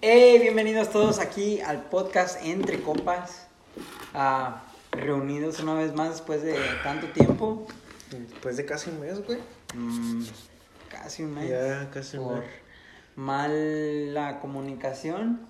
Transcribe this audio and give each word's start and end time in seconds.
Hey, 0.00 0.38
bienvenidos 0.40 0.90
todos 0.90 1.18
aquí 1.18 1.60
al 1.60 1.82
podcast 1.82 2.38
Entre 2.44 2.80
Copas. 2.80 3.48
Ah, 4.14 4.62
reunidos 4.92 5.58
una 5.58 5.74
vez 5.74 5.92
más 5.92 6.10
después 6.10 6.40
de 6.42 6.56
tanto 6.84 7.08
tiempo. 7.08 7.66
Después 8.12 8.56
de 8.56 8.64
casi 8.64 8.90
un 8.90 9.00
mes, 9.00 9.26
güey. 9.26 9.40
Mm, 9.74 10.22
casi 10.88 11.24
un 11.24 11.34
mes. 11.34 11.50
Ya, 11.50 11.90
casi 11.92 12.16
un 12.16 12.28
por 12.28 12.38
mes. 12.38 12.48
mala 13.16 14.38
comunicación. 14.38 15.40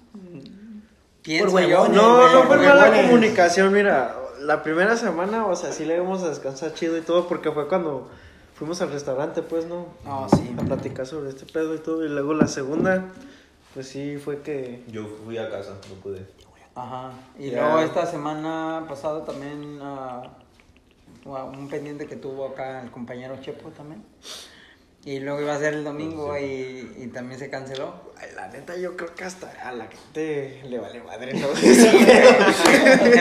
Pienso 1.20 1.50
Por 1.52 1.66
yo. 1.66 1.88
No, 1.88 2.32
no 2.32 2.44
fue 2.44 2.56
mala 2.56 3.02
comunicación, 3.02 3.70
mira. 3.70 4.16
La 4.40 4.62
primera 4.62 4.96
semana, 4.96 5.44
o 5.44 5.56
sea, 5.56 5.72
sí 5.72 5.84
le 5.84 5.96
íbamos 5.96 6.22
a 6.22 6.30
descansar 6.30 6.72
chido 6.72 6.96
y 6.96 7.02
todo, 7.02 7.28
porque 7.28 7.52
fue 7.52 7.68
cuando 7.68 8.08
fuimos 8.54 8.80
al 8.80 8.92
restaurante, 8.92 9.42
pues, 9.42 9.66
¿no? 9.66 9.88
No, 10.06 10.26
sí. 10.30 10.56
A 10.58 10.62
platicar 10.62 11.06
sobre 11.06 11.28
este 11.28 11.44
pedo 11.44 11.74
y 11.74 11.78
todo. 11.80 12.02
Y 12.02 12.08
luego 12.08 12.32
la 12.32 12.46
segunda, 12.46 13.12
pues 13.78 13.90
sí, 13.90 14.16
fue 14.16 14.42
que. 14.42 14.82
Yo 14.88 15.06
fui 15.24 15.38
a 15.38 15.48
casa, 15.48 15.76
no 15.88 15.94
pude. 16.02 16.26
Ajá. 16.74 17.12
Y 17.38 17.52
luego 17.52 17.78
esta 17.78 18.06
semana 18.06 18.84
pasada 18.88 19.24
también 19.24 19.78
ah, 19.80 20.24
un 21.24 21.68
pendiente 21.68 22.06
que 22.06 22.16
tuvo 22.16 22.48
acá 22.48 22.82
el 22.82 22.90
compañero 22.90 23.40
Chepo 23.40 23.68
también. 23.68 24.02
Y 25.04 25.20
luego 25.20 25.42
iba 25.42 25.54
a 25.54 25.60
ser 25.60 25.74
el 25.74 25.84
domingo 25.84 26.36
y, 26.36 26.92
y 26.96 27.06
también 27.14 27.38
se 27.38 27.50
canceló. 27.50 27.94
Ay, 28.16 28.30
la 28.34 28.48
neta, 28.48 28.76
yo 28.76 28.96
creo 28.96 29.14
que 29.14 29.22
hasta 29.22 29.48
a 29.62 29.70
la 29.70 29.86
gente 29.86 30.60
le 30.64 30.80
vale 30.80 31.00
madre, 31.00 31.34
¿no? 31.38 31.46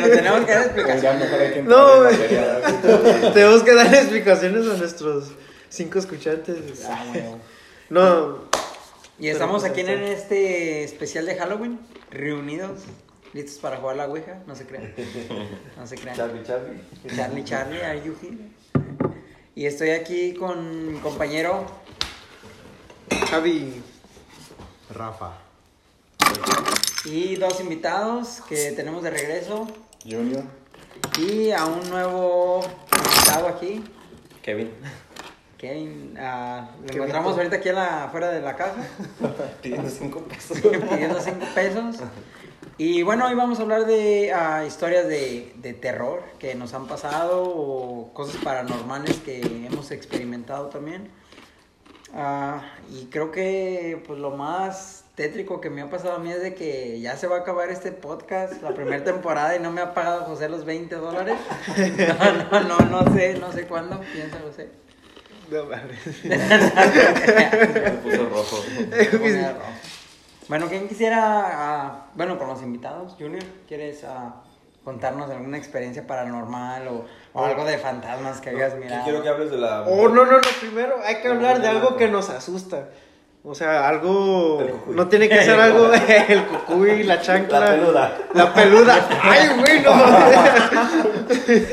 tenemos 0.10 0.44
que 0.44 0.54
dar 0.54 1.54
que 1.54 1.62
No, 1.62 2.02
materia. 2.02 2.62
Tenemos 3.32 3.62
que 3.62 3.76
dar 3.76 3.94
explicaciones 3.94 4.68
a 4.68 4.76
nuestros 4.76 5.34
cinco 5.70 6.00
escuchantes. 6.00 6.84
Ah, 6.90 7.06
bueno. 7.14 7.38
No, 7.90 8.47
Y 9.20 9.30
estamos 9.30 9.64
Pero, 9.64 9.74
aquí 9.74 9.84
pues, 9.84 9.96
en 9.96 10.04
este 10.04 10.84
especial 10.84 11.26
de 11.26 11.36
Halloween, 11.36 11.80
reunidos, 12.12 12.82
listos 13.34 13.58
para 13.58 13.78
jugar 13.78 13.96
la 13.96 14.08
Ouija, 14.08 14.44
no 14.46 14.56
se 14.56 14.66
crean. 14.66 14.94
No 15.76 15.88
se 15.88 15.96
crean. 15.96 16.16
Charlie, 16.16 16.44
Charlie. 16.44 16.82
Charlie, 17.16 17.44
Charlie, 17.44 17.82
are 17.82 18.02
you 18.04 18.16
here? 18.22 18.38
Y 19.56 19.66
estoy 19.66 19.90
aquí 19.90 20.34
con 20.34 20.94
mi 20.94 21.00
compañero 21.00 21.66
Javi. 23.30 23.82
Rafa. 24.94 25.34
y 27.06 27.36
dos 27.36 27.60
invitados 27.60 28.42
que 28.48 28.72
tenemos 28.74 29.02
de 29.04 29.10
regreso. 29.10 29.68
Junior. 30.04 30.44
Y 31.18 31.52
a 31.52 31.66
un 31.66 31.90
nuevo 31.90 32.64
invitado 32.92 33.48
aquí, 33.48 33.84
Kevin. 34.44 34.72
Kevin. 35.58 36.16
ah, 36.20 36.70
lo 36.86 36.94
encontramos 36.94 37.36
ahorita 37.36 37.58
aquí 37.58 37.70
en 37.70 37.76
la, 37.76 38.06
afuera 38.06 38.30
de 38.30 38.42
la 38.42 38.56
casa, 38.56 38.88
Pidiendo 39.62 39.90
cinco 39.90 40.22
pesos. 40.22 40.60
pidiendo 40.90 41.20
cinco 41.20 41.46
pesos. 41.56 41.98
Y 42.78 43.02
bueno, 43.02 43.26
hoy 43.26 43.34
vamos 43.34 43.60
a 43.60 43.64
hablar 43.64 43.86
de 43.86 44.32
ah, 44.34 44.64
historias 44.66 45.08
de, 45.08 45.54
de 45.56 45.74
terror 45.74 46.24
que 46.38 46.54
nos 46.54 46.76
han 46.76 46.88
pasado 46.88 47.44
o 47.44 48.14
cosas 48.14 48.38
paranormales 48.44 49.18
que 49.18 49.42
hemos 49.42 49.90
experimentado 49.92 50.68
también. 50.68 51.10
Ah, 52.14 52.62
y 52.90 53.06
creo 53.06 53.32
que 53.32 54.02
pues 54.06 54.20
lo 54.20 54.32
más 54.32 55.06
tétrico 55.16 55.60
que 55.60 55.70
me 55.70 55.82
ha 55.82 55.90
pasado 55.90 56.16
a 56.16 56.20
mí 56.20 56.32
es 56.32 56.42
de 56.42 56.54
que 56.54 57.00
ya 57.02 57.18
se 57.18 57.28
va 57.28 57.38
a 57.38 57.40
acabar 57.40 57.70
este 57.70 57.92
podcast, 57.92 58.62
la 58.62 58.76
primera 58.76 59.04
temporada, 59.04 59.56
y 59.56 59.60
no 59.60 59.72
me 59.72 59.82
ha 59.82 59.94
pagado 59.94 60.26
José 60.26 60.48
los 60.48 60.64
20 60.64 60.96
dólares. 60.96 61.36
No, 62.52 62.62
no, 62.62 62.80
no, 62.80 63.04
no 63.04 63.14
sé, 63.14 63.38
no 63.40 63.52
sé 63.52 63.66
cuándo, 63.66 64.00
piensa 64.14 64.38
José. 64.40 64.70
No 65.50 65.64
mames. 65.66 66.24
Me 66.24 67.92
puso 68.04 68.30
rojo. 68.30 68.64
Bueno, 70.48 70.68
¿quién 70.70 70.88
quisiera, 70.88 71.20
ah, 71.22 72.06
bueno, 72.16 72.38
con 72.38 72.48
los 72.48 72.62
invitados, 72.62 73.16
Junior, 73.20 73.44
¿quieres 73.68 74.04
ah, 74.06 74.44
contarnos 74.84 75.30
alguna 75.30 75.58
experiencia 75.58 76.08
paranormal 76.08 76.88
o, 76.88 77.06
o 77.34 77.46
algo 77.46 77.66
de 77.66 77.78
fantasmas 77.78 78.40
que 78.40 78.52
hayas 78.52 78.74
Yo 78.74 78.80
mirado? 78.80 79.04
quiero 79.04 79.22
que 79.24 79.30
hables 79.30 79.52
de 79.52 79.58
la. 79.58 79.82
Oh, 79.82 80.08
no, 80.08 80.26
no, 80.26 80.34
no, 80.34 80.48
primero 80.62 80.96
hay 81.04 81.16
que 81.18 81.28
hablar 81.28 81.62
de 81.62 81.68
algo 81.68 81.98
que 81.98 82.08
nos 82.08 82.30
asusta. 82.30 82.90
O 83.44 83.56
sea, 83.56 83.88
algo. 83.88 84.62
No 84.88 85.08
tiene 85.08 85.30
que 85.30 85.42
ser 85.44 85.58
algo 85.60 85.88
de 85.88 86.26
el 86.28 86.46
cucuy, 86.46 87.04
la 87.04 87.22
chancla. 87.22 87.60
La 87.62 87.68
peluda. 87.72 88.18
La 88.34 88.54
peluda. 88.54 89.08
Ay, 89.22 89.50
güey, 89.58 89.82
no. 89.82 89.92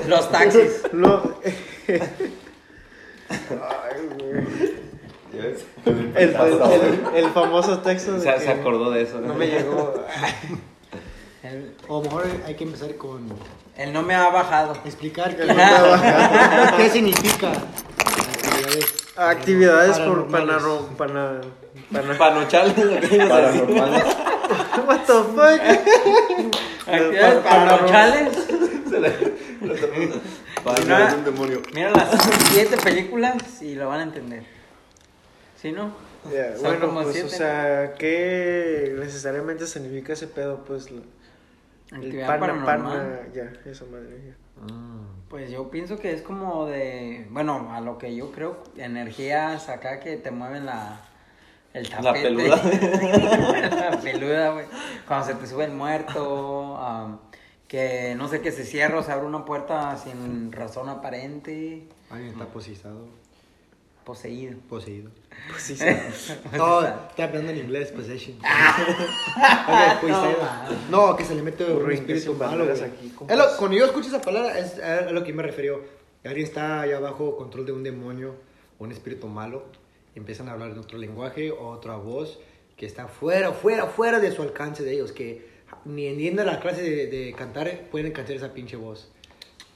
Los 0.08 0.30
taxis. 0.30 0.82
no. 0.92 1.22
El, 5.34 5.56
el, 6.16 6.36
el- 6.36 7.16
el 7.24 7.30
famoso 7.30 7.78
texto 7.80 8.12
de 8.12 8.20
Se, 8.20 8.32
que 8.34 8.40
se 8.40 8.50
acordó 8.50 8.90
de 8.92 9.02
eso. 9.02 9.20
no 9.20 9.34
me 9.34 9.46
llegó. 9.48 9.94
El, 11.42 11.74
O 11.88 12.00
mejor 12.02 12.24
hay 12.46 12.54
que 12.54 12.64
empezar 12.64 12.94
con 12.96 13.28
el 13.76 13.92
no 13.92 14.02
me 14.02 14.14
ha 14.14 14.28
bajado. 14.30 14.74
explicar 14.84 15.34
qué, 15.36 15.42
El 15.42 15.48
no 15.48 15.54
me 15.54 15.62
ha 15.64 16.74
qué 16.76 16.88
significa 16.90 17.50
actividades 17.50 18.94
Actividades 19.16 19.98
por 20.00 20.28
panarro. 20.28 20.86
Pana, 20.96 21.12
pana, 21.12 21.40
Panochal. 21.92 22.74
paranormales. 23.28 24.04
what 24.86 25.00
the 25.06 25.14
fuck? 25.34 25.60
Actividades 26.86 27.42
paranormales. 27.44 28.38
Para 30.64 31.14
un 31.14 31.24
demonio. 31.24 31.62
Mira 31.74 31.90
las 31.90 32.10
siete 32.52 32.76
películas 32.76 33.62
y 33.62 33.74
lo 33.74 33.88
van 33.88 34.00
a 34.00 34.02
entender. 34.04 34.44
¿Sí, 35.60 35.72
no? 35.72 35.92
Son 36.22 36.62
bueno, 36.62 36.86
como 36.86 37.02
pues, 37.02 37.12
siete. 37.14 37.26
o 37.26 37.30
sea, 37.30 37.94
¿qué 37.98 38.94
necesariamente 38.98 39.66
significa 39.66 40.14
ese 40.14 40.26
pedo? 40.26 40.64
Pues, 40.64 40.90
la- 40.90 41.02
el 42.00 42.20
pana, 42.64 43.28
ya, 43.34 43.52
esa 43.70 43.84
madre, 43.84 44.18
ya. 44.28 44.34
Pues 45.28 45.50
yo 45.50 45.70
pienso 45.70 45.98
que 45.98 46.12
es 46.12 46.22
como 46.22 46.66
de, 46.66 47.26
bueno, 47.30 47.70
a 47.72 47.80
lo 47.80 47.98
que 47.98 48.14
yo 48.16 48.32
creo, 48.32 48.62
energías 48.76 49.68
acá 49.68 50.00
que 50.00 50.16
te 50.16 50.30
mueven 50.30 50.64
la, 50.66 51.00
el 51.74 51.82
La 51.90 52.00
tapete. 52.00 52.22
peluda. 52.28 52.56
la 53.90 54.00
peluda, 54.00 54.50
güey. 54.52 54.66
Cuando 55.06 55.26
se 55.26 55.34
te 55.34 55.46
sube 55.46 55.64
el 55.66 55.72
muerto, 55.72 56.76
am, 56.78 57.18
que 57.68 58.14
no 58.16 58.28
sé, 58.28 58.40
que 58.40 58.50
se 58.52 58.64
cierra 58.64 58.98
o 59.00 59.02
se 59.02 59.12
abre 59.12 59.26
una 59.26 59.44
puerta 59.44 59.96
sin 59.98 60.50
razón 60.52 60.88
aparente, 60.88 61.86
Alguien 62.10 62.30
está 62.32 62.46
posizado, 62.46 63.08
poseído. 64.04 64.56
poseído. 64.68 65.10
Pues 65.50 65.62
sí. 65.64 65.76
No, 66.56 66.82
está 66.86 67.24
hablando 67.24 67.50
en 67.50 67.58
inglés, 67.58 67.90
possession. 67.90 68.38
Ah, 68.44 69.98
poseído. 70.00 70.38
No, 70.90 71.16
que 71.16 71.24
se 71.24 71.34
le 71.34 71.42
mete 71.42 71.64
un 71.64 71.90
espíritu 71.90 72.34
malo, 72.34 72.64
aquí, 72.64 73.12
Es 73.28 73.36
lo- 73.36 73.56
Cuando 73.58 73.76
yo 73.76 73.84
escucho 73.86 74.08
esa 74.08 74.20
palabra, 74.20 74.58
es 74.58 74.78
a 74.78 75.10
lo 75.10 75.24
que 75.24 75.32
me 75.32 75.42
refiero. 75.42 75.82
Alguien 76.24 76.46
está 76.46 76.82
allá 76.82 76.96
abajo 76.98 77.36
control 77.36 77.66
de 77.66 77.72
un 77.72 77.82
demonio 77.82 78.34
o 78.78 78.84
un 78.84 78.92
espíritu 78.92 79.26
malo. 79.26 79.64
Empiezan 80.14 80.48
a 80.48 80.52
hablar 80.52 80.70
en 80.70 80.78
otro 80.78 80.98
lenguaje 80.98 81.50
o 81.50 81.68
otra 81.68 81.96
voz 81.96 82.38
que 82.76 82.86
está 82.86 83.08
fuera, 83.08 83.52
fuera, 83.52 83.86
fuera 83.86 84.20
de 84.20 84.30
su 84.32 84.42
alcance 84.42 84.82
de 84.84 84.92
ellos. 84.94 85.12
Que 85.12 85.46
ni 85.84 86.06
entienden 86.06 86.46
la 86.46 86.60
clase 86.60 86.82
de, 86.82 87.06
de 87.06 87.32
cantar 87.34 87.70
pueden 87.90 88.12
cantar 88.12 88.36
esa 88.36 88.52
pinche 88.52 88.76
voz. 88.76 89.08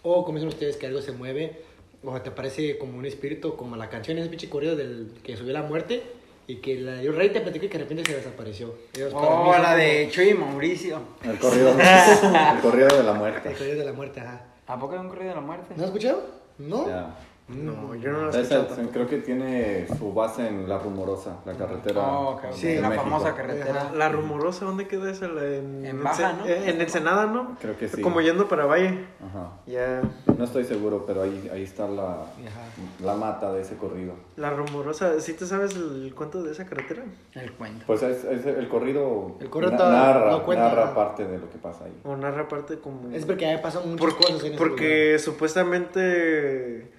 O 0.02 0.24
como 0.24 0.38
dicen 0.38 0.48
ustedes 0.48 0.76
que 0.76 0.86
algo 0.86 1.00
se 1.02 1.12
mueve 1.12 1.62
o 2.04 2.20
te 2.20 2.30
parece 2.30 2.78
como 2.78 2.96
un 2.98 3.04
espíritu, 3.06 3.56
como 3.56 3.76
la 3.76 3.88
canción, 3.88 4.18
ese 4.18 4.28
pinche 4.28 4.48
corrido 4.48 4.76
del 4.76 5.12
que 5.24 5.36
subió 5.36 5.52
la 5.52 5.62
muerte 5.62 6.02
y 6.46 6.56
que 6.56 6.76
la 6.80 6.98
dio 7.00 7.12
rey 7.12 7.30
te 7.30 7.40
platicó 7.40 7.66
y 7.66 7.68
que 7.68 7.76
de 7.78 7.84
repente 7.84 8.04
se 8.10 8.16
desapareció. 8.16 8.74
Ellos 8.94 9.12
Oh, 9.14 9.50
la 9.52 9.62
como- 9.64 9.76
de 9.76 10.08
Chuy 10.10 10.30
y 10.30 10.34
Mauricio. 10.34 11.00
El 11.24 11.38
corrido, 11.38 11.70
el 11.72 12.60
corrido 12.62 12.88
de 12.96 13.02
la 13.02 13.10
El 13.12 13.18
muerte. 13.18 13.52
corrido 13.52 13.78
de 13.78 13.84
la 13.84 13.92
muerte, 13.92 14.20
ajá. 14.20 14.44
¿A 14.68 14.78
poco 14.78 14.94
hay 14.94 15.00
un 15.00 15.08
corrido 15.08 15.30
de 15.30 15.34
la 15.34 15.40
muerte? 15.40 15.74
¿No 15.76 15.82
has 15.82 15.88
escuchado? 15.88 16.22
¿No? 16.58 16.86
Ya. 16.86 17.16
No, 17.48 17.94
yo 17.94 18.12
no 18.12 18.22
lo 18.26 18.30
he 18.30 18.40
escuchado 18.40 18.66
tampoco. 18.66 18.90
creo 18.92 19.06
que 19.06 19.18
tiene 19.18 19.86
su 19.98 20.12
base 20.12 20.46
en 20.46 20.68
La 20.68 20.78
Rumorosa, 20.78 21.38
la 21.46 21.54
carretera. 21.54 22.02
Oh, 22.06 22.30
ok, 22.34 22.44
ok. 22.48 22.52
Sí, 22.52 22.76
la 22.76 22.90
México. 22.90 23.04
famosa 23.04 23.34
carretera. 23.34 23.90
La 23.94 24.10
rumorosa, 24.10 24.66
¿dónde 24.66 24.86
queda 24.86 25.10
esa? 25.10 25.26
En, 25.26 25.84
En 25.86 26.02
Baja, 26.04 26.34
¿no? 26.34 26.46
En, 26.46 26.68
en 26.68 26.80
Ensenada, 26.80 27.24
¿no? 27.26 27.56
Creo 27.60 27.78
que 27.78 27.88
sí. 27.88 28.02
Como 28.02 28.20
yendo 28.20 28.48
para 28.48 28.66
Valle. 28.66 29.06
Ajá. 29.26 29.52
Ya. 29.66 30.02
No 30.36 30.44
estoy 30.44 30.64
seguro, 30.64 31.04
pero 31.06 31.22
ahí, 31.22 31.50
ahí 31.52 31.62
está 31.62 31.88
la, 31.88 32.12
Ajá. 32.20 32.66
la 33.02 33.14
mata 33.14 33.50
de 33.54 33.62
ese 33.62 33.76
corrido. 33.76 34.12
La 34.36 34.50
rumorosa, 34.50 35.18
¿sí 35.20 35.32
te 35.32 35.46
sabes 35.46 35.74
el 35.74 36.12
cuento 36.14 36.42
de 36.42 36.52
esa 36.52 36.66
carretera? 36.66 37.02
El 37.34 37.52
cuento. 37.52 37.84
Pues 37.86 38.02
es, 38.02 38.24
es 38.24 38.44
el 38.44 38.68
corrido, 38.68 39.36
El 39.40 39.48
corrido 39.48 39.72
na- 39.72 39.88
narra, 39.90 40.38
cuenta, 40.44 40.68
narra 40.68 40.94
parte 40.94 41.24
de 41.26 41.38
lo 41.38 41.48
que 41.50 41.56
pasa 41.56 41.86
ahí. 41.86 41.98
O 42.04 42.14
narra 42.14 42.46
parte 42.46 42.78
como. 42.78 43.10
Es 43.14 43.24
porque 43.24 43.46
ahí 43.46 43.58
pasan 43.62 43.88
muchas 43.90 44.00
Por- 44.00 44.16
cosas 44.16 44.44
en 44.44 44.56
porque 44.56 45.18
supuestamente 45.18 46.92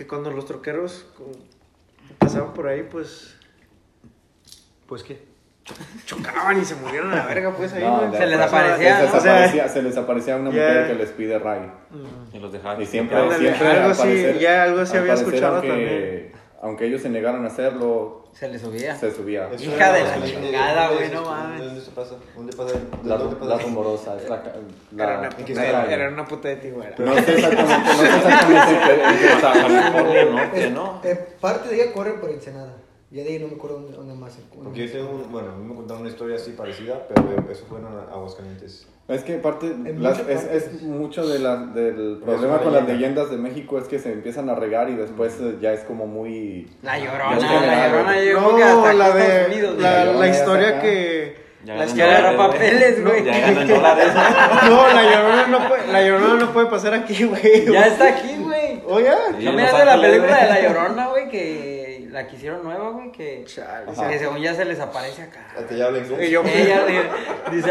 que 0.00 0.06
cuando 0.06 0.30
los 0.30 0.46
troqueros 0.46 1.04
pasaban 2.18 2.54
por 2.54 2.66
ahí, 2.68 2.88
pues. 2.90 3.36
Pues 4.86 5.02
qué. 5.02 5.20
chocaban 6.06 6.58
y 6.58 6.64
se 6.64 6.74
murieron 6.76 7.12
a 7.12 7.16
la 7.16 7.26
verga, 7.26 7.54
pues 7.54 7.74
ahí. 7.74 7.82
No, 7.82 8.00
¿no? 8.06 8.10
de- 8.10 8.16
Se 8.16 8.26
les 8.26 8.38
pues, 8.38 8.48
aparecía, 8.48 8.96
se 8.96 9.02
¿no? 9.06 9.12
desaparecía- 9.12 9.68
se 9.68 9.82
les 9.82 9.96
aparecía 9.98 10.36
una 10.36 10.48
mujer 10.50 10.86
que 10.86 10.94
les 10.94 11.10
pide 11.10 11.38
ray. 11.38 11.70
Y 12.32 12.38
los 12.38 12.50
dejaron. 12.50 12.80
Y 12.82 12.86
siempre, 12.86 13.18
siempre 13.38 13.68
algo 13.68 13.90
así, 13.90 14.38
ya 14.40 14.62
algo 14.62 14.80
así 14.80 14.96
había 14.96 15.12
escuchado 15.12 15.56
aunque, 15.56 15.68
también. 15.68 16.32
Aunque 16.62 16.86
ellos 16.86 17.00
se 17.02 17.08
negaron 17.08 17.44
a 17.44 17.48
hacerlo, 17.48 18.24
Se 18.32 18.48
le 18.48 18.58
subía. 18.58 18.94
se 18.96 19.10
subía. 19.14 19.48
Eso 19.52 19.64
Hija 19.64 19.74
era 19.74 19.92
de 19.92 20.20
la 20.20 20.26
chingada, 20.26 20.82
¿Dónde 20.88 20.94
güey, 20.96 21.06
es 21.08 21.12
no 21.14 21.24
mames. 21.30 21.64
¿Dónde 21.64 21.80
se 21.80 21.90
pasa? 21.92 22.14
¿Dónde 22.36 22.56
pasa? 22.56 22.74
La, 23.04 23.16
¿Dónde 23.16 23.36
pasa? 23.36 23.48
la 23.56 23.58
rumorosa, 23.62 24.16
es 24.16 24.28
la, 24.28 24.42
la- 24.92 25.04
Era 25.04 25.18
una 25.18 25.28
¿en 25.28 25.44
qué 25.44 25.52
puta, 25.54 25.72
calle? 25.72 25.94
era 25.94 26.08
una 26.08 26.24
puta 26.26 26.48
de 26.48 26.56
Tijuana. 26.56 26.90
No 26.98 27.14
sé 27.14 27.32
exactamente, 27.34 27.88
no 27.88 27.96
sé 27.96 28.06
exactamente 28.06 28.72
en 28.72 28.80
qué- 28.82 29.04
en 29.04 29.18
qué 29.18 29.32
está. 29.32 29.52
California 29.52 30.24
Norte, 30.26 30.64
Es- 30.66 30.72
¿no? 30.72 31.00
eh, 31.04 31.26
parte 31.40 31.68
de 31.70 31.82
ella 31.82 31.92
corre 31.92 32.12
por 32.14 32.30
Ensenada. 32.30 32.74
Ya 33.10 33.24
de 33.24 33.30
ahí 33.30 33.38
no 33.40 33.48
me 33.48 33.54
acuerdo 33.54 33.80
dónde, 33.80 33.96
dónde 33.96 34.14
más. 34.14 34.38
Porque 34.62 34.86
yo 34.86 34.92
tengo, 34.92 35.10
un- 35.10 35.32
bueno, 35.32 35.50
a 35.50 35.56
mí 35.56 35.64
me 35.68 35.74
contaron 35.74 36.02
una 36.02 36.10
historia 36.10 36.36
así 36.36 36.52
parecida, 36.52 37.06
pero 37.08 37.44
eso 37.50 37.64
fue 37.68 37.78
en 37.80 37.86
Aguascalientes. 37.86 38.86
Es 39.08 39.24
que 39.24 39.34
parte, 39.38 39.74
las- 39.98 40.20
es, 40.28 40.44
es 40.44 40.82
mucho 40.82 41.26
de 41.26 41.40
la, 41.40 41.56
del 41.56 42.20
problema 42.24 42.58
con 42.58 42.72
las 42.72 42.82
leyenda. 42.84 42.92
leyendas 42.92 43.30
de 43.32 43.36
México 43.38 43.78
es 43.78 43.88
que 43.88 43.98
se 43.98 44.12
empiezan 44.12 44.48
a 44.48 44.54
regar 44.54 44.88
y 44.90 44.94
después 44.94 45.36
ya 45.60 45.72
es 45.72 45.80
como 45.80 46.06
muy... 46.06 46.70
La 46.82 46.96
llorona, 47.00 47.36
la 47.40 47.88
llorona 47.88 48.14
llegó 48.20 48.40
hasta 48.40 48.92
No, 48.92 48.92
la 48.98 49.08
Estados 49.08 49.16
de 49.16 49.46
Unidos, 49.52 49.78
la, 49.82 50.04
la 50.04 50.28
historia 50.28 50.80
que 50.80 51.34
Ya 51.64 51.74
la 51.74 51.80
ganó 51.86 51.94
Que 51.96 52.02
agarra 52.04 52.32
dólares, 52.32 52.52
papeles, 52.54 53.04
güey. 53.04 53.24
Ya 53.24 53.64
dólares. 53.64 54.12
No, 54.70 54.86
la 54.94 55.02
llorona 55.12 55.46
no 55.48 55.68
puede, 55.68 55.92
la 55.92 56.02
llorona 56.06 56.34
no 56.44 56.52
puede 56.52 56.66
pasar 56.68 56.94
aquí, 56.94 57.24
güey. 57.24 57.66
Ya 57.72 57.86
está 57.88 58.08
aquí, 58.10 58.36
güey. 58.38 58.80
Oye, 58.86 59.10
Sí, 59.38 59.44
¿No 59.44 59.52
miraste 59.52 59.84
Los 59.84 59.96
la 59.96 60.00
película 60.00 60.36
de. 60.36 60.48
La 60.48 60.62
Llorona, 60.62 61.08
güey? 61.08 61.28
Que 61.28 61.79
la 62.10 62.26
que 62.26 62.36
hicieron 62.36 62.62
nueva, 62.62 62.90
güey. 62.90 63.10
Que, 63.12 63.44
Chale. 63.46 63.86
que 64.10 64.18
según 64.18 64.38
ya 64.40 64.54
se 64.54 64.64
les 64.64 64.78
aparece 64.80 65.22
acá. 65.22 65.46
¿Te 65.68 65.76
ya 65.76 65.86
habla 65.86 65.98
inglés? 65.98 66.28
Y 66.28 66.30
yo, 66.32 66.42
Ella 66.44 66.84
dice, 67.50 67.70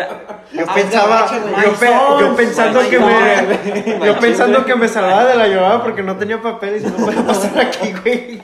yo 0.53 0.63
"Ah, 0.68 0.74
pensaba, 0.74 1.27
yo, 1.31 1.74
pe- 1.80 1.89
maizón, 1.89 2.19
yo 2.19 2.36
pensando 2.36 2.80
que 2.89 3.00
maizón". 3.00 4.00
me, 4.00 4.06
yo 4.07 4.19
pensando 4.19 4.65
que 4.65 4.75
me 4.75 4.88
salvaba 4.88 5.25
de 5.25 5.36
la 5.36 5.47
llorada 5.47 5.83
porque 5.83 6.01
no 6.03 6.18
tenía 6.18 6.41
papeles 6.41 6.83
y 6.83 6.88
no 6.88 6.97
podía 6.97 7.25
pasar 7.25 7.59
aquí, 7.59 7.94
güey. 8.03 8.41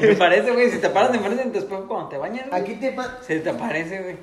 Me 0.00 0.14
parece, 0.16 0.50
güey, 0.52 0.70
si 0.70 0.78
te 0.78 0.88
paras 0.90 1.12
de 1.12 1.18
frente 1.18 1.42
en 1.42 1.52
tu 1.52 1.58
espejo 1.58 1.86
cuando 1.88 2.08
te 2.08 2.16
bañas, 2.18 2.48
güey, 2.48 2.60
Aquí, 2.62 2.74
te, 2.74 2.92
pa- 2.92 3.18
se 3.20 3.40
te 3.40 3.50
aparece, 3.50 4.00
güey. 4.02 4.16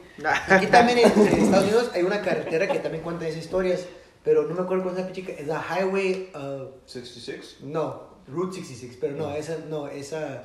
aquí 0.50 0.68
también 0.68 1.00
en, 1.00 1.12
en 1.12 1.44
Estados 1.44 1.66
Unidos 1.66 1.92
hay 1.94 2.04
una 2.04 2.22
carretera 2.22 2.68
que 2.68 2.80
también 2.80 3.04
cuenta 3.04 3.28
esas 3.28 3.44
historias. 3.44 3.86
Pero 4.24 4.44
no 4.44 4.56
me 4.56 4.62
acuerdo 4.62 4.83
cuál 4.83 4.95
es 4.98 5.01
la 5.06 5.07
pinche. 5.12 5.36
Es 5.40 5.48
la 5.48 5.62
Highway. 5.63 6.31
uh, 6.36 6.66
66. 6.86 7.57
no, 7.62 8.07
Route 8.28 8.57
66. 8.57 8.98
Pero 9.00 9.16
no, 9.16 9.31
esa. 9.31 9.56
No, 9.69 9.88
esa. 9.88 10.44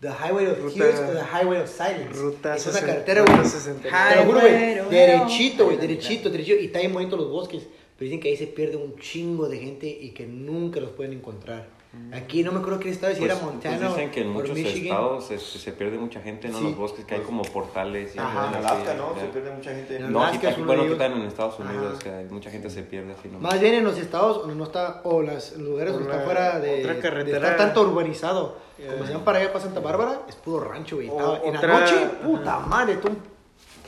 The 0.00 0.08
Highway 0.10 0.46
of 0.46 0.58
Ruta- 0.60 0.74
Tears 0.78 1.00
o 1.00 1.12
The 1.12 1.22
Highway 1.22 1.60
of 1.62 1.70
Silence. 1.70 2.12
Ruta 2.20 2.56
es 2.56 2.62
una 2.66 2.72
60, 2.74 2.86
carretera, 2.86 3.22
güey. 3.22 3.36
ruta 3.36 3.48
60. 3.48 3.82
Te 3.82 4.16
lo 4.16 4.24
juro, 4.24 4.40
güey. 4.40 4.90
Derechito, 4.90 5.64
güey. 5.64 5.76
Derechito, 5.78 6.30
derechito. 6.30 6.60
Y 6.62 6.66
está 6.66 6.80
bien 6.80 6.92
bonito 6.92 7.16
los 7.16 7.30
bosques. 7.30 7.62
Pero 7.98 8.04
dicen 8.04 8.20
que 8.20 8.28
ahí 8.28 8.36
se 8.36 8.46
pierde 8.46 8.76
un 8.76 8.98
chingo 8.98 9.48
de 9.48 9.58
gente 9.58 9.86
y 9.88 10.10
que 10.10 10.26
nunca 10.26 10.80
los 10.80 10.90
pueden 10.90 11.14
encontrar. 11.14 11.66
Aquí 12.12 12.42
no 12.44 12.52
me 12.52 12.60
acuerdo 12.60 12.78
qué 12.78 12.90
estado, 12.90 13.12
si 13.12 13.18
Pues, 13.18 13.30
era 13.32 13.40
pues 13.40 13.52
Montana 13.52 13.88
dicen 13.88 14.10
que 14.12 14.20
en 14.22 14.28
o 14.28 14.32
muchos 14.32 14.56
estados 14.56 15.30
este, 15.30 15.58
se 15.58 15.72
pierde 15.72 15.98
mucha 15.98 16.20
gente, 16.20 16.48
¿no? 16.48 16.58
Sí. 16.58 16.64
Los 16.64 16.76
bosques 16.76 17.04
que 17.04 17.16
hay 17.16 17.20
como 17.22 17.42
portales. 17.42 18.14
Y 18.14 18.18
Ajá. 18.18 18.48
En 18.48 18.54
Alaska, 18.54 18.90
así, 18.90 18.98
¿no? 18.98 19.14
ya. 19.16 19.20
Se 19.22 19.26
pierde 19.28 19.50
mucha 19.50 19.70
gente. 19.70 19.96
En 19.96 20.12
No, 20.12 20.22
Alaska 20.24 20.48
aquí, 20.50 20.62
bueno, 20.62 20.84
de 20.84 21.04
aquí 21.04 21.12
en 21.14 21.22
Estados 21.22 21.58
Unidos, 21.58 21.94
Ajá. 21.94 21.98
que 21.98 22.10
hay 22.10 22.24
mucha 22.26 22.50
gente 22.50 22.70
se 22.70 22.82
pierde 22.84 23.12
así, 23.12 23.28
¿no? 23.28 23.40
Más 23.40 23.60
bien 23.60 23.74
en 23.74 23.84
los 23.84 23.98
estados 23.98 24.38
donde 24.38 24.54
no 24.54 24.64
está, 24.64 25.00
o 25.04 25.20
las 25.20 25.56
lugares 25.56 25.92
donde 25.94 26.10
está 26.10 26.24
fuera 26.24 26.58
de, 26.60 26.80
otra 26.80 26.94
de 26.94 27.00
carretera. 27.00 27.36
estar 27.38 27.56
tanto 27.56 27.82
urbanizado. 27.82 28.56
Yeah. 28.78 28.92
Como 28.92 29.06
se 29.06 29.12
van 29.14 29.24
para 29.24 29.38
allá 29.40 29.52
para 29.52 29.64
Santa 29.64 29.80
Bárbara, 29.80 30.20
es 30.28 30.36
puro 30.36 30.64
rancho, 30.64 30.96
güey. 30.96 31.08
O- 31.08 31.12
Estaba- 31.18 31.40
En 31.44 31.56
otra- 31.56 31.68
la 31.74 31.80
noche, 31.80 32.08
puta 32.24 32.58
madre, 32.60 32.92
está, 32.94 33.08
un 33.08 33.18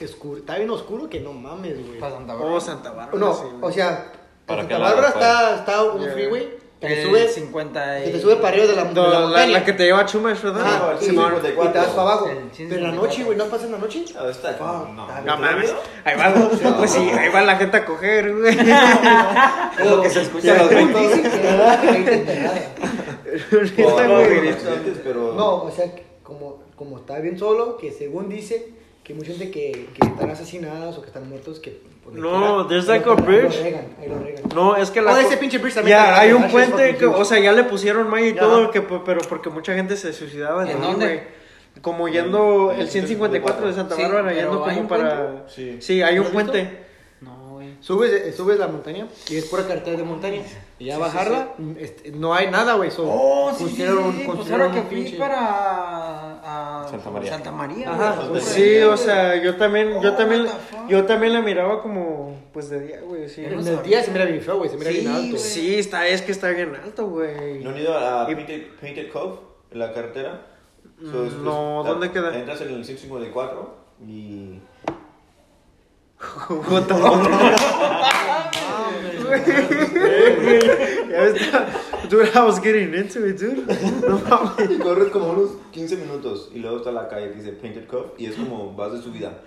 oscuro, 0.05 0.39
está 0.39 0.57
bien 0.57 0.71
oscuro 0.71 1.09
que 1.09 1.21
no 1.21 1.33
mames, 1.33 1.87
güey. 1.87 2.01
Para 2.01 2.15
Santa 2.17 2.35
Oh, 2.35 2.39
Bárbara. 2.41 2.61
Santa 2.61 2.91
Bárbara. 2.93 3.19
No, 3.19 3.35
sí, 3.35 3.45
o 3.61 3.73
sea, 3.73 4.13
¿Para 4.47 4.63
Santa 4.63 4.79
Bárbara 4.79 5.09
está, 5.09 5.55
está 5.57 5.85
un 5.85 6.01
Yeah. 6.03 6.13
freeway 6.13 6.59
que 6.81 6.87
te 6.87 7.03
El 7.03 7.09
sube, 7.09 7.29
50 7.29 8.01
y... 8.01 8.05
que 8.05 8.11
te 8.11 8.21
sube 8.21 8.37
para 8.37 8.49
arriba 8.49 8.67
de 8.67 8.77
la, 8.77 8.85
de 8.85 8.95
la 8.95 9.03
No, 9.03 9.11
la, 9.11 9.21
montaña. 9.21 9.53
la 9.53 9.65
que 9.65 9.73
te 9.73 9.85
lleva 9.85 10.01
a 10.01 10.07
Chumash, 10.07 10.43
¿verdad? 10.43 10.93
El 11.01 11.07
y, 11.07 11.11
te 11.11 11.17
vas 11.17 11.87
para 11.89 12.03
abajo. 12.03 12.31
Pero 12.57 12.75
en 12.75 12.83
la 12.85 12.93
noche, 12.93 13.25
güey, 13.25 13.37
¿no 13.37 13.47
pasa 13.47 13.67
en 13.67 13.73
la 13.73 13.79
noche? 13.79 14.05
Ah, 14.17 14.29
está. 14.31 14.55
Fuck, 14.55 14.91
No, 14.91 15.09
No 15.25 15.39
mames. 15.39 15.75
Ahí 16.05 16.17
va, 16.17 16.29
no, 16.63 16.77
pues 16.77 16.93
sí, 16.93 17.01
ahí 17.01 17.31
va 17.31 17.43
la 17.43 17.57
gente 17.57 17.77
a 17.77 17.85
coger, 17.85 18.33
güey. 18.33 18.57
Es 19.79 19.91
lo 19.91 20.03
que 20.03 20.11
se 20.11 20.23
escucha 20.23 20.57
los 20.57 20.71
gritos. 20.71 21.03
no 25.37 25.65
o 25.65 25.71
sea, 25.71 25.93
como, 26.23 26.63
como 26.77 26.99
está 26.99 27.19
bien 27.19 27.39
solo, 27.39 27.77
que 27.77 27.91
según 27.91 28.29
dice 28.29 28.73
que 29.09 29.15
hay 29.15 29.19
mucha 29.19 29.31
gente 29.33 29.51
que, 29.51 29.89
que 29.95 30.07
están 30.07 30.29
asesinadas 30.29 30.99
o 30.99 31.01
que 31.01 31.07
están 31.07 31.27
muertos, 31.27 31.61
que... 31.61 31.81
No, 32.13 32.67
there's 32.67 32.87
like 32.87 33.09
a 33.09 33.15
bridge. 33.15 33.57
Lo 33.57 33.63
regan, 33.63 33.87
ahí 33.99 34.09
lo 34.09 34.19
regan. 34.19 34.43
No, 34.55 34.77
es 34.77 34.91
que 34.91 35.01
la. 35.01 35.13
Oh, 35.13 35.17
ese 35.17 35.37
pinche 35.39 35.57
bridge 35.59 35.75
también 35.75 35.97
Ya, 35.97 36.21
hay 36.21 36.33
un 36.33 36.49
puente 36.51 36.97
que, 36.97 37.07
o 37.07 37.25
sea, 37.25 37.39
ya 37.39 37.53
le 37.53 37.65
pusieron 37.65 38.09
malla 38.09 38.27
y 38.27 38.35
todo, 38.35 38.71
que, 38.71 38.83
pero 38.83 39.21
porque 39.29 39.49
mucha 39.51 39.75
gente 39.75 39.97
se 39.97 40.13
suicidaba 40.13 40.71
¿En 40.71 40.81
dónde? 40.81 41.07
güey. 41.07 41.21
Como 41.83 42.09
yendo 42.09 42.71
En 42.71 42.77
el 42.81 42.83
el 42.83 42.91
154 42.91 43.67
de 43.67 43.73
Santa 43.73 43.95
Sí, 43.95 44.03
Bárbara, 44.03 44.33
yendo 44.35 44.65
¿hay 44.65 44.77
como 44.77 44.89
para. 44.89 45.45
Sí. 45.49 45.79
Sí, 45.81 46.03
hay 46.03 46.17
¿Lo 46.17 46.23
un 46.23 46.33
puente. 46.33 46.87
No, 47.21 47.55
güey. 47.55 47.77
Subes, 47.81 48.11
eh, 48.13 48.33
subes 48.33 48.59
la 48.59 48.69
montaña 48.69 49.07
y 49.29 49.37
es 49.37 49.45
pura 49.47 49.67
carretera 49.67 49.97
de 49.97 50.03
montaña. 50.03 50.43
Y 50.81 50.85
ya 50.87 50.99
bajarla, 50.99 51.55
este, 51.79 52.13
no 52.13 52.35
hay 52.35 52.51
nada, 52.51 52.75
güey. 52.75 52.91
so, 52.93 53.03
Oh, 53.11 53.51
sí, 53.53 53.57
sí, 53.69 53.83
construyeron- 53.83 54.13
sí, 54.17 54.23
Pues 54.27 54.51
ahora 54.53 54.71
que 54.71 54.79
un 54.81 54.87
fui 54.87 54.97
pinche- 55.05 55.19
para 55.19 56.83
a 56.85 56.89
Santa 56.89 57.11
María. 57.11 57.31
Santa 57.33 57.51
María, 57.53 57.91
Ajá, 57.93 58.15
güey. 58.17 58.29
pues 58.31 58.45
Sí, 58.45 58.79
o 58.83 58.97
sea, 58.97 59.43
yo 59.43 59.57
también, 59.57 60.01
yo 60.01 60.13
Oh, 60.13 60.17
también, 60.17 60.45
the 60.45 60.49
fuck. 60.51 60.89
yo 60.89 61.05
también 61.05 61.33
la 61.33 61.41
miraba 61.43 61.83
como, 61.83 62.37
pues 62.53 62.71
de 62.71 62.81
día, 62.81 63.01
güey, 63.01 63.29
sí. 63.29 63.43
Yo 63.43 63.59
En 63.59 63.67
el 63.67 63.83
día 63.83 64.03
se 64.05 64.11
mira 64.13 64.25
bien 64.25 64.41
feo, 64.41 64.59
güey. 64.59 64.71
Se 64.71 64.77
mira 64.77 64.91
Sí, 64.93 64.99
bien 65.01 65.09
alto. 65.13 65.29
güey. 65.31 65.39
Sí, 65.39 65.75
está, 65.79 66.07
es 66.07 66.23
que 66.23 66.31
está 66.33 66.49
bien 66.51 66.73
alto, 66.77 67.09
güey. 67.09 67.63
¿No 67.65 67.71
han 67.71 67.79
ido 67.79 67.99
a 67.99 68.25
Painted, 68.27 68.63
Painted 68.81 69.11
Cove, 69.13 69.37
en 69.73 69.79
la 69.81 69.93
carretera? 69.93 70.47
So, 71.11 71.27
es- 71.27 71.33
No, 71.35 71.81
es- 71.83 71.89
¿dónde 71.89 72.11
queda? 72.13 72.37
Entras 72.37 72.61
en 72.61 72.69
el 72.71 72.85
154 72.85 73.75
y. 74.07 74.61
Fuck? 76.19 76.67
Ya 81.11 81.25
está. 81.25 81.67
Dude, 82.09 82.31
I 82.35 82.41
was 82.43 82.59
getting 82.61 82.95
into 82.95 83.27
it, 83.27 83.39
dude. 83.39 83.67
No 84.09 84.19
mames. 84.19 84.71
y 84.71 84.79
corres 84.79 85.11
como 85.11 85.31
unos 85.31 85.51
15 85.73 85.97
minutos 85.97 86.51
y 86.55 86.59
luego 86.59 86.79
está 86.79 86.91
la 86.93 87.09
calle 87.09 87.31
que 87.31 87.37
dice 87.37 87.53
Painted 87.53 87.87
Cove 87.87 88.13
y 88.19 88.27
es 88.27 88.37
como 88.37 88.75
vas 88.75 88.93
de 88.93 89.03
subida. 89.03 89.39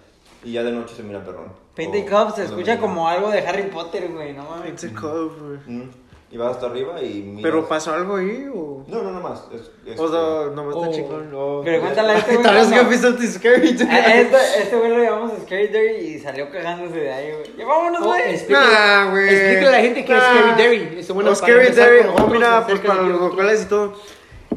Y 0.43 0.53
ya 0.53 0.63
de 0.63 0.71
noche 0.71 0.95
se 0.95 1.03
mira 1.03 1.23
perrón. 1.23 1.53
Painted 1.75 2.09
Cup 2.09 2.35
se 2.35 2.45
escucha 2.45 2.79
como 2.79 3.07
algo 3.07 3.29
de 3.29 3.39
Harry 3.39 3.63
Potter, 3.69 4.09
güey, 4.11 4.33
no 4.33 4.43
mames. 4.43 4.83
A 4.83 4.93
cove, 4.93 5.59
güey. 5.65 5.89
Y 6.31 6.37
vas 6.37 6.51
hasta 6.55 6.67
arriba 6.67 7.01
y 7.01 7.21
miras. 7.23 7.41
¿Pero 7.43 7.67
pasó 7.67 7.93
algo 7.93 8.15
ahí 8.15 8.47
o...? 8.53 8.85
No, 8.87 9.01
no, 9.03 9.11
no 9.11 9.19
más. 9.19 9.43
Es, 9.53 9.69
es 9.85 9.99
O 9.99 10.07
sea, 10.09 10.55
no 10.55 10.63
me 10.63 10.69
está 10.73 10.87
Oh. 10.87 10.91
chingón. 10.93 11.29
No. 11.31 11.61
Pero 11.65 11.81
cuéntale 11.81 12.13
a 12.13 12.17
este 12.19 12.31
güey. 12.35 12.43
Tal 12.43 12.55
vez 12.55 12.67
que 12.79 12.85
fue 12.85 12.97
something 12.97 13.27
scary, 13.27 13.73
dude. 13.73 13.91
A 13.91 14.15
Este, 14.21 14.37
este 14.63 14.75
güey 14.77 14.89
lo 14.91 15.03
llamamos 15.03 15.33
Scary 15.43 15.67
Derry 15.67 15.95
y 15.97 16.19
salió 16.19 16.49
cagándose 16.49 16.99
de 16.99 17.11
ahí, 17.11 17.31
güey. 17.33 17.57
Ya 17.57 17.65
vámonos, 17.65 18.01
Oh, 18.01 18.05
güey. 18.05 18.21
explícale- 18.33 18.71
Nah, 18.71 19.09
güey. 19.11 19.27
Explícale 19.29 19.67
a 19.67 19.71
la 19.71 19.81
gente 19.81 20.05
qué 20.05 20.13
es. 20.17 20.23
Scary 20.23 20.55
Derry. 20.63 20.99
Eso, 20.99 21.13
bueno, 21.13 21.35
Scary 21.35 21.67
con 22.15 22.23
oh, 22.23 22.27
mira, 22.27 22.65
pues 22.65 22.79
para 22.79 23.01
los 23.01 23.19
locales 23.21 23.63
y 23.63 23.65
todo. 23.65 23.93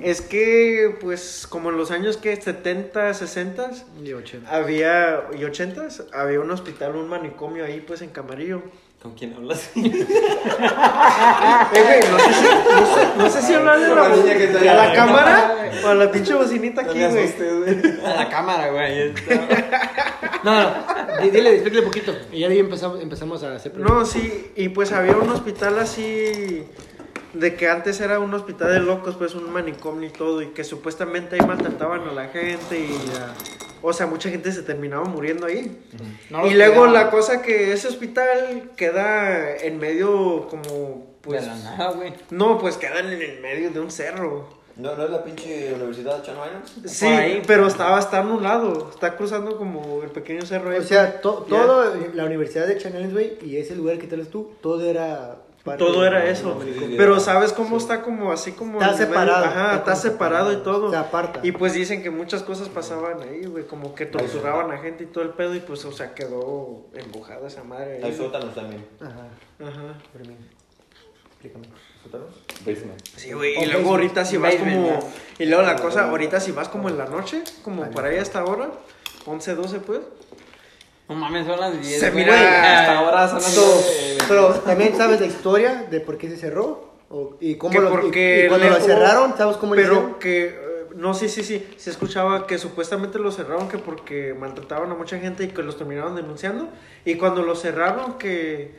Es 0.00 0.20
que, 0.20 0.96
pues, 1.00 1.46
como 1.48 1.70
en 1.70 1.76
los 1.76 1.90
años 1.90 2.16
que 2.16 2.34
70, 2.36 3.14
60 3.14 3.70
Y 4.02 4.12
80. 4.12 4.50
había, 4.54 5.24
y 5.38 5.44
80 5.44 5.88
había 6.12 6.40
un 6.40 6.50
hospital, 6.50 6.96
un 6.96 7.08
manicomio 7.08 7.64
ahí, 7.64 7.80
pues, 7.80 8.02
en 8.02 8.10
Camarillo. 8.10 8.62
¿Con 9.04 9.12
quién 9.14 9.34
hablas? 9.34 9.70
Eh, 11.74 11.82
güey, 11.82 12.00
no 12.10 12.18
sé 12.18 12.32
si, 12.32 12.44
no 12.44 12.86
sé, 12.94 13.08
no 13.18 13.30
sé 13.30 13.42
si 13.42 13.54
hablarle 13.54 13.86
a 13.86 13.88
la, 13.94 14.08
la 14.08 14.16
niña 14.16 14.34
que 14.36 14.44
está 14.44 14.60
a 14.60 14.74
la 14.88 14.92
cámara 14.94 15.70
o 15.84 15.88
a 15.88 15.94
la 15.94 16.10
pinche 16.10 16.34
bocinita 16.34 16.82
aquí, 16.82 16.98
güey. 17.04 17.32
A 18.04 18.14
la 18.16 18.28
cámara, 18.30 18.70
güey. 18.70 19.12
No, 20.42 20.62
no, 20.62 20.70
di- 21.22 21.30
dile, 21.30 21.50
explícale 21.54 21.80
un 21.80 21.86
poquito. 21.86 22.12
Y 22.32 22.40
ya 22.40 22.46
empezamos, 22.48 23.00
empezamos 23.00 23.42
a 23.44 23.54
hacer 23.54 23.76
No, 23.76 24.04
sí, 24.06 24.50
y 24.56 24.68
pues 24.70 24.92
había 24.92 25.16
un 25.16 25.28
hospital 25.30 25.78
así 25.78 26.64
de 27.34 27.54
que 27.56 27.68
antes 27.68 28.00
era 28.00 28.18
un 28.20 28.32
hospital 28.34 28.72
de 28.72 28.80
locos, 28.80 29.16
pues 29.16 29.34
un 29.34 29.52
manicomio 29.52 30.08
y 30.08 30.12
todo, 30.12 30.40
y 30.42 30.48
que 30.48 30.64
supuestamente 30.64 31.36
ahí 31.36 31.46
maltrataban 31.46 32.08
a 32.08 32.12
la 32.12 32.28
gente 32.28 32.78
y 32.78 32.96
ah, 33.20 33.34
o 33.86 33.92
sea, 33.92 34.06
mucha 34.06 34.30
gente 34.30 34.50
se 34.52 34.62
terminaba 34.62 35.04
muriendo 35.04 35.46
ahí. 35.46 35.78
No 36.30 36.46
y 36.46 36.54
luego 36.54 36.86
la 36.86 37.10
cosa 37.10 37.42
que 37.42 37.72
ese 37.72 37.88
hospital 37.88 38.70
queda 38.76 39.56
en 39.56 39.78
medio 39.78 40.48
como 40.48 41.14
pues 41.20 41.42
de 41.42 41.46
la 41.48 41.56
nada, 41.56 41.90
güey. 41.92 42.12
no, 42.30 42.58
pues 42.58 42.76
quedan 42.76 43.12
en 43.12 43.22
el 43.22 43.40
medio 43.40 43.70
de 43.70 43.80
un 43.80 43.90
cerro. 43.90 44.48
¿No, 44.76 44.96
¿No 44.96 45.04
es 45.04 45.10
la 45.10 45.22
pinche 45.22 45.72
universidad 45.72 46.16
de 46.20 46.32
Islands? 46.32 46.74
Sí, 46.86 47.06
ahí. 47.06 47.42
pero 47.46 47.68
estaba 47.68 47.98
está 48.00 48.20
en 48.22 48.26
un 48.26 48.42
lado, 48.42 48.90
está 48.92 49.16
cruzando 49.16 49.56
como 49.56 50.02
el 50.02 50.10
pequeño 50.10 50.44
cerro. 50.44 50.70
ahí. 50.70 50.78
O 50.78 50.82
sea, 50.82 51.20
to- 51.20 51.46
todo, 51.48 51.94
la 52.12 52.24
universidad 52.24 52.66
de 52.66 52.76
Channel 52.78 53.12
güey, 53.12 53.38
y 53.42 53.56
ese 53.58 53.76
lugar 53.76 53.98
que 53.98 54.08
tienes 54.08 54.30
tú, 54.30 54.50
todo 54.60 54.84
era... 54.90 55.36
Todo 55.64 56.06
era 56.06 56.26
eso. 56.26 56.60
Pero 56.96 57.18
¿sabes 57.20 57.52
cómo 57.54 57.78
está 57.78 58.02
como 58.02 58.30
así 58.32 58.52
como... 58.52 58.80
Está 58.80 58.94
separado. 58.94 59.44
Ajá, 59.46 59.76
está 59.76 59.96
separado 59.96 60.52
y 60.52 60.56
todo. 60.56 60.90
Se 60.90 60.96
aparta. 60.96 61.40
Y 61.42 61.52
pues 61.52 61.72
dicen 61.72 62.02
que 62.02 62.10
muchas 62.10 62.42
cosas 62.42 62.68
pasaban 62.68 63.22
ahí, 63.22 63.46
güey, 63.46 63.66
como 63.66 63.94
que 63.94 64.04
torturaban 64.04 64.70
a 64.72 64.78
gente 64.78 65.04
y 65.04 65.06
todo 65.06 65.24
el 65.24 65.30
pedo 65.30 65.54
y 65.54 65.60
pues, 65.60 65.84
o 65.86 65.92
sea, 65.92 66.14
quedó 66.14 66.86
embujada 66.92 67.46
esa 67.46 67.64
madre 67.64 67.96
ahí. 67.96 68.02
Hay 68.02 68.14
sótanos 68.14 68.54
también. 68.54 68.86
Ajá. 69.00 69.28
Ajá. 69.60 69.94
Explícame. 71.30 71.68
Basement. 72.66 73.00
Sí, 73.16 73.32
güey. 73.32 73.52
Y 73.52 73.66
luego 73.66 73.68
basement. 73.68 73.86
ahorita 73.88 74.24
si 74.24 74.36
vas 74.36 74.54
como. 74.56 74.98
Y 75.38 75.46
luego 75.46 75.62
la 75.62 75.76
cosa, 75.76 76.10
ahorita 76.10 76.40
si 76.40 76.52
vas 76.52 76.68
como 76.68 76.88
en 76.88 76.98
la 76.98 77.06
noche, 77.06 77.42
como 77.62 77.90
por 77.90 78.04
ahí 78.04 78.18
hasta 78.18 78.40
ahora, 78.40 78.70
11, 79.26 79.54
12, 79.54 79.78
pues. 79.80 80.00
No 81.08 81.14
mames, 81.14 81.46
son 81.46 81.60
las 81.60 81.80
10. 81.80 82.00
Se 82.00 82.10
güey. 82.10 82.24
mira- 82.24 82.80
Hasta 82.80 82.98
ahora 82.98 83.40
So, 83.40 83.82
pero 84.28 84.48
también 84.54 84.96
sabes 84.96 85.20
la 85.20 85.26
historia 85.26 85.86
de 85.90 86.00
por 86.00 86.16
qué 86.16 86.28
se 86.30 86.36
cerró 86.36 86.92
O- 87.10 87.36
y 87.40 87.56
cómo 87.56 87.78
lo, 87.80 87.88
y- 87.88 87.92
porque 87.92 88.42
y 88.44 88.48
cuando 88.48 88.68
lo 88.70 88.80
cerraron, 88.80 89.36
¿sabes 89.36 89.56
cómo 89.58 89.74
le 89.74 89.82
Pero 89.82 89.94
hicieron? 89.94 90.14
que. 90.18 90.46
eh, 90.46 90.60
No, 90.96 91.12
sí, 91.12 91.28
sí, 91.28 91.42
sí. 91.42 91.66
Se 91.76 91.90
escuchaba 91.90 92.46
que 92.46 92.56
supuestamente 92.56 93.18
lo 93.18 93.32
cerraron 93.32 93.68
que 93.68 93.78
porque 93.78 94.32
maltrataban 94.32 94.90
a 94.92 94.94
mucha 94.94 95.18
gente 95.18 95.42
y 95.42 95.48
que 95.48 95.60
los 95.64 95.76
terminaron 95.76 96.14
denunciando. 96.14 96.68
Y 97.04 97.16
cuando 97.16 97.42
lo 97.42 97.56
cerraron, 97.56 98.16
que. 98.16 98.78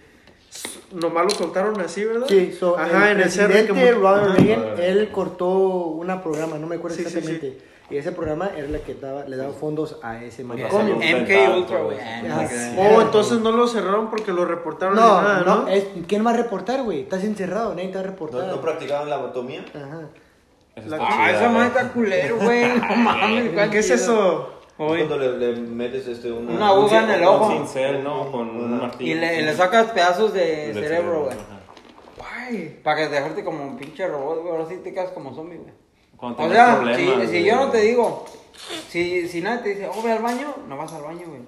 Nomás 0.94 1.26
lo 1.26 1.30
soltaron 1.32 1.80
así, 1.82 2.06
¿verdad? 2.06 2.28
Sí, 2.30 2.56
so, 2.58 2.78
Ajá, 2.80 3.12
el 3.12 3.18
en 3.18 3.24
el 3.24 3.32
cerro. 3.32 3.54
que 3.76 3.92
Ronald. 3.92 4.38
Reagan, 4.38 4.80
él 4.80 5.10
cortó 5.12 5.50
una 5.50 6.24
programa, 6.24 6.58
no 6.58 6.68
me 6.68 6.78
acuerdo 6.78 6.96
Sí, 6.96 7.04
sí, 7.04 7.08
exactamente. 7.10 7.58
Y 7.90 7.98
ese 7.98 8.12
programa 8.12 8.50
era 8.58 8.68
la 8.68 8.80
que 8.80 8.96
daba, 8.96 9.26
le 9.26 9.38
daba 9.38 9.54
fondos 9.54 10.00
a 10.02 10.24
ese 10.24 10.44
manicomio. 10.44 10.96
MK 10.96 11.56
Ultra, 11.56 11.82
güey. 11.82 12.00
Ajá. 12.00 12.48
Oh, 12.78 13.02
entonces 13.02 13.40
no 13.42 13.52
lo 13.52 13.68
cerraron 13.68 14.10
porque 14.10 14.32
lo 14.34 14.44
reportaron. 14.46 14.96
No, 14.96 15.22
nada, 15.22 15.44
no, 15.46 15.56
¿no? 15.64 15.68
es, 15.68 15.86
¿quién 16.08 16.26
va 16.26 16.32
a 16.32 16.38
reportar, 16.38 16.82
güey? 16.84 17.02
Estás 17.02 17.24
encerrado, 17.24 17.76
nadie 17.76 17.90
te 17.90 17.96
va 17.96 18.00
a 18.00 18.04
¿No, 18.06 18.10
reportar. 18.12 18.48
no 18.48 18.60
practicaban 18.62 19.10
la 19.10 19.18
anatomía? 19.18 19.64
Ajá. 19.76 20.02
Eso 20.76 20.90
La- 20.90 20.98
está 20.98 21.08
Ah, 21.08 21.12
chida, 21.28 21.38
esa 21.38 21.50
madre 21.50 21.70
güey. 21.70 21.84
está 21.84 21.94
culero, 21.94 22.38
güey. 22.38 22.80
No 22.90 22.96
mames, 22.96 23.52
¿cuál 23.54 23.70
¿Qué 23.70 23.78
es 23.80 23.90
eso? 23.92 24.50
Oye. 24.78 25.06
Cuando 25.06 25.18
le, 25.38 25.38
le 25.54 25.62
metes 25.62 26.08
este, 26.08 26.32
una... 26.32 26.52
Una 26.52 26.68
aguja 26.70 27.04
en 27.04 27.10
el 27.12 27.24
ojo. 27.24 27.46
Con 27.46 27.52
cincel, 27.68 28.04
¿no? 28.04 28.32
Con 28.32 28.50
un 28.50 28.78
martillo. 28.82 29.12
Y 29.12 29.20
le, 29.20 29.42
le 29.44 29.54
sacas 29.56 29.92
pedazos 29.92 30.34
de 30.34 30.74
Del 30.74 30.84
cerebro, 30.84 31.26
güey. 31.26 31.38
Para 32.84 32.98
que 32.98 33.08
dejarte 33.10 33.44
como 33.44 33.64
un 33.64 33.78
pinche 33.78 34.08
robot, 34.08 34.42
güey. 34.42 34.52
Ahora 34.52 34.66
sí 34.68 34.78
te 34.84 34.94
quedas 34.94 35.12
como 35.12 35.34
zombie, 35.34 35.58
güey. 35.58 35.72
Cuando 36.18 36.44
O 36.44 36.50
sea, 36.50 36.76
problemas, 36.80 37.30
si, 37.30 37.38
si 37.40 37.44
yo 37.46 37.56
no 37.58 37.70
te 37.72 37.80
digo, 37.80 38.26
si, 38.90 39.28
si 39.28 39.42
nadie 39.42 39.64
te 39.64 39.70
dice, 39.70 39.90
oh, 39.94 40.02
ve 40.02 40.12
al 40.14 40.24
baño, 40.24 40.56
no 40.68 40.78
vas 40.78 40.94
al 40.94 41.04
baño, 41.04 41.26
güey. 41.28 41.42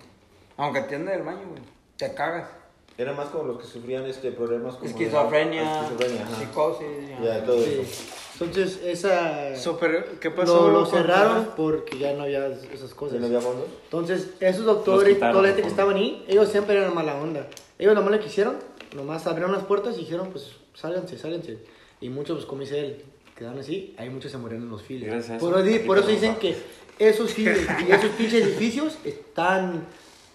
Aunque 0.57 0.81
te 0.81 0.95
ande 0.95 1.12
del 1.13 1.24
baño, 1.24 1.41
güey. 1.50 1.62
Te 1.97 2.13
cagas. 2.13 2.50
Era 2.97 3.13
más 3.13 3.27
como 3.29 3.43
los 3.43 3.59
que 3.59 3.65
sufrían 3.67 4.05
este 4.07 4.31
problemas 4.31 4.75
como... 4.75 4.88
Esquizofrenia, 4.89 5.81
Esquizofrenia, 5.83 6.24
ajá. 6.24 6.36
psicosis. 6.36 6.88
Ya, 7.24 7.45
todo 7.45 7.63
Sí. 7.63 7.79
eso. 7.81 8.03
Entonces, 8.39 8.79
esa. 8.83 9.55
So, 9.55 9.77
pero, 9.79 10.03
¿Qué 10.19 10.29
pasó? 10.31 10.67
lo, 10.69 10.79
lo 10.79 10.86
cerraron 10.86 11.50
porque 11.55 11.97
ya 12.00 12.13
no 12.13 12.24
había 12.24 12.47
esas 12.47 12.89
¿Sí 12.89 12.95
cosas. 12.95 13.19
no 13.19 13.27
había 13.27 13.39
fondos? 13.41 13.65
Entonces, 13.83 14.29
esos 14.39 14.65
doctores, 14.65 15.13
quitaron, 15.13 15.33
toda 15.33 15.43
la 15.43 15.47
gente 15.50 15.62
que 15.63 15.67
estaban 15.69 15.95
ahí, 15.95 16.24
ellos 16.27 16.50
siempre 16.50 16.75
eran 16.77 16.93
mala 16.93 17.15
onda. 17.15 17.47
Ellos 17.79 17.93
nomás 17.95 18.12
lo 18.12 18.19
que 18.19 18.27
hicieron, 18.27 18.57
nomás 18.95 19.25
abrieron 19.27 19.51
las 19.53 19.63
puertas 19.63 19.95
y 19.97 20.00
dijeron, 20.01 20.29
pues, 20.31 20.51
sálganse, 20.74 21.17
sálganse. 21.19 21.57
Y 22.01 22.09
muchos, 22.09 22.38
pues, 22.38 22.45
como 22.47 22.62
dice 22.62 22.79
él, 22.79 23.05
quedaron 23.38 23.60
así, 23.60 23.94
ahí 23.98 24.10
muchos 24.10 24.32
se 24.32 24.38
murieron 24.38 24.65
en 24.65 24.72
los 24.72 24.82
files. 24.82 25.10
Gracias 25.10 25.39
Por, 25.39 25.58
eso- 25.67 25.86
por 25.86 25.98
eso 26.00 26.08
dicen 26.08 26.36
que 26.36 26.56
esos 27.00 27.32
files 27.34 27.67
y 27.88 27.91
esos 27.91 28.10
pinches 28.12 28.44
edificios 28.46 28.98
están, 29.06 29.86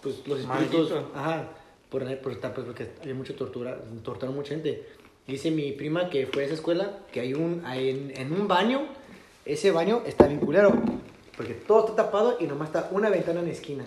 pues, 0.01 0.25
los 0.27 0.39
espíritus, 0.39 0.91
Maldito. 0.91 1.11
ajá, 1.15 1.49
por, 1.89 2.17
por 2.19 2.31
estar, 2.31 2.53
pues, 2.53 2.65
porque 2.65 2.87
hay 3.03 3.13
mucha 3.13 3.35
tortura, 3.35 3.77
torturaron 4.03 4.35
mucha 4.35 4.49
gente. 4.55 4.83
Dice 5.27 5.51
mi 5.51 5.71
prima 5.71 6.09
que 6.09 6.27
fue 6.27 6.43
a 6.43 6.45
esa 6.45 6.55
escuela, 6.55 6.99
que 7.11 7.19
hay 7.21 7.33
un, 7.33 7.61
hay 7.65 7.89
en, 7.89 8.13
en 8.15 8.33
un 8.33 8.47
baño, 8.47 8.81
ese 9.45 9.71
baño 9.71 10.01
está 10.05 10.27
bien 10.27 10.39
culero, 10.39 10.73
porque 11.37 11.53
todo 11.53 11.87
está 11.87 11.95
tapado 12.05 12.37
y 12.39 12.45
nomás 12.45 12.69
está 12.69 12.89
una 12.91 13.09
ventana 13.09 13.39
en 13.39 13.45
la 13.47 13.51
esquina. 13.53 13.85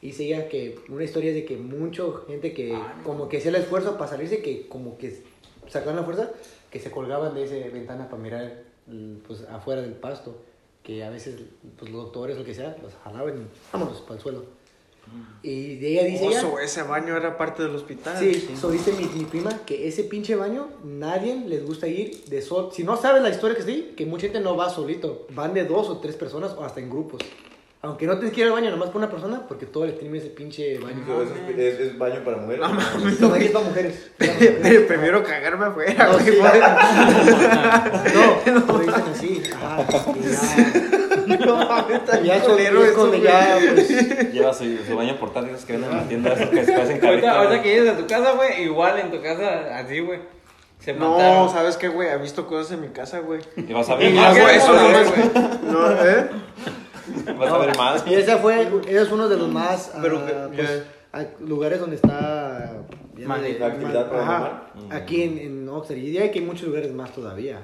Y 0.00 0.06
dice 0.06 0.24
ella 0.24 0.48
que 0.48 0.78
una 0.88 1.04
historia 1.04 1.30
es 1.30 1.36
de 1.36 1.44
que 1.44 1.56
mucha 1.56 2.02
gente 2.28 2.52
que 2.52 2.76
como 3.04 3.28
que 3.28 3.38
hacía 3.38 3.50
el 3.50 3.56
esfuerzo 3.56 3.96
para 3.98 4.10
salirse, 4.10 4.42
que 4.42 4.66
como 4.68 4.98
que 4.98 5.22
sacaban 5.68 5.96
la 5.96 6.02
fuerza, 6.04 6.30
que 6.72 6.80
se 6.80 6.90
colgaban 6.90 7.34
de 7.34 7.44
esa 7.44 7.54
ventana 7.70 8.08
para 8.08 8.22
mirar 8.22 8.62
mm, 8.86 9.16
pues 9.26 9.42
afuera 9.42 9.82
del 9.82 9.92
pasto, 9.92 10.34
que 10.82 11.04
a 11.04 11.10
veces 11.10 11.36
pues, 11.78 11.92
los 11.92 12.04
doctores 12.04 12.36
o 12.36 12.40
lo 12.40 12.44
que 12.46 12.54
sea 12.54 12.76
los 12.82 12.94
jalaban 13.04 13.42
y 13.42 13.46
vámonos 13.72 14.00
para 14.00 14.14
el 14.14 14.20
suelo. 14.20 14.62
Y 15.42 15.76
de 15.76 15.88
ella 15.88 16.04
dice 16.04 16.24
Oh, 16.46 16.58
ella, 16.58 16.64
ese 16.64 16.82
baño 16.84 17.16
era 17.16 17.36
parte 17.36 17.62
del 17.62 17.74
hospital. 17.74 18.16
Sí, 18.18 18.48
so 18.58 18.70
dice 18.70 18.92
mi, 18.92 19.04
mi 19.06 19.24
prima 19.24 19.50
que 19.66 19.86
ese 19.86 20.04
pinche 20.04 20.34
baño 20.34 20.68
nadie 20.84 21.34
les 21.46 21.66
gusta 21.66 21.88
ir 21.88 22.24
de 22.24 22.40
sol. 22.40 22.70
Si 22.72 22.84
no 22.84 22.96
sabes 22.96 23.20
la 23.20 23.28
historia 23.28 23.56
que 23.56 23.70
ahí, 23.70 23.94
que 23.96 24.06
mucha 24.06 24.22
gente 24.22 24.40
no 24.40 24.56
va 24.56 24.70
solito, 24.70 25.26
van 25.30 25.52
de 25.52 25.64
dos 25.64 25.88
o 25.88 25.98
tres 25.98 26.16
personas 26.16 26.52
o 26.52 26.64
hasta 26.64 26.80
en 26.80 26.88
grupos. 26.88 27.20
Aunque 27.84 28.06
no 28.06 28.14
tienes 28.14 28.32
que 28.32 28.42
ir 28.42 28.46
al 28.46 28.52
baño 28.52 28.70
nomás 28.70 28.90
por 28.90 28.98
una 28.98 29.10
persona, 29.10 29.42
porque 29.48 29.66
todo 29.66 29.86
le 29.86 29.92
tiene 29.94 30.16
ese 30.18 30.28
pinche 30.28 30.78
baño. 30.78 31.04
¿Es, 31.22 31.30
es, 31.58 31.80
es 31.80 31.98
baño 31.98 32.22
para 32.24 32.36
mujeres? 32.36 32.64
Este 33.08 33.24
baño 33.26 33.44
es 33.44 33.50
para 33.50 33.64
mujeres. 33.64 34.10
Pero 34.18 34.86
prefiero 34.86 35.24
cagarme 35.24 35.66
afuera, 35.66 36.06
No, 36.06 36.12
güey. 36.12 36.24
sí. 36.26 36.38
no, 38.52 38.60
lo 38.72 38.78
dicen 38.78 39.02
así. 39.12 39.42
Ajá. 39.54 39.84
Y 40.14 40.22
ya, 40.22 41.38
No 41.46 41.56
mames, 41.56 41.96
está 41.96 42.20
ya 42.20 42.36
y 42.36 42.38
es 42.38 42.46
güey. 42.96 43.20
ya, 43.22 43.58
pues, 43.74 44.32
Lleva 44.32 44.54
su, 44.54 44.64
su 44.86 44.96
baño 44.96 45.18
portátil 45.18 45.50
esos 45.50 45.64
que 45.64 45.72
venden 45.72 45.90
en 45.90 45.96
la 45.96 46.04
tienda, 46.08 46.32
esos 46.34 46.48
que 46.50 46.64
se 46.64 46.74
hacen 46.74 47.04
Ahorita, 47.04 47.08
carita. 47.08 47.32
ahorita 47.38 47.62
que 47.62 47.68
llegues 47.68 47.94
a 47.94 47.96
tu 47.96 48.06
casa, 48.06 48.32
güey, 48.32 48.62
igual 48.62 48.98
en 49.00 49.10
tu 49.10 49.20
casa, 49.20 49.76
así, 49.78 49.98
güey. 50.00 50.20
Se 50.78 50.92
No, 50.92 51.12
mataron. 51.16 51.50
¿sabes 51.50 51.76
qué, 51.76 51.88
güey? 51.88 52.08
He 52.08 52.18
visto 52.18 52.46
cosas 52.46 52.72
en 52.72 52.80
mi 52.80 52.88
casa, 52.88 53.18
güey. 53.20 53.40
Y 53.56 53.72
vas 53.72 53.88
a 53.88 53.96
ver 53.96 54.10
Y 54.10 54.14
más, 54.14 54.38
güey. 54.38 54.56
eso 54.56 54.72
nomás, 54.72 55.10
güey. 55.10 55.30
No, 55.72 55.90
¿eh? 55.92 56.28
Vas 57.38 57.52
a 57.52 57.58
ver 57.58 57.76
más. 57.76 58.04
Y 58.06 58.14
ese 58.14 58.36
fue, 58.36 58.62
ese 58.86 59.02
es 59.02 59.10
uno 59.10 59.28
de 59.28 59.36
los 59.36 59.48
más 59.48 59.92
Pero 60.00 60.18
ah, 60.24 60.48
que- 60.50 60.56
pues, 60.62 60.82
a- 61.12 61.26
lugares 61.44 61.80
donde 61.80 61.96
está 61.96 62.72
de- 63.16 63.58
la 63.58 63.66
actividad 63.66 64.20
ajá, 64.20 64.62
aquí 64.90 65.22
en, 65.22 65.38
en 65.38 65.68
Oxford. 65.68 65.96
Y 65.96 66.16
hay 66.18 66.30
que 66.30 66.38
hay 66.40 66.44
muchos 66.44 66.66
lugares 66.68 66.92
más 66.92 67.12
todavía. 67.14 67.60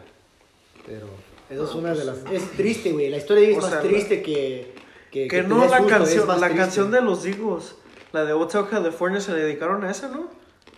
Pero 0.87 1.07
eso 1.51 1.65
es 1.65 1.75
una 1.75 1.95
de 1.95 2.05
las. 2.05 2.19
Es 2.33 2.51
triste, 2.53 2.93
güey. 2.93 3.11
La 3.11 3.17
historia 3.19 3.49
es 3.49 3.57
más 3.57 3.71
sea, 3.71 3.81
triste 3.81 4.23
que. 4.23 4.75
Que, 5.11 5.27
Que 5.27 5.43
te 5.43 5.49
no, 5.49 5.65
la 5.65 5.79
susto, 5.79 5.87
canción, 5.87 6.29
la 6.29 6.35
triste. 6.35 6.57
canción 6.57 6.91
de 6.91 7.01
los 7.01 7.25
Eagles, 7.25 7.77
la 8.13 8.27
de 8.27 8.35
Hotel 8.35 8.67
California, 8.71 9.21
se 9.23 9.33
le 9.33 9.41
dedicaron 9.41 9.83
a 9.85 9.91
esa, 9.91 10.09
¿no? 10.09 10.29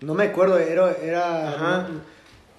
No 0.02 0.14
me 0.14 0.24
acuerdo, 0.24 0.56
era. 0.58 0.92
era 1.02 1.48
Ajá. 1.48 1.88
no, 1.88 2.00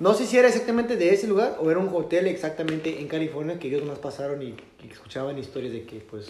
no 0.01 0.13
sé 0.13 0.25
si 0.25 0.37
era 0.37 0.47
exactamente 0.49 0.97
de 0.97 1.13
ese 1.13 1.27
lugar 1.27 1.57
o 1.61 1.69
era 1.71 1.79
un 1.79 1.87
hotel 1.93 2.27
exactamente 2.27 2.99
en 2.99 3.07
California 3.07 3.57
que 3.59 3.67
ellos 3.69 3.85
más 3.85 3.99
pasaron 3.99 4.41
y, 4.41 4.55
escuchaban 4.89 5.37
historias 5.37 5.73
de 5.73 5.83
que, 5.83 5.99
pues. 5.99 6.27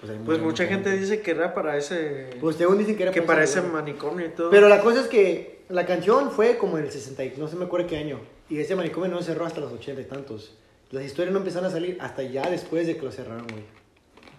Pues, 0.00 0.12
Pues 0.24 0.40
mucha 0.40 0.66
gente 0.66 0.90
dice 0.96 1.20
que 1.20 1.32
era 1.32 1.52
para 1.52 1.76
ese... 1.76 2.30
Pues 2.40 2.56
según 2.56 2.78
dicen 2.78 2.96
que 2.96 3.02
era 3.02 3.12
que 3.12 3.20
para 3.20 3.44
ese 3.44 3.60
manicomio 3.60 4.26
y 4.26 4.30
todo. 4.30 4.48
Pero 4.50 4.68
la 4.68 4.80
cosa 4.80 5.02
es 5.02 5.08
que 5.08 5.60
la 5.68 5.84
canción 5.84 6.30
fue 6.30 6.56
como 6.56 6.78
en 6.78 6.84
el 6.84 6.90
60, 6.90 7.22
y 7.24 7.34
no 7.36 7.48
se 7.48 7.56
me 7.56 7.66
acuerdo 7.66 7.86
qué 7.86 7.98
año. 7.98 8.18
Y 8.48 8.58
ese 8.58 8.74
manicomio 8.74 9.10
no 9.10 9.22
cerró 9.22 9.44
hasta 9.44 9.60
los 9.60 9.72
80 9.72 10.00
y 10.00 10.04
tantos. 10.04 10.56
Las 10.90 11.04
historias 11.04 11.32
no 11.32 11.38
empezaron 11.38 11.68
a 11.68 11.70
salir 11.70 11.98
hasta 12.00 12.22
ya 12.22 12.48
después 12.48 12.86
de 12.86 12.96
que 12.96 13.02
lo 13.02 13.12
cerraron, 13.12 13.46
güey. 13.46 13.62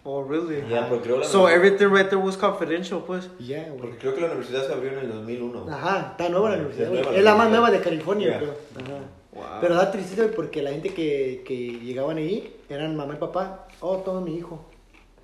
Oh, 0.03 0.23
really? 0.23 0.63
Ya, 0.67 0.89
porque 0.89 1.03
creo 1.05 1.19
la 1.19 1.25
So 1.25 1.47
everything 1.47 1.89
right 1.93 2.09
there 2.09 2.17
was 2.17 2.35
confidential, 2.35 3.03
pues. 3.05 3.29
Y 3.39 3.47
Ya, 3.47 3.67
güey. 3.69 3.79
Porque 3.81 3.97
creo 3.97 4.15
que 4.15 4.21
la 4.21 4.27
universidad 4.27 4.65
se 4.65 4.73
abrió 4.73 4.93
en 4.93 4.99
el 4.99 5.09
2001. 5.09 5.67
Ajá, 5.71 6.07
está 6.11 6.27
nueva 6.29 6.49
la 6.49 6.55
universidad, 6.55 6.87
Es 6.87 6.93
nueva 6.93 7.11
Es 7.11 7.23
la 7.23 7.31
la 7.31 7.37
más 7.37 7.49
nueva 7.51 7.69
de 7.71 7.79
California, 7.81 8.27
Yeah. 8.29 8.39
creo. 8.39 8.55
Ajá. 8.83 9.03
Wow. 9.33 9.43
Pero 9.61 9.75
da 9.75 9.91
tristeza 9.91 10.27
porque 10.35 10.61
la 10.61 10.71
gente 10.71 10.89
que, 10.93 11.43
que 11.45 11.55
llegaban 11.55 12.17
ahí 12.17 12.53
eran 12.73 12.95
mamá 12.95 13.15
y 13.15 13.17
papá. 13.17 13.67
Oh, 13.79 13.97
todo 13.97 14.21
mi 14.21 14.35
hijo. 14.35 14.65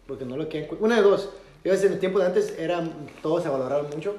Porque 0.07 0.25
no 0.25 0.37
lo 0.37 0.47
cu- 0.47 0.77
Una 0.79 0.95
de 0.97 1.01
dos. 1.01 1.29
Ellos 1.63 1.83
en 1.83 1.93
el 1.93 1.99
tiempo 1.99 2.19
de 2.19 2.27
antes 2.27 2.55
eran, 2.57 2.91
todos 3.21 3.43
se 3.43 3.49
valoraban 3.49 3.89
mucho. 3.89 4.15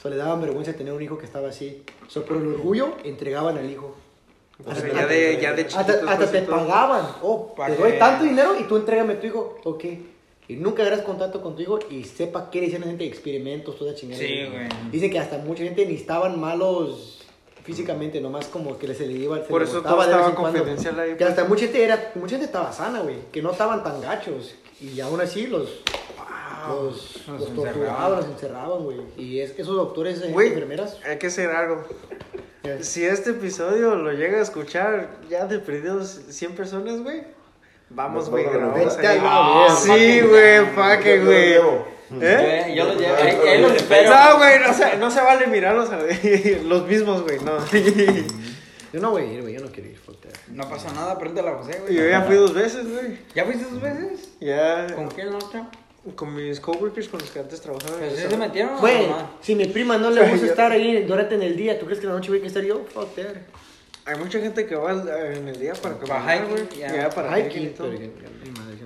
So, 0.00 0.08
le 0.08 0.16
daban 0.16 0.40
vergüenza 0.40 0.72
tener 0.74 0.92
un 0.92 1.02
hijo 1.02 1.18
que 1.18 1.26
estaba 1.26 1.48
así. 1.48 1.82
So, 2.06 2.24
por 2.24 2.36
el 2.36 2.46
orgullo, 2.48 2.94
entregaban 3.04 3.58
al 3.58 3.68
hijo. 3.68 3.96
O 4.64 4.74
sea, 4.74 4.92
ya 4.92 5.06
de, 5.06 5.38
ya 5.40 5.52
de. 5.54 5.62
Hasta, 5.62 5.80
hasta 5.80 6.16
pues, 6.16 6.32
te 6.32 6.42
pagaban. 6.42 7.04
Oh, 7.22 7.54
¿Pa' 7.54 7.66
te 7.66 7.76
doy 7.76 7.92
tanto 7.98 8.24
dinero 8.24 8.54
y 8.58 8.64
tú 8.64 8.76
entrégame 8.76 9.14
a 9.14 9.20
tu 9.20 9.26
hijo. 9.26 9.58
Ok. 9.64 9.84
Y 10.48 10.56
nunca 10.56 10.82
hagas 10.84 11.02
contacto 11.02 11.42
con 11.42 11.56
tu 11.56 11.62
hijo 11.62 11.78
y 11.90 12.04
sepa 12.04 12.50
qué 12.50 12.60
le 12.60 12.66
hicieron 12.66 12.84
a 12.84 12.86
la 12.86 12.90
gente, 12.92 13.06
experimentos, 13.06 13.76
toda 13.76 13.94
chingada. 13.94 14.20
Sí, 14.20 14.46
güey. 14.50 14.68
Dice 14.90 15.10
que 15.10 15.18
hasta 15.18 15.38
mucha 15.38 15.62
gente 15.62 15.84
ni 15.84 15.94
estaban 15.94 16.40
malos 16.40 17.17
físicamente, 17.68 18.18
nomás 18.20 18.46
como 18.46 18.78
que 18.78 18.94
se 18.94 19.06
le 19.06 19.12
iba. 19.12 19.36
se 19.36 19.42
Por 19.44 19.60
le 19.60 19.68
eso 19.68 19.82
todo 19.82 20.02
estaba 20.02 20.34
confidencial 20.34 20.98
ahí, 20.98 21.10
Que 21.10 21.16
pues. 21.16 21.28
hasta 21.30 21.44
mucha 21.44 21.64
gente, 21.66 21.84
era, 21.84 22.12
mucha 22.14 22.30
gente 22.30 22.46
estaba 22.46 22.72
sana, 22.72 23.00
güey. 23.00 23.16
Que 23.30 23.42
no 23.42 23.50
estaban 23.52 23.84
tan 23.84 24.00
gachos. 24.00 24.54
Y 24.80 24.98
aún 25.00 25.20
así 25.20 25.46
los. 25.46 25.82
Los, 26.68 27.26
Los 27.26 27.40
los 27.40 27.48
encerraban. 27.50 27.54
torturaban, 27.54 28.16
los 28.16 28.24
encerraban, 28.26 28.84
güey. 28.84 28.98
Y 29.18 29.40
es, 29.40 29.50
esos 29.58 29.76
doctores, 29.76 30.20
eh, 30.22 30.30
Güey, 30.32 30.48
enfermeras. 30.48 30.96
hay 31.06 31.18
que 31.18 31.26
hacer 31.28 31.50
algo. 31.50 31.84
Si 32.80 33.04
este 33.04 33.30
episodio 33.30 33.94
lo 33.94 34.12
llega 34.12 34.38
a 34.38 34.42
escuchar 34.42 35.10
ya 35.30 35.46
de 35.46 35.58
perdidos 35.58 36.08
100 36.30 36.54
personas, 36.56 37.02
güey. 37.02 37.22
Vamos, 37.90 38.24
Nos 38.24 38.30
güey, 38.30 38.44
grabamos. 38.44 39.78
Sí, 39.80 40.20
güey, 40.22 40.74
pa' 40.74 40.98
que, 40.98 41.18
güey. 41.20 41.54
¿Eh? 42.20 42.64
Yo, 42.68 42.74
yo 42.74 42.84
los 42.92 43.00
llevo. 43.00 43.16
Ahí, 43.16 43.48
ahí 43.48 43.62
los 43.62 43.72
espero. 43.74 44.10
No, 44.10 44.38
güey, 44.38 44.58
no 44.60 44.72
se, 44.74 44.96
no 44.96 45.10
se 45.10 45.20
vale 45.20 45.46
mirarlos 45.46 45.90
a 45.90 45.98
los 46.64 46.86
mismos, 46.86 47.22
güey, 47.22 47.38
no. 47.40 47.58
Yo 48.92 49.00
no 49.00 49.10
voy 49.10 49.22
a 49.22 49.26
ir, 49.26 49.42
güey. 49.42 49.52
Yo 49.54 49.60
no 49.60 49.70
quiero 49.70 49.90
ir. 49.90 49.98
fuck 49.98 50.18
that. 50.22 50.30
No 50.48 50.66
pasa 50.68 50.90
nada, 50.94 51.18
pregúntale 51.18 51.50
a 51.50 51.54
José, 51.56 51.78
güey. 51.82 51.94
Yo 51.94 52.08
ya 52.08 52.22
fui 52.22 52.36
dos 52.36 52.54
veces, 52.54 52.90
güey. 52.90 53.18
¿Ya 53.34 53.44
fuiste 53.44 53.64
dos 53.64 53.82
veces? 53.82 54.30
Ya. 54.40 54.86
¿Con 54.94 55.08
qué 55.10 55.24
noche? 55.24 55.62
con 56.14 56.34
mis 56.34 56.58
coworkers 56.58 57.08
con 57.08 57.20
los 57.20 57.30
que 57.30 57.38
antes 57.38 57.60
trabajaba. 57.60 57.98
Pues 57.98 58.12
sí 58.12 58.16
o 58.16 58.20
sea, 58.20 58.30
se 58.30 58.36
metieron. 58.38 58.78
Güey, 58.78 59.08
si 59.42 59.54
mi 59.54 59.66
prima 59.66 59.98
no 59.98 60.10
le 60.10 60.26
gusta 60.30 60.46
estar 60.46 60.72
ahí 60.72 61.02
durante 61.04 61.34
en 61.34 61.42
el 61.42 61.54
día, 61.54 61.78
¿tú 61.78 61.84
crees 61.84 62.00
que 62.00 62.06
en 62.06 62.12
la 62.12 62.18
noche 62.18 62.30
voy 62.30 62.42
a 62.42 62.46
estar 62.46 62.62
yo? 62.62 62.82
Fuck 62.94 63.14
that. 63.16 63.36
Hay 64.06 64.16
mucha 64.18 64.38
gente 64.38 64.64
que 64.64 64.74
va 64.74 64.92
en 64.92 65.48
el 65.48 65.60
día 65.60 65.74
para 65.74 65.96
Para 65.98 66.24
caminar, 66.24 66.48
hiking, 66.48 66.66
güey. 66.80 66.96
ya. 66.96 67.10
Para 67.10 67.38
hiking 67.38 67.62
y 67.62 67.66
todo. 67.68 67.88
pero 67.90 68.30
mi 68.42 68.50
madre 68.58 68.77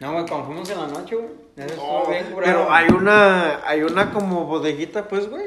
no. 0.00 0.12
Güey, 0.12 0.26
cuando 0.26 0.46
fuimos 0.46 0.70
en 0.70 0.78
la 0.80 0.86
noche, 0.88 1.14
güey. 1.16 1.28
Eso 1.56 1.76
No, 1.76 1.98
estuvo 2.00 2.06
bien 2.10 2.24
curado. 2.26 2.52
pero 2.52 2.72
hay 2.72 2.88
una, 2.90 3.60
hay 3.68 3.82
una 3.82 4.12
como 4.12 4.44
bodeguita, 4.44 5.08
pues, 5.08 5.28
güey. 5.30 5.44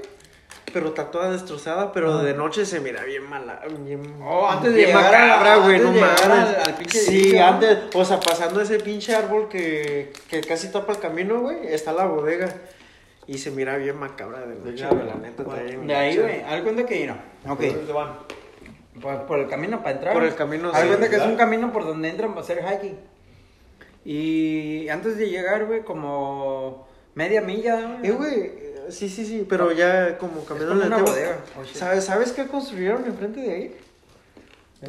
Pero 0.71 0.89
está 0.89 1.09
toda 1.09 1.31
destrozada, 1.31 1.91
pero 1.91 2.19
de 2.19 2.35
noche 2.35 2.63
se 2.63 2.79
mira 2.79 3.03
bien 3.03 3.27
mala. 3.27 3.59
Bien, 3.79 4.01
Oh, 4.23 4.47
antes 4.47 4.71
de 4.73 4.85
llegar 4.85 5.03
a- 5.15 5.19
macabra, 5.27 5.55
güey, 5.57 5.75
antes 5.77 5.83
no 5.87 5.93
de 5.93 5.99
llegar 5.99 6.29
mames. 6.29 6.47
al- 6.47 6.55
al 6.67 6.73
pinche 6.75 6.99
sí, 6.99 7.09
edificio, 7.15 7.39
¿no? 7.39 7.47
antes, 7.47 7.77
o 7.95 8.05
sea, 8.05 8.19
pasando 8.19 8.61
ese 8.61 8.79
pinche 8.79 9.15
árbol 9.15 9.49
que, 9.49 10.13
que 10.29 10.41
casi 10.41 10.71
tapa 10.71 10.91
el 10.93 10.99
camino, 10.99 11.39
güey, 11.41 11.57
está 11.73 11.91
la 11.91 12.05
bodega. 12.05 12.53
Y 13.25 13.37
se 13.39 13.49
mira 13.51 13.77
bien 13.77 13.97
macabra 13.97 14.39
de 14.41 14.55
noche, 14.55 14.85
güey, 14.89 15.05
la 15.07 15.15
neta. 15.15 15.43
De 15.43 15.95
ahí, 15.95 16.17
güey, 16.17 16.41
haz 16.43 16.61
cuenta 16.61 16.85
que 16.85 17.05
no. 17.07 17.13
Ok. 17.51 17.61
¿Dónde 17.61 17.93
van? 17.93 18.13
Por, 19.01 19.25
por 19.25 19.39
el 19.39 19.47
camino 19.47 19.79
para 19.79 19.91
entrar. 19.91 20.13
Por 20.13 20.23
el 20.23 20.35
camino, 20.35 20.71
sí, 20.73 20.87
cuenta 20.87 21.09
que 21.09 21.15
es 21.15 21.21
un 21.23 21.35
camino 21.35 21.71
por 21.71 21.85
donde 21.85 22.09
entran 22.09 22.29
para 22.31 22.41
hacer 22.41 22.59
hiking. 22.63 22.97
Y 24.05 24.87
antes 24.89 25.17
de 25.17 25.29
llegar, 25.29 25.65
güey, 25.65 25.81
como 25.83 26.87
media 27.15 27.41
milla. 27.41 27.99
Eh, 28.01 28.11
güey, 28.11 28.39
eh, 28.41 28.85
sí, 28.89 29.09
sí, 29.09 29.25
sí, 29.25 29.45
pero 29.47 29.71
ya 29.71 30.17
como 30.17 30.41
una 30.41 30.97
tema. 30.97 31.03
bodega. 31.03 31.39
Oh. 31.59 31.65
¿Sabes, 31.65 32.05
¿Sabes 32.05 32.31
qué 32.31 32.47
construyeron 32.47 33.05
enfrente 33.05 33.41
de 33.41 33.51
ahí? 33.51 33.75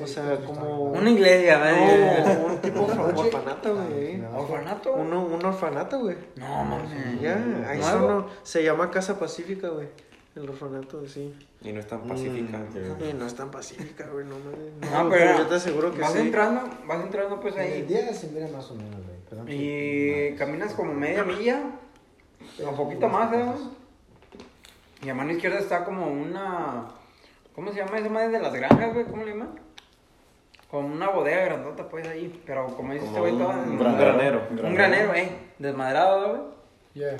O 0.01 0.07
sea, 0.07 0.37
como... 0.37 0.93
Una 0.93 1.11
iglesia, 1.11 1.59
güey. 1.59 2.37
No, 2.37 2.47
un 2.47 2.59
tipo 2.59 2.87
de 2.87 2.93
orfanato, 3.21 3.75
güey. 3.75 4.23
¿Orfanato? 4.23 4.93
Uno, 4.93 5.25
un 5.25 5.45
orfanato, 5.45 5.99
güey. 5.99 6.17
No, 6.37 6.65
mames. 6.65 7.21
Ya, 7.21 7.35
ahí 7.69 7.81
se 8.45 8.63
llama 8.63 8.91
Casa 8.91 9.19
Pacífica, 9.19 9.69
güey. 9.69 9.89
El 10.37 10.49
orfanato, 10.49 11.05
sí. 11.09 11.35
Y 11.63 11.73
no 11.73 11.81
es 11.81 11.89
tan 11.89 12.03
pacífica. 12.03 12.61
Y 13.09 13.13
no 13.15 13.27
es 13.27 13.35
tan 13.35 13.51
pacífica, 13.51 14.07
güey, 14.09 14.25
no 14.27 14.37
mames. 14.39 14.91
No, 14.93 15.11
pero 15.11 15.39
yo 15.39 15.47
te 15.49 15.55
aseguro 15.57 15.93
que 15.93 16.01
vas 16.01 16.13
sí. 16.13 16.19
entrando, 16.21 16.63
vas 16.87 17.03
entrando 17.03 17.41
pues 17.41 17.57
En 17.57 17.63
el 17.63 17.73
ahí. 17.73 17.83
día 17.83 18.13
se 18.15 18.29
mira 18.29 18.47
más 18.49 18.71
o 18.71 18.75
menos, 18.77 18.95
güey. 19.05 19.17
pero 19.29 19.43
no 19.45 19.51
Y 19.53 20.35
caminas 20.39 20.73
como 20.75 20.95
media 20.95 21.25
milla, 21.25 21.63
un 22.65 22.77
poquito 22.77 23.09
más, 23.09 23.33
¿eh? 23.33 23.45
Y 25.03 25.09
a 25.09 25.15
mano 25.15 25.33
izquierda 25.33 25.59
está 25.59 25.85
como 25.85 26.07
una. 26.07 26.87
¿Cómo 27.55 27.73
se 27.73 27.79
llama 27.79 27.99
esa 27.99 28.09
madre 28.09 28.29
de 28.31 28.39
las 28.41 28.53
granjas, 28.53 28.93
güey? 28.95 29.07
¿Cómo 29.07 29.25
le 29.25 29.33
llaman? 29.33 29.59
Como 30.71 30.87
una 30.87 31.09
bodega 31.09 31.47
grandota, 31.47 31.89
pues 31.89 32.07
ahí. 32.07 32.41
Pero 32.47 32.67
como 32.77 32.93
dice 32.93 33.07
este 33.07 33.19
güey, 33.19 33.33
toda. 33.33 33.57
un 33.57 33.79
granero. 33.79 34.47
Un 34.63 34.75
granero, 34.75 35.15
eh. 35.15 35.33
Desmadrado, 35.59 36.29
güey. 36.29 36.43
Ya. 36.95 37.17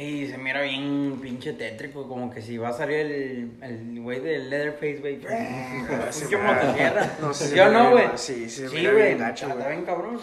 Y 0.00 0.28
se 0.28 0.38
mira 0.38 0.62
bien 0.62 1.18
pinche 1.20 1.52
tétrico, 1.52 2.08
como 2.08 2.30
que 2.32 2.40
si 2.40 2.56
va 2.56 2.70
a 2.70 2.72
salir 2.72 2.96
el, 3.00 3.50
el 3.60 4.00
güey 4.00 4.20
del 4.20 4.48
Leatherface, 4.48 4.96
güey. 5.00 5.16
Pinche 6.20 6.36
motosierra. 6.38 7.10
No, 7.20 7.34
sí, 7.34 7.44
¿Sí 7.44 7.50
se 7.50 7.60
o 7.60 7.66
mira 7.66 7.82
no, 7.82 7.90
güey? 7.90 8.04
sí, 8.14 8.48
Sí, 8.48 8.64
mira 8.72 8.92
güey. 8.92 9.12
Está 9.12 9.68
bien 9.68 9.84
cabrón. 9.84 10.18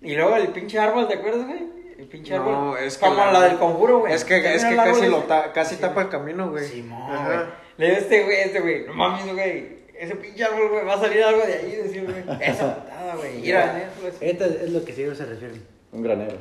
Y 0.00 0.14
luego 0.14 0.36
el 0.36 0.48
pinche 0.48 0.78
árbol, 0.78 1.06
¿te 1.06 1.14
acuerdas, 1.14 1.46
güey? 1.46 1.66
El 1.98 2.06
pinche 2.06 2.34
No, 2.34 2.42
árbol. 2.70 2.78
es 2.78 2.96
que 2.96 3.06
Como 3.06 3.26
la, 3.26 3.40
del 3.42 3.58
conjuro, 3.58 3.98
güey. 3.98 4.14
Es 4.14 4.24
que, 4.24 4.40
¿Te 4.40 4.54
es 4.54 4.64
que 4.64 4.76
casi, 4.76 5.06
lo 5.06 5.18
ta- 5.24 5.52
casi 5.52 5.76
tapa 5.76 6.02
el 6.02 6.08
camino, 6.08 6.48
güey. 6.50 6.64
Simón, 6.66 7.24
güey. 7.26 7.38
Le 7.76 7.86
digo 7.86 7.98
este 7.98 8.24
güey, 8.24 8.36
este 8.40 8.60
güey, 8.60 8.86
no 8.86 8.94
mames, 8.94 9.34
güey. 9.34 9.78
Ese 9.98 10.14
pinche 10.14 10.44
árbol, 10.44 10.70
güey, 10.70 10.84
va 10.86 10.94
a 10.94 11.00
salir 11.00 11.22
algo 11.22 11.44
de 11.44 11.52
ahí, 11.54 11.72
decía, 11.82 12.04
güey. 12.04 12.40
Esa 12.40 12.74
putada, 12.74 13.16
güey. 13.16 13.38
Mira, 13.42 13.82
eso. 13.82 14.16
Esto 14.20 14.44
es 14.46 14.70
lo 14.70 14.82
que 14.84 14.92
sí 14.94 15.04
se 15.14 15.26
refiere. 15.26 15.77
Un 15.92 16.02
granero. 16.02 16.36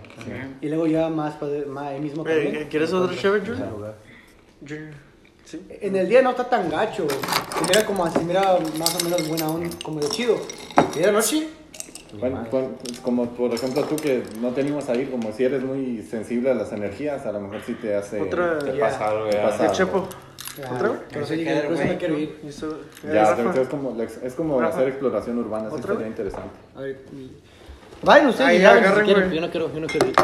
Y 0.61 0.67
luego 0.67 0.87
ya 0.87 1.09
más, 1.09 1.35
más 1.67 1.87
ahí 1.87 1.99
mismo 2.01 2.27
Eh, 2.27 2.43
también. 2.43 2.67
¿quieres 2.69 2.91
otro 2.93 3.15
Junior? 3.15 3.71
lugar. 3.71 3.95
Junior. 4.67 4.93
Sí. 5.45 5.65
En 5.69 5.95
el 5.95 6.09
día 6.09 6.21
no 6.21 6.31
está 6.31 6.49
tan 6.49 6.69
gacho. 6.69 7.07
Se 7.09 7.61
mira 7.65 7.85
como 7.85 8.03
así, 8.05 8.19
mira 8.25 8.57
más 8.77 9.01
o 9.01 9.03
menos 9.05 9.27
buena 9.29 9.47
onda, 9.49 9.69
como 9.83 9.99
de 10.01 10.09
chido. 10.09 10.35
Y 10.95 10.99
de 10.99 11.11
noche, 11.11 11.47
Bueno, 12.19 12.43
pon- 12.51 12.75
como 13.01 13.29
por 13.29 13.53
ejemplo 13.53 13.83
tú 13.83 13.95
que 13.95 14.23
no 14.41 14.49
te 14.51 14.61
animas 14.61 14.89
a 14.89 14.95
ir, 14.95 15.09
como 15.09 15.31
si 15.31 15.43
eres 15.45 15.63
muy 15.63 16.01
sensible 16.03 16.51
a 16.51 16.53
las 16.53 16.71
energías, 16.73 17.25
a 17.25 17.31
lo 17.31 17.39
mejor 17.39 17.61
sí 17.65 17.73
te 17.75 17.95
hace... 17.95 18.19
Otra. 18.21 18.59
Te 18.59 18.75
Ya. 18.77 18.87
eso 21.21 21.33
por 21.67 21.73
eso 21.73 21.85
me 21.85 21.97
quiero 21.97 22.17
ir. 22.17 22.39
Eso- 22.45 22.79
es 23.61 23.67
como, 23.69 24.01
es 24.01 24.33
como 24.33 24.59
Rafa. 24.61 24.75
hacer 24.75 24.87
exploración 24.89 25.37
urbana, 25.37 25.69
sí 25.69 25.75
¿Otra 25.75 25.93
sería 25.93 25.99
vez? 25.99 26.07
interesante. 26.09 26.55
A 26.75 26.81
ver, 26.81 27.05
y- 27.13 27.31
Vayan 28.03 28.27
ustedes 28.27 28.49
Ahí, 28.49 28.57
y 28.57 28.59
graben 28.61 28.79
si 28.83 28.85
agarren, 28.87 29.05
quieren, 29.05 29.23
güey. 29.25 29.35
Yo 29.35 29.41
no 29.41 29.51
quiero, 29.51 29.73
yo 29.73 29.79
no 29.79 29.87
quiero 29.87 30.07
ir. 30.07 30.15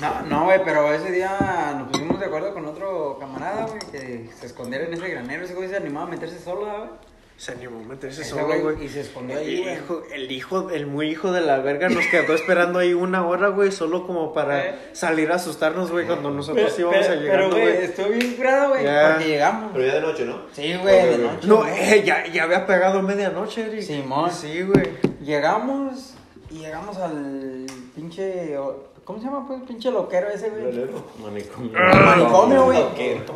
No, 0.00 0.22
no, 0.22 0.44
güey, 0.46 0.60
pero 0.64 0.92
ese 0.92 1.12
día 1.12 1.74
nos 1.78 1.88
pusimos 1.88 2.18
de 2.18 2.26
acuerdo 2.26 2.52
con 2.52 2.66
otro 2.66 3.18
camarada, 3.20 3.66
güey, 3.66 3.78
que 3.92 4.28
se 4.38 4.46
escondiera 4.46 4.84
en 4.84 4.94
ese 4.94 5.08
granero. 5.08 5.44
Ese 5.44 5.54
güey 5.54 5.68
se 5.68 5.76
animaba 5.76 6.06
a 6.06 6.10
meterse 6.10 6.38
solo, 6.40 6.62
güey. 6.66 6.90
Se 7.36 7.52
animó 7.52 7.80
a 7.80 7.88
meterse 7.88 8.22
Ese 8.22 8.30
solo, 8.30 8.46
güey, 8.46 8.60
güey. 8.62 8.84
y 8.84 8.88
se 8.88 9.02
escondió 9.02 9.38
ahí, 9.38 9.60
güey. 9.62 9.74
hijo, 9.74 10.02
el 10.12 10.32
hijo, 10.32 10.70
el 10.70 10.86
muy 10.86 11.10
hijo 11.10 11.32
de 11.32 11.42
la 11.42 11.58
verga 11.58 11.88
nos 11.90 12.06
quedó 12.06 12.34
esperando 12.34 12.78
ahí 12.78 12.94
una 12.94 13.26
hora, 13.26 13.48
güey, 13.48 13.70
solo 13.70 14.06
como 14.06 14.32
para 14.32 14.66
Eh. 14.70 14.74
salir 14.92 15.30
a 15.30 15.34
asustarnos, 15.36 15.92
güey, 15.92 16.06
cuando 16.06 16.30
nosotros 16.30 16.72
Pero, 16.74 16.88
íbamos 16.90 17.08
a 17.08 17.14
llegar, 17.14 17.36
pero, 17.36 17.50
güey, 17.50 17.62
güey. 17.62 17.84
estuvo 17.84 18.08
bien 18.08 18.34
curado, 18.36 18.70
güey, 18.70 18.84
Ya. 18.84 19.08
porque 19.12 19.28
llegamos. 19.28 19.70
Pero 19.74 19.86
ya 19.86 19.94
de 19.94 20.00
noche, 20.00 20.24
¿no? 20.24 20.38
Sí, 20.52 20.74
güey, 20.80 21.08
de 21.10 21.18
noche. 21.18 21.46
No, 21.46 21.66
eh, 21.66 22.02
ya, 22.04 22.26
ya 22.26 22.42
había 22.44 22.66
pegado 22.66 23.02
medianoche, 23.02 23.66
Eric. 23.66 23.82
Simón. 23.82 24.30
Sí, 24.32 24.62
güey. 24.62 24.88
Llegamos 25.20 26.14
y 26.56 26.60
llegamos 26.60 26.96
al 26.98 27.66
pinche. 27.94 28.56
¿Cómo 29.04 29.18
se 29.20 29.24
llama, 29.26 29.46
pues? 29.46 29.60
Pinche 29.62 29.90
loquero 29.90 30.28
ese, 30.28 30.50
güey. 30.50 30.88
Manicomio. 31.22 31.78
Al 31.78 32.04
manicomio, 32.04 32.64
güey. 32.64 32.84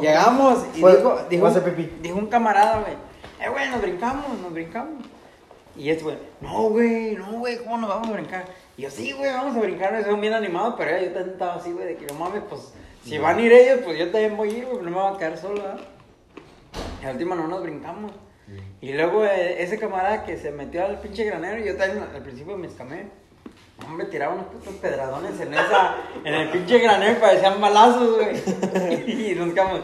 Llegamos 0.00 0.64
y 0.74 0.80
Fue- 0.80 0.96
dijo, 0.96 1.18
dijo, 1.28 1.64
pipí. 1.64 1.98
dijo 2.02 2.18
un 2.18 2.26
camarada, 2.26 2.80
güey. 2.80 2.94
Eh, 3.40 3.48
güey, 3.48 3.68
nos 3.70 3.80
brincamos, 3.80 4.38
nos 4.40 4.52
brincamos. 4.52 5.04
Y 5.76 5.88
este, 5.90 6.02
güey, 6.04 6.16
no, 6.40 6.68
güey, 6.70 7.14
no, 7.16 7.32
güey, 7.38 7.58
¿cómo 7.58 7.78
nos 7.78 7.88
vamos 7.88 8.08
a 8.08 8.12
brincar? 8.12 8.44
Y 8.76 8.82
yo, 8.82 8.90
sí, 8.90 9.12
güey, 9.12 9.30
vamos 9.32 9.56
a 9.56 9.60
brincar. 9.60 10.04
Son 10.04 10.20
bien 10.20 10.34
animados, 10.34 10.74
pero 10.76 10.90
yo 10.98 11.12
también 11.12 11.30
estaba 11.30 11.54
así, 11.54 11.72
güey, 11.72 11.86
de 11.86 11.96
que 11.96 12.06
no 12.06 12.14
mames, 12.18 12.42
pues, 12.48 12.72
si 13.04 13.18
van 13.18 13.38
a 13.38 13.40
ir 13.40 13.52
ellos, 13.52 13.80
pues 13.84 13.98
yo 13.98 14.10
también 14.10 14.36
voy 14.36 14.50
a 14.50 14.58
ir, 14.58 14.66
güey, 14.66 14.82
no 14.82 14.90
me 14.90 14.96
voy 14.96 15.14
a 15.14 15.18
quedar 15.18 15.38
solo, 15.38 15.62
¿verdad? 15.62 15.78
Y 17.02 17.06
al 17.06 17.12
último 17.12 17.34
no 17.34 17.46
nos 17.46 17.62
brincamos. 17.62 18.12
Y 18.80 18.92
luego 18.92 19.24
eh, 19.24 19.62
ese 19.62 19.78
camarada 19.78 20.24
que 20.24 20.36
se 20.36 20.50
metió 20.50 20.84
al 20.84 21.00
pinche 21.00 21.24
granero, 21.24 21.62
yo 21.64 21.76
también 21.76 22.04
al 22.14 22.22
principio 22.22 22.56
me 22.56 22.66
escamé. 22.66 23.06
Hombre, 23.86 24.06
tiraba 24.06 24.34
unos 24.34 24.46
putos 24.46 24.74
pedradones 24.74 25.40
en 25.40 25.54
esa, 25.54 25.96
en 26.24 26.34
el 26.34 26.50
pinche 26.50 26.78
granero 26.78 27.12
y 27.12 27.20
parecían 27.20 27.60
balazos, 27.60 28.16
güey. 28.16 28.36
Y 29.30 29.34
nos 29.34 29.52
quedamos, 29.54 29.80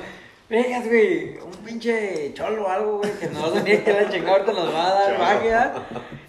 vengas, 0.49 0.87
güey, 0.87 1.39
un 1.39 1.65
pinche 1.65 2.33
cholo 2.35 2.65
o 2.65 2.69
algo, 2.69 2.99
güey, 2.99 3.13
que 3.13 3.27
nos 3.29 3.43
va 3.43 3.49
a 3.49 3.61
salir 3.61 3.85
que 3.85 3.93
la 3.93 4.11
chingada 4.11 4.33
ahorita 4.33 4.53
nos 4.53 4.75
va 4.75 4.87
a 4.87 4.95
dar 4.95 5.19
¿verdad? 5.19 5.83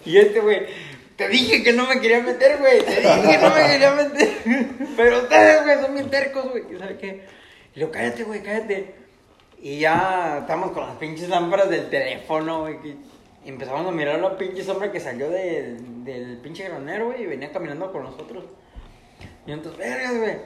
Y 0.04 0.16
este, 0.16 0.40
güey, 0.40 0.66
te 1.16 1.28
dije 1.28 1.62
que 1.62 1.72
no 1.72 1.86
me 1.86 2.00
quería 2.00 2.20
meter, 2.20 2.58
güey, 2.58 2.80
te 2.80 3.00
dije 3.00 3.22
que 3.28 3.38
no 3.38 3.54
me 3.54 3.66
quería 3.66 3.90
meter. 3.92 4.28
Pero 4.96 5.18
ustedes, 5.18 5.64
güey, 5.64 5.80
son 5.80 5.94
bien 5.94 6.10
tercos, 6.10 6.50
güey, 6.50 6.64
¿y 6.74 6.78
¿sabes 6.78 6.98
qué? 6.98 7.22
Y 7.74 7.80
yo, 7.80 7.90
cállate, 7.90 8.24
güey, 8.24 8.42
cállate. 8.42 8.94
Y 9.60 9.80
ya 9.80 10.38
estamos 10.40 10.70
con 10.70 10.86
las 10.86 10.96
pinches 10.96 11.28
lámparas 11.28 11.68
del 11.68 11.90
teléfono, 11.90 12.60
güey. 12.60 12.76
empezamos 13.44 13.86
a 13.86 13.90
mirar 13.90 14.20
la 14.20 14.36
pinche 14.38 14.62
sombra 14.62 14.92
que 14.92 15.00
salió 15.00 15.30
del, 15.30 16.04
del 16.04 16.36
pinche 16.38 16.64
granero, 16.64 17.06
güey, 17.06 17.22
y 17.22 17.26
venía 17.26 17.50
caminando 17.50 17.90
con 17.90 18.04
nosotros. 18.04 18.44
Y 19.46 19.52
entonces, 19.52 19.78
vergas, 19.78 20.16
güey. 20.16 20.36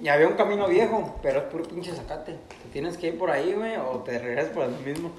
Y 0.00 0.08
había 0.08 0.28
un 0.28 0.34
camino 0.34 0.68
viejo, 0.68 1.18
pero 1.22 1.40
es 1.40 1.44
puro 1.46 1.64
pinche 1.64 1.92
zacate. 1.92 2.32
Te 2.32 2.68
tienes 2.72 2.96
que 2.96 3.08
ir 3.08 3.18
por 3.18 3.30
ahí, 3.30 3.52
güey, 3.52 3.76
o 3.76 4.02
te 4.04 4.18
regresas 4.18 4.50
por 4.50 4.64
el 4.64 4.70
mismo. 4.84 5.10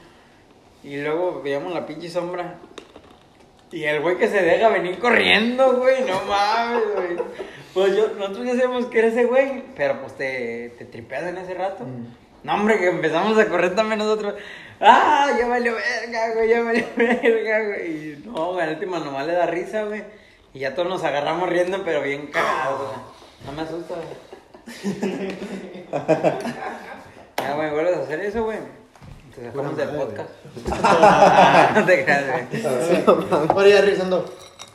Y 0.83 0.97
luego 0.97 1.41
veíamos 1.43 1.73
la 1.73 1.85
pinche 1.85 2.09
sombra. 2.09 2.55
Y 3.71 3.83
el 3.83 4.01
güey 4.01 4.17
que 4.17 4.29
se 4.29 4.41
deja 4.41 4.69
venir 4.69 4.97
corriendo, 4.97 5.77
güey, 5.77 6.03
no 6.05 6.21
mames, 6.23 6.83
güey. 6.95 7.17
Pues 7.73 7.95
yo, 7.95 8.07
nosotros 8.17 8.45
ya 8.45 8.55
sabemos 8.55 8.85
que 8.85 8.99
era 8.99 9.07
ese 9.09 9.25
güey, 9.25 9.63
pero 9.75 9.99
pues 10.01 10.13
te, 10.15 10.73
te 10.77 10.85
tripeas 10.85 11.23
en 11.23 11.37
ese 11.37 11.53
rato. 11.53 11.85
No, 12.47 12.53
hombre, 12.53 12.79
que 12.79 12.87
empezamos 12.87 13.37
a 13.37 13.49
correr 13.49 13.75
también 13.75 13.99
nosotros. 13.99 14.35
¡Ah! 14.79 15.35
Ya 15.37 15.49
valió 15.49 15.75
verga, 15.75 16.33
güey, 16.33 16.47
ya 16.47 16.61
valió 16.61 16.85
verga, 16.95 17.65
güey. 17.65 18.13
Y 18.13 18.23
no, 18.25 18.53
güey, 18.53 18.65
al 18.65 18.75
último 18.75 18.97
nomás 18.99 19.27
le 19.27 19.33
da 19.33 19.47
risa, 19.47 19.83
güey. 19.83 20.05
Y 20.53 20.59
ya 20.59 20.73
todos 20.73 20.87
nos 20.87 21.03
agarramos 21.03 21.49
riendo, 21.49 21.83
pero 21.83 22.01
bien 22.01 22.27
cagados, 22.27 22.87
güey. 22.87 22.99
No 23.45 23.51
me 23.51 23.63
asusta, 23.63 23.95
güey. 23.95 25.35
Ya, 27.37 27.53
güey, 27.53 27.69
vuelves 27.69 27.97
a 27.97 28.01
hacer 28.03 28.21
eso, 28.21 28.43
güey. 28.45 28.59
Te 29.35 29.41
dejamos 29.41 29.75
del 29.75 29.89
podcast. 29.89 30.29
Ah, 30.71 31.71
no 31.75 31.85
te 31.85 32.05
creas, 32.05 32.47
güey. 32.49 33.03
Ahora 33.49 33.67
ya 33.67 33.81
revisando, 33.81 34.25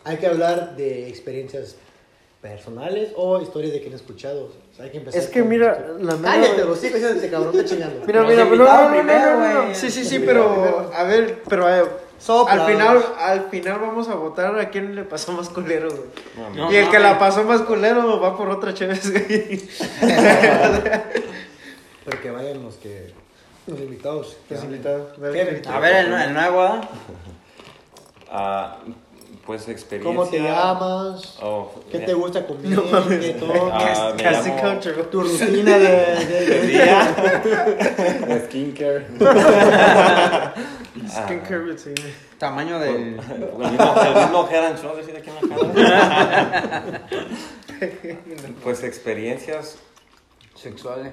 hay 0.05 0.19
que 0.19 0.27
hablar 0.27 0.77
de 0.77 1.09
experiencias 1.09 1.77
personales 2.43 3.13
o 3.17 3.41
historias 3.41 3.73
de 3.73 3.81
quien 3.81 3.95
ha 3.95 3.97
escuchado. 3.97 4.53
O 4.73 4.75
sea, 4.75 4.85
hay 4.87 4.91
que 4.91 4.99
empezar 4.99 5.21
Es 5.21 5.29
que 5.29 5.41
con- 5.41 5.49
mira, 5.51 5.87
la 6.01 6.17
mera- 6.17 6.33
Cállate, 6.35 6.65
los 6.65 6.83
hijos 6.83 7.01
ese 7.03 7.31
cabrón 7.31 7.55
está 7.55 7.65
chingando. 7.69 8.07
Mira, 8.07 8.23
mira, 8.23 8.45
no, 8.47 8.57
no, 8.57 8.83
no, 8.85 8.91
primero, 8.91 9.33
no, 9.33 9.39
no, 9.41 9.53
no. 9.55 9.63
güey. 9.65 9.75
Sí, 9.75 9.91
sí, 9.91 10.05
sí, 10.05 10.19
pero 10.21 10.91
a 10.95 11.03
ver, 11.05 11.43
pero 11.49 11.69
eh, 11.75 11.85
Sopla. 12.19 12.53
Al 12.55 12.71
final, 12.73 13.05
al 13.19 13.51
final 13.51 13.81
vamos 13.81 14.09
a 14.09 14.15
votar 14.15 14.59
a 14.59 14.71
quién 14.71 14.95
le 14.95 15.03
pasó 15.05 15.33
más 15.33 15.49
culero, 15.49 15.89
güey. 15.91 16.03
No, 16.37 16.51
No 16.67 16.73
y 16.73 16.77
el 16.77 16.85
que 16.89 16.99
mames. 16.99 17.13
la 17.13 17.19
pasó 17.19 17.43
más 17.45 17.63
culero 17.63 18.21
va 18.21 18.37
por 18.37 18.49
otra 18.49 18.73
chévere, 18.73 19.01
güey. 19.11 19.69
Pero 22.05 22.21
que 22.23 22.31
vayan 22.31 22.63
los 22.63 22.77
que. 22.77 23.13
Los 23.67 23.79
invitados. 23.81 24.37
Los 24.49 24.65
invitados. 24.65 25.19
A 25.19 25.79
ver, 25.81 25.97
el, 26.07 26.13
el 26.13 26.33
nuevo, 26.35 26.63
¿ah? 26.63 26.81
Ah, 28.31 28.79
pues 29.47 29.69
experiencia. 29.69 30.17
¿Cómo 30.17 30.29
te 30.31 30.39
llamas? 30.41 31.37
Oh, 31.43 31.71
¿Qué 31.91 31.99
ya. 32.01 32.07
te 32.07 32.15
gusta 32.15 32.47
comer? 32.47 32.65
No 32.71 32.83
mames. 32.85 33.19
¿Qué 33.19 33.33
todo? 33.35 33.71
Ah, 33.73 34.13
Casi 34.23 34.51
llamo- 34.51 34.61
Tu 35.11 35.21
rutina 35.23 35.79
de. 35.79 35.89
de- 35.89 36.25
de 36.27 36.47
de- 36.47 36.67
día. 36.67 38.43
Skincare. 38.47 39.07
Skincare 41.09 41.59
routine. 41.59 41.95
Tamaño 42.39 42.79
del... 42.79 42.93
El 47.81 48.19
mismo. 48.27 48.55
Pues 48.63 48.83
experiencias, 48.85 49.77
Sexuales. 50.55 51.13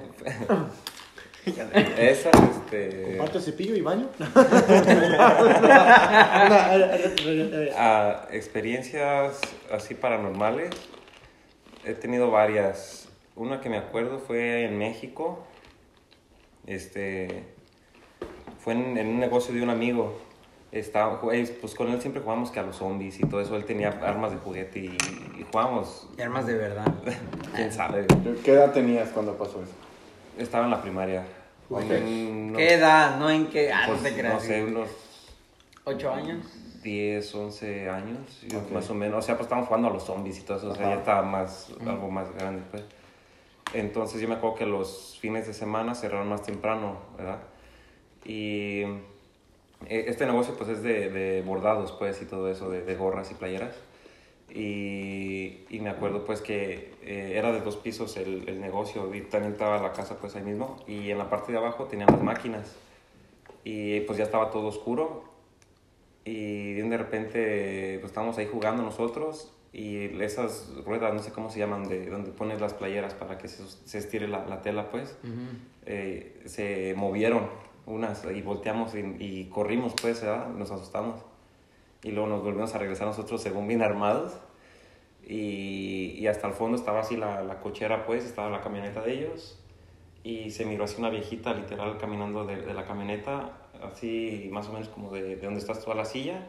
Esas, 1.46 2.34
este... 2.34 3.02
¿Comparte 3.16 3.40
cepillo 3.40 3.76
y 3.76 3.80
baño? 3.80 4.08
Ah, 7.76 8.26
experiencias 8.30 9.40
así 9.72 9.94
paranormales, 9.94 10.70
he 11.84 11.94
tenido 11.94 12.30
varias. 12.30 13.08
Una 13.36 13.60
que 13.60 13.70
me 13.70 13.78
acuerdo 13.78 14.18
fue 14.18 14.64
en 14.64 14.78
México. 14.78 15.44
Este 16.66 17.44
fue 18.62 18.74
en, 18.74 18.98
en 18.98 19.06
un 19.08 19.18
negocio 19.18 19.54
de 19.54 19.62
un 19.62 19.70
amigo. 19.70 20.18
Estaba, 20.72 21.20
pues 21.20 21.74
con 21.74 21.88
él 21.88 22.00
siempre 22.00 22.22
jugamos 22.22 22.50
que 22.50 22.60
a 22.60 22.62
los 22.62 22.76
zombies 22.76 23.18
y 23.18 23.22
todo 23.22 23.40
eso. 23.40 23.56
Él 23.56 23.64
tenía 23.64 23.88
armas 23.88 24.30
de 24.30 24.36
juguete 24.38 24.78
y, 24.78 24.98
y 25.38 25.46
jugamos, 25.50 26.08
Y 26.16 26.22
armas 26.22 26.46
de 26.46 26.54
verdad. 26.54 26.86
quién 27.56 27.72
sabe. 27.72 28.06
¿Qué 28.44 28.52
edad 28.52 28.72
tenías 28.72 29.08
cuando 29.10 29.36
pasó 29.36 29.62
eso? 29.62 29.89
Estaba 30.42 30.64
en 30.64 30.70
la 30.70 30.80
primaria. 30.82 31.24
Ok. 31.68 31.82
En 31.90 32.04
unos- 32.46 32.56
¿Qué 32.56 32.74
edad? 32.74 33.18
¿No 33.18 33.30
en 33.30 33.46
qué? 33.48 33.72
Ah, 33.72 33.86
no 33.86 33.92
pues, 33.98 34.02
te 34.02 34.18
creas. 34.18 34.34
no 34.34 34.40
sé, 34.40 34.64
unos 34.64 34.88
¿Ocho 35.84 36.12
años? 36.12 36.46
10, 36.82 37.34
11 37.34 37.88
años, 37.90 38.40
yo 38.48 38.58
Ok. 38.58 38.70
más 38.72 38.88
o 38.90 38.94
menos. 38.94 39.18
O 39.18 39.22
sea, 39.22 39.34
pues 39.36 39.44
estábamos 39.46 39.68
jugando 39.68 39.88
a 39.88 39.92
los 39.92 40.02
zombies 40.04 40.38
y 40.38 40.42
todo 40.42 40.56
eso, 40.58 40.70
o 40.70 40.74
sea, 40.74 40.86
Ajá. 40.86 40.94
ya 40.94 41.00
estaba 41.00 41.22
más, 41.22 41.72
algo 41.86 42.10
más 42.10 42.32
grande, 42.34 42.62
pues. 42.70 42.82
Entonces 43.74 44.20
yo 44.20 44.28
me 44.28 44.34
acuerdo 44.34 44.56
que 44.56 44.66
los 44.66 45.18
fines 45.20 45.46
de 45.46 45.52
semana 45.54 45.94
cerraron 45.94 46.28
más 46.28 46.42
temprano, 46.42 46.96
¿verdad? 47.16 47.38
Y 48.24 48.80
eh, 48.82 50.04
este 50.08 50.26
negocio 50.26 50.54
pues 50.56 50.70
es 50.70 50.82
de, 50.82 51.08
de 51.10 51.42
bordados, 51.42 51.92
pues, 51.92 52.20
y 52.22 52.24
todo 52.24 52.50
eso, 52.50 52.70
de, 52.70 52.82
de 52.82 52.96
gorras 52.96 53.30
y 53.30 53.34
playeras. 53.34 53.74
Y, 54.52 55.64
y 55.70 55.78
me 55.80 55.90
acuerdo 55.90 56.24
pues 56.24 56.40
que 56.40 56.94
eh, 57.10 57.36
era 57.36 57.50
de 57.50 57.60
dos 57.60 57.76
pisos 57.76 58.16
el, 58.16 58.48
el 58.48 58.60
negocio 58.60 59.12
y 59.12 59.22
también 59.22 59.54
estaba 59.54 59.82
la 59.82 59.92
casa 59.92 60.16
pues 60.20 60.36
ahí 60.36 60.44
mismo. 60.44 60.76
Y 60.86 61.10
en 61.10 61.18
la 61.18 61.28
parte 61.28 61.50
de 61.50 61.58
abajo 61.58 61.86
tenían 61.86 62.08
las 62.08 62.22
máquinas. 62.22 62.76
Y 63.64 63.98
pues 64.02 64.16
ya 64.16 64.22
estaba 64.22 64.52
todo 64.52 64.68
oscuro 64.68 65.24
y 66.24 66.74
de 66.74 66.96
repente 66.96 67.98
pues 67.98 68.12
estábamos 68.12 68.38
ahí 68.38 68.46
jugando 68.46 68.84
nosotros 68.84 69.52
y 69.72 70.22
esas 70.22 70.70
ruedas, 70.86 71.12
no 71.12 71.20
sé 71.20 71.32
cómo 71.32 71.50
se 71.50 71.58
llaman, 71.58 71.88
de 71.88 72.06
donde 72.06 72.30
pones 72.30 72.60
las 72.60 72.74
playeras 72.74 73.14
para 73.14 73.38
que 73.38 73.48
se, 73.48 73.64
se 73.66 73.98
estire 73.98 74.28
la, 74.28 74.46
la 74.46 74.62
tela 74.62 74.88
pues, 74.90 75.18
eh, 75.86 76.40
se 76.46 76.94
movieron 76.96 77.48
unas 77.86 78.24
y 78.24 78.40
volteamos 78.40 78.94
y, 78.94 79.00
y 79.18 79.48
corrimos 79.48 79.94
pues, 80.00 80.20
¿verdad? 80.22 80.48
nos 80.50 80.70
asustamos 80.70 81.22
y 82.04 82.12
luego 82.12 82.28
nos 82.28 82.44
volvimos 82.44 82.72
a 82.76 82.78
regresar 82.78 83.08
nosotros 83.08 83.42
según 83.42 83.66
bien 83.66 83.82
armados 83.82 84.32
y, 85.26 86.14
y 86.18 86.26
hasta 86.26 86.46
el 86.48 86.54
fondo 86.54 86.76
estaba 86.76 87.00
así 87.00 87.16
la, 87.16 87.42
la 87.42 87.60
cochera 87.60 88.04
pues, 88.06 88.24
estaba 88.24 88.50
la 88.50 88.60
camioneta 88.60 89.00
de 89.02 89.12
ellos 89.14 89.58
y 90.22 90.50
se 90.50 90.64
miró 90.64 90.84
así 90.84 90.96
una 90.98 91.10
viejita 91.10 91.54
literal 91.54 91.96
caminando 91.98 92.44
de, 92.44 92.56
de 92.62 92.74
la 92.74 92.84
camioneta, 92.84 93.52
así 93.82 94.48
más 94.52 94.68
o 94.68 94.72
menos 94.72 94.88
como 94.88 95.10
de, 95.12 95.36
de 95.36 95.42
donde 95.44 95.60
estás 95.60 95.82
tú 95.84 95.90
a 95.92 95.94
la 95.94 96.04
silla, 96.04 96.46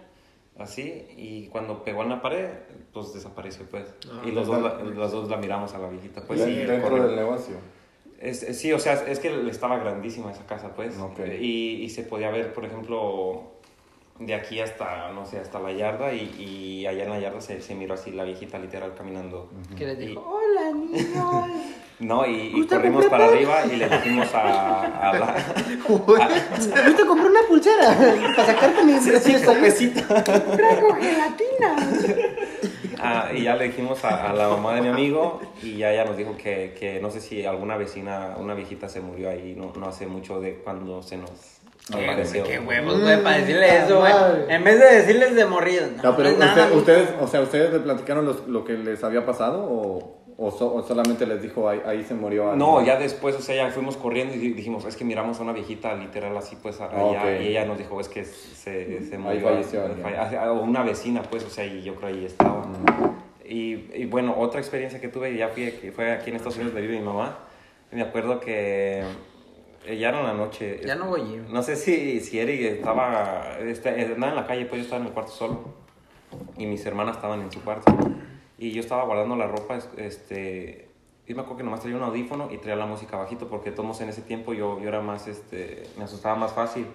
así, 0.58 1.06
y 1.16 1.48
cuando 1.48 1.84
pegó 1.84 2.04
en 2.04 2.10
la 2.10 2.22
pared, 2.22 2.50
pues 2.92 3.14
desapareció 3.14 3.66
pues. 3.72 3.86
y 4.26 4.32
los 4.32 4.48
dos, 4.48 4.62
la, 4.62 4.74
los 4.84 5.12
dos 5.12 5.30
la 5.30 5.38
miramos 5.38 5.74
a 5.74 5.78
la 5.80 5.88
viejita, 5.90 6.22
pues 6.28 6.42
sí, 6.44 6.54
dentro 6.56 6.90
corrió. 6.90 7.08
del 7.08 7.16
negocio. 7.16 7.56
Es- 8.20 8.44
es- 8.44 8.60
sí, 8.60 8.72
o 8.74 8.78
sea, 8.78 8.94
es 9.08 9.20
que 9.20 9.50
estaba 9.50 9.78
grandísima 9.78 10.32
esa 10.32 10.46
casa, 10.46 10.76
pues. 10.76 10.98
Ok. 11.00 11.20
Y, 11.40 11.82
y 11.82 11.90
se 11.90 12.04
podía 12.04 12.30
ver, 12.30 12.54
por 12.54 12.66
ejemplo, 12.66 13.51
de 14.26 14.34
aquí 14.36 14.60
hasta, 14.60 15.12
no 15.12 15.26
sé, 15.26 15.40
hasta 15.40 15.60
la 15.60 15.72
yarda. 15.72 16.14
Y, 16.14 16.36
y 16.40 16.88
allá 16.88 17.04
en 17.04 17.10
la 17.10 17.20
yarda 17.20 17.42
se, 17.42 17.62
se 17.62 17.76
miró 17.76 17.94
así 17.96 18.12
la 18.12 18.24
viejita 18.24 18.58
literal 18.60 18.94
caminando. 18.96 19.50
Que 19.78 19.86
les 19.88 20.00
Y- 20.00 20.08
dijo, 20.08 20.22
hola 20.22 20.72
niños. 20.74 21.46
no, 22.00 22.26
y, 22.26 22.52
y 22.56 22.66
corrimos 22.68 23.06
para 23.08 23.26
arriba 23.26 23.66
y 23.66 23.76
le 23.78 23.88
dijimos 23.90 24.34
a, 24.34 25.10
a 25.10 25.20
la... 25.20 25.36
Yo 25.88 26.96
te 26.96 27.06
compré 27.06 27.28
una 27.28 27.42
pulsera 27.48 27.96
para 28.36 28.46
sacarte 28.48 28.84
mi 28.84 28.94
Traigo 30.56 30.96
gelatina. 30.96 31.76
Ah, 33.04 33.32
y 33.34 33.42
ya 33.46 33.56
le 33.56 33.64
dijimos 33.66 34.06
a, 34.06 34.30
a 34.30 34.34
la 34.34 34.48
mamá 34.48 34.76
de 34.76 34.82
mi 34.82 34.90
amigo 34.90 35.42
y 35.64 35.78
ya 35.78 35.92
ella 35.92 36.06
nos 36.06 36.18
dijo 36.18 36.38
que, 36.38 36.76
que 36.80 37.00
no 37.02 37.10
sé 37.10 37.20
si 37.20 37.44
alguna 37.44 37.76
vecina, 37.76 38.36
una 38.38 38.54
viejita 38.54 38.88
se 38.90 39.02
murió 39.02 39.32
ahí 39.32 39.56
no, 39.58 39.74
no 39.76 39.88
hace 39.88 40.06
mucho 40.06 40.40
de 40.40 40.58
cuando 40.58 41.02
se 41.02 41.18
nos 41.18 41.32
apareció. 41.89 42.44
Qué 42.44 42.60
huevos, 42.60 43.02
güey, 43.02 43.22
para 43.24 43.38
decirle 43.38 43.78
eso, 43.78 44.00
güey. 44.00 44.13
En 44.50 44.63
vez 44.63 44.80
de 44.80 44.86
decirles 44.98 45.36
de 45.36 45.46
morir. 45.46 45.96
No, 46.04 46.15
pero 46.15 46.30
es 46.30 46.34
usted- 46.36 46.46
nada, 46.46 46.72
ustedes, 46.74 47.10
o 47.20 47.28
sea, 47.28 47.41
¿ustedes 47.41 47.74
le 47.74 47.80
platicaron 47.80 48.26
los- 48.26 48.48
lo 48.48 48.63
que 48.63 48.74
les 48.74 49.04
había 49.04 49.26
pasado 49.26 49.63
o, 49.63 50.17
o, 50.38 50.52
so- 50.52 50.74
o 50.74 50.84
solamente 50.84 51.26
les 51.28 51.41
dijo 51.41 51.67
ahí, 51.70 51.82
ahí 51.86 52.04
se 52.04 52.13
murió 52.13 52.44
alguien? 52.52 52.60
No, 52.60 52.84
ya 52.86 52.98
después, 52.98 53.36
o 53.36 53.41
sea, 53.41 53.56
ya 53.56 53.70
fuimos 53.72 53.98
corriendo 53.98 54.34
y 54.36 54.54
dijimos, 54.54 54.86
es 54.86 54.96
que 54.96 55.04
miramos 55.06 55.39
a 55.39 55.44
una 55.44 55.54
viejita 55.54 55.94
literal 55.96 56.36
así, 56.38 56.56
pues, 56.62 56.80
allá, 56.82 56.98
Ok. 56.98 57.17
y 57.41 57.48
ella 57.48 57.65
nos 57.65 57.78
dijo, 57.78 58.00
es 58.00 58.08
que 58.10 58.24
se, 58.26 59.02
se 59.04 59.15
Ahí 59.15 59.22
murió. 59.22 59.41
falleció 59.50 59.84
alguien. 59.86 60.04
falle- 60.04 60.38
ah, 60.39 60.52
O 60.52 60.62
una 60.62 60.84
vecina, 60.84 61.24
pues, 61.24 61.44
o 61.46 61.50
sea, 61.50 61.65
y 61.65 61.82
yo 61.84 61.96
creo 61.96 62.10
ahí 62.10 62.26
estaba. 62.26 62.65
Y, 63.44 63.89
y 63.96 64.06
bueno, 64.06 64.36
otra 64.38 64.62
experiencia 64.62 65.02
que 65.02 65.10
tuve, 65.10 65.36
ya 65.36 65.50
fui, 65.50 65.72
que 65.74 65.91
fue 65.91 66.12
aquí 66.12 66.30
en 66.30 66.38
Estados 66.38 66.56
Unidos, 66.56 66.74
donde 66.74 66.88
vive 66.88 67.00
mi 67.00 67.06
mamá, 67.06 67.39
y 67.91 67.96
me 67.98 68.02
acuerdo 68.04 68.39
que 68.39 69.00
eh, 69.00 69.04
ya 69.86 70.10
era 70.10 70.24
la 70.24 70.34
noche. 70.34 70.82
Ya 70.86 70.96
no 70.96 71.06
voy 71.08 71.22
yo. 71.38 71.44
No 71.50 71.63
sé 71.63 71.76
si, 71.76 72.20
si 72.20 72.39
Eric 72.39 72.62
estaba, 72.62 73.58
este, 73.60 73.89
andaba 73.89 74.30
en 74.32 74.36
la 74.36 74.48
calle, 74.48 74.65
pues 74.65 74.80
yo 74.82 74.84
estaba 74.86 75.02
en 75.02 75.08
el 75.08 75.13
cuarto 75.13 75.32
solo, 75.32 75.74
y 76.58 76.65
mis 76.65 76.86
hermanas 76.86 77.15
estaban 77.17 77.41
en 77.41 77.52
su 77.52 77.62
cuarto. 77.63 77.91
Y 78.58 78.72
yo 78.72 78.80
estaba 78.82 79.04
guardando 79.06 79.36
la 79.36 79.48
ropa, 79.48 79.76
es- 79.78 79.89
este, 79.98 80.88
y 81.28 81.34
me 81.34 81.41
acuerdo 81.41 81.58
que 81.58 81.63
nomás 81.63 81.80
traía 81.82 81.98
un 81.98 82.04
audífono 82.04 82.50
y 82.52 82.58
traía 82.58 82.76
la 82.76 82.86
música 82.86 83.17
bajito, 83.17 83.48
porque 83.48 83.72
todos 83.72 84.00
en 84.02 84.10
ese 84.10 84.22
tiempo 84.22 84.54
yo, 84.54 84.80
yo 84.80 84.88
era 84.88 85.02
más, 85.02 85.28
este, 85.28 85.84
me 85.98 86.04
asustaba 86.04 86.36
más 86.36 86.54
fácil. 86.54 86.86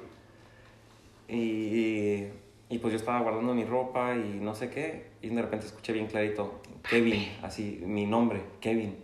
Y, 1.29 1.35
y, 1.39 2.33
y 2.69 2.79
pues 2.79 2.93
yo 2.93 2.99
estaba 2.99 3.21
guardando 3.21 3.53
mi 3.55 3.65
ropa 3.65 4.15
y 4.15 4.39
no 4.41 4.55
sé 4.55 4.71
qué, 4.71 5.07
y 5.23 5.29
de 5.29 5.43
repente 5.43 5.67
escuché 5.67 5.93
bien 5.93 6.07
clarito, 6.07 6.61
Kevin, 6.89 7.27
así, 7.43 7.83
mi 7.85 8.07
nombre, 8.07 8.43
Kevin. 8.61 8.97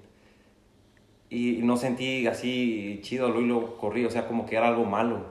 Y 1.33 1.61
no 1.63 1.79
sentí 1.79 2.27
así 2.27 3.01
chido, 3.03 3.29
luego, 3.29 3.41
luego 3.47 3.77
corrí, 3.79 4.05
o 4.05 4.11
sea, 4.11 4.29
como 4.29 4.45
que 4.45 4.57
era 4.57 4.69
algo 4.69 4.85
malo. 4.85 5.25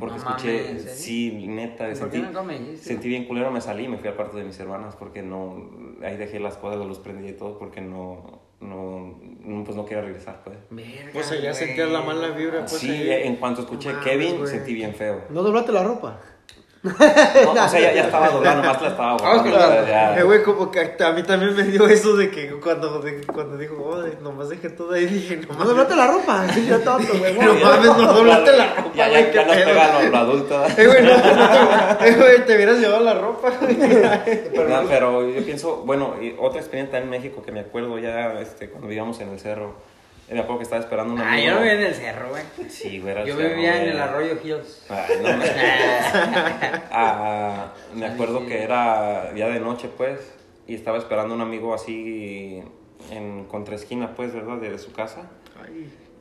Porque 0.00 0.16
No 0.16 0.16
escuché, 0.16 0.64
mames, 0.68 0.98
sí, 0.98 1.46
neta, 1.46 1.86
¿Por 1.88 1.96
sentí, 1.96 2.18
dijiste? 2.18 2.76
sentí 2.76 3.08
bien 3.08 3.26
culero, 3.26 3.50
me 3.50 3.60
salí 3.60 3.84
y 3.84 3.88
me 3.88 3.98
fui 3.98 4.08
al 4.08 4.14
cuarto 4.14 4.38
de 4.38 4.44
mis 4.44 4.58
hermanas 4.58 4.96
porque 4.96 5.22
no, 5.22 5.70
ahí 6.02 6.16
dejé 6.16 6.40
las 6.40 6.56
cosas, 6.56 6.78
la 6.78 6.86
luz 6.86 6.98
prendida 6.98 7.28
y 7.28 7.32
todo 7.34 7.58
porque 7.58 7.82
no, 7.82 8.40
no, 8.60 9.18
no, 9.44 9.64
pues 9.64 9.76
no 9.76 9.84
quería 9.84 10.02
regresar, 10.02 10.42
pues. 10.44 10.56
Verga, 10.70 11.10
güey. 11.12 11.54
sentías 11.54 11.90
la 11.90 12.00
mala 12.00 12.28
vibra, 12.28 12.60
pues. 12.60 12.72
sí, 12.72 12.90
ahí. 12.90 13.26
en 13.26 13.36
cuanto 13.36 13.62
escuché 13.62 13.90
Mames, 13.90 14.04
Kevin, 14.04 14.36
güey. 14.38 14.50
sentí 14.50 14.72
bien 14.72 14.94
feo. 14.94 15.24
¿No 15.28 15.42
doblaste 15.42 15.72
la 15.72 15.82
ropa? 15.82 16.20
No, 17.54 17.64
o 17.64 17.68
sea, 17.68 17.80
ya, 17.80 17.92
ya 17.94 18.02
estaba 18.04 18.28
doblada, 18.28 18.56
nomás 18.62 18.82
la 18.82 18.88
estaba 18.88 19.16
guardando, 19.16 19.56
la- 19.58 19.88
ya. 19.88 20.18
Eh, 20.18 20.22
güey, 20.22 20.42
como 20.42 20.70
que 20.70 20.80
a 20.80 21.12
mí 21.12 21.22
también 21.22 21.56
me 21.56 21.62
dio 21.62 21.86
eso 21.88 22.14
de 22.16 22.30
que 22.30 22.50
cuando, 22.60 23.00
de- 23.00 23.22
cuando 23.22 23.56
dijo, 23.56 23.76
oh, 23.82 24.02
nomás 24.22 24.50
dejé 24.50 24.68
todo 24.68 24.92
ahí, 24.92 25.06
dije, 25.06 25.36
no 25.38 25.46
¿No 25.48 25.54
mames, 25.54 25.68
doblaste 25.68 25.96
la 25.96 26.06
ropa? 26.08 26.46
Yo 26.68 26.80
tonto, 26.80 27.12
güey. 27.18 27.34
no 27.38 27.54
mames, 27.54 27.86
no 27.96 28.12
doblaste 28.12 28.56
la 28.56 28.74
ropa, 28.74 28.90
Ya, 28.94 29.08
ya, 29.08 29.32
ya 29.32 29.44
nos 29.46 29.56
pega 29.56 30.02
lo, 30.02 30.08
lo 30.10 30.16
adulto. 30.18 30.64
Eh, 30.76 30.86
güey, 30.86 31.02
no, 31.02 31.16
no 31.16 31.96
te- 31.96 32.08
eh, 32.08 32.14
güey, 32.16 32.44
te 32.44 32.54
hubieras 32.56 32.78
llevado 32.78 33.02
la 33.04 33.14
ropa. 33.14 33.48
No, 33.50 34.82
pero 34.88 35.28
yo 35.30 35.44
pienso, 35.44 35.76
bueno, 35.86 36.14
y 36.20 36.34
otra 36.38 36.60
experiencia 36.60 36.98
en 36.98 37.08
México 37.08 37.42
que 37.42 37.50
me 37.52 37.60
acuerdo 37.60 37.98
ya 37.98 38.34
este, 38.40 38.68
cuando 38.68 38.88
vivíamos 38.88 39.18
en 39.20 39.30
el 39.30 39.40
cerro. 39.40 39.74
Me 40.30 40.40
acuerdo 40.40 40.58
que 40.58 40.62
estaba 40.64 40.80
esperando 40.80 41.14
un 41.14 41.20
Ah, 41.20 41.38
yo 41.38 41.52
no 41.54 41.58
vivía 41.58 41.74
en 41.74 41.82
el 41.82 41.94
cerro, 41.94 42.30
güey. 42.30 42.42
Sí, 42.70 42.98
güey, 42.98 43.12
era 43.12 43.24
Yo 43.24 43.36
cerro, 43.36 43.48
vivía 43.50 43.74
en 43.76 43.80
güey. 43.82 43.90
el 43.90 44.00
Arroyo 44.00 44.38
Hills. 44.42 44.86
Ay, 44.88 45.16
no, 45.22 45.36
me... 45.36 45.44
Ah, 46.90 47.72
me 47.94 48.06
acuerdo 48.06 48.46
que 48.46 48.62
era 48.62 49.34
ya 49.34 49.48
de 49.48 49.60
noche, 49.60 49.88
pues, 49.96 50.34
y 50.66 50.74
estaba 50.74 50.98
esperando 50.98 51.34
un 51.34 51.40
amigo 51.42 51.74
así 51.74 52.62
en 53.10 53.44
contraesquina, 53.44 54.14
pues, 54.14 54.32
¿verdad? 54.32 54.56
De, 54.58 54.70
de 54.70 54.78
su 54.78 54.92
casa. 54.92 55.28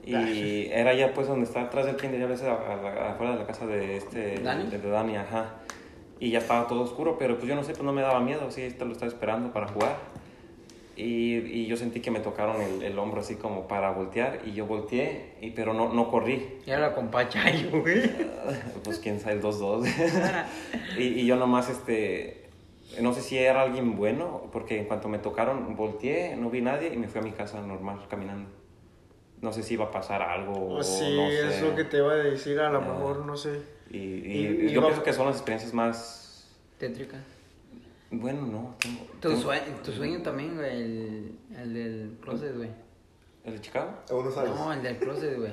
Y 0.05 0.67
era 0.71 0.93
ya, 0.93 1.13
pues, 1.13 1.27
donde 1.27 1.45
está 1.45 1.61
atrás 1.61 1.85
del 1.85 1.95
kinder, 1.95 2.19
ya 2.19 2.25
a- 2.51 2.75
la- 2.75 3.11
afuera 3.11 3.33
de 3.33 3.39
la 3.39 3.47
casa 3.47 3.65
de 3.65 3.95
este... 3.97 4.39
¿Dani? 4.39 4.69
De, 4.69 4.77
de 4.79 4.89
Dani, 4.89 5.15
ajá. 5.15 5.55
y 6.19 6.29
ya 6.31 6.39
estaba 6.39 6.67
todo 6.67 6.81
oscuro, 6.81 7.17
pero 7.17 7.37
pues 7.37 7.47
yo 7.47 7.55
no 7.55 7.63
sé, 7.63 7.71
pues 7.71 7.83
no 7.83 7.93
me 7.93 8.01
daba 8.01 8.19
miedo, 8.19 8.51
sí, 8.51 8.63
esto 8.63 8.83
lo 8.83 8.91
estaba 8.91 9.09
esperando 9.09 9.53
para 9.53 9.67
jugar. 9.69 9.95
Y, 10.95 11.37
y 11.37 11.65
yo 11.65 11.75
sentí 11.75 12.01
que 12.01 12.11
me 12.11 12.19
tocaron 12.19 12.61
el, 12.61 12.83
el 12.83 12.99
hombro 12.99 13.21
así 13.21 13.35
como 13.35 13.67
para 13.67 13.89
voltear 13.91 14.41
y 14.45 14.53
yo 14.53 14.67
volteé, 14.67 15.31
y, 15.41 15.49
pero 15.49 15.73
no, 15.73 15.91
no 15.91 16.11
corrí. 16.11 16.59
Y 16.67 16.69
era 16.69 16.93
con 16.93 17.09
Pachayo, 17.09 17.81
güey. 17.81 18.11
Pues 18.83 18.99
quién 18.99 19.19
sabe, 19.19 19.35
el 19.35 19.41
2-2. 19.43 19.87
y, 20.99 21.03
y 21.03 21.25
yo 21.25 21.35
nomás, 21.35 21.69
este, 21.69 22.49
no 23.01 23.11
sé 23.13 23.21
si 23.21 23.37
era 23.39 23.63
alguien 23.63 23.95
bueno, 23.95 24.49
porque 24.51 24.77
en 24.77 24.85
cuanto 24.85 25.09
me 25.09 25.17
tocaron, 25.17 25.75
volteé, 25.75 26.35
no 26.35 26.51
vi 26.51 26.61
nadie 26.61 26.93
y 26.93 26.97
me 26.97 27.07
fui 27.07 27.21
a 27.21 27.23
mi 27.23 27.31
casa 27.31 27.59
normal, 27.61 28.01
caminando. 28.07 28.49
No 29.41 29.51
sé 29.51 29.63
si 29.63 29.73
iba 29.73 29.85
a 29.85 29.91
pasar 29.91 30.21
algo. 30.21 30.53
o 30.53 30.77
Oh, 30.77 30.83
sí, 30.83 31.15
no 31.17 31.27
sé. 31.27 31.47
es 31.57 31.61
lo 31.63 31.75
que 31.75 31.83
te 31.85 31.97
iba 31.97 32.13
a 32.13 32.17
decir, 32.17 32.59
a 32.59 32.69
lo 32.69 32.79
Ya. 32.81 32.87
mejor, 32.87 33.25
no 33.25 33.35
sé. 33.35 33.61
Y, 33.89 33.97
y 33.97 34.01
Y- 34.61 34.65
y 34.67 34.71
yo 34.71 34.79
va- 34.81 34.87
pienso 34.89 35.03
que 35.03 35.11
son 35.11 35.25
las 35.25 35.35
experiencias 35.37 35.73
más... 35.73 36.47
Tétrica. 36.77 37.17
Bueno, 38.15 38.41
no. 38.45 38.75
Tengo, 38.79 39.05
Tu, 39.19 39.29
tengo- 39.29 39.41
sueño, 39.41 39.63
tu 39.83 39.91
sueño 39.91 40.21
también, 40.21 40.55
güey, 40.55 40.69
el, 40.71 41.31
el 41.59 41.73
del 41.73 42.17
closet, 42.21 42.55
güey. 42.55 42.69
¿El 43.43 43.53
de 43.53 43.61
Chicago? 43.61 43.91
¿O 44.11 44.23
no 44.23 44.31
sabes? 44.31 44.51
No, 44.51 44.71
el 44.71 44.83
del 44.83 44.97
closet, 44.97 45.35
güey. 45.37 45.51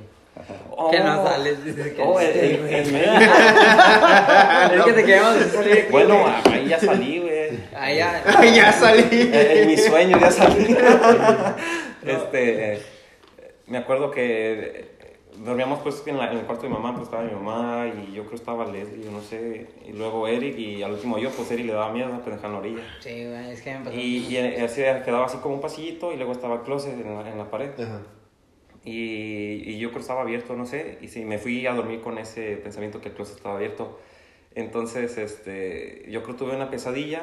Oh, 0.70 0.90
Que 0.92 1.00
no 1.00 1.24
sales, 1.26 1.64
dice 1.64 1.94
que- 1.94 2.02
Oh, 2.02 2.20
el, 2.20 2.28
el- 2.28 2.66
el 2.68 2.92
México. 2.92 3.10
es 4.74 4.84
que 4.84 4.92
te 4.92 5.14
aquí, 5.14 5.86
Bueno, 5.90 6.20
güey. 6.20 6.54
ahí 6.60 6.68
ya 6.68 6.78
salí, 6.78 7.18
güey. 7.18 7.60
Allá. 7.74 8.22
ya 8.54 8.72
salí. 8.72 9.08
En, 9.10 9.34
en 9.34 9.66
mi 9.66 9.76
sueño 9.76 10.18
ya 10.20 10.30
salí. 10.30 10.76
este, 12.04 12.82
me 13.66 13.78
acuerdo 13.78 14.10
que 14.10 14.98
dormíamos 15.44 15.80
pues 15.80 16.02
en, 16.06 16.18
la- 16.18 16.30
en 16.32 16.38
el 16.38 16.44
cuarto 16.46 16.64
de 16.64 16.68
mi 16.68 16.74
mamá, 16.74 16.92
pues 16.92 17.04
estaba 17.04 17.22
mi 17.24 17.32
mamá 17.32 17.86
y 17.88 18.12
yo 18.12 18.22
creo 18.22 18.30
que 18.30 18.36
estaba 18.36 18.66
Leslie, 18.66 19.04
yo 19.04 19.10
no 19.10 19.20
sé, 19.20 19.66
y 19.86 19.92
luego 19.92 20.26
Eric 20.28 20.58
y 20.58 20.82
al 20.82 20.92
último 20.92 21.18
yo, 21.18 21.30
pues 21.30 21.50
Eric 21.50 21.66
le 21.66 21.72
daba 21.72 21.92
miedo, 21.92 22.10
pues 22.24 22.42
en 22.42 22.52
la 22.52 22.58
orilla. 22.58 22.82
Sí, 23.00 23.26
güey, 23.26 23.50
es 23.50 23.62
que 23.62 23.74
me 23.78 23.84
pasó. 23.84 23.96
Y, 23.96 24.16
y 24.28 24.36
así 24.62 24.80
quedaba 25.04 25.26
así 25.26 25.38
como 25.38 25.54
un 25.56 25.60
pasillito 25.60 26.12
y 26.12 26.16
luego 26.16 26.32
estaba 26.32 26.56
el 26.56 26.60
closet 26.62 26.94
en 26.94 27.14
la, 27.14 27.30
en 27.30 27.38
la 27.38 27.50
pared. 27.50 27.70
Ajá. 27.80 28.02
Y, 28.84 29.62
y 29.70 29.78
yo 29.78 29.88
creo 29.88 29.98
que 29.98 30.02
estaba 30.02 30.22
abierto, 30.22 30.56
no 30.56 30.64
sé, 30.66 30.98
y 31.02 31.08
sí, 31.08 31.24
me 31.24 31.38
fui 31.38 31.66
a 31.66 31.74
dormir 31.74 32.00
con 32.00 32.16
ese 32.18 32.56
pensamiento 32.56 33.00
que 33.00 33.08
el 33.10 33.14
closet 33.14 33.36
estaba 33.36 33.56
abierto. 33.56 33.98
Entonces, 34.54 35.16
este, 35.18 36.06
yo 36.10 36.22
creo 36.22 36.34
que 36.36 36.44
tuve 36.44 36.56
una 36.56 36.70
pesadilla, 36.70 37.22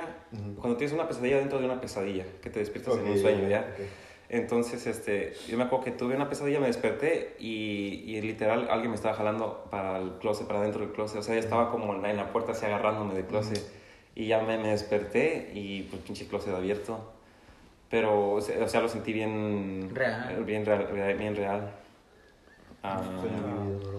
cuando 0.60 0.78
tienes 0.78 0.94
una 0.94 1.08
pesadilla 1.08 1.40
dentro 1.40 1.60
de 1.60 1.66
una 1.66 1.82
pesadilla, 1.82 2.26
que 2.42 2.50
te 2.50 2.60
despiertas 2.60 2.94
en 2.96 3.02
Ok, 3.02 3.08
un 3.10 3.18
sueño, 3.18 3.50
¿ya? 3.50 3.62
ok. 3.74 4.07
Entonces, 4.30 4.86
este, 4.88 5.34
yo 5.48 5.58
me 5.58 5.64
acuerdo 5.64 5.86
que 5.86 5.92
tuve 5.92 6.16
una 6.16 6.28
pesadilla, 6.28 6.60
me 6.60 6.68
desperté 6.68 7.36
y, 7.40 8.04
y 8.06 8.22
literal 8.22 8.68
alguien 8.70 8.90
me 8.92 8.96
estaba 8.96 9.16
jalando 9.16 9.66
para 9.72 10.00
el 10.00 10.12
closet, 10.20 10.48
para 10.48 10.62
dentro 10.62 10.82
del 10.82 10.92
closet. 10.92 11.20
O 11.20 11.24
sea, 11.24 11.36
ya 11.36 11.40
estaba 11.40 11.72
como 11.72 11.94
en 11.96 12.02
la, 12.02 12.12
en 12.12 12.18
la 12.18 12.32
puerta 12.34 12.52
así 12.52 12.66
agarrándome 12.66 13.14
del 13.14 13.26
closet. 13.26 13.62
Y 14.16 14.28
ya 14.28 14.42
me, 14.42 14.58
me 14.58 14.70
desperté 14.70 15.52
y 15.54 15.84
pues 15.84 16.02
pinche 16.02 16.28
closet 16.28 16.54
abierto. 16.54 17.00
Pero, 17.90 18.32
o 18.34 18.42
sea, 18.42 18.62
o 18.64 18.68
sea, 18.68 18.82
lo 18.82 18.90
sentí 18.90 19.14
bien 19.14 19.92
Real. 19.94 20.44
Bien 20.44 20.66
real. 20.66 21.16
Bien 21.18 21.36
real. 21.36 21.72
Ah, 22.84 23.02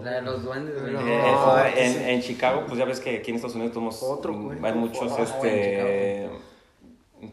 La 0.03 0.11
de 0.13 0.23
los 0.23 0.45
duendes, 0.45 0.75
eh, 0.77 0.93
No, 0.93 1.59
eh, 1.59 1.73
en, 1.77 2.09
en 2.11 2.21
Chicago, 2.23 2.65
pues 2.67 2.79
ya 2.79 2.85
ves 2.85 3.01
que 3.01 3.17
aquí 3.17 3.31
en 3.31 3.37
Estados 3.37 3.57
Unidos 3.57 3.73
tenemos, 3.73 4.03
Otro, 4.03 4.35
güey. 4.35 4.59
hay 4.63 4.73
muchos 4.75 5.11
Oh, 5.11 5.23
este, 5.23 6.29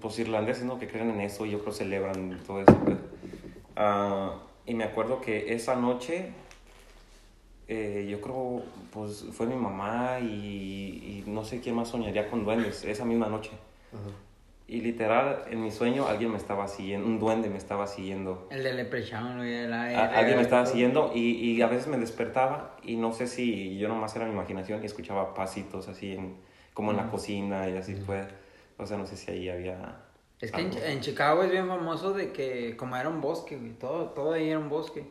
pues 0.01 0.17
irlandeses, 0.19 0.63
¿no? 0.63 0.79
Que 0.79 0.87
creen 0.87 1.09
en 1.11 1.21
eso 1.21 1.45
y 1.45 1.51
yo 1.51 1.59
creo 1.59 1.71
que 1.71 1.77
celebran 1.79 2.39
todo 2.45 2.61
eso. 2.61 2.75
pues. 2.83 2.97
Ah, 3.75 4.35
y 4.65 4.73
me 4.73 4.83
acuerdo 4.83 5.21
que 5.21 5.53
esa 5.53 5.75
noche, 5.75 6.31
eh, 7.67 8.07
yo 8.09 8.21
creo, 8.21 8.63
pues 8.91 9.25
fue 9.31 9.47
mi 9.47 9.55
mamá 9.55 10.19
y, 10.21 10.25
y 10.25 11.23
no 11.27 11.43
sé 11.43 11.61
quién 11.61 11.75
más 11.75 11.89
soñaría 11.89 12.29
con 12.29 12.45
duendes 12.45 12.83
esa 12.85 13.05
misma 13.05 13.27
noche. 13.27 13.51
Y 14.67 14.81
literal, 14.81 15.43
en 15.51 15.61
mi 15.61 15.69
sueño 15.69 16.07
alguien 16.07 16.31
me 16.31 16.37
estaba 16.37 16.67
siguiendo, 16.67 17.05
un 17.07 17.19
duende 17.19 17.49
me 17.49 17.57
estaba 17.57 17.85
siguiendo. 17.85 18.47
El 18.49 18.63
de 18.63 18.73
Leprechaun, 18.73 19.39
el- 19.41 19.71
A- 19.71 19.91
el- 19.91 20.15
alguien 20.15 20.37
me 20.37 20.41
estaba 20.41 20.65
siguiendo 20.65 21.11
y, 21.13 21.19
y 21.51 21.61
a 21.61 21.67
veces 21.67 21.87
me 21.87 21.97
despertaba 21.97 22.75
y 22.83 22.95
no 22.95 23.13
sé 23.13 23.27
si 23.27 23.77
yo 23.77 23.87
nomás 23.87 24.15
era 24.15 24.25
mi 24.25 24.31
imaginación 24.31 24.81
y 24.81 24.87
escuchaba 24.87 25.35
pasitos 25.35 25.87
así 25.87 26.13
en, 26.13 26.35
como 26.73 26.89
en 26.91 26.97
la 26.97 27.09
cocina 27.11 27.69
y 27.69 27.77
así 27.77 27.95
pues. 28.05 28.25
O 28.77 28.85
sea, 28.85 28.97
no 28.97 29.05
sé 29.05 29.15
si 29.17 29.31
ahí 29.31 29.49
había... 29.49 30.01
Es 30.41 30.51
que 30.51 30.61
en, 30.61 30.99
Chicago 30.99 31.43
es 31.43 31.51
bien 31.51 31.67
famoso 31.67 32.13
de 32.13 32.31
que 32.33 32.75
como 32.75 32.95
era 32.97 33.07
un 33.09 33.21
bosque, 33.21 33.55
güey, 33.57 33.71
todo, 33.73 34.09
todo 34.09 34.33
ahí 34.33 34.49
era 34.49 34.59
un 34.59 34.69
bosque. 34.69 35.05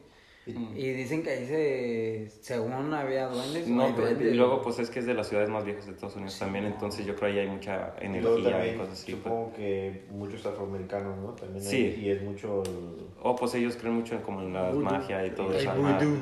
Y 0.47 0.91
dicen 0.91 1.23
que 1.23 1.31
ahí 1.31 1.47
se, 1.47 2.29
según 2.43 2.93
había 2.93 3.29
duendes, 3.29 3.67
No, 3.67 3.91
duendes. 3.93 4.31
y 4.35 4.37
luego 4.37 4.61
pues 4.61 4.79
es 4.79 4.91
que 4.91 4.99
es 4.99 5.07
de 5.07 5.15
las 5.15 5.27
ciudades 5.29 5.49
más 5.49 5.65
viejas 5.65 5.87
de 5.87 5.93
Estados 5.93 6.17
Unidos 6.17 6.39
también, 6.39 6.67
entonces 6.67 7.07
yo 7.07 7.17
creo 7.17 7.31
ahí 7.33 7.39
hay 7.39 7.49
mucha 7.49 7.95
energía 7.99 8.75
y 8.75 8.77
cosas 8.77 8.93
así. 8.93 9.13
pues. 9.13 9.23
supongo 9.25 9.55
que 9.55 10.05
muchos 10.11 10.45
afroamericanos, 10.45 11.17
¿no? 11.17 11.31
También 11.31 11.65
hay- 11.65 11.71
Sí. 11.71 12.01
y 12.03 12.11
es 12.11 12.21
mucho... 12.23 12.63
el- 12.63 13.07
O 13.23 13.35
pues 13.35 13.55
ellos 13.55 13.77
creen 13.77 13.95
mucho 13.95 14.17
en 14.17 14.21
como 14.21 14.43
en 14.43 14.53
la 14.53 14.71
magia 14.73 15.25
y 15.25 15.31
todo 15.31 15.51
El 15.51 15.57
eso. 15.61 15.71
ajá. 15.71 15.99
vudú. 15.99 16.19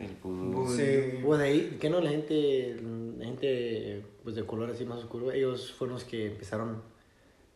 El 0.00 0.16
vudú. 0.20 0.68
Sí. 0.76 1.20
Bueno, 1.22 1.44
ahí, 1.44 1.78
que 1.80 1.88
no, 1.88 2.00
la 2.00 2.10
gente, 2.10 2.76
la 3.16 3.24
gente 3.26 4.02
pues, 4.26 4.34
de 4.34 4.44
color 4.44 4.68
así 4.72 4.84
más 4.84 4.98
oscuro, 4.98 5.30
ellos 5.30 5.72
fueron 5.78 5.94
los 5.94 6.02
que 6.04 6.26
empezaron 6.26 6.82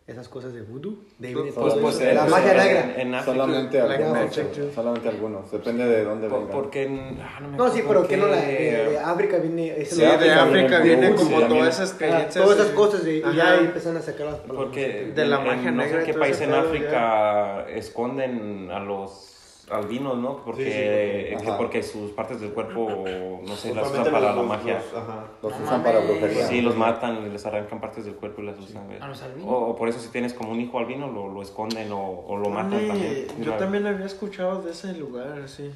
esas 0.06 0.28
cosas 0.28 0.52
de 0.54 0.62
voodoo. 0.62 0.98
De 1.18 1.26
ahí 1.28 1.35
viene 1.35 1.50
Pues, 1.50 1.72
todo 1.74 1.83
pues, 1.83 2.00
eh, 2.00 2.14
la 2.14 2.20
pues, 2.20 2.30
magia 2.30 2.50
en- 2.52 2.56
negra. 2.59 3.02
En 3.02 3.14
África. 3.16 3.33
Solamente 3.33 3.78
la 3.78 3.94
algunos. 3.94 4.35
Solamente 4.74 5.09
algunos. 5.09 5.50
Depende 5.50 5.85
de 5.85 6.04
dónde 6.04 6.28
Por- 6.28 6.38
vengan. 6.38 6.54
porque 6.56 6.83
en- 6.85 7.18
ah, 7.20 7.40
no 7.40 7.48
me 7.48 7.56
No, 7.56 7.72
sí, 7.72 7.83
pero 7.88 8.06
que 8.06 8.16
no, 8.16 8.28
la, 8.28 8.37
de, 8.40 8.52
de 8.90 8.98
África 9.00 9.38
viene... 9.38 9.85
Sí, 9.85 10.00
de 10.00 10.30
África 10.33 10.78
viene 10.78 11.12
como 11.16 11.30
todas 11.30 11.42
también. 11.48 11.66
esas 11.66 11.92
Ah, 11.92 11.96
creencias. 11.98 12.35
todas 12.44 12.59
esas 12.61 12.70
cosas 12.70 13.04
y 13.04 13.20
ya 13.35 13.56
empezaron 13.59 13.96
a 13.98 14.02
sacar 14.02 14.26
las. 14.26 14.37
Porque 14.37 15.12
De 15.12 15.24
la 15.26 15.40
en- 15.40 15.46
magia 15.46 15.68
en 15.70 15.76
no 15.76 15.83
negra 15.83 16.00
sé 16.02 16.06
qué 16.06 16.14
país 16.16 16.40
en 16.40 16.54
África 16.54 17.66
esconden 17.68 18.70
a 18.70 18.78
los 18.78 19.39
albinos, 19.70 20.18
¿no? 20.18 20.38
Porque, 20.44 20.64
Sí, 20.64 20.70
sí, 20.70 20.76
porque- 20.78 21.37
que 21.44 21.48
ajá. 21.48 21.59
porque 21.59 21.83
sus 21.83 22.11
partes 22.12 22.40
del 22.40 22.50
cuerpo, 22.52 23.04
no 23.46 23.56
sé, 23.56 23.74
las 23.74 23.90
usan 23.90 24.04
para 24.04 24.28
los- 24.33 24.37
la 24.37 24.42
magia. 24.42 24.74
los- 24.74 24.94
ajá. 25.02 25.26
Los 25.42 25.59
No 25.59 25.64
usan 25.64 25.83
para 25.83 26.00
brujería. 26.00 26.46
Sí, 26.46 26.61
los 26.61 26.76
matan, 26.76 27.33
les 27.33 27.46
arrancan 27.46 27.80
partes 27.80 28.04
del 28.04 28.14
cuerpo 28.14 28.42
y 28.42 28.46
las 28.46 28.59
usan. 28.59 28.85
¿A 29.00 29.09
los 29.09 29.22
albinos? 29.22 29.48
O, 29.48 29.56
o 29.68 29.76
por 29.76 29.88
eso 29.88 29.98
si 30.00 30.09
tienes 30.09 30.35
como 30.35 30.50
un 30.52 30.61
hijo 30.61 30.78
albino 30.78 31.09
lo, 31.11 31.28
lo 31.28 31.42
esconden 31.42 31.90
o, 31.92 32.24
o 32.26 32.37
lo 32.37 32.50
matan 32.50 32.87
también. 32.88 33.26
Yo 33.40 33.54
también 33.54 33.87
había 33.87 34.06
escuchado 34.06 34.62
de 34.62 34.72
ese 34.72 34.92
lugar, 34.94 35.48
sí. 35.48 35.70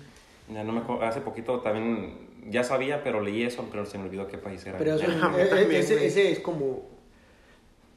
ya 0.53 0.63
no 0.65 0.73
me 0.73 0.81
acuerdo, 0.81 1.05
hace 1.05 1.21
poquito 1.21 1.61
también, 1.61 2.19
ya 2.51 2.63
sabía, 2.65 3.03
pero 3.03 3.21
leí 3.21 3.43
eso, 3.45 3.65
pero 3.71 3.87
se 3.87 3.97
me 3.99 4.05
olvidó 4.05 4.27
qué 4.27 4.37
país 4.39 4.65
era. 4.67 4.77
Pero 4.79 4.95
eso, 4.95 5.05
eh, 5.39 5.49
eh, 5.53 5.79
ese, 5.79 6.05
ese 6.07 6.33
es 6.33 6.41
como... 6.41 6.83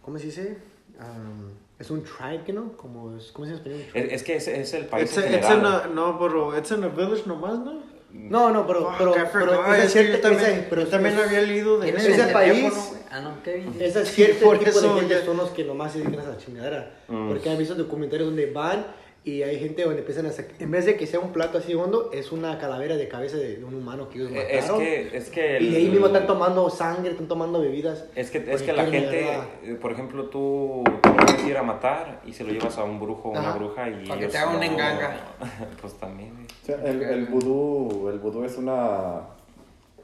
¿Cómo 0.01 0.17
se 0.17 0.27
dice? 0.27 0.57
Um, 0.99 1.51
es 1.79 1.89
un 1.91 2.03
tribe, 2.03 2.41
¿qué 2.45 2.53
no? 2.53 2.73
Como 2.77 3.15
es, 3.17 3.31
¿Cómo 3.31 3.45
se 3.45 3.53
dice 3.53 3.69
en 3.69 3.79
español? 3.81 4.07
es, 4.07 4.13
es 4.13 4.23
que 4.23 4.35
es, 4.37 4.47
es 4.47 4.73
el 4.73 4.85
país 4.85 5.09
It's, 5.09 5.17
en 5.17 5.33
a- 5.33 5.37
it's 5.37 5.47
general. 5.47 5.81
in 5.85 5.91
a- 5.91 5.93
no, 5.93 6.19
pero 6.19 6.57
it's 6.57 6.71
in 6.71 6.83
a 6.83 6.87
village 6.87 7.23
nomás, 7.25 7.59
¿no? 7.59 7.97
No, 8.09 8.49
no, 8.51 8.65
pero... 8.65 8.89
Fuck, 8.91 8.97
pero, 8.97 9.25
pero 9.33 9.73
esa 9.73 9.83
Es 9.83 9.93
que 9.93 9.99
yo 9.99 10.07
cierta- 10.07 10.29
también, 10.29 10.51
esa- 10.51 10.69
pero 10.69 10.81
yo 10.83 10.87
también 10.87 11.15
es- 11.19 11.25
había 11.27 11.41
leído 11.41 11.77
de 11.77 11.83
¿Tienes 11.85 12.03
ese 12.05 12.15
el 12.15 12.21
eso. 12.21 12.33
país-? 12.33 12.93
Ah, 13.11 13.19
no. 13.19 13.33
Ese 13.79 14.05
cierto 14.05 14.51
tipo 14.57 14.81
de 14.81 14.89
gente 15.01 15.25
son 15.25 15.37
los 15.37 15.49
que 15.51 15.63
nomás 15.65 15.91
se 15.91 15.99
dedican 15.99 16.19
a 16.21 16.23
esa 16.31 16.37
chingadera. 16.37 16.97
Mm. 17.09 17.27
Porque 17.29 17.49
han 17.49 17.57
visto 17.57 17.75
documentarios 17.75 18.27
donde 18.29 18.49
van 18.51 18.87
y 19.27 19.43
hay 19.43 19.59
gente 19.59 19.83
donde 19.83 19.99
empiezan 19.99 20.25
a 20.25 20.31
sacar... 20.31 20.53
En 20.57 20.71
vez 20.71 20.85
de 20.85 20.95
que 20.95 21.05
sea 21.05 21.19
un 21.19 21.33
plato 21.33 21.57
así 21.57 21.73
hondo, 21.75 22.11
es 22.13 22.31
una 22.31 22.57
calavera 22.59 22.95
de 22.95 23.09
cabeza 23.09 23.35
de, 23.35 23.57
de 23.57 23.65
un 23.65 23.73
humano 23.73 24.07
que 24.07 24.19
ellos 24.19 24.31
Eh, 24.31 24.47
Es 24.51 24.61
mataron. 24.61 24.79
que, 24.79 25.17
es 25.17 25.29
que 25.29 25.59
Y 25.59 25.69
de 25.69 25.77
ahí 25.77 25.85
el- 25.87 25.91
mismo 25.91 26.07
están 26.07 26.25
tomando 26.27 26.69
sangre, 26.69 27.11
están 27.11 27.27
tomando 27.27 27.59
bebidas. 27.59 28.05
Es 28.15 28.31
que, 28.31 28.37
es 28.49 28.61
que 28.61 28.71
la 28.71 28.85
gente, 28.85 29.27
eh, 29.63 29.73
por 29.81 29.91
ejemplo, 29.91 30.27
tú 30.29 30.81
lo 30.85 31.01
puedes 31.01 31.45
ir 31.45 31.57
a 31.57 31.63
matar 31.63 32.21
y 32.25 32.31
se 32.31 32.45
lo 32.45 32.53
llevas 32.53 32.77
a 32.77 32.85
un 32.85 33.01
brujo 33.01 33.27
o 33.27 33.31
una 33.31 33.51
bruja 33.53 33.89
y 33.89 34.07
Para 34.07 34.17
que 34.17 34.25
ellos 34.25 34.31
te 34.31 34.37
haga 34.37 34.49
una 34.51 34.59
no- 34.65 34.71
enganga. 34.71 35.17
Pues 35.81 35.93
también, 35.95 36.33
güey. 36.33 36.45
O 36.45 36.65
sea, 36.65 36.89
el, 36.89 37.01
el 37.03 37.25
vudú, 37.25 38.07
el 38.07 38.19
vudú 38.19 38.45
es 38.45 38.57
una, 38.57 39.23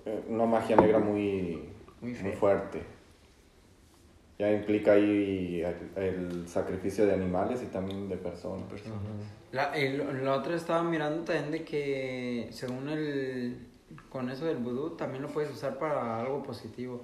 eh, 0.06 0.20
una 0.28 0.46
magia 0.46 0.76
negra 0.76 1.00
muy, 1.00 1.64
Muy 2.02 2.14
fuerte. 2.14 2.82
Ya 4.40 4.52
implica 4.52 4.94
ahí 4.94 5.64
el, 5.96 6.04
el 6.04 6.48
sacrificio 6.48 7.06
de 7.06 7.14
animales 7.14 7.62
y 7.62 7.68
también 7.68 8.10
de 8.10 8.18
personas. 8.18 8.64
La, 9.52 9.78
y 9.78 9.96
lo- 9.96 10.12
la 10.12 10.34
otra 10.34 10.56
estaba 10.56 10.82
mirando 10.84 11.24
también 11.24 11.52
de 11.52 11.64
que 11.64 12.48
según 12.52 12.90
el 12.90 13.68
con 14.10 14.32
eso 14.32 14.46
del 14.46 14.58
vudú 14.58 14.92
también 14.98 15.22
lo 15.22 15.30
puedes 15.30 15.52
usar 15.52 15.78
para 15.78 16.20
algo 16.22 16.42
positivo. 16.42 17.04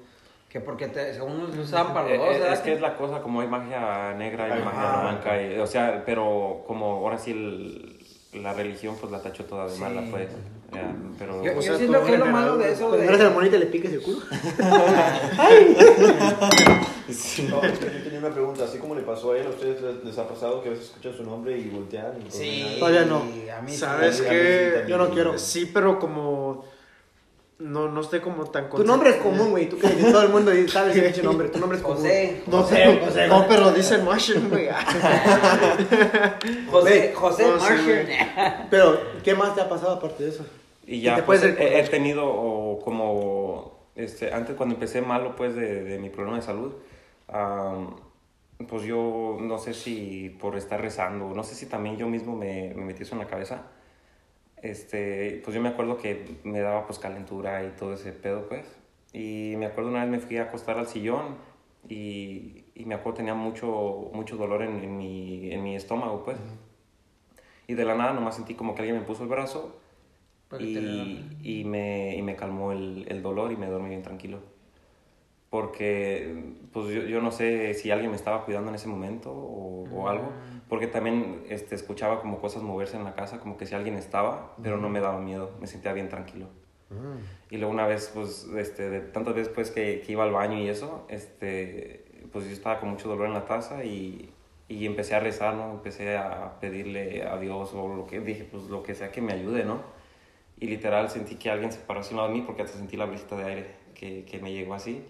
Que 0.50 0.60
porque 0.60 0.88
te, 0.88 1.14
según 1.14 1.56
lo 1.56 1.62
usaban 1.62 1.94
para 1.94 2.06
los 2.10 2.14
Eh, 2.14 2.18
dos, 2.18 2.28
eh, 2.36 2.40
¿verdad? 2.40 2.54
es 2.54 2.60
que 2.62 2.74
es 2.74 2.82
la 2.82 2.98
cosa, 2.98 3.22
como 3.22 3.42
hay 3.42 3.48
magia 3.48 4.16
negra 4.18 4.48
y 4.48 4.52
Ajá. 4.54 4.66
magia 4.66 5.02
blanca, 5.04 5.40
y- 5.44 5.60
o 5.60 5.68
sea, 5.68 6.02
pero 6.08 6.64
como 6.66 6.86
ahora 6.88 7.20
sí 7.20 7.30
el- 7.32 8.00
la 8.42 8.54
religión 8.54 8.96
pues 9.00 9.12
la 9.12 9.22
tachó 9.22 9.46
toda 9.46 9.66
de 9.68 9.76
Sí. 9.76 9.80
mala, 9.82 10.02
pues. 10.10 10.30
ya, 10.74 10.92
pero 11.20 11.44
Yo, 11.44 11.52
O 11.52 11.56
yo 11.56 11.62
sea, 11.62 11.76
siento 11.78 12.04
que 12.04 12.14
es 12.14 12.20
lo 12.20 12.26
malo 12.28 12.58
de 12.58 12.72
eso 12.72 12.88
Cuando 12.90 13.04
agarras 13.04 13.22
a 13.22 13.24
la 13.26 13.30
de... 13.30 13.36
monita 13.36 13.58
le 13.58 13.66
piques 13.68 13.94
el 13.94 14.02
culo. 14.02 14.18
No, 17.50 17.64
es 17.64 17.80
que 17.80 17.86
yo 17.86 18.04
tenía 18.04 18.20
una 18.20 18.32
pregunta, 18.32 18.66
así 18.66 18.78
como 18.78 18.96
le 18.96 19.02
pasó 19.02 19.32
a 19.32 19.38
él, 19.38 19.48
¿a 19.48 19.50
ustedes 19.50 19.82
les, 19.82 20.04
les 20.04 20.18
ha 20.18 20.28
pasado 20.28 20.62
que 20.62 20.70
a 20.70 20.72
veces 20.72 20.88
escuchan 20.88 21.14
su 21.16 21.24
nombre 21.24 21.58
y 21.58 21.70
voltean? 21.70 22.14
Y 22.28 22.32
Sí? 22.32 22.76
Todavía 22.80 23.06
no. 23.06 23.24
a 23.56 23.62
mí. 23.62 23.76
¿Sabes 23.76 24.22
qué? 24.22 24.86
Yo 24.88 24.98
no 24.98 25.10
quiero. 25.10 25.38
Sí, 25.38 25.70
pero 25.74 26.00
como... 26.00 26.66
no, 27.60 27.90
no 27.90 28.02
estoy 28.02 28.20
como 28.20 28.46
tan 28.46 28.70
Tu 28.70 28.84
nombre 28.84 29.12
es 29.12 29.16
común, 29.18 29.52
güey. 29.52 29.70
Tú 29.70 29.78
crees 29.78 29.96
que 29.96 30.12
todo 30.12 30.24
el 30.24 30.30
mundo 30.30 30.52
sabe 30.68 30.92
ese 30.92 31.02
pinche 31.02 31.24
nombre. 31.24 31.50
Tu 31.50 31.60
nombre 31.60 31.78
es 31.78 31.84
común. 31.84 31.98
José. 31.98 32.44
No, 32.48 32.64
José, 32.64 32.76
pero, 32.76 33.06
José, 33.06 33.28
no, 33.28 33.46
pero 33.48 33.72
dicen 33.72 34.06
Martian, 34.06 34.50
güey. 34.50 34.70
José, 36.72 37.14
José 37.16 37.44
No, 37.44 37.60
sí, 37.60 37.66
Martian. 37.66 38.68
Pero, 38.70 39.00
¿qué 39.24 39.36
más 39.36 39.56
te 39.56 39.62
ha 39.62 39.70
pasado 39.70 39.94
aparte 39.94 40.24
de 40.24 40.30
eso? 40.30 40.46
Y 40.86 41.00
¿Qué 41.00 41.02
ya 41.02 41.16
te 41.18 41.24
pues, 41.24 41.44
he, 41.44 41.84
tenido 41.90 42.26
o, 42.26 42.80
como, 42.80 43.78
este, 43.96 44.34
antes 44.34 44.56
cuando 44.56 44.76
empecé 44.76 45.02
malo 45.02 45.36
pues 45.36 45.56
de, 45.56 45.84
de 45.84 46.00
mi 46.00 46.10
problema 46.10 46.38
de 46.38 46.44
salud, 46.44 46.74
am, 47.32 47.96
pues 48.68 48.84
yo 48.84 49.38
no 49.42 49.58
sé 49.58 49.74
si 49.74 50.30
por 50.40 50.56
estar 50.58 50.82
rezando, 50.82 51.34
no 51.34 51.44
sé 51.44 51.56
si 51.56 51.66
también 51.68 51.98
yo 51.98 52.08
mismo 52.10 52.36
me, 52.36 52.74
me 52.76 52.84
metí 52.86 53.04
eso 53.04 53.16
en 53.16 53.20
la 53.20 53.28
cabeza, 53.28 53.68
este, 54.62 55.42
pues 55.44 55.56
yo 55.56 55.62
me 55.62 55.70
acuerdo 55.70 55.98
que 55.98 56.40
me 56.44 56.60
daba 56.60 56.86
pues 56.86 57.00
calentura 57.00 57.64
y 57.66 57.70
todo 57.72 57.94
ese 57.94 58.12
pedo 58.14 58.48
pues, 58.50 58.66
y 59.14 59.56
me 59.58 59.66
acuerdo 59.68 59.90
una 59.90 60.02
vez 60.02 60.10
me 60.12 60.20
fui 60.20 60.38
a 60.38 60.44
acostar 60.44 60.78
al 60.78 60.88
sillón 60.88 61.38
y, 61.88 62.66
y 62.76 62.86
me 62.86 62.96
acuerdo 62.96 63.18
tenía 63.18 63.36
mucho, 63.36 64.12
mucho 64.14 64.38
dolor 64.38 64.64
en, 64.64 64.84
en 64.84 64.98
mi, 64.98 65.52
en 65.54 65.64
mi 65.64 65.76
estómago 65.76 66.24
pues, 66.26 66.38
y 67.68 67.74
de 67.76 67.86
la 67.86 67.96
nada 67.96 68.14
nomás 68.14 68.36
sentí 68.36 68.56
como 68.56 68.74
que 68.76 68.82
alguien 68.82 68.98
me 69.00 69.06
puso 69.06 69.24
el 69.24 69.30
brazo 69.30 69.80
y, 70.58 71.38
y, 71.44 71.66
me, 71.66 72.16
y 72.18 72.22
me 72.24 72.36
calmó 72.36 72.72
el, 72.74 73.06
el 73.10 73.22
dolor 73.24 73.52
y 73.52 73.58
me 73.58 73.68
dormí 73.68 73.90
bien 73.90 74.04
tranquilo. 74.04 74.40
Porque, 75.50 76.54
pues 76.72 76.90
yo, 76.90 77.02
yo 77.04 77.22
no 77.22 77.32
sé 77.32 77.74
si 77.74 77.90
alguien 77.90 78.12
me 78.12 78.16
estaba 78.16 78.46
cuidando 78.46 78.70
en 78.70 78.76
ese 78.76 78.88
momento 78.88 79.32
o, 79.32 79.88
o 79.92 80.08
algo, 80.08 80.32
porque 80.68 80.86
también 80.86 81.44
este, 81.50 81.74
escuchaba 81.74 82.22
como 82.22 82.40
cosas 82.40 82.62
moverse 82.62 82.98
en 82.98 83.04
la 83.04 83.16
casa, 83.16 83.40
como 83.40 83.58
que 83.58 83.66
si 83.66 83.74
alguien 83.74 83.96
estaba, 83.96 84.56
pero 84.62 84.78
no 84.78 84.90
me 84.90 85.00
daba 85.00 85.20
miedo, 85.20 85.52
me 85.60 85.66
sentía 85.66 85.94
bien 85.94 86.10
tranquilo. 86.10 86.48
Y 87.52 87.58
luego 87.58 87.72
una 87.72 87.86
vez, 87.86 88.12
pues, 88.14 88.48
este, 88.58 88.90
de 88.90 89.02
tantas 89.02 89.36
veces 89.36 89.52
pues, 89.54 89.72
que, 89.72 90.02
que 90.06 90.12
iba 90.12 90.24
al 90.24 90.32
baño 90.32 90.58
y 90.58 90.70
eso, 90.70 91.06
este, 91.08 92.06
pues 92.32 92.46
yo 92.46 92.52
estaba 92.52 92.80
con 92.80 92.90
mucho 92.90 93.10
dolor 93.10 93.28
en 93.28 93.34
la 93.34 93.46
taza 93.46 93.84
y, 93.84 94.32
y 94.68 94.86
empecé 94.86 95.16
a 95.16 95.20
rezar, 95.20 95.56
¿no? 95.56 95.72
Empecé 95.72 96.18
a 96.18 96.60
pedirle 96.60 97.24
a 97.24 97.38
Dios 97.38 97.74
o 97.74 97.88
lo 97.96 98.06
que, 98.06 98.20
dije, 98.20 98.44
pues 98.44 98.64
lo 98.66 98.84
que 98.84 98.96
sea 98.96 99.12
que 99.12 99.22
me 99.22 99.34
ayude, 99.34 99.66
¿no? 99.66 99.82
Y 100.60 100.68
literal 100.68 101.10
sentí 101.10 101.36
que 101.36 101.50
alguien 101.50 101.72
se 101.72 101.80
paró 101.80 102.02
así 102.02 102.10
a 102.10 102.14
un 102.14 102.18
lado 102.18 102.30
de 102.30 102.36
mí 102.36 102.44
porque 102.46 102.62
hasta 102.64 102.78
sentí 102.78 102.98
la 102.98 103.06
brisita 103.06 103.36
de 103.36 103.44
aire 103.44 103.66
que, 103.96 104.26
que 104.26 104.40
me 104.40 104.52
llegó 104.52 104.74
así. 104.74 105.04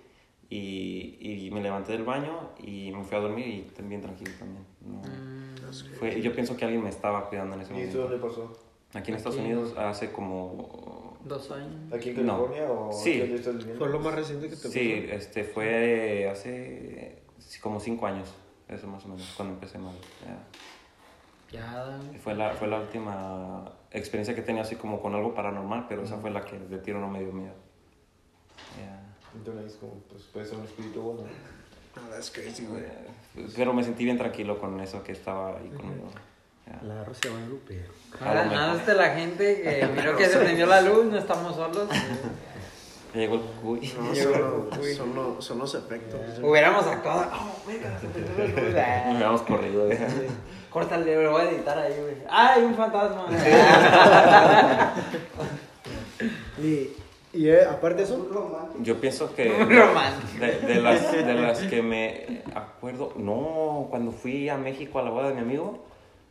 Y, 0.51 1.17
y 1.45 1.51
me 1.51 1.61
levanté 1.61 1.91
del 1.91 2.03
baño 2.03 2.49
y 2.57 2.91
me 2.91 3.03
fui 3.03 3.15
a 3.17 3.19
dormir 3.21 3.47
y 3.47 3.61
también 3.75 4.01
tranquilo 4.01 4.31
también. 4.39 4.65
No, 4.81 5.01
fue, 5.99 6.19
yo 6.21 6.33
pienso 6.33 6.57
que 6.57 6.65
alguien 6.65 6.83
me 6.83 6.89
estaba 6.89 7.29
cuidando 7.29 7.55
en 7.55 7.61
ese 7.61 7.73
¿Y 7.75 7.81
esto 7.81 7.99
momento. 7.99 8.17
dónde 8.17 8.27
pasó? 8.27 8.59
Aquí 8.95 9.11
en 9.11 9.17
Estados 9.17 9.37
Aquí. 9.37 9.45
Unidos 9.45 9.77
hace 9.77 10.11
como... 10.11 11.15
Dos 11.23 11.51
años. 11.51 11.93
¿Aquí 11.93 12.09
en 12.09 12.25
No. 12.25 12.37
California 12.47 12.71
o 12.71 12.91
Sí. 12.91 13.09
aquí 13.11 13.19
donde 13.19 13.35
estás 13.35 13.57
viviendo? 13.57 13.77
Fue 13.77 13.89
lo 13.89 13.99
más 13.99 14.15
reciente 14.15 14.49
que 14.49 14.55
te 14.55 14.69
Sí, 14.69 15.05
este, 15.11 15.43
fue 15.43 16.27
hace 16.27 17.21
como 17.61 17.79
cinco 17.79 18.07
años, 18.07 18.33
eso 18.67 18.87
más 18.87 19.05
o 19.05 19.09
menos, 19.09 19.31
cuando 19.37 19.53
empecé 19.53 19.77
mal. 19.77 19.93
ya. 20.25 20.39
Ya. 21.51 21.99
Y 22.15 22.17
Fue 22.17 22.33
la, 22.35 22.53
fue 22.55 22.67
la 22.67 22.79
última 22.79 23.71
experiencia 23.91 24.33
que 24.35 24.41
tenía 24.41 24.61
así 24.63 24.75
como 24.75 24.99
con 25.01 25.13
algo 25.13 25.33
paranormal, 25.35 25.85
pero 25.87 26.03
esa 26.03 26.17
fue 26.17 26.29
la 26.31 26.43
que 26.45 26.57
de 26.57 26.77
tiro 26.79 26.99
no 26.99 27.09
me 27.09 27.19
dio 27.19 27.33
miedo. 27.33 27.53
Ya. 28.79 29.08
Entonces, 29.35 29.77
como, 29.79 29.93
pues 30.09 30.23
puede 30.23 30.45
ser 30.45 30.57
un 30.57 30.65
espíritu 30.65 31.01
bueno. 31.01 31.29
Ah, 31.95 32.01
that's 32.11 32.29
crazy, 32.31 32.65
güey. 32.65 32.81
Eh, 32.83 33.47
Pero 33.55 33.73
me 33.73 33.83
sentí 33.83 34.03
bien 34.05 34.17
tranquilo 34.17 34.59
con 34.59 34.79
eso 34.79 35.03
que 35.03 35.11
estaba 35.11 35.57
ahí 35.57 35.69
conmigo. 35.69 36.09
Ya. 36.67 36.79
La 36.83 37.03
Rosa 37.03 37.19
de 37.23 37.29
Guadalupe. 37.29 37.85
A 38.21 38.33
lo 38.33 38.45
Nada, 38.45 38.75
de 38.77 38.93
la 38.93 39.09
gente 39.15 39.61
que 39.61 39.87
miró 39.95 40.15
que 40.15 40.25
se 40.27 40.37
prendió 40.37 40.65
la 40.67 40.81
luz, 40.81 41.05
no 41.05 41.17
estamos 41.17 41.55
solos. 41.55 41.89
Llegó 43.13 43.35
el 43.35 43.41
cuy. 43.41 43.91
No, 43.99 44.13
son, 44.15 44.31
los- 44.31 44.95
son, 44.95 45.15
los, 45.15 45.43
son 45.45 45.57
los 45.59 45.73
efectos. 45.75 46.19
Hubiéramos 46.43 46.85
actuado. 46.85 47.25
Oh, 47.33 47.67
venga. 47.67 47.89
Nos 47.89 48.75
Ah, 48.75 49.11
habíamos 49.15 49.41
corrido. 49.41 49.91
¿eh? 49.91 50.07
Córtale, 50.69 51.23
lo 51.23 51.31
voy 51.31 51.41
a 51.41 51.49
editar 51.49 51.79
ahí, 51.79 51.93
güey. 51.99 52.17
¡Ay, 52.29 52.61
un 52.63 52.75
fantasma! 52.75 53.25
Y, 56.61 56.89
y 57.33 57.49
eh, 57.49 57.63
aparte 57.65 57.97
de 57.97 58.03
eso, 58.03 58.27
Yo 58.81 58.99
pienso 58.99 59.35
que 59.35 59.49
Romántico. 59.49 60.39
de, 60.39 60.73
de 60.73 60.81
las, 60.81 61.11
de 61.11 61.33
las 61.33 61.59
que 61.59 61.81
me 61.81 62.41
acuerdo, 62.55 63.13
no, 63.17 63.87
cuando 63.89 64.11
fui 64.11 64.49
a 64.49 64.57
México 64.57 64.99
a 64.99 65.03
la 65.03 65.11
boda 65.11 65.29
de 65.29 65.35
mi 65.35 65.41
amigo, 65.41 65.85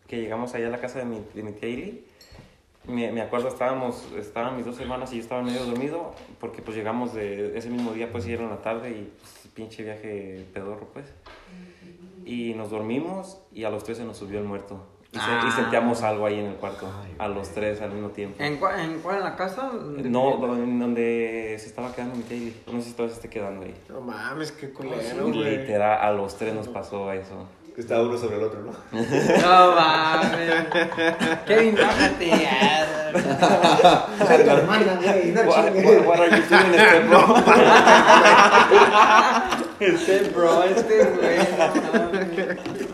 que 0.07 0.21
llegamos 0.21 0.55
allá 0.55 0.69
a 0.69 0.71
la 0.71 0.81
casa 0.81 0.99
de 0.99 1.05
mi, 1.05 1.23
de 1.35 1.43
mi 1.43 1.53
tía 1.53 1.69
Ili, 1.69 2.05
me, 2.87 3.13
me 3.13 3.21
acuerdo, 3.21 3.49
estábamos, 3.49 4.09
estaban 4.17 4.57
mis 4.57 4.65
dos 4.65 4.81
hermanas 4.81 5.13
y 5.13 5.17
yo 5.17 5.23
estaba 5.23 5.43
medio 5.43 5.65
dormido, 5.65 6.15
porque 6.41 6.63
pues 6.63 6.77
llegamos 6.77 7.15
de 7.15 7.57
ese 7.57 7.69
mismo 7.69 7.93
día, 7.93 8.11
pues 8.11 8.27
y 8.27 8.33
era 8.33 8.45
en 8.45 8.51
la 8.51 8.63
tarde 8.63 8.91
y 8.91 9.13
pues, 9.21 9.53
pinche 9.55 9.85
viaje 9.85 10.47
pedorro, 10.53 10.89
pues. 10.93 11.07
Y 12.25 12.55
nos 12.55 12.71
dormimos 12.71 13.41
y 13.53 13.65
a 13.65 13.71
los 13.71 13.85
tres 13.85 13.99
se 13.99 14.05
nos 14.05 14.17
subió 14.17 14.39
el 14.39 14.45
muerto. 14.47 14.83
Y, 15.11 15.19
se- 15.19 15.25
y 15.25 15.29
Ah. 15.31 15.53
sentíamos 15.57 16.03
algo 16.03 16.27
ahí 16.27 16.39
en 16.39 16.47
el 16.47 16.55
cuarto, 16.57 16.87
a 17.19 17.29
los 17.29 17.49
tres 17.49 17.81
al 17.81 17.93
mismo 17.93 18.11
tiempo. 18.11 18.43
¿En 18.43 18.59
cuál, 18.59 18.79
en, 18.81 18.99
cuál, 19.01 19.17
en 19.19 19.25
la 19.25 19.37
casa? 19.37 19.71
No, 19.73 20.55
en 20.55 20.79
donde 20.79 21.57
se 21.59 21.67
estaba 21.67 21.95
quedando 21.95 22.15
mi 22.17 22.25
tía 22.25 22.37
Ili. 22.37 22.55
No 22.71 22.81
sé 22.83 22.89
si 22.89 22.93
todavía 22.93 23.15
se 23.15 23.21
esté 23.23 23.31
quedando 23.31 23.65
ahí. 23.65 23.75
No 23.89 24.03
mames, 24.03 24.53
qué 24.53 24.71
culero, 24.71 25.29
Y 25.29 25.33
güey. 25.33 25.57
literal, 25.59 25.99
a 26.03 26.13
los 26.13 26.37
tres 26.37 26.53
nos 26.55 26.69
pasó 26.69 27.11
eso. 27.13 27.49
Que 27.75 27.81
estaba 27.83 28.03
uno 28.03 28.19
sobre 28.19 28.37
el 28.37 28.43
otro, 28.43 28.61
¿no? 28.61 28.73
No 28.93 29.75
mames. 29.77 30.67
Kevin, 31.47 31.75
bájate. 31.77 32.49
tu 34.45 34.51
hermana, 34.51 34.99
güey, 35.03 35.31
no 35.33 35.41
What, 35.43 35.65
what- 35.75 36.07
what 36.07 36.21
are 36.21 36.31
you 36.37 36.43
doing, 36.51 36.75
este 36.75 37.01
bro? 37.09 37.21
Este 39.81 40.31
bro, 40.31 40.65
este 40.65 41.05
güey. 41.05 41.39
no 41.93 42.03
mames. 42.03 42.88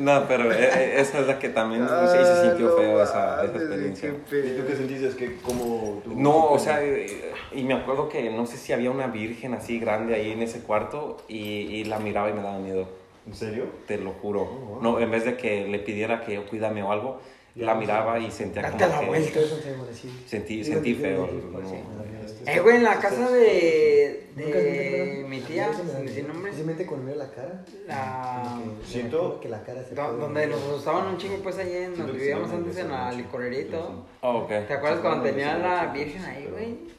No, 0.00 0.24
pero 0.26 0.50
eh, 0.52 0.56
eh, 0.64 0.94
esa 1.00 1.20
es 1.20 1.26
la 1.26 1.38
que 1.38 1.48
también 1.50 1.86
sí 1.86 2.16
se 2.24 2.40
sintió 2.48 2.68
Ah, 2.68 2.74
feo 2.80 2.92
no 2.98 3.02
esa, 3.02 3.44
esa 3.44 3.56
experiencia. 3.56 4.08
¿Y 4.08 4.56
tú 4.56 4.66
qué 4.66 4.76
sentiste? 4.76 5.06
Es 5.08 5.14
que 5.14 5.36
como... 5.36 6.02
No, 6.06 6.46
o 6.46 6.58
sea, 6.58 6.82
eh, 6.82 7.32
y 7.52 7.62
me 7.64 7.74
acuerdo 7.74 8.08
que 8.08 8.30
no 8.30 8.46
sé 8.46 8.56
si 8.56 8.72
había 8.72 8.90
una 8.90 9.06
virgen 9.08 9.54
así 9.54 9.78
grande 9.78 10.14
ahí 10.14 10.30
en 10.32 10.42
ese 10.42 10.60
cuarto 10.60 11.18
y, 11.28 11.38
y 11.38 11.84
la 11.84 11.98
miraba 11.98 12.30
y 12.30 12.32
me 12.32 12.42
daba 12.42 12.58
miedo, 12.58 12.88
¿En 13.26 13.34
serio? 13.34 13.64
te 13.86 13.98
lo 13.98 14.12
juro. 14.12 14.42
Oh, 14.42 14.66
wow. 14.74 14.82
No, 14.82 15.00
en 15.00 15.10
vez 15.10 15.24
de 15.24 15.36
que 15.36 15.66
le 15.68 15.78
pidiera 15.80 16.22
que 16.24 16.34
yo 16.34 16.46
cuídame 16.46 16.82
o 16.82 16.90
algo, 16.92 17.20
la 17.56 17.74
miraba 17.74 18.18
y 18.18 18.30
sentía 18.30 18.62
Date 18.62 18.84
como 18.84 18.88
la 18.94 19.00
que 19.00 19.06
vuelta. 19.06 19.40
Eso 19.40 19.56
se 19.60 19.70
llama 19.72 19.84
decir. 19.86 20.10
sentí, 20.24 20.64
Sí, 20.64 20.72
sentí 20.72 20.94
sí, 20.94 21.00
feo. 21.00 21.28
sí, 21.28 21.42
no. 21.52 22.19
Sí. 22.44 22.50
Eh, 22.50 22.60
güey, 22.60 22.76
en 22.76 22.84
la 22.84 22.98
casa 22.98 23.30
de, 23.30 24.28
de 24.36 25.24
mi 25.28 25.40
tía, 25.40 25.68
nunca 25.68 25.82
me 25.82 25.92
da 26.04 26.08
sin 26.12 26.28
nombre, 26.28 26.52
Simplemente 26.52 26.86
con 26.86 27.18
la 27.18 27.30
cara. 27.30 27.64
la, 27.86 28.58
Siento- 28.84 29.40
que 29.40 29.48
la 29.48 29.62
cara 29.62 29.82
se 29.84 29.94
donde 29.94 30.46
nos 30.46 30.60
asustaban 30.62 31.06
un 31.08 31.18
chingo, 31.18 31.36
pues 31.42 31.58
ahí 31.58 31.72
en 31.74 31.96
donde 31.96 32.12
vivíamos 32.12 32.50
sí, 32.50 32.56
antes 32.56 32.76
en 32.78 32.90
la 32.90 33.10
sí, 33.10 33.16
licorería 33.18 33.60
y 33.60 33.64
todo. 33.66 34.06
Oh, 34.22 34.38
ok. 34.38 34.48
¿Te 34.66 34.72
acuerdas 34.74 35.00
cuando 35.00 35.24
Sí, 35.24 35.30
tenía 35.30 35.56
sí, 35.56 35.62
la 35.62 35.92
sí, 35.92 35.98
virgen 35.98 36.22
sí, 36.22 36.28
ahí, 36.30 36.48
güey? 36.50 36.90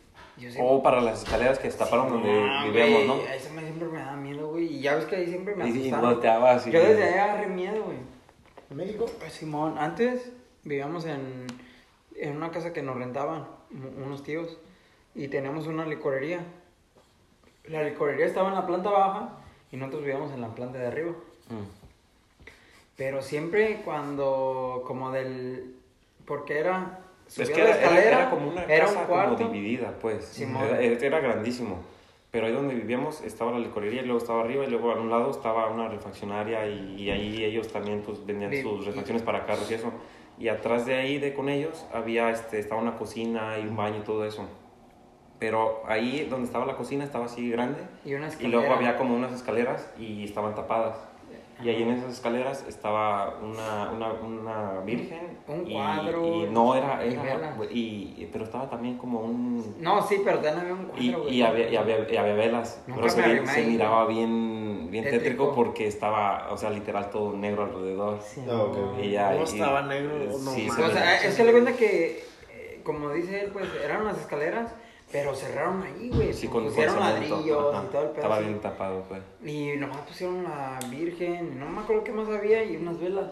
O 0.60 0.82
para 0.82 1.02
las 1.02 1.22
escaleras 1.24 1.60
que 1.60 1.70
taparon 1.70 2.10
donde 2.10 2.30
Ah, 2.32 2.64
vivíamos, 2.66 3.06
¿no? 3.06 3.16
Eso 3.32 3.54
me, 3.54 3.62
siempre 3.62 3.88
me 3.90 4.00
da 4.00 4.16
miedo, 4.16 4.48
güey. 4.50 4.66
Y 4.76 4.82
ya 4.82 4.96
ves 4.96 5.06
que 5.06 5.18
ahí 5.18 5.28
siempre 5.28 5.56
me 5.56 5.70
Y, 5.70 5.88
y. 5.88 5.90
Yo 5.92 6.80
desde 6.84 7.04
ahí 7.04 7.14
agarré 7.20 7.48
miedo, 7.48 7.84
güey. 7.84 7.98
¿En 8.72 8.78
México? 8.78 9.06
Pues 9.20 9.34
Simón, 9.34 9.78
antes 9.78 10.32
vivíamos 10.64 11.06
en, 11.06 11.46
en 12.16 12.38
una 12.38 12.50
casa 12.50 12.74
que 12.74 12.82
nos 12.82 12.96
rentaban 12.98 13.48
unos 14.04 14.24
tíos 14.24 14.58
y 15.16 15.28
teníamos 15.28 15.68
una 15.68 15.86
licorería. 15.86 16.40
La 17.68 17.84
licorería 17.84 18.26
estaba 18.26 18.50
en 18.50 18.56
la 18.56 18.66
planta 18.66 18.90
baja 18.90 19.30
y 19.72 19.78
nosotros 19.78 20.04
vivíamos 20.04 20.32
en 20.32 20.42
la 20.42 20.50
planta 20.56 20.80
de 20.80 20.88
arriba. 20.88 21.12
Mm. 21.50 21.82
Pero 22.98 23.22
siempre 23.22 23.82
cuando, 23.84 24.84
como 24.86 25.12
del, 25.12 25.76
porque 26.26 26.60
era, 26.60 27.00
Es 27.28 27.50
que 27.50 27.62
era, 27.62 27.70
era- 27.72 27.80
escalera, 27.82 28.08
era 28.22 28.30
como 28.30 28.50
una 28.50 28.64
era 28.66 28.86
casa 28.86 29.02
un 29.02 29.06
cuarto. 29.08 29.36
como 29.38 29.50
dividida, 29.52 29.94
pues. 30.02 30.26
Simón. 30.26 30.64
Era, 30.66 30.80
era 30.82 31.20
grandísimo. 31.20 31.80
Pero 32.32 32.46
ahí 32.48 32.54
donde 32.54 32.76
vivíamos 32.76 33.22
estaba 33.22 33.52
la 33.52 33.60
licorería 33.60 34.02
y 34.02 34.06
luego 34.06 34.20
estaba 34.20 34.42
arriba 34.42 34.64
y 34.64 34.70
luego 34.70 34.92
a 34.92 34.96
un 34.96 35.10
lado 35.10 35.32
estaba 35.32 35.68
una 35.70 35.90
refaccionaria 35.90 36.66
y, 36.68 36.96
y 37.02 37.10
ahí 37.10 37.44
ellos 37.44 37.68
también 37.68 38.04
pues 38.06 38.26
vendían 38.26 38.54
sus 38.62 38.86
refacciones 38.86 39.22
para 39.22 39.46
carros 39.46 39.70
y 39.70 39.74
eso. 39.74 39.92
Y 40.40 40.48
atrás 40.48 40.86
de 40.86 40.96
ahí, 40.96 41.18
de 41.20 41.34
con 41.34 41.50
ellos, 41.50 41.86
había, 41.94 42.30
este, 42.30 42.58
estaba 42.60 42.82
una 42.82 42.96
cocina 42.98 43.60
y 43.60 43.68
un 43.68 43.76
baño 43.76 43.98
y 43.98 44.04
todo 44.04 44.26
eso. 44.26 44.48
Pero 45.42 45.82
ahí 45.88 46.28
donde 46.30 46.46
estaba 46.46 46.68
la 46.68 46.76
cocina 46.76 47.04
estaba 47.04 47.26
así 47.26 47.50
grande 47.50 47.80
Y 48.06 48.14
una 48.14 48.30
y 48.40 48.46
luego 48.46 48.72
había 48.76 48.96
como 48.96 49.16
unas 49.16 49.34
escaleras 49.34 49.90
y 49.98 50.24
estaban 50.24 50.54
tapadas. 50.54 50.96
Y 51.64 51.70
ahí 51.70 51.82
en 51.82 51.92
esas 51.92 52.14
escaleras 52.14 52.64
estaba 52.68 53.38
una, 53.42 53.92
una, 53.92 54.14
una 54.14 54.80
virgen. 54.82 55.40
Un 55.48 55.68
y- 55.68 55.74
cuadro, 55.74 56.26
Y, 56.46 56.50
no, 56.52 56.76
era. 56.76 57.04
y 57.06 57.14
era 57.14 57.56
y, 57.72 57.78
y- 58.20 58.30
pero 58.32 58.44
estaba 58.46 58.70
también 58.70 58.98
como 59.00 59.20
un. 59.22 59.76
No, 59.80 60.02
sí, 60.08 60.22
pero 60.24 60.38
también 60.40 60.60
había 60.62 60.74
un 60.74 60.86
cuadro, 60.86 61.30
Y, 61.30 61.36
y 61.36 61.42
había, 61.42 61.70
y, 61.72 61.76
había, 61.76 62.12
y 62.12 62.18
había 62.18 62.34
velas. 62.36 62.84
Nunca 62.86 63.02
pero 63.16 63.46
se, 63.46 63.48
se 63.48 63.66
miraba 63.66 64.06
bien, 64.08 64.90
bien 64.92 65.04
Tétrico. 65.06 65.24
tétrico 65.24 65.56
porque 65.56 65.88
estaba, 65.88 66.50
o 66.52 66.58
sea, 66.58 66.70
literal 66.70 67.10
todo 67.10 67.34
negro 67.36 67.64
alrededor. 67.64 68.20
Sí, 68.24 68.42
Ah, 68.48 68.62
ok. 68.64 68.78
no. 68.78 69.04
Y 69.04 69.10
ya, 69.12 69.32
¿Cómo 69.32 69.42
y- 69.42 69.44
estaba 69.46 69.82
negro? 69.84 70.18
No 70.18 70.52
sí, 70.52 70.68
O 70.70 70.90
sea, 70.90 71.16
es 71.24 71.36
que 71.36 71.44
le 71.44 71.52
cuenta 71.52 71.74
que, 71.74 72.24
eh, 72.54 72.82
como 72.84 73.10
dice 73.12 73.40
él, 73.46 73.50
pues 73.52 73.66
eran 73.84 74.02
unas 74.02 74.20
escaleras, 74.20 74.74
Pero 75.12 75.36
cerraron 75.36 75.84
ahí, 75.84 76.10
güey. 76.14 76.34
Sí, 76.34 76.48
con, 76.48 76.66
pusieron 76.66 77.00
ladrillos 77.00 77.74
ajá. 77.74 77.84
y 77.86 77.92
todo 77.92 78.02
el 78.04 78.10
pedo. 78.10 78.14
Estaba 78.16 78.36
así. 78.38 78.46
bien 78.46 78.60
tapado, 78.62 79.04
pues. 79.10 79.22
Y 79.44 79.74
nomás 79.78 79.98
pusieron 80.08 80.44
la 80.44 80.80
Virgen, 80.90 81.60
no 81.60 81.68
me 81.70 81.82
acuerdo 81.82 82.04
qué 82.04 82.12
más 82.12 82.30
había, 82.30 82.64
y 82.64 82.78
unas 82.78 83.00
velas. 83.00 83.26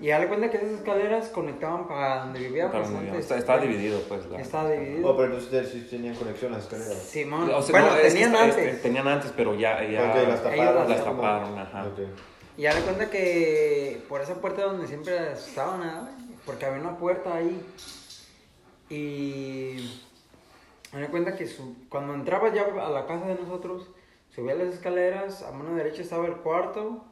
Y 0.00 0.08
dale 0.08 0.26
cuenta 0.28 0.50
que 0.50 0.56
esas 0.56 0.70
escaleras 0.70 1.28
conectaban 1.28 1.86
para 1.86 2.24
donde 2.24 2.40
vivíamos 2.40 2.72
Para 2.72 2.84
donde 2.88 3.08
antes. 3.10 3.20
Está, 3.22 3.38
está 3.38 3.58
dividido, 3.58 4.00
pues. 4.08 4.26
la- 4.26 4.40
Estaba 4.40 4.70
dividido. 4.70 5.08
Oh, 5.08 5.14
pero 5.16 5.26
entonces 5.34 5.44
ustedes 5.52 5.70
sí 5.70 5.86
tenían 5.90 6.14
conexión 6.16 6.52
a 6.52 6.56
las 6.56 6.64
escaleras. 6.64 6.96
Simón. 7.02 7.50
O 7.50 7.62
sea, 7.62 7.72
bueno, 7.80 7.94
no, 7.94 8.00
es 8.00 8.12
tenían 8.12 8.32
está- 8.32 8.44
antes. 8.44 8.58
este, 8.66 8.82
tenían 8.82 9.08
antes, 9.08 9.32
pero 9.36 9.54
ya. 9.54 9.82
ya 9.84 10.10
Ok, 10.10 10.28
las 10.28 10.42
taparon. 10.42 10.88
las 10.88 11.04
taparon, 11.04 11.58
ajá. 11.58 11.86
Ok. 11.86 11.98
Y 12.56 12.62
dale 12.64 12.80
cuenta 12.80 13.10
que 13.10 14.02
por 14.08 14.20
esa 14.20 14.34
puerta 14.36 14.62
donde 14.62 14.86
siempre 14.86 15.32
estaban, 15.32 15.80
¿verdad? 15.80 16.10
porque 16.46 16.66
había 16.66 16.80
una 16.80 16.96
puerta 16.98 17.34
ahí. 17.36 17.64
Y 18.90 19.90
dale 20.94 21.08
cuenta 21.08 21.36
que 21.36 21.46
su- 21.46 21.74
cuando 21.88 22.14
entrabas 22.14 22.52
ya 22.54 22.62
a 22.64 22.90
la 22.90 23.06
casa 23.06 23.26
de 23.26 23.34
nosotros, 23.34 23.90
subías 24.34 24.56
las 24.58 24.68
escaleras, 24.74 25.42
a 25.42 25.52
mano 25.52 25.74
derecha 25.76 26.02
estaba 26.02 26.26
el 26.26 26.36
cuarto, 26.36 27.02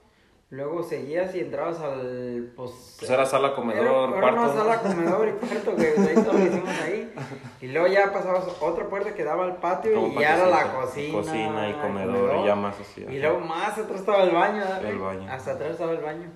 luego 0.51 0.83
seguías 0.83 1.35
y 1.35 1.41
entrabas 1.41 1.81
al... 1.81 2.53
Pues, 2.57 2.97
Pues 2.99 3.11
era 3.11 3.25
sala, 3.27 3.55
comedor, 3.55 4.11
era, 4.11 4.21
cuarto. 4.21 4.43
Era 4.45 4.53
sala, 4.55 4.81
comedor 4.83 5.29
y 5.29 5.33
cuarto, 5.47 5.75
pues 5.75 5.99
ahí 5.99 6.15
todo 6.15 6.33
lo 6.35 6.45
hicimos 6.45 6.69
ahí. 6.85 7.15
Y 7.61 7.67
luego 7.69 7.87
ya 7.89 8.13
pasabas 8.13 8.45
otra 8.61 8.87
puerta 8.89 9.15
que 9.15 9.25
daba 9.25 9.45
al 9.45 9.57
patio 9.57 9.95
Como 9.95 10.09
y 10.09 10.23
ya 10.23 10.37
era 10.37 10.47
la 10.47 10.73
cocina. 10.75 11.19
Cocina 11.19 11.69
y 11.69 11.73
comedor, 11.75 12.37
y 12.41 12.47
ya 12.47 12.55
más 12.55 12.79
así. 12.81 13.03
Y 13.09 13.19
luego 13.19 13.41
más 13.41 13.79
atrás 13.79 14.01
estaba 14.01 14.23
el 14.25 14.31
baño, 14.31 14.59
¿verdad, 14.61 14.85
El 14.85 14.99
baño. 14.99 15.31
Hasta 15.31 15.53
atrás 15.53 15.71
estaba 15.73 15.93
el 15.93 16.01
baño. 16.03 16.31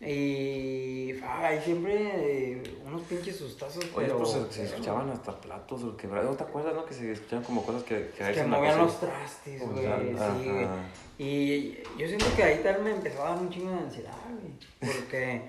Y 0.00 1.20
ay, 1.26 1.60
siempre 1.64 2.52
eh, 2.52 2.80
unos 2.86 3.02
pinches 3.02 3.36
sustazos, 3.36 3.84
Oye, 3.94 4.06
pero 4.06 4.18
pues 4.18 4.30
se, 4.30 4.52
se 4.52 4.64
escuchaban 4.66 5.10
hasta 5.10 5.40
platos 5.40 5.82
o 5.82 5.96
quebrados. 5.96 6.30
¿No 6.30 6.36
te 6.36 6.44
acuerdas, 6.44 6.74
no? 6.74 6.84
Que 6.84 6.94
se 6.94 7.10
escuchaban 7.12 7.44
como 7.44 7.64
cosas 7.64 7.82
que, 7.82 8.10
que, 8.16 8.32
que 8.32 8.44
movían 8.44 8.78
los 8.78 9.00
trastes, 9.00 9.60
O 9.60 9.66
güey. 9.68 9.86
Sí. 9.88 11.22
Y 11.24 11.78
yo 11.98 12.06
siento 12.06 12.26
que 12.36 12.44
ahí 12.44 12.60
tal 12.62 12.82
me 12.82 12.92
empezó 12.92 13.24
a 13.24 13.30
dar 13.30 13.38
un 13.38 13.50
chingo 13.50 13.72
de 13.72 13.78
ansiedad, 13.78 14.14
güey. 14.40 14.92
Porque, 14.94 15.42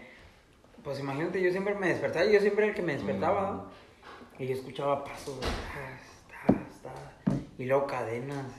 pues 0.84 1.00
imagínate, 1.00 1.40
yo 1.42 1.52
siempre 1.52 1.76
me 1.76 1.90
despertaba 1.90 2.26
yo 2.26 2.40
siempre 2.40 2.64
era 2.64 2.72
el 2.72 2.76
que 2.76 2.82
me 2.82 2.94
despertaba. 2.94 3.52
¿no? 3.52 4.44
Y 4.44 4.48
yo 4.48 4.56
escuchaba 4.56 5.04
pasos, 5.04 5.38
güey. 5.38 5.52
tas, 6.82 7.40
Y 7.60 7.66
luego 7.66 7.86
cadenas. 7.86 8.52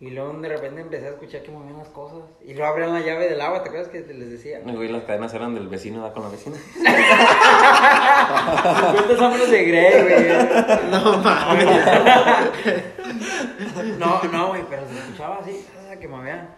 Y 0.00 0.08
luego 0.08 0.32
de 0.32 0.48
repente 0.48 0.80
empecé 0.80 1.08
a 1.08 1.10
escuchar 1.10 1.42
que 1.42 1.50
movían 1.50 1.76
las 1.76 1.88
cosas. 1.88 2.22
Y 2.42 2.54
luego 2.54 2.72
abrían 2.72 2.94
la 2.94 3.00
llave 3.00 3.28
del 3.28 3.38
agua, 3.38 3.62
¿te 3.62 3.68
acuerdas 3.68 3.90
que 3.90 4.00
les 4.00 4.30
decía? 4.30 4.62
Y, 4.64 4.72
güey, 4.74 4.88
las 4.88 5.02
cadenas 5.04 5.34
eran 5.34 5.54
del 5.54 5.68
vecino, 5.68 6.00
da 6.00 6.14
con 6.14 6.22
la 6.22 6.30
vecina. 6.30 6.56
50 8.96 9.16
sombras 9.18 9.50
de 9.50 9.64
Grey, 9.64 10.02
güey. 10.02 10.28
No 10.90 11.18
mames. 11.18 11.66
No, 13.98 14.22
no, 14.24 14.48
güey, 14.48 14.64
pero 14.70 14.88
se 14.88 14.98
escuchaba 14.98 15.40
así, 15.42 15.66
ah, 15.90 15.96
que 15.96 16.08
movían. 16.08 16.48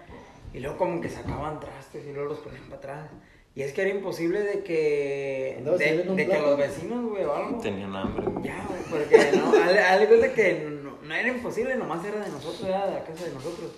Y 0.55 0.61
luego 0.61 0.79
como 0.79 1.01
que 1.01 1.09
sacaban 1.09 1.59
trastes 1.59 2.07
y 2.07 2.13
luego 2.13 2.29
los 2.29 2.39
ponían 2.39 2.63
para 2.65 2.77
atrás. 2.77 3.11
Y 3.57 3.63
es 3.63 3.73
que 3.73 3.83
era 3.83 3.91
imposible 3.91 4.41
de 4.41 4.63
que. 4.63 5.57
¿Andabas 5.59 5.81
De, 5.81 6.27
que 6.29 6.39
los 6.39 6.57
vecinos, 6.57 7.11
güey, 7.11 7.25
o 7.25 7.35
algo. 7.35 7.59
Tenían 7.59 7.97
hambre. 7.97 8.25
Ya, 8.43 8.65
güey, 8.69 8.83
porque 8.89 9.33
no. 9.37 9.53
Haz 9.53 9.99
de 9.99 10.33
que 10.33 10.82
no, 11.03 11.15
era 11.15 11.29
imposible, 11.29 11.77
nomás 11.77 12.05
era 12.05 12.21
de 12.21 12.31
nosotros, 12.31 12.65
era 12.65 12.87
de 12.87 12.95
la 12.95 13.05
casa 13.05 13.25
de 13.25 13.35
nosotros. 13.35 13.71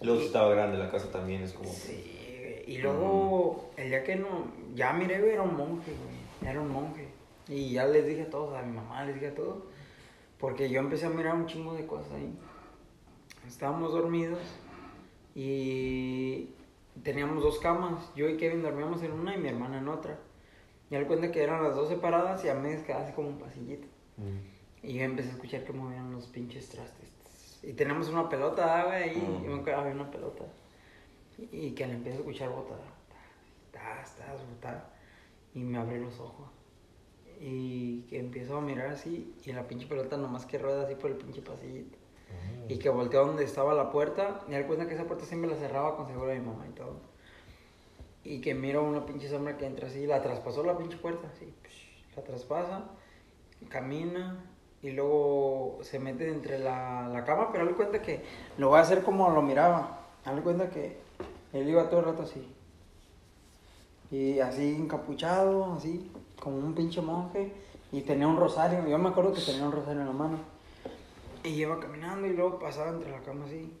Luego 0.00 0.20
estaba 0.20 0.50
grande 0.50 0.78
la 0.78 0.90
casa 0.90 1.10
también, 1.10 1.42
es 1.42 1.52
como... 1.52 1.70
Sí. 1.70 2.12
Y 2.66 2.78
luego, 2.78 3.70
el 3.76 3.88
día 3.88 4.04
que 4.04 4.16
no. 4.16 4.46
Ya 4.74 4.92
miré, 4.92 5.20
güey, 5.20 5.32
era 5.32 5.42
un 5.42 5.56
monje, 5.56 5.92
güey. 5.92 6.50
Era 6.50 6.60
un 6.60 6.70
monje. 6.70 7.08
Y 7.48 7.72
ya 7.72 7.84
les 7.86 8.06
dije 8.06 8.22
a 8.22 8.30
todos, 8.30 8.56
a 8.56 8.62
mi 8.62 8.72
mamá 8.72 9.04
les 9.04 9.14
dije 9.14 9.28
a 9.28 9.34
todos. 9.34 9.64
Porque 10.38 10.70
yo 10.70 10.80
empecé 10.80 11.06
a 11.06 11.10
mirar 11.10 11.34
un 11.34 11.46
chingo 11.46 11.74
de 11.74 11.86
cosas 11.86 12.12
ahí. 12.12 12.32
Estábamos 13.46 13.92
dormidos 13.92 14.40
y 15.34 16.50
teníamos 17.02 17.42
dos 17.42 17.58
camas. 17.58 18.10
Yo 18.14 18.28
y 18.28 18.36
Kevin 18.36 18.62
dormíamos 18.62 19.02
en 19.02 19.12
una 19.12 19.34
y 19.34 19.38
mi 19.38 19.48
hermana 19.48 19.78
en 19.78 19.88
otra. 19.88 20.18
Y 20.90 20.94
al 20.94 21.06
cuenta 21.06 21.30
que 21.30 21.42
eran 21.42 21.62
las 21.62 21.74
dos 21.74 21.88
separadas 21.88 22.44
y 22.44 22.48
a 22.48 22.54
mí 22.54 22.74
quedaba 22.86 23.04
así 23.04 23.12
como 23.12 23.28
un 23.28 23.38
pasillito. 23.38 23.86
Mm. 24.16 24.51
Y 24.82 24.94
yo 24.94 25.04
empecé 25.04 25.30
a 25.30 25.32
escuchar 25.32 25.64
que 25.64 25.72
movían 25.72 26.10
los 26.12 26.26
pinches 26.26 26.68
trastes. 26.68 27.08
Y 27.62 27.74
tenemos 27.74 28.08
una 28.08 28.28
pelota, 28.28 28.84
güey, 28.84 29.10
ahí. 29.10 29.16
Mm. 29.16 29.44
Y 29.44 29.48
me 29.48 29.60
acuerdo, 29.60 29.80
había 29.80 29.92
una 29.92 30.10
pelota. 30.10 30.44
Y, 31.38 31.66
y 31.66 31.70
que 31.72 31.86
le 31.86 31.94
empecé 31.94 32.16
a 32.16 32.18
escuchar 32.20 32.50
botar. 32.50 32.78
Tas, 33.70 34.16
tas, 34.16 34.46
botar. 34.48 34.90
Y 35.54 35.60
me 35.60 35.78
abrí 35.78 36.00
los 36.00 36.18
ojos. 36.18 36.48
Y 37.40 38.02
que 38.02 38.18
empiezo 38.18 38.56
a 38.56 38.60
mirar 38.60 38.88
así. 38.88 39.34
Y 39.44 39.52
la 39.52 39.68
pinche 39.68 39.86
pelota 39.86 40.16
nomás 40.16 40.46
que 40.46 40.58
rueda 40.58 40.84
así 40.84 40.96
por 40.96 41.10
el 41.10 41.16
pinche 41.16 41.42
pasillito. 41.42 41.98
Y 42.68 42.78
que 42.78 42.88
volteó 42.88 43.26
donde 43.26 43.44
estaba 43.44 43.74
la 43.74 43.90
puerta. 43.92 44.40
Y 44.48 44.50
me 44.50 44.66
cuenta 44.66 44.88
que 44.88 44.94
esa 44.94 45.04
puerta 45.04 45.24
siempre 45.24 45.50
la 45.50 45.56
cerraba 45.56 45.96
con 45.96 46.06
seguro 46.06 46.28
de 46.28 46.40
mi 46.40 46.46
mamá 46.46 46.66
y 46.66 46.72
todo. 46.72 46.96
Y 48.24 48.40
que 48.40 48.54
miro 48.54 48.82
una 48.82 49.06
pinche 49.06 49.28
sombra 49.28 49.56
que 49.56 49.66
entra 49.66 49.86
así. 49.86 50.06
La 50.06 50.22
traspasó 50.22 50.64
la 50.64 50.76
pinche 50.76 50.96
puerta, 50.96 51.28
así. 51.28 51.52
La 52.16 52.24
traspasa. 52.24 52.90
Camina. 53.68 54.51
Y 54.82 54.90
luego 54.90 55.78
se 55.82 55.98
mete 55.98 56.28
entre 56.28 56.58
la, 56.58 57.08
la 57.08 57.24
cama. 57.24 57.50
Pero 57.52 57.64
le 57.64 57.72
cuenta 57.72 58.02
que 58.02 58.22
lo 58.58 58.68
voy 58.68 58.78
a 58.78 58.82
hacer 58.82 59.02
como 59.02 59.30
lo 59.30 59.42
miraba. 59.42 60.00
Dale 60.24 60.42
cuenta 60.42 60.70
que 60.70 60.98
él 61.52 61.68
iba 61.68 61.88
todo 61.88 62.00
el 62.00 62.06
rato 62.06 62.22
así. 62.22 62.46
Y 64.10 64.40
así 64.40 64.74
encapuchado, 64.74 65.74
así, 65.74 66.10
como 66.40 66.58
un 66.58 66.74
pinche 66.74 67.00
monje. 67.00 67.52
Y 67.92 68.02
tenía 68.02 68.26
un 68.26 68.36
rosario. 68.36 68.86
Yo 68.86 68.98
me 68.98 69.10
acuerdo 69.10 69.32
que 69.32 69.40
tenía 69.40 69.64
un 69.64 69.72
rosario 69.72 70.00
en 70.00 70.06
la 70.06 70.12
mano. 70.12 70.38
Y 71.44 71.48
iba 71.50 71.78
caminando 71.80 72.26
y 72.26 72.34
luego 72.34 72.58
pasaba 72.58 72.90
entre 72.90 73.10
la 73.10 73.20
cama 73.20 73.44
así. 73.46 73.72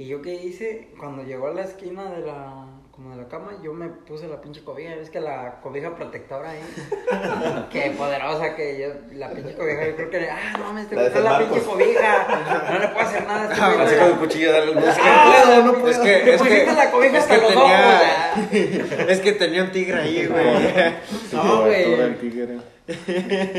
Y 0.00 0.06
yo 0.06 0.22
qué 0.22 0.32
hice, 0.32 0.88
cuando 0.98 1.22
llegó 1.24 1.48
a 1.48 1.52
la 1.52 1.60
esquina 1.60 2.10
de 2.10 2.20
la, 2.24 2.64
como 2.90 3.10
de 3.10 3.20
la 3.20 3.28
cama, 3.28 3.58
yo 3.62 3.74
me 3.74 3.86
puse 3.88 4.26
la 4.28 4.40
pinche 4.40 4.64
cobija. 4.64 4.94
Es 4.94 5.10
que 5.10 5.20
la 5.20 5.60
cobija 5.60 5.94
protectora 5.94 6.52
ahí, 6.52 6.60
qué 7.70 7.90
poderosa 7.90 8.56
que 8.56 8.80
yo, 8.80 8.88
la 9.18 9.28
pinche 9.28 9.54
cobija, 9.54 9.86
yo 9.86 9.96
creo 9.96 10.08
que, 10.08 10.30
ah, 10.30 10.56
no 10.56 10.64
mames, 10.64 10.88
te 10.88 10.96
gusta 10.96 11.20
la 11.20 11.38
pinche 11.40 11.60
cobija, 11.60 12.66
no 12.72 12.78
le 12.78 12.88
puedo 12.88 13.06
hacer 13.06 13.26
nada 13.26 13.42
a 13.42 13.52
este 13.52 13.60
güey, 13.76 13.86
Así 13.86 13.96
con 13.96 14.06
el 14.06 14.14
cuchillo, 14.14 14.52
dale 14.52 14.72
el 14.72 14.78
Ah, 15.02 15.62
no 15.66 15.72
puedo. 15.74 15.88
Es 15.90 15.98
que, 15.98 16.04
Te 16.14 16.34
es 16.34 16.38
pusiste 16.40 16.64
que, 16.64 16.72
la 16.72 16.90
cobija 16.90 17.18
es 17.18 17.22
hasta 17.22 17.34
que 17.34 17.40
los 17.42 17.50
tenía- 17.50 18.32
ojos, 18.32 18.48
güey. 18.50 19.10
Es 19.12 19.20
que 19.20 19.32
tenía 19.32 19.64
un 19.64 19.70
tigre 19.70 20.00
ahí, 20.00 20.26
güey. 20.26 20.94
No, 21.34 21.60
güey. 21.60 21.92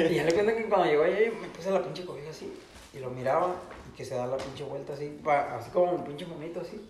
Y 0.10 0.16
ya 0.16 0.24
le 0.24 0.34
cuenta 0.34 0.56
que 0.56 0.66
cuando 0.66 0.88
llegó 0.88 1.04
allá 1.04 1.18
me 1.40 1.48
puse 1.50 1.70
la 1.70 1.84
pinche 1.84 2.04
cobija 2.04 2.32
así 2.32 2.52
y 2.96 2.98
lo 2.98 3.12
miraba 3.12 3.54
que 4.02 4.06
se 4.06 4.16
da 4.16 4.26
la 4.26 4.38
pinche 4.38 4.64
vuelta 4.64 4.94
así, 4.94 5.16
pa- 5.24 5.56
así 5.56 5.70
como 5.70 5.92
un 5.92 6.04
pinche 6.04 6.26
monito 6.26 6.62
así. 6.62 6.82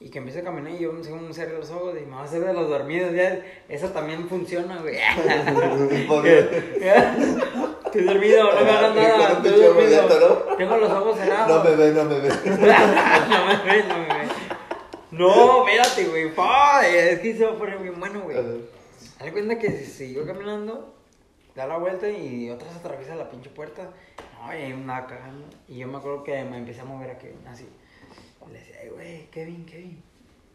Y 0.00 0.08
que 0.08 0.18
empieza 0.18 0.40
a 0.40 0.44
caminar 0.44 0.72
y 0.72 0.78
yo 0.78 0.92
según 1.04 1.32
cerré 1.34 1.56
los 1.58 1.70
ojos 1.70 1.94
y 2.00 2.06
me 2.06 2.16
va 2.16 2.22
a 2.22 2.24
hacer 2.24 2.42
de 2.42 2.52
los 2.54 2.66
dormidos. 2.68 3.12
Ya, 3.14 3.38
eso 3.68 3.90
también 3.90 4.26
funciona, 4.28 4.78
güey. 4.80 4.96
Estoy 7.84 8.04
dormido, 8.04 8.52
no 8.54 8.64
me 8.64 8.70
hagas 8.70 8.94
nada. 8.94 9.32
Estoy 9.32 9.50
dormido. 9.62 9.74
boleto, 9.74 10.44
¿no? 10.48 10.56
Tengo 10.56 10.76
los 10.78 10.90
ojos 10.90 11.18
cerrados. 11.18 11.64
No 11.64 11.70
me 11.70 11.76
ve, 11.76 11.92
no 11.92 12.04
me 12.04 12.18
ve. 12.20 12.28
no 12.44 13.46
me 13.46 13.56
ve, 13.64 13.84
no 13.88 13.98
me 13.98 14.06
ve. 14.08 14.28
No, 15.10 15.66
espérate, 15.68 16.04
güey. 16.06 16.34
pa, 16.34 16.86
Es 16.86 17.20
que 17.20 17.36
se 17.36 17.44
va 17.44 17.52
a 17.52 17.58
poner 17.58 17.78
bien 17.78 18.00
bueno, 18.00 18.20
güey. 18.22 18.36
Haz 18.38 19.30
cuenta 19.30 19.58
que 19.58 19.70
siguió 19.84 20.26
caminando, 20.26 20.94
da 21.54 21.66
la 21.66 21.76
vuelta 21.76 22.08
y 22.08 22.50
otra 22.50 22.70
se 22.70 22.78
atraviesa 22.78 23.14
la 23.14 23.28
pinche 23.30 23.50
puerta. 23.50 23.90
No, 24.44 24.52
y 24.54 24.62
ahí 24.62 24.72
una 24.72 25.06
cagando. 25.06 25.46
Y 25.68 25.78
yo 25.78 25.88
me 25.88 25.98
acuerdo 25.98 26.22
que 26.22 26.44
me 26.44 26.58
empecé 26.58 26.80
a 26.80 26.84
mover 26.84 27.10
a 27.10 27.18
Kevin 27.18 27.46
así. 27.46 27.66
Y 28.46 28.52
le 28.52 28.58
decía, 28.58 28.82
"Ey, 28.82 28.88
güey, 28.90 29.26
Kevin, 29.30 29.64
Kevin. 29.64 30.02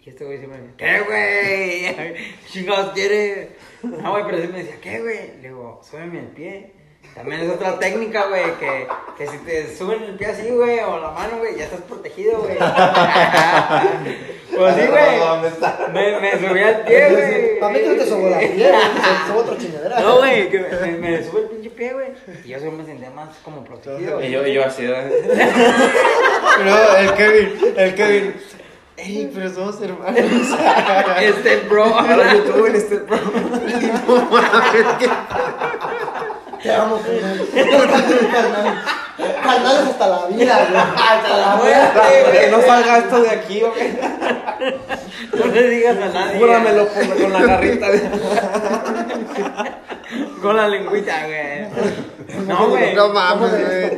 Y 0.01 0.09
este 0.09 0.25
güey 0.25 0.37
siempre 0.37 0.61
me 0.61 0.67
decía, 0.67 0.77
¿qué, 0.77 1.95
güey? 2.13 2.15
Chingados 2.47 2.93
quiere. 2.93 3.55
No, 3.83 4.11
güey, 4.11 4.23
pero 4.25 4.41
sí 4.41 4.47
me 4.47 4.59
decía, 4.59 4.79
¿qué, 4.81 5.01
güey? 5.01 5.37
Le 5.41 5.47
digo, 5.49 5.81
súbeme 5.83 6.19
el 6.19 6.27
pie. 6.27 6.71
También 7.15 7.41
es 7.41 7.49
otra 7.49 7.77
técnica, 7.79 8.27
güey, 8.27 8.45
que, 8.59 8.87
que 9.17 9.27
si 9.27 9.37
te 9.39 9.75
suben 9.75 10.03
el 10.03 10.15
pie 10.15 10.27
así, 10.27 10.49
güey, 10.49 10.79
o 10.79 10.99
la 10.99 11.11
mano, 11.11 11.39
güey, 11.39 11.57
ya 11.57 11.65
estás 11.65 11.81
protegido, 11.81 12.39
güey. 12.39 12.57
pues 14.55 14.75
sí, 14.75 14.81
güey. 14.87 15.19
Me, 15.93 16.19
me 16.21 16.31
subí 16.39 16.61
al 16.61 16.81
pie, 16.85 17.09
güey. 17.09 17.59
A 17.61 17.69
mí 17.69 17.79
no 17.85 17.95
te 17.95 18.05
sobo 18.05 18.29
la 18.29 18.39
piel, 18.39 18.57
te 18.71 19.27
sobo 19.27 19.39
otra 19.39 19.57
chingadera. 19.57 19.99
No, 19.99 20.17
güey, 20.17 20.49
que 20.49 20.59
me, 20.59 20.69
me, 20.69 21.09
me 21.09 21.23
sube 21.23 21.41
el 21.41 21.47
pinche 21.47 21.69
pie, 21.71 21.93
güey. 21.93 22.07
Y 22.45 22.49
yo 22.49 22.59
sí 22.59 22.65
me 22.69 22.85
sentía 22.85 23.09
más 23.09 23.35
como 23.43 23.63
protegido. 23.65 24.23
Y 24.23 24.31
yo, 24.31 24.47
y 24.47 24.53
yo 24.53 24.65
así, 24.65 24.85
¿verdad? 24.85 25.11
Pero 26.57 26.97
el 26.97 27.13
Kevin, 27.15 27.73
el 27.75 27.95
Kevin. 27.95 28.35
Ey, 29.01 29.31
pero 29.33 29.49
somos 29.49 29.81
hermanos. 29.81 30.19
Este, 31.21 31.57
bro. 31.69 31.85
Ahora 31.85 32.35
yo 32.35 32.43
tuve 32.43 32.75
este 32.75 32.97
bro. 32.97 33.17
Te 36.61 36.73
amo, 36.73 36.99
carnal. 37.01 37.47
Carnales 39.43 39.81
hasta 39.89 40.07
la 40.07 40.25
vida, 40.27 40.67
güey. 40.69 40.81
Hasta 40.81 41.37
la 41.37 41.55
muerte, 41.55 42.23
güey. 42.25 42.39
Que 42.39 42.47
no 42.51 42.61
salga 42.61 42.97
esto 42.99 43.21
de 43.21 43.29
aquí, 43.29 43.61
güey. 43.61 43.97
No 45.33 45.45
le 45.53 45.69
digas 45.69 45.97
a 45.97 46.07
nadie. 46.09 46.39
Júramelo 46.39 46.87
con, 46.87 47.07
con 47.07 47.33
la 47.33 47.41
garrita. 47.41 47.89
de- 47.91 48.09
Con 50.41 50.55
la 50.57 50.67
lengüita, 50.67 51.15
güey. 51.25 51.67
No, 52.47 52.67
güey. 52.69 52.93
No 52.95 53.09
mames, 53.09 53.51
güey. 53.51 53.97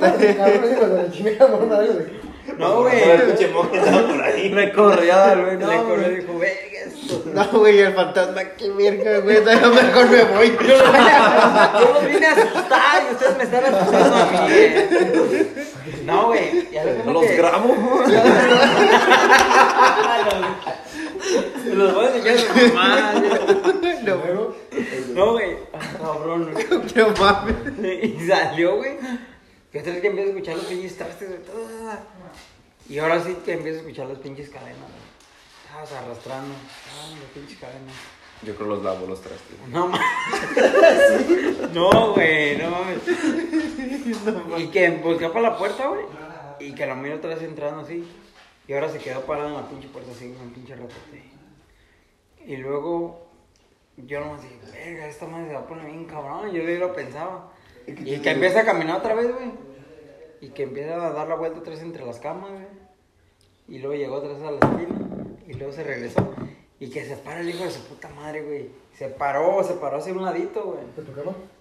No, 2.58 2.82
güey. 2.82 3.02
El 3.10 3.22
pinche 3.22 3.48
monje 3.50 3.78
estaba 3.78 4.08
por 4.08 4.22
ahí. 4.22 4.50
Le 4.54 4.72
corrió, 4.74 5.14
güey. 5.44 5.58
Le 5.58 5.78
corrió 5.84 6.12
y 6.12 6.16
dijo, 6.18 6.38
verga. 6.40 6.62
No, 7.34 7.60
güey, 7.60 7.80
el 7.80 7.94
fantasma, 7.94 8.42
qué 8.58 8.70
verga, 8.72 9.20
güey. 9.20 9.38
no, 9.44 9.70
Mejor 9.74 10.10
me 10.10 10.24
voy. 10.24 10.58
Yo 10.68 10.78
los 10.78 10.92
vine 10.92 11.12
a, 11.12 11.74
yo 11.80 11.94
los 11.94 12.06
vine 12.06 12.26
a 12.26 12.32
asustar 12.32 13.04
y 13.10 13.14
ustedes 13.14 13.38
me 13.38 13.44
están 13.44 13.66
asustando 13.76 14.16
a 14.16 14.26
mí. 14.32 14.38
eh. 14.50 15.66
No, 16.06 16.26
güey. 16.28 16.70
ya 16.72 16.84
lo 16.86 17.04
que- 17.04 17.12
Los 17.12 17.32
grabo. 17.38 17.76
los, 21.66 21.76
los 21.76 21.94
voy 21.94 22.06
a 22.06 22.16
enseñar 22.16 22.36
a 22.36 22.40
su 22.40 22.74
mamá. 22.74 23.14
No, 24.04 24.16
No, 25.14 25.32
güey. 25.34 25.58
Ah, 25.74 25.80
Cabrón, 26.02 26.52
güey. 26.54 26.66
no 26.96 27.08
mames. 27.20 27.56
Y 28.04 28.28
salió, 28.28 28.78
güey. 28.78 28.98
Que 29.72 29.80
otra 29.80 29.92
vez 29.94 30.02
que 30.02 30.08
empiezo 30.08 30.30
a 30.30 30.34
escuchar 30.34 30.56
los 30.58 30.66
pinches 30.66 30.98
trastes, 30.98 31.28
güey. 31.30 31.40
Y 32.90 33.00
ahora 33.00 33.24
sí 33.24 33.38
que 33.46 33.54
empiezo 33.54 33.78
a 33.78 33.82
escuchar 33.82 34.08
las 34.08 34.18
pinches 34.20 34.50
cadenas, 34.50 34.90
sea, 35.86 36.00
arrastrando. 36.00 36.54
Ah, 36.54 37.10
las 37.10 37.30
pinches 37.32 37.58
cadenas. 37.58 37.94
Yo 38.44 38.56
creo 38.56 38.70
los 38.70 38.84
lavo 38.84 39.06
los 39.06 39.22
trastes. 39.22 39.56
No 39.70 39.88
mames. 39.88 41.72
No, 41.74 42.14
güey, 42.14 42.58
no 42.58 42.72
mames. 42.72 43.00
Y 44.58 44.68
que 44.68 44.90
volteó 44.90 45.32
para 45.32 45.50
la 45.52 45.58
puerta, 45.58 45.88
güey. 45.88 46.06
Y 46.60 46.74
que 46.74 46.86
la 46.86 46.96
miro 46.96 47.16
otra 47.16 47.32
vez 47.32 47.44
entrando 47.44 47.82
así. 47.82 48.08
Y 48.68 48.74
ahora 48.74 48.90
se 48.90 49.00
quedó 49.00 49.22
parado 49.22 49.50
en 49.50 49.56
la 49.56 49.70
pinche 49.70 49.88
puerta 49.90 50.12
así, 50.12 50.26
un 50.26 50.52
pinche 50.52 50.76
ratote. 50.76 51.24
Y 52.46 52.58
luego 52.58 53.28
yo 53.98 54.20
nomás 54.20 54.42
dije, 54.42 54.60
verga, 54.72 55.08
esta 55.08 55.28
madre 55.28 55.48
se 55.48 55.54
va 55.54 55.60
a 55.60 55.68
poner 55.68 55.86
bien 55.86 56.06
cabrón. 56.06 56.52
Yo 56.52 56.64
lo 56.64 56.94
pensaba. 56.94 57.52
Y 57.88 58.20
que 58.20 58.32
empieza 58.32 58.62
a 58.62 58.66
caminar 58.66 58.98
otra 58.98 59.14
vez, 59.14 59.32
güey. 59.32 59.52
Y 60.42 60.50
que 60.50 60.64
empieza 60.64 60.96
a 60.96 61.12
dar 61.12 61.28
la 61.28 61.36
vuelta 61.36 61.60
otra 61.60 61.74
vez 61.74 61.82
entre 61.84 62.06
las 62.06 62.20
camas, 62.20 62.52
güey. 62.52 62.66
Y 63.68 63.78
luego 63.80 63.96
llegó 63.96 64.16
otra 64.16 64.34
vez 64.34 64.42
a 64.42 64.52
la 64.52 64.58
esquina. 64.58 65.00
Y 65.48 65.54
luego 65.54 65.72
se 65.72 65.84
regresó. 65.84 66.34
Y 66.80 66.90
que 66.90 67.06
se 67.06 67.16
para 67.16 67.42
el 67.42 67.50
hijo 67.50 67.64
de 67.64 67.70
su 67.72 67.82
puta 67.86 68.10
madre, 68.10 68.42
güey. 68.42 68.70
Se 68.98 69.08
paró, 69.08 69.64
se 69.64 69.76
paró 69.76 69.98
hacia 69.98 70.14
un 70.14 70.26
ladito, 70.26 70.64
güey. 70.64 70.80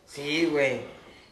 Sí, 0.06 0.48
güey. 0.50 0.80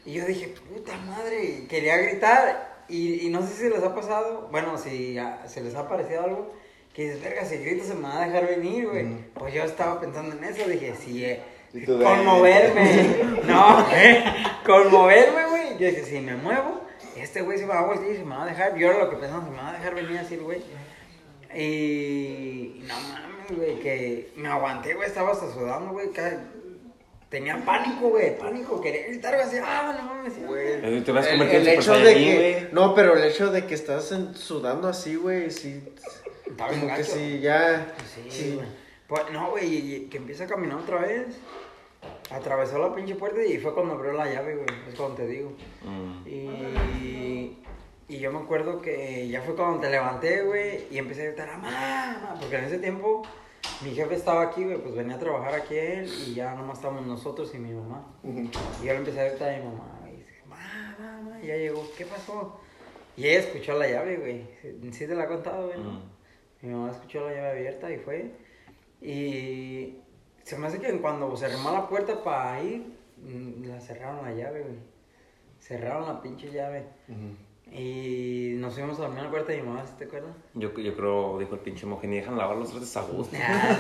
Y 0.05 0.13
yo 0.13 0.27
dije, 0.27 0.55
puta 0.73 0.97
madre. 0.99 1.43
y 1.43 1.67
Quería 1.67 1.97
gritar. 1.97 2.85
Y, 2.89 3.27
y 3.27 3.31
no 3.31 3.41
sé 3.47 3.55
si 3.55 3.69
les 3.69 3.83
ha 3.83 3.95
pasado. 3.95 4.49
Bueno, 4.51 4.77
si 4.77 5.17
se 5.47 5.63
les 5.63 5.75
ha 5.75 5.89
parecido 5.89 6.25
algo. 6.25 6.53
Que 6.93 7.05
dices, 7.05 7.23
verga, 7.23 7.45
si 7.45 7.57
grito 7.57 7.85
se 7.85 7.95
me 7.95 8.03
va 8.03 8.23
a 8.23 8.27
dejar 8.27 8.47
venir, 8.47 8.89
güey. 8.89 9.07
Pues 9.35 9.55
yo 9.55 9.63
estaba 9.63 9.99
pensando 10.01 10.37
en 10.37 10.45
eso. 10.45 10.69
Dije, 10.69 10.95
sí, 11.03 11.25
eh. 11.25 11.43
Conmoverme. 11.87 13.07
no, 13.47 13.87
güey. 13.87 14.25
Conmoverme, 14.67 15.47
güey. 15.49 15.79
Yo 15.79 15.87
dije, 15.87 16.05
si 16.05 16.21
me 16.21 16.37
muevo, 16.37 16.81
este 17.21 17.43
güey 17.43 17.59
se 17.59 17.67
va 17.67 17.81
a 17.81 17.87
voltear 17.87 18.13
y 18.13 18.17
se 18.17 18.25
me 18.25 18.35
va 18.37 18.45
a 18.45 18.47
dejar. 18.47 18.77
Yo 18.77 18.89
era 18.91 18.99
lo 19.05 19.11
que 19.11 19.17
pensaba, 19.17 19.45
se 19.45 19.51
me 19.51 19.57
va 19.57 19.71
a 19.71 19.73
dejar 19.73 19.95
venir 19.95 20.19
así 20.19 20.35
el 20.35 20.43
güey. 20.43 20.63
Y 21.55 22.83
no 22.87 22.95
mames, 22.95 23.57
güey, 23.57 23.81
que 23.81 24.33
me 24.37 24.49
aguanté, 24.49 24.95
güey, 24.95 25.09
estaba 25.09 25.33
hasta 25.33 25.53
sudando, 25.53 25.93
güey. 25.93 26.09
Tenía 27.29 27.63
pánico, 27.65 28.09
güey, 28.09 28.39
pánico. 28.39 28.81
Quería 28.81 29.07
gritar, 29.07 29.35
güey, 29.35 29.47
así, 29.47 29.57
ah, 29.63 29.95
no 29.99 30.15
mames, 30.15 30.47
güey. 30.47 31.03
Te 31.05 31.13
vas 31.13 31.27
a 31.27 31.31
El, 31.31 31.39
convertir 31.39 31.61
el 31.61 31.69
en 31.69 31.81
hecho 31.81 31.93
de 31.99 32.15
que. 32.15 32.35
güey. 32.61 32.69
No, 32.73 32.95
pero 32.95 33.17
el 33.17 33.25
hecho 33.25 33.51
de 33.51 33.67
que 33.67 33.75
estás 33.75 34.13
en- 34.13 34.35
sudando 34.35 34.89
así, 34.89 35.17
güey, 35.17 35.51
sí. 35.51 35.83
Como 36.57 36.95
que 36.95 37.05
sí, 37.05 37.41
ya. 37.41 37.95
Sí, 38.15 38.31
Sí. 38.31 38.53
güey. 38.55 38.67
Pues, 39.07 39.23
no, 39.33 39.51
güey, 39.51 40.07
que 40.09 40.17
empieza 40.19 40.45
a 40.45 40.47
caminar 40.47 40.79
otra 40.79 40.99
vez. 41.01 41.27
Atravesó 42.31 42.79
la 42.79 42.95
pinche 42.95 43.15
puerta 43.15 43.43
y 43.43 43.59
fue 43.59 43.75
cuando 43.75 43.95
abrió 43.95 44.13
la 44.13 44.31
llave, 44.31 44.57
güey. 44.57 44.67
Es 44.89 44.95
cuando 44.95 45.17
te 45.17 45.27
digo. 45.27 45.53
Mm. 45.85 46.29
Y, 46.29 47.59
y 48.09 48.19
yo 48.19 48.33
me 48.33 48.39
acuerdo 48.39 48.81
que 48.81 49.29
ya 49.29 49.43
fue 49.43 49.55
cuando 49.55 49.81
te 49.81 49.91
levanté, 49.91 50.43
güey, 50.43 50.87
y 50.91 50.97
empecé 50.97 51.23
a 51.23 51.25
gritar, 51.27 51.49
mamá, 51.49 52.37
porque 52.41 52.57
en 52.57 52.65
ese 52.65 52.79
tiempo 52.79 53.23
mi 53.83 53.95
jefe 53.95 54.15
estaba 54.15 54.43
aquí, 54.43 54.65
güey, 54.65 54.79
pues 54.79 54.95
venía 54.95 55.17
a 55.17 55.19
trabajar 55.19 55.55
aquí 55.55 55.77
él 55.77 56.11
y 56.27 56.35
ya 56.35 56.55
nomás 56.55 56.79
estábamos 56.79 57.07
nosotros 57.07 57.55
y 57.55 57.59
mi 57.59 57.73
mamá. 57.75 58.07
Y 58.25 58.87
yo 58.87 58.93
le 58.93 58.97
empecé 58.97 59.21
a 59.21 59.29
gritar 59.29 59.51
a 59.51 59.59
mi 59.59 59.65
mamá, 59.65 60.01
y 60.11 60.17
dice, 60.17 60.43
mamá, 60.47 60.97
mamá, 60.99 61.41
ya 61.43 61.57
llegó, 61.57 61.87
¿qué 61.99 62.07
pasó? 62.07 62.59
Y 63.15 63.27
ella 63.27 63.41
escuchó 63.41 63.75
la 63.75 63.89
llave, 63.89 64.17
güey, 64.17 64.93
sí 64.93 65.07
te 65.07 65.15
la 65.15 65.25
he 65.25 65.29
contado, 65.29 65.67
güey. 65.67 65.79
Mm. 65.79 66.03
Mi 66.63 66.73
mamá 66.73 66.91
escuchó 66.91 67.29
la 67.29 67.35
llave 67.35 67.51
abierta 67.51 67.93
y 67.93 67.99
fue. 67.99 68.33
Y 69.03 69.99
se 70.49 70.57
me 70.57 70.67
hace 70.67 70.79
que 70.79 70.91
cuando 70.99 71.37
cerró 71.37 71.59
la 71.71 71.87
puerta 71.87 72.25
para 72.25 72.63
ir, 72.63 72.87
mm, 73.19 73.65
la 73.67 73.79
cerraron 73.83 74.25
la 74.25 74.33
llave, 74.33 74.63
güey. 74.63 74.79
Cerraron 75.61 76.07
la 76.07 76.23
pinche 76.23 76.51
llave. 76.51 76.87
Y 77.71 78.55
nos 78.57 78.73
fuimos 78.73 78.99
a 78.99 79.03
dormir 79.03 79.25
al 79.25 79.31
cuarto 79.31 79.53
de 79.53 79.61
mi 79.61 79.69
mamá, 79.69 79.87
¿sí 79.87 79.93
te 79.99 80.05
acuerdas? 80.05 80.31
Yo, 80.55 80.73
yo 80.73 80.97
creo, 80.97 81.39
dijo 81.39 81.55
el 81.55 81.61
pinche 81.61 81.85
monje, 81.85 82.07
ni 82.07 82.17
dejan 82.17 82.39
lavar 82.39 82.57
los 82.57 82.71
trastes 82.71 82.97
a 82.97 83.03
gusto. 83.03 83.37
Ah, 83.39 83.77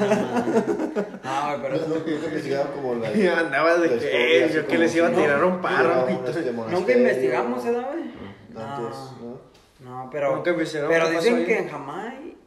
no, 1.23 1.25
no, 1.25 1.47
güey, 1.47 1.63
pero... 1.63 1.89
No, 1.89 2.05
que 2.05 2.11
yo 2.11 2.27
investigaba 2.27 2.71
como 2.73 2.95
la. 2.97 3.13
Y 3.17 3.27
andaba 3.27 3.79
de 3.79 3.89
la 3.89 3.99
que 3.99 4.51
yo 4.53 4.67
que 4.67 4.77
les 4.77 4.95
iba 4.95 5.09
a 5.09 5.13
tirar 5.13 5.43
un 5.43 5.63
paro. 5.63 6.07
y 6.07 6.13
a 6.13 6.31
este. 6.31 6.53
Nunca 6.53 6.93
investigamos, 6.93 7.65
¿eh, 7.65 7.71
güey? 7.73 8.63
Antes, 8.63 8.97
No. 9.23 9.39
¿no? 9.81 9.99
No, 10.03 10.11
pero... 10.11 10.37
Nunca 10.37 10.55
Pero 10.55 11.09
dicen 11.09 11.47
que 11.47 11.59
en 11.61 11.69
Jamái... 11.71 12.38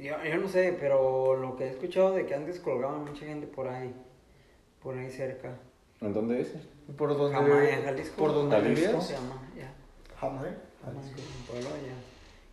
Yo, 0.00 0.14
yo 0.24 0.38
no 0.38 0.48
sé, 0.48 0.76
pero 0.80 1.36
lo 1.36 1.56
que 1.56 1.64
he 1.64 1.70
escuchado 1.70 2.14
de 2.14 2.24
que 2.24 2.34
antes 2.34 2.58
colgaban 2.58 3.04
mucha 3.04 3.26
gente 3.26 3.46
por 3.46 3.68
ahí. 3.68 3.94
Por 4.82 4.96
ahí 4.96 5.10
cerca. 5.10 5.58
¿En 6.00 6.14
dónde 6.14 6.40
es? 6.40 6.54
¿Por 6.96 7.16
dónde? 7.16 7.36
Jamái, 7.36 7.68
en 7.68 7.84
Jalisco. 7.84 8.16
¿Por 8.16 8.32
dónde 8.32 8.56
Jalisco. 8.56 9.00
Se 9.02 9.12
llama? 9.12 9.42
Ya. 9.54 9.74
Pueblo 10.20 11.68
allá. 11.68 11.94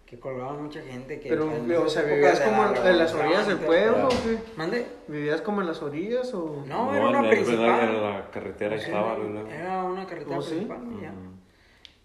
Que 0.05 0.19
colgaban 0.19 0.63
mucha 0.63 0.81
gente 0.81 1.19
que... 1.19 1.29
Pero, 1.29 1.49
o 1.83 1.89
sea, 1.89 2.03
¿vivías 2.03 2.39
como 2.39 2.63
la 2.63 2.89
en 2.89 2.97
las 2.97 3.13
orillas 3.13 3.47
del 3.47 3.57
pueblo 3.57 4.05
o 4.05 4.09
todo. 4.09 4.19
qué? 4.23 4.37
¿Mande? 4.55 4.85
¿Vivías 5.07 5.41
como 5.41 5.61
en 5.61 5.67
las 5.67 5.81
orillas 5.81 6.33
o...? 6.33 6.63
No, 6.65 6.95
era 6.95 7.09
una 7.09 7.23
en, 7.23 7.29
principal. 7.29 7.89
en 7.89 8.01
la 8.03 8.31
carretera 8.31 8.75
estaba. 8.75 9.17
Era 9.49 9.83
una 9.83 10.05
carretera 10.05 10.37
¿Oh, 10.37 10.41
sí? 10.41 10.51
principal, 10.51 10.79
ya. 11.01 11.11
Mm. 11.11 11.26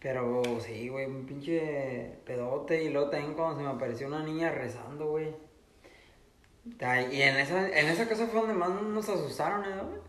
Pero 0.03 0.43
sí, 0.61 0.89
güey, 0.89 1.07
un 1.07 1.25
pinche 1.27 2.17
pedote. 2.25 2.83
Y 2.83 2.89
luego 2.91 3.09
también 3.11 3.35
cuando 3.35 3.57
se 3.59 3.63
me 3.63 3.71
apareció 3.71 4.09
una 4.09 4.23
niña 4.25 4.51
rezando, 4.51 5.07
güey. 5.11 5.29
Y 6.65 7.23
en 7.23 7.37
esa, 7.37 7.69
en 7.69 7.87
esa 7.87 8.09
casa 8.09 8.27
fue 8.27 8.41
donde 8.41 8.55
más 8.55 8.71
nos 8.71 9.09
asustaron, 9.09 9.65
¿eh, 9.65 9.69
güey? 9.83 10.01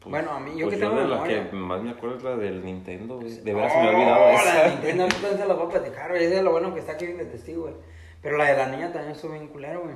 Pues- 0.00 0.10
Bueno, 0.10 0.32
a 0.32 0.40
mí, 0.40 0.52
yo 0.58 0.66
pues 0.66 0.76
que 0.76 0.82
tengo 0.82 0.96
de 0.96 1.02
la 1.06 1.14
memoria. 1.16 1.50
que 1.50 1.56
más 1.56 1.82
me 1.82 1.90
acuerdo 1.90 2.16
es 2.16 2.22
la 2.24 2.36
del 2.36 2.64
Nintendo, 2.64 3.16
güey. 3.20 3.30
De 3.40 3.54
veras 3.54 3.72
se 3.72 3.78
me 3.78 3.84
ha 3.86 3.90
olvidado 3.90 4.20
Oh, 4.24 4.26
la 4.32 4.32
de 4.32 4.36
esa. 4.60 4.68
Nintendo, 4.68 5.02
ahorita 5.04 5.36
se 5.36 5.46
la 5.46 5.54
voy 5.54 5.66
a 5.66 5.68
platicar, 5.68 6.10
güey. 6.10 6.24
Ese 6.24 6.36
es 6.38 6.42
lo 6.42 6.50
bueno 6.50 6.74
que 6.74 6.80
está 6.80 6.92
aquí 6.92 7.06
de 7.06 7.24
testigo, 7.26 7.62
güey. 7.62 7.74
Pero 8.20 8.36
la 8.36 8.44
de 8.46 8.56
la 8.56 8.66
niña 8.68 8.92
también 8.92 9.12
estuvo 9.12 9.32
bien 9.32 9.48
culero, 9.48 9.82
güey. 9.82 9.94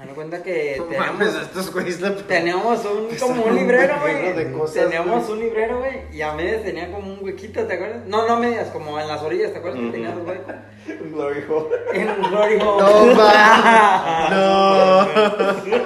Me 0.00 0.06
doy 0.06 0.14
cuenta 0.14 0.42
que 0.42 0.76
No 0.78 0.84
tenemos, 0.84 1.06
mames, 1.12 1.34
estos 1.34 1.72
güeyes 1.74 2.00
la... 2.00 2.16
teníamos 2.16 2.80
un, 2.86 3.14
como 3.18 3.42
un 3.44 3.54
librero, 3.54 3.94
güey. 4.00 4.34
Teníamos 4.72 5.28
un 5.28 5.40
librero, 5.40 5.78
güey. 5.80 6.00
Y 6.10 6.22
a 6.22 6.32
medias 6.32 6.62
tenía 6.64 6.90
como 6.90 7.12
un 7.12 7.18
huequito, 7.22 7.64
¿te 7.66 7.74
acuerdas? 7.74 8.06
No, 8.06 8.26
no 8.26 8.34
a 8.34 8.38
medias, 8.38 8.68
como 8.70 8.98
en 8.98 9.06
las 9.06 9.20
orillas, 9.22 9.52
¿te 9.52 9.58
acuerdas 9.58 9.80
que 9.80 9.90
tenía 9.90 10.12
dos 10.12 10.26
huecos? 10.26 10.54
Un 11.02 11.12
glory 11.12 11.44
hole. 11.48 11.76
En 11.92 12.08
un 12.10 12.30
glory 12.30 12.54
hole. 12.60 12.82
No, 12.82 13.18
va. 13.18 14.28
No. 14.30 15.08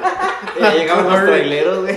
Ya 0.61 0.73
llegaban 0.73 1.11
los 1.11 1.25
traileros, 1.27 1.81
güey. 1.83 1.97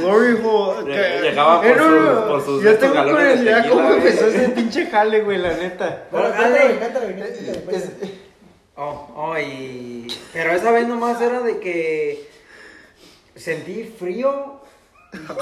Glory 0.00 0.38
hole. 0.42 0.94
Lle- 0.94 1.20
llegaba 1.22 1.60
por 1.60 1.66
Eh, 1.70 1.74
no, 1.76 1.84
sus- 1.84 2.02
no, 2.14 2.28
por 2.28 2.44
sus 2.44 2.62
Yo 2.62 2.78
tengo 2.78 3.02
curiosidad 3.04 3.68
cómo 3.68 3.90
empezó 3.92 4.26
ese 4.28 4.48
pinche 4.48 4.86
jale, 4.86 5.20
güey, 5.22 5.36
la 5.38 5.52
neta. 5.52 6.04
Bueno, 6.10 6.30
cántale, 6.30 6.78
cántale, 6.78 7.14
pues. 7.66 7.76
Es- 7.84 8.25
Oh, 8.76 9.08
oh, 9.16 9.38
y... 9.38 10.06
Pero 10.32 10.52
esa 10.52 10.70
vez 10.70 10.86
nomás 10.86 11.20
era 11.20 11.40
de 11.40 11.58
que 11.58 12.28
sentí 13.34 13.84
frío. 13.84 14.60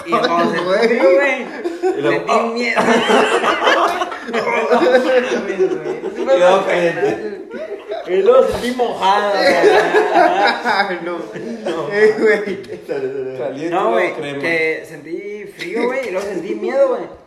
Y 0.06 0.10
cuando 0.18 0.52
sentí 0.52 0.64
Güey. 0.64 0.86
frío, 0.86 1.10
güey, 1.14 1.42
Y 1.98 2.02
sentí 2.02 2.32
oh. 2.32 2.46
miedo. 2.48 2.80
Y 6.14 6.38
luego 6.38 6.64
caliente. 6.66 7.48
Y 8.06 8.16
luego 8.22 8.48
sentí 8.48 8.70
mojada. 8.72 9.32
Ay, 10.88 11.00
no. 11.04 11.18
Eh, 11.92 12.14
güey. 12.18 13.70
No, 13.70 13.90
güey, 13.90 14.14
que 14.40 14.84
sentí 14.86 15.44
frío, 15.56 15.84
güey, 15.86 16.08
y 16.08 16.10
luego 16.10 16.26
sentí 16.26 16.54
miedo, 16.54 16.88
güey. 16.88 17.23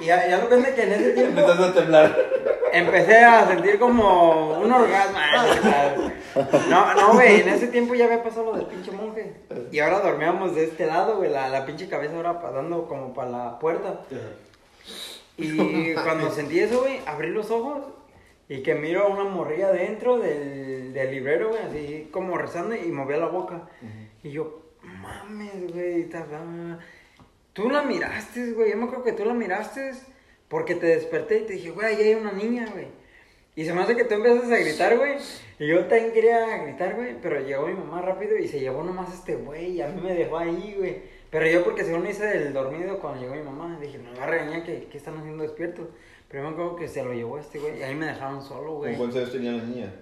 Y 0.00 0.04
ya, 0.06 0.28
ya 0.28 0.38
lo 0.38 0.48
pensé 0.48 0.74
que 0.74 0.82
en 0.84 0.92
ese 0.92 1.10
tiempo 1.10 1.40
Empezando 1.40 1.64
a 1.66 1.74
temblar. 1.74 2.16
empecé 2.72 3.16
a 3.18 3.46
sentir 3.48 3.78
como 3.78 4.58
un 4.60 4.70
orgasmo. 4.72 5.18
No, 6.68 6.94
no, 6.94 7.12
güey, 7.14 7.40
en 7.40 7.48
ese 7.48 7.68
tiempo 7.68 7.94
ya 7.94 8.04
había 8.04 8.22
pasado 8.22 8.52
lo 8.52 8.56
del 8.58 8.66
pinche 8.66 8.92
monje. 8.92 9.32
Y 9.72 9.78
ahora 9.80 10.00
dormíamos 10.00 10.54
de 10.54 10.64
este 10.64 10.86
lado, 10.86 11.16
güey, 11.16 11.30
la, 11.30 11.48
la 11.48 11.66
pinche 11.66 11.88
cabeza 11.88 12.14
ahora 12.16 12.40
pasando 12.40 12.86
como 12.86 13.12
para 13.14 13.30
la 13.30 13.58
puerta. 13.58 14.00
Y 15.36 15.94
cuando 15.94 16.30
sentí 16.30 16.58
eso, 16.60 16.80
güey, 16.80 17.00
abrí 17.06 17.30
los 17.30 17.50
ojos 17.50 17.84
y 18.48 18.62
que 18.62 18.74
miro 18.74 19.04
a 19.04 19.08
una 19.08 19.24
morrilla 19.24 19.70
dentro 19.70 20.18
del, 20.18 20.92
del 20.92 21.10
librero, 21.10 21.50
güey, 21.50 21.62
así 21.62 22.08
como 22.12 22.36
rezando 22.38 22.74
y 22.74 22.90
movía 22.92 23.18
la 23.18 23.26
boca. 23.26 23.62
Y 24.22 24.30
yo, 24.30 24.62
mames, 24.82 25.72
güey, 25.72 26.04
ta- 26.08 26.24
ta- 26.24 26.78
Tú 27.58 27.68
la 27.68 27.82
miraste, 27.82 28.52
güey. 28.52 28.70
Yo 28.70 28.76
me 28.76 28.84
acuerdo 28.84 29.02
que 29.02 29.12
tú 29.14 29.24
la 29.24 29.34
miraste 29.34 29.90
porque 30.46 30.76
te 30.76 30.86
desperté 30.86 31.40
y 31.40 31.42
te 31.42 31.52
dije, 31.54 31.72
güey, 31.72 31.88
ahí 31.88 32.02
hay 32.02 32.14
una 32.14 32.30
niña, 32.30 32.68
güey. 32.72 32.86
Y 33.56 33.64
se 33.64 33.74
me 33.74 33.82
hace 33.82 33.96
que 33.96 34.04
tú 34.04 34.14
empiezas 34.14 34.48
a 34.48 34.58
gritar, 34.58 34.96
güey. 34.96 35.16
Y 35.58 35.66
yo 35.66 35.84
también 35.86 36.12
quería 36.12 36.56
gritar, 36.58 36.94
güey. 36.94 37.20
Pero 37.20 37.40
llegó 37.40 37.66
mi 37.66 37.74
mamá 37.74 38.00
rápido 38.00 38.38
y 38.38 38.46
se 38.46 38.60
llevó 38.60 38.84
nomás 38.84 39.12
este 39.12 39.34
güey. 39.34 39.72
Y 39.72 39.82
a 39.82 39.88
mí 39.88 40.00
me 40.00 40.14
dejó 40.14 40.38
ahí, 40.38 40.76
güey. 40.78 41.02
Pero 41.30 41.48
yo 41.48 41.64
porque 41.64 41.82
según 41.82 42.06
hice 42.06 42.30
el 42.30 42.52
dormido 42.52 43.00
cuando 43.00 43.22
llegó 43.22 43.34
mi 43.34 43.42
mamá. 43.42 43.76
Dije, 43.80 43.98
no 43.98 44.16
va 44.16 44.22
a 44.22 44.26
regañar 44.28 44.62
que, 44.62 44.84
que 44.84 44.96
están 44.96 45.18
haciendo 45.18 45.42
despiertos. 45.42 45.88
Pero 46.28 46.44
yo 46.44 46.50
me 46.50 46.54
acuerdo 46.54 46.76
que 46.76 46.86
se 46.86 47.02
lo 47.02 47.12
llevó 47.12 47.40
este 47.40 47.58
güey. 47.58 47.80
Y 47.80 47.82
ahí 47.82 47.96
me 47.96 48.06
dejaron 48.06 48.40
solo, 48.40 48.74
güey. 48.74 48.96
¿Cuántos 48.96 49.16
años 49.16 49.32
tenía 49.32 49.50
la 49.50 49.64
niña? 49.64 49.92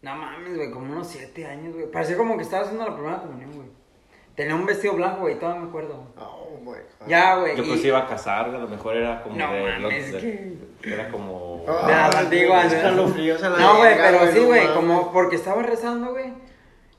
No 0.00 0.16
mames, 0.16 0.56
güey, 0.56 0.70
como 0.70 0.90
unos 0.90 1.06
siete 1.06 1.44
años, 1.44 1.74
güey. 1.74 1.90
Parecía 1.90 2.16
como 2.16 2.38
que 2.38 2.44
estaba 2.44 2.62
haciendo 2.62 2.86
la 2.86 2.94
primera 2.94 3.20
comunión, 3.20 3.52
güey. 3.52 3.81
Tenía 4.34 4.54
un 4.54 4.64
vestido 4.66 4.94
blanco, 4.94 5.20
güey, 5.22 5.38
todavía 5.38 5.62
me 5.62 5.68
acuerdo. 5.68 6.06
Oh, 6.18 6.58
my 6.60 6.66
God. 6.70 7.06
Ya, 7.08 7.36
güey. 7.36 7.56
Yo 7.56 7.64
y- 7.64 7.68
pues 7.68 7.84
iba 7.84 7.98
a 7.98 8.06
casar, 8.06 8.46
güey, 8.48 8.56
a 8.60 8.64
lo 8.64 8.68
mejor 8.68 8.96
era 8.96 9.22
como 9.22 9.36
No 9.36 9.52
de, 9.52 9.60
de- 9.60 10.18
que- 10.80 10.92
Era 10.94 11.08
como... 11.10 11.64
Ah, 11.68 11.86
De 11.86 11.92
las 11.92 12.16
antiguas, 12.16 12.66
¿no? 12.70 12.76
escalofríos 12.76 13.42
a 13.42 13.50
la 13.50 13.58
No, 13.58 13.76
güey, 13.78 13.94
pero 13.96 14.32
sí, 14.32 14.40
güey, 14.40 14.72
como 14.74 15.12
porque 15.12 15.36
estaba 15.36 15.62
rezando, 15.62 16.10
güey. 16.12 16.32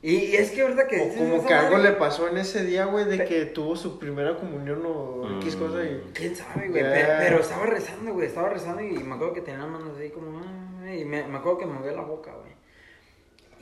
Y, 0.00 0.16
y 0.16 0.36
es 0.36 0.50
que 0.50 0.60
ahorita 0.62 0.86
que... 0.86 1.00
O 1.00 1.14
como 1.18 1.46
que 1.46 1.54
algo 1.54 1.78
le 1.78 1.92
pasó 1.92 2.28
en 2.28 2.36
ese 2.36 2.62
día, 2.64 2.84
güey, 2.84 3.06
de 3.06 3.24
que 3.24 3.46
tuvo 3.46 3.74
su 3.74 3.98
primera 3.98 4.36
comunión 4.36 4.82
o 4.86 5.38
X 5.40 5.56
Mm. 5.56 5.58
cosa 5.58 5.82
y... 5.82 6.02
¿Quién 6.12 6.36
sabe, 6.36 6.68
güey? 6.68 6.82
Pero, 6.82 7.40
estaba 7.40 7.64
rezando, 7.66 8.12
güey, 8.12 8.26
estaba 8.26 8.50
rezando 8.50 8.82
y 8.82 8.92
me 8.92 9.14
acuerdo 9.14 9.32
que 9.34 9.40
tenía 9.40 9.60
las 9.60 9.70
manos 9.70 9.96
así 9.96 10.10
como... 10.10 10.40
ah, 10.40 10.94
Y 10.94 11.04
me, 11.06 11.26
me 11.26 11.38
acuerdo 11.38 11.58
que 11.58 11.66
me 11.66 11.72
movió 11.72 11.92
la 11.96 12.02
boca, 12.02 12.32
güey. 12.32 12.52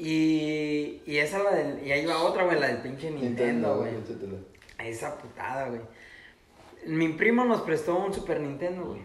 Y, 0.05 1.01
y 1.07 1.19
esa 1.19 1.39
la 1.39 1.51
del... 1.53 1.87
Y 1.87 1.93
ahí 1.93 2.05
va 2.05 2.23
otra, 2.23 2.45
güey, 2.45 2.59
la 2.59 2.67
del 2.69 2.79
pinche 2.79 3.11
Nintendo, 3.11 3.77
güey. 3.79 3.93
Esa 4.79 5.17
putada, 5.17 5.69
güey. 5.69 5.81
Mi 6.87 7.09
primo 7.11 7.45
nos 7.45 7.61
prestó 7.61 7.97
un 7.97 8.13
Super 8.13 8.41
Nintendo, 8.41 8.85
güey. 8.85 9.01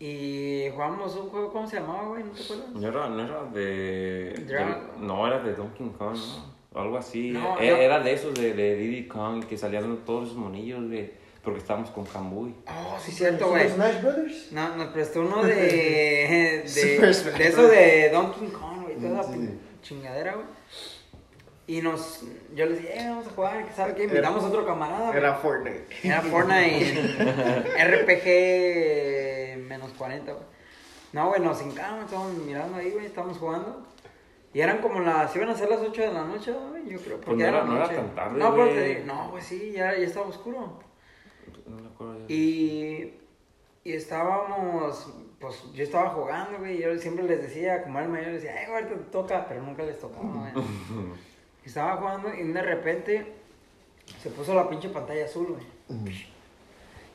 Y 0.00 0.68
jugamos 0.72 1.14
un 1.14 1.28
juego, 1.28 1.52
¿cómo 1.52 1.68
se 1.68 1.76
llamaba, 1.78 2.08
güey? 2.08 2.24
¿No 2.24 2.30
te 2.30 2.42
acuerdas? 2.42 2.68
No 2.70 2.88
era, 2.88 3.08
no 3.10 3.22
era 3.24 3.44
de, 3.52 4.32
Dragon. 4.46 4.74
de- 5.00 5.06
No, 5.06 5.26
era 5.26 5.38
de 5.40 5.54
Donkey 5.54 5.88
Kong, 5.96 6.16
¿no? 6.16 6.50
O 6.72 6.82
algo 6.82 6.96
así. 6.96 7.30
No, 7.30 7.60
E- 7.60 7.70
no. 7.70 7.76
Era 7.76 8.00
de 8.00 8.12
esos 8.12 8.34
de, 8.34 8.54
de 8.54 8.76
Diddy 8.76 9.06
Kong 9.06 9.44
que 9.44 9.56
salían 9.58 9.98
todos 10.04 10.24
esos 10.28 10.36
monillos, 10.38 10.84
güey. 10.88 11.10
Porque 11.44 11.60
estábamos 11.60 11.90
con 11.90 12.04
Kamui. 12.06 12.54
Oh, 12.66 12.96
sí, 12.98 13.12
cierto, 13.12 13.48
güey. 13.50 13.68
Smash 13.68 14.00
Brothers? 14.02 14.52
No, 14.52 14.76
nos 14.76 14.88
prestó 14.88 15.20
uno 15.20 15.42
de. 15.44 16.62
Super 16.66 17.14
de, 17.14 17.38
de 17.38 17.48
eso 17.48 17.68
de 17.68 18.10
Donkey 18.10 18.48
Kong, 18.48 18.82
güey. 18.82 18.96
Toda 18.96 19.22
Sí, 19.22 19.32
sí. 19.34 19.58
Chingadera, 19.82 20.34
güey. 20.34 20.46
Y 21.66 21.82
nos. 21.82 22.22
Yo 22.54 22.66
les 22.66 22.80
dije, 22.82 22.98
eh, 23.00 23.08
vamos 23.08 23.26
a 23.28 23.30
jugar, 23.30 23.64
que 23.66 23.72
sabe 23.72 23.94
qué. 23.94 24.04
Invitamos 24.04 24.42
a 24.42 24.48
otro 24.48 24.66
camarada, 24.66 25.06
güey. 25.08 25.18
Era 25.18 25.34
Fortnite. 25.34 25.86
Era 26.02 26.20
Fortnite 26.22 27.64
RPG 29.56 29.66
menos 29.68 29.92
40, 29.92 30.32
güey. 30.32 30.44
No, 31.12 31.28
güey, 31.28 31.40
nos 31.40 31.60
hincamos, 31.62 32.04
estábamos 32.04 32.34
mirando 32.38 32.76
ahí, 32.78 32.90
güey, 32.90 33.06
estábamos 33.06 33.38
jugando. 33.38 33.86
Y 34.52 34.60
eran 34.60 34.78
como 34.78 34.98
las, 35.00 35.34
iban 35.36 35.48
a 35.48 35.54
ser 35.54 35.68
las 35.70 35.80
8 35.80 36.02
de 36.02 36.12
la 36.12 36.24
noche, 36.24 36.52
güey, 36.52 36.88
yo 36.88 36.98
creo. 37.00 37.20
Porque 37.20 37.42
no 37.44 37.48
era- 37.48 37.64
no 37.64 37.76
era 37.76 37.84
noche. 37.84 37.96
tan 37.96 38.14
tarde, 38.16 38.38
No, 38.38 38.50
pero 38.50 38.64
güey. 38.64 38.74
te 38.76 38.84
digo, 38.86 39.00
no, 39.06 39.30
pues 39.30 39.44
sí, 39.44 39.72
ya, 39.72 39.96
ya 39.96 40.04
estaba 40.06 40.26
oscuro. 40.26 40.80
No 41.66 41.76
me 41.76 41.88
acuerdo 41.88 42.18
ya. 42.18 42.24
Y, 42.34 43.16
y 43.84 43.92
estábamos, 43.92 45.06
pues 45.40 45.64
yo 45.72 45.82
estaba 45.82 46.10
jugando, 46.10 46.58
güey, 46.58 46.76
y 46.76 46.82
yo 46.82 46.96
siempre 46.98 47.24
les 47.24 47.40
decía, 47.40 47.82
como 47.82 47.98
era 47.98 48.06
el 48.06 48.12
mayor, 48.12 48.32
les 48.32 48.42
decía, 48.42 48.60
ay, 48.60 48.66
güey, 48.70 48.86
te 48.86 48.94
toca, 49.10 49.46
pero 49.48 49.62
nunca 49.62 49.82
les 49.82 49.98
tocaba, 49.98 50.24
güey. 50.52 50.64
Estaba 51.64 51.96
jugando 51.96 52.34
y 52.34 52.42
de 52.42 52.62
repente 52.62 53.32
se 54.22 54.30
puso 54.30 54.54
la 54.54 54.68
pinche 54.68 54.90
pantalla 54.90 55.24
azul, 55.24 55.56
güey. 55.88 56.26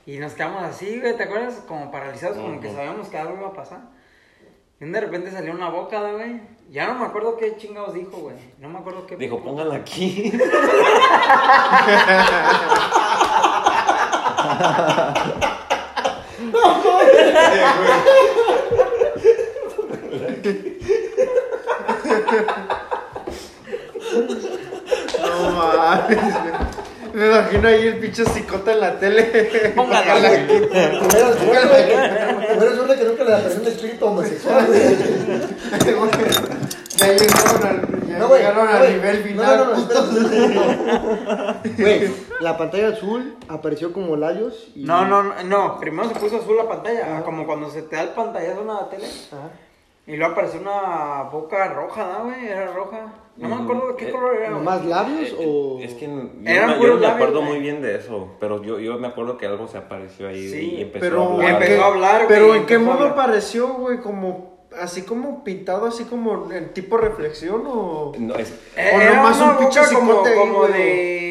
Y 0.07 0.17
nos 0.17 0.33
quedamos 0.33 0.63
así, 0.63 0.99
güey, 0.99 1.15
¿te 1.15 1.23
acuerdas? 1.23 1.63
Como 1.67 1.91
paralizados, 1.91 2.37
como 2.37 2.59
que 2.59 2.71
sabíamos 2.71 3.07
que 3.09 3.17
algo 3.17 3.37
iba 3.37 3.47
a 3.47 3.53
pasar. 3.53 3.81
Y 4.79 4.85
de 4.85 5.01
repente 5.01 5.31
salió 5.31 5.53
una 5.53 5.69
boca, 5.69 6.11
güey. 6.11 6.41
Ya 6.69 6.87
no 6.87 6.95
me 6.95 7.05
acuerdo 7.05 7.37
qué 7.37 7.55
chingados 7.57 7.93
dijo, 7.93 8.17
güey. 8.17 8.35
No 8.59 8.69
me 8.69 8.79
acuerdo 8.79 9.05
qué. 9.05 9.15
Dijo, 9.15 9.41
póngala 9.41 9.75
aquí. 9.75 10.33
No 16.51 17.01
mames. 25.55 26.17
Me 27.13 27.27
imagino 27.27 27.67
ahí 27.69 27.87
el 27.87 27.97
pinche 27.99 28.25
psicota 28.25 28.73
en 28.73 28.79
la 28.81 28.99
tele. 28.99 29.23
Póngala. 29.75 30.29
Primero, 30.45 31.69
güey, 31.69 31.85
primero 32.47 32.75
suerte 32.75 32.95
que 32.97 33.03
nunca 33.05 33.23
le 33.23 33.33
apareció 33.33 33.61
un 33.61 33.67
espíritu 33.67 34.05
homosexual, 34.05 34.65
güey. 34.67 34.97
Ya 36.97 37.07
llegaron 37.07 37.65
al, 37.67 37.77
ya 38.04 38.04
No, 38.19 38.27
güey. 38.27 38.41
llegaron 38.41 38.67
al 38.67 38.93
nivel 38.93 39.17
No, 39.17 39.23
final. 39.27 39.57
no, 39.57 39.65
no, 39.65 39.75
espera. 39.79 41.61
Güey, 41.77 42.11
la 42.41 42.57
pantalla 42.57 42.87
azul 42.89 43.35
apareció 43.47 43.93
como 43.93 44.15
layos 44.15 44.71
y... 44.75 44.83
No, 44.83 45.05
no, 45.05 45.23
no, 45.23 45.43
no, 45.43 45.79
primero 45.79 46.09
se 46.09 46.15
puso 46.15 46.37
azul 46.37 46.57
la 46.57 46.67
pantalla, 46.67 47.21
como 47.23 47.45
cuando 47.45 47.69
se 47.69 47.81
te 47.83 47.95
da 47.95 48.03
el 48.03 48.09
pantallazo 48.09 48.61
en 48.61 48.67
la 48.67 48.89
tele. 48.89 49.05
Ajá. 49.31 49.49
Y 50.07 50.17
luego 50.17 50.33
apareció 50.33 50.59
una 50.61 51.23
boca 51.31 51.67
roja, 51.73 52.07
¿no, 52.19 52.25
güey? 52.25 52.45
Era 52.47 52.67
roja. 52.73 53.11
No 53.37 53.49
me 53.49 53.55
acuerdo 53.63 53.87
de 53.89 53.95
qué 53.95 54.09
Eh, 54.09 54.11
color 54.11 54.35
era. 54.35 54.49
güey. 54.51 54.59
¿Nomás 54.59 54.85
labios 54.85 55.29
Eh, 55.31 55.35
o...? 55.45 55.79
Es 55.81 55.93
que 55.95 56.05
yo, 56.05 56.21
Eran 56.45 56.69
no- 56.69 56.81
yo 56.81 56.93
no 56.93 56.99
me 56.99 57.07
acuerdo 57.07 57.41
muy 57.41 57.57
bien 57.59 57.81
de 57.81 57.95
eso, 57.95 58.29
pero 58.39 58.61
yo, 58.61 58.79
yo 58.79 58.99
me 58.99 59.07
acuerdo 59.07 59.35
que 59.37 59.47
algo 59.47 59.67
se 59.67 59.79
apareció 59.79 60.27
ahí 60.29 60.47
Sí, 60.47 60.75
y 60.77 60.81
empezó 60.83 61.03
Pero, 61.05 61.23
a 61.23 61.33
hablar. 61.33 61.49
Empezó 61.63 61.83
a 61.83 61.87
hablar, 61.87 62.15
güey, 62.17 62.27
Pero 62.27 62.55
¿en 62.55 62.65
qué 62.67 62.77
modo 62.77 63.07
apareció, 63.07 63.67
güey? 63.73 63.97
Como, 63.99 64.54
así 64.79 65.01
como 65.03 65.43
pintado, 65.43 65.85
así 65.87 66.03
como 66.05 66.51
en 66.51 66.73
tipo 66.73 66.97
reflexión 66.97 67.63
o... 67.65 68.11
No, 68.17 68.35
es- 68.35 68.53
Eh, 68.75 68.91
o 68.95 69.01
era 69.01 69.15
nomás 69.15 69.37
una 69.41 69.51
un 69.51 69.57
pinche 69.57 69.79
boca 69.79 69.93
como, 69.95 70.25
ahí, 70.25 70.35
como 70.35 70.53
güey. 70.59 70.73
de... 70.73 71.25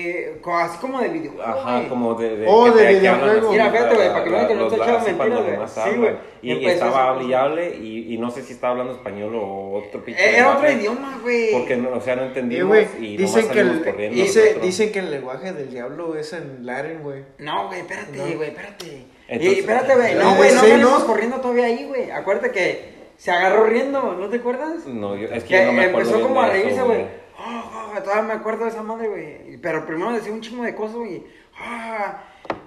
Así 0.47 0.77
como 0.79 1.01
de 1.01 1.09
videojuego, 1.09 1.43
Ajá, 1.51 1.77
güey. 1.79 1.89
como 1.89 2.15
de... 2.17 2.37
de 2.37 2.47
Oh, 2.47 2.65
que 2.65 2.71
de 2.73 2.77
te- 2.95 3.01
que 3.01 3.09
hablan 3.09 3.31
videojuego. 3.41 3.47
así, 3.49 3.53
Mira, 3.53 3.71
fíjate, 3.71 3.95
güey, 3.95 4.09
para 4.13 4.25
que 4.25 4.31
la- 4.31 4.37
vean 4.37 4.49
que 4.49 4.55
no 4.55 4.61
los- 4.61 4.73
estoy 4.73 4.83
echando 4.89 4.99
así 5.07 5.17
cuando 5.17 5.35
mentiras, 5.37 5.45
güey. 5.45 5.57
nomás 5.57 5.73
Sí, 5.95 5.99
güey. 5.99 6.35
Y, 6.43 6.49
y 6.49 6.53
Empezó 6.53 6.71
estaba 6.85 7.17
así. 7.17 7.25
y 7.27 7.33
hable 7.33 7.77
y, 7.77 8.15
y 8.15 8.19
no 8.19 8.31
sé 8.31 8.43
si 8.43 8.53
estaba 8.53 8.71
hablando 8.73 8.93
español 8.93 9.35
o 9.37 9.73
otro 9.79 10.05
pinche 10.05 10.23
Eh, 10.23 10.37
Era 10.37 10.49
otro 10.51 10.69
lenguaje, 10.69 10.81
idioma, 10.83 11.19
güey. 11.23 11.53
Porque, 11.53 11.77
no, 11.79 11.89
o 11.97 12.01
sea, 12.03 12.17
no 12.17 12.25
Y, 12.25 12.27
entendimos 12.27 12.69
güey, 12.69 12.87
y, 13.01 13.17
dicen 13.17 13.41
nomás 13.41 13.53
que, 13.55 13.61
el, 13.61 13.67
salimos 13.69 13.87
corriendo 13.87 14.17
dice, 14.23 14.41
nosotros. 14.41 14.63
dicen 14.67 14.93
que 14.93 14.99
el 14.99 15.11
lenguaje 15.11 15.53
del 15.55 15.71
diablo 15.71 16.15
es 16.17 16.33
en 16.35 16.67
Latin, 16.67 16.99
güey. 17.03 17.23
No, 17.39 17.69
güey, 17.69 17.81
espérate, 17.81 18.19
No. 18.19 18.25
güey, 18.37 18.49
espérate. 18.51 19.07
Entonces- 19.27 19.57
y 19.57 19.61
espérate, 19.61 19.95
güey. 19.95 20.13
Eh, 20.13 20.17
No, 20.21 20.35
güey, 20.37 20.53
no 20.55 20.61
sí, 20.61 20.69
salimos 20.69 21.01
¿no? 21.01 21.07
corriendo 21.07 21.37
todavía 21.41 21.65
ahí, 21.65 21.87
güey. 21.87 22.11
Acuérdate 22.11 22.51
que 22.51 22.94
se 23.17 23.31
agarró 23.31 23.65
riendo, 23.67 24.15
¿no 24.15 24.29
te 24.29 24.37
acuerdas? 24.37 24.87
No, 24.87 25.17
yo, 25.17 25.29
es 25.29 25.45
que 25.45 25.51
Que 25.51 25.61
yo 25.61 25.67
no 25.67 25.73
me 25.73 25.85
acuerdo 25.85 26.11
empezó 26.11 26.17
bien 26.17 26.29
como 26.29 26.41
a 26.43 26.49
reírse, 26.49 26.83
güey. 26.83 27.07
Ah, 27.39 27.93
ah, 27.95 28.01
todavía 28.03 28.23
me 28.23 28.33
acuerdo 28.35 28.65
de 28.65 28.71
esa 28.71 28.83
madre, 28.83 29.09
güey. 29.09 29.57
Pero 29.59 29.87
primero 29.87 30.13
decía 30.13 30.33
un 30.33 30.41
chingo 30.41 30.65
de 30.65 30.75
cosas, 30.75 30.97
güey. 30.97 31.25
Ah, 31.59 32.23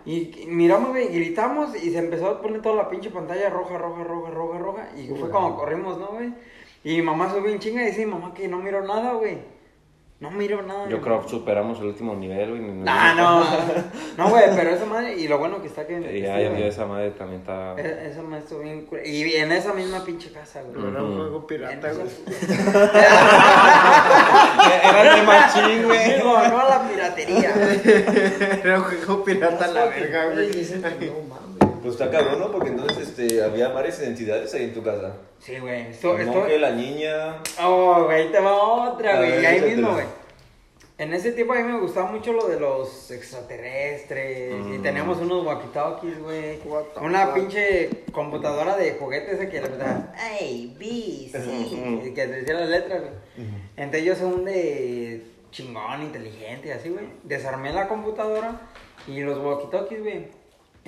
y, 0.05 0.43
y 0.43 0.45
miramos, 0.47 0.89
güey, 0.89 1.07
y 1.07 1.19
gritamos 1.19 1.75
y 1.75 1.91
se 1.91 1.99
empezó 1.99 2.27
a 2.27 2.41
poner 2.41 2.61
toda 2.61 2.75
la 2.75 2.89
pinche 2.89 3.09
pantalla 3.09 3.49
roja, 3.49 3.77
roja, 3.77 4.03
roja, 4.03 4.31
roja, 4.31 4.57
roja. 4.57 4.89
Y 4.97 5.07
fue 5.07 5.29
como 5.29 5.55
corrimos, 5.55 5.97
¿no, 5.97 6.07
güey? 6.07 6.33
Y 6.83 6.97
mi 6.97 7.01
mamá 7.01 7.29
subió 7.29 7.51
en 7.51 7.59
chinga 7.59 7.83
y 7.83 7.87
dice, 7.87 8.05
mamá 8.05 8.33
que 8.33 8.47
no 8.47 8.57
miró 8.59 8.81
nada, 8.83 9.13
güey. 9.13 9.37
No 10.19 10.31
miró 10.31 10.63
nada. 10.63 10.89
Yo 10.89 10.99
creo 10.99 11.21
que 11.21 11.29
superamos 11.29 11.77
el 11.79 11.85
último 11.87 12.15
nivel, 12.15 12.49
güey. 12.49 12.63
Ah, 12.87 13.13
no. 13.15 13.43
No, 14.17 14.29
güey, 14.31 14.45
pero 14.55 14.71
esa 14.71 14.85
madre, 14.85 15.15
y 15.15 15.27
lo 15.27 15.37
bueno 15.37 15.61
que 15.61 15.67
está 15.67 15.85
que. 15.85 15.93
Y 16.17 16.21
ya, 16.21 16.39
ya, 16.41 16.57
esa 16.65 16.87
madre 16.87 17.11
también 17.11 17.41
está... 17.41 17.75
E- 17.77 18.07
Esa 18.09 18.23
madre 18.23 18.39
estuvo 18.43 18.61
bien. 18.61 18.87
Y 19.05 19.33
en 19.35 19.51
esa 19.51 19.73
misma 19.73 20.03
pinche 20.03 20.31
casa, 20.31 20.63
güey. 20.63 20.87
Era 20.89 21.03
un 21.03 21.17
juego 21.17 21.45
pirata, 21.45 21.91
güey. 21.93 22.07
Era 24.83 25.15
de 25.15 25.21
machín, 25.21 25.83
güey. 25.85 26.15
Digo, 26.15 26.35
no 26.49 26.59
a 26.61 26.69
la 26.69 26.89
piratería. 26.89 27.53
Era 28.63 28.77
un 28.79 28.83
juego 28.85 29.23
pirata 29.23 29.65
a 29.65 29.67
la 29.67 29.85
verga, 29.85 30.25
güey. 30.33 30.49
No 30.49 31.13
mames. 31.29 31.66
Está 32.03 32.11
cabrón, 32.11 32.39
¿no? 32.39 32.51
Porque 32.51 32.69
entonces 32.69 33.09
este, 33.09 33.43
había 33.43 33.69
varias 33.69 33.99
identidades 33.99 34.53
ahí 34.53 34.65
en 34.65 34.73
tu 34.73 34.83
casa. 34.83 35.13
Sí, 35.39 35.57
güey. 35.59 35.87
Esto, 35.87 36.15
El 36.15 36.27
esto... 36.27 36.39
monje, 36.39 36.57
la 36.59 36.71
niña. 36.71 37.41
Oh, 37.63 38.03
güey, 38.05 38.31
te 38.31 38.39
va 38.39 38.53
otra, 38.91 39.15
A 39.15 39.17
güey. 39.17 39.45
ahí 39.45 39.61
mismo, 39.61 39.91
güey. 39.93 40.05
En 40.99 41.13
ese 41.13 41.31
tiempo 41.31 41.53
a 41.53 41.57
mí 41.57 41.63
me 41.63 41.79
gustaba 41.79 42.11
mucho 42.11 42.33
lo 42.33 42.47
de 42.47 42.59
los 42.59 43.11
extraterrestres. 43.11 44.51
Y 44.51 44.77
Mm. 44.79 44.81
teníamos 44.81 45.19
unos 45.19 45.45
walkie-talkies, 45.45 46.19
güey. 46.21 46.59
Una 47.01 47.27
fuck? 47.27 47.35
pinche 47.35 47.89
computadora 48.11 48.75
de 48.77 48.93
juguetes 48.93 49.33
esa 49.35 49.49
que 49.49 49.59
le 49.61 49.67
empezaba 49.67 50.13
A, 50.17 50.39
B, 50.79 51.29
C. 51.31 51.39
y 52.03 52.13
que 52.13 52.27
te 52.27 52.27
decía 52.27 52.55
las 52.55 52.69
letras, 52.69 53.01
güey. 53.01 53.13
Entonces 53.77 54.03
yo 54.05 54.15
soy 54.15 54.25
un 54.33 54.45
de 54.45 55.23
chingón, 55.51 56.01
inteligente, 56.01 56.73
así, 56.73 56.89
güey. 56.89 57.05
Desarmé 57.23 57.71
la 57.73 57.87
computadora 57.87 58.59
y 59.07 59.19
los 59.21 59.37
walkie-talkies, 59.37 59.99
güey. 60.01 60.27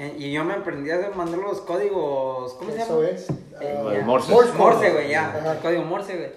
Eh, 0.02 0.16
Y 0.18 0.32
yo 0.32 0.46
me 0.46 0.54
aprendí 0.54 0.90
a 0.92 1.12
mandar 1.14 1.40
los 1.40 1.60
códigos. 1.62 2.54
¿Cómo 2.54 2.72
se 2.72 2.78
llama? 2.78 2.86
Eso 2.86 3.04
es. 3.04 3.28
Ya. 3.60 4.02
Morse. 4.06 4.32
Morse. 4.32 4.54
Morse, 4.58 4.92
güey, 4.92 5.10
ya. 5.10 5.28
Ajá. 5.28 5.52
El 5.54 5.60
código 5.60 5.84
Morse, 5.84 6.16
güey. 6.16 6.32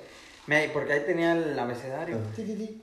Me- 0.49 0.69
porque 0.71 0.95
ahí 0.95 1.05
tenía 1.07 1.33
el 1.35 1.57
abecedario. 1.57 2.17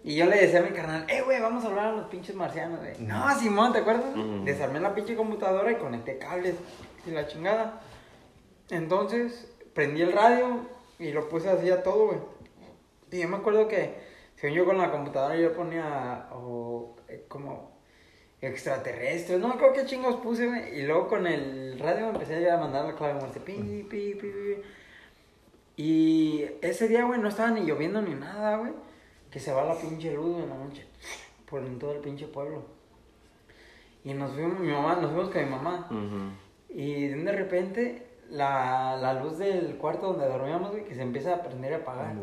Y 0.06 0.16
yo 0.16 0.26
le 0.28 0.38
decía 0.38 0.60
a 0.60 0.64
mi 0.64 0.70
carnal, 0.70 1.06
eh, 1.10 1.22
güey, 1.22 1.42
vamos 1.42 1.66
a 1.66 1.68
hablar 1.68 1.88
a 1.88 1.92
los 1.92 2.06
pinches 2.08 2.34
marcianos, 2.34 2.80
güey. 2.80 2.94
No, 3.00 3.38
Simón, 3.38 3.74
¿te 3.74 3.80
acuerdas? 3.80 4.06
Desarmé 4.46 4.80
la 4.80 4.96
pinche 4.96 5.16
computadora 5.18 5.70
y 5.70 5.76
conecté 5.76 6.18
cables 6.18 6.56
y 7.06 7.12
la 7.12 7.28
chingada. 7.28 7.82
Entonces, 8.70 9.52
prendí 9.74 10.02
el 10.02 10.14
radio 10.14 10.60
y 11.00 11.12
lo 11.12 11.28
puse 11.28 11.50
así 11.50 11.70
a 11.70 11.84
todo, 11.84 12.06
güey. 12.08 12.20
Y 13.12 13.20
yo 13.22 13.28
me 13.28 13.38
acuerdo 13.38 13.68
que, 13.68 13.96
según 14.38 14.56
yo 14.58 14.66
con 14.66 14.78
la 14.78 14.92
computadora, 14.92 15.36
yo 15.36 15.52
ponía 15.54 16.28
o, 16.32 16.96
eh, 17.10 17.26
como 17.28 17.69
extraterrestres, 18.42 19.40
no 19.40 19.50
me 19.50 19.56
acuerdo 19.56 19.74
qué 19.74 19.86
chingos 19.86 20.16
puse, 20.18 20.48
güey. 20.48 20.80
Y 20.80 20.84
luego 20.84 21.08
con 21.08 21.28
el 21.28 21.78
radio 21.80 22.08
me 22.08 22.14
empecé 22.14 22.50
a 22.50 22.58
mandar 22.58 22.86
la 22.86 22.96
clave 22.96 23.16
muerte. 23.16 23.40
Pi, 23.40 23.54
pi, 23.90 24.16
pi, 24.16 24.16
pi. 24.16 24.62
Y 25.76 26.46
ese 26.62 26.88
día, 26.88 27.06
güey, 27.06 27.20
no 27.20 27.30
estaba 27.30 27.52
ni 27.52 27.62
lloviendo 27.62 28.02
ni 28.02 28.14
nada, 28.16 28.58
güey. 28.58 28.74
Que 29.32 29.40
se 29.40 29.54
va 29.54 29.64
la 29.64 29.76
pinche 29.76 30.14
luz 30.14 30.44
en 30.44 30.50
la 30.50 30.56
noche. 30.56 30.86
Por 31.50 31.64
en 31.64 31.80
todo 31.80 31.94
el 31.94 32.00
pinche 32.00 32.28
pueblo. 32.28 32.64
Y 34.04 34.14
nos 34.14 34.32
fuimos, 34.32 34.60
mi 34.60 34.72
mamá, 34.72 34.96
nos 34.96 35.12
fuimos 35.12 35.30
con 35.30 35.44
mi 35.44 35.50
mamá. 35.50 35.88
Ujú. 35.90 36.78
Y 36.78 37.08
de 37.08 37.32
repente, 37.32 38.08
la, 38.30 38.98
la 39.00 39.14
luz 39.16 39.38
del 39.38 39.78
cuarto 39.78 40.14
donde 40.14 40.28
dormíamos, 40.28 40.72
güey, 40.72 40.86
que 40.86 40.96
se 40.96 41.02
empieza 41.02 41.36
a 41.36 41.44
prender 41.44 41.72
y 41.72 41.76
apagar. 41.76 42.16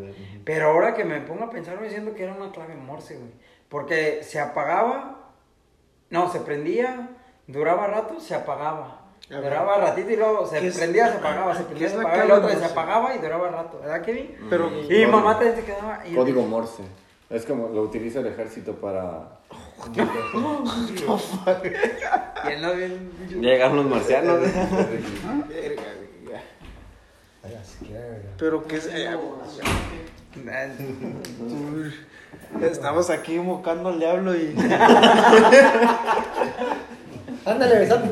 Pero 0.45 0.69
ahora 0.69 0.95
que 0.95 1.05
me 1.05 1.21
pongo 1.21 1.45
a 1.45 1.51
pensar, 1.51 1.81
me 1.81 1.91
siento 1.91 2.15
que 2.15 2.25
era 2.25 2.35
una 2.35 2.53
clave 2.53 2.75
morse, 2.75 3.17
güey. 3.17 3.31
Porque 3.69 4.23
se 4.23 4.39
apagaba, 4.39 5.26
no, 6.11 6.31
se 6.31 6.41
prendía, 6.41 7.09
duraba 7.47 7.87
rato, 7.87 8.21
se 8.21 8.35
apagaba. 8.35 9.03
A 9.29 9.35
ver. 9.35 9.43
Duraba 9.45 9.79
ratito 9.79 10.11
y 10.11 10.17
luego 10.17 10.47
se 10.47 10.61
¿Qué 10.61 10.69
es- 10.69 10.77
prendía, 10.77 11.11
se 11.11 11.19
apagaba, 11.19 11.53
se 11.55 11.61
¿Qué 11.61 11.65
prendía, 11.67 11.89
se 11.89 11.95
apagaba, 11.97 12.17
y 12.17 12.27
clave 12.27 12.39
el 12.41 12.45
otro 12.45 12.59
se 12.59 12.65
apagaba 12.65 13.15
y 13.15 13.19
duraba 13.19 13.49
rato, 13.49 13.79
¿verdad, 13.81 14.03
Kevin? 14.03 14.37
Pero, 14.49 14.71
Y 14.89 15.07
mamá 15.07 15.39
se 15.41 15.65
quedaba. 15.65 16.07
y 16.07 16.15
Código 16.15 16.43
Morse. 16.43 16.83
Es 17.29 17.45
como 17.45 17.69
lo 17.71 17.83
utiliza 17.83 18.21
el 18.21 18.29
ejército 18.29 18.75
para. 18.75 19.41
Llegaron 23.41 23.77
los 23.77 23.87
marcianos. 23.87 24.39
Que, 25.49 25.77
pero 28.39 28.65
¿qué 28.67 28.77
es? 28.77 28.91
Estamos 32.63 33.11
aquí 33.11 33.35
invocando 33.35 33.91
al 33.91 33.99
diablo 33.99 34.35
y. 34.35 34.55
Ándale, 37.45 37.79
besate. 37.79 38.09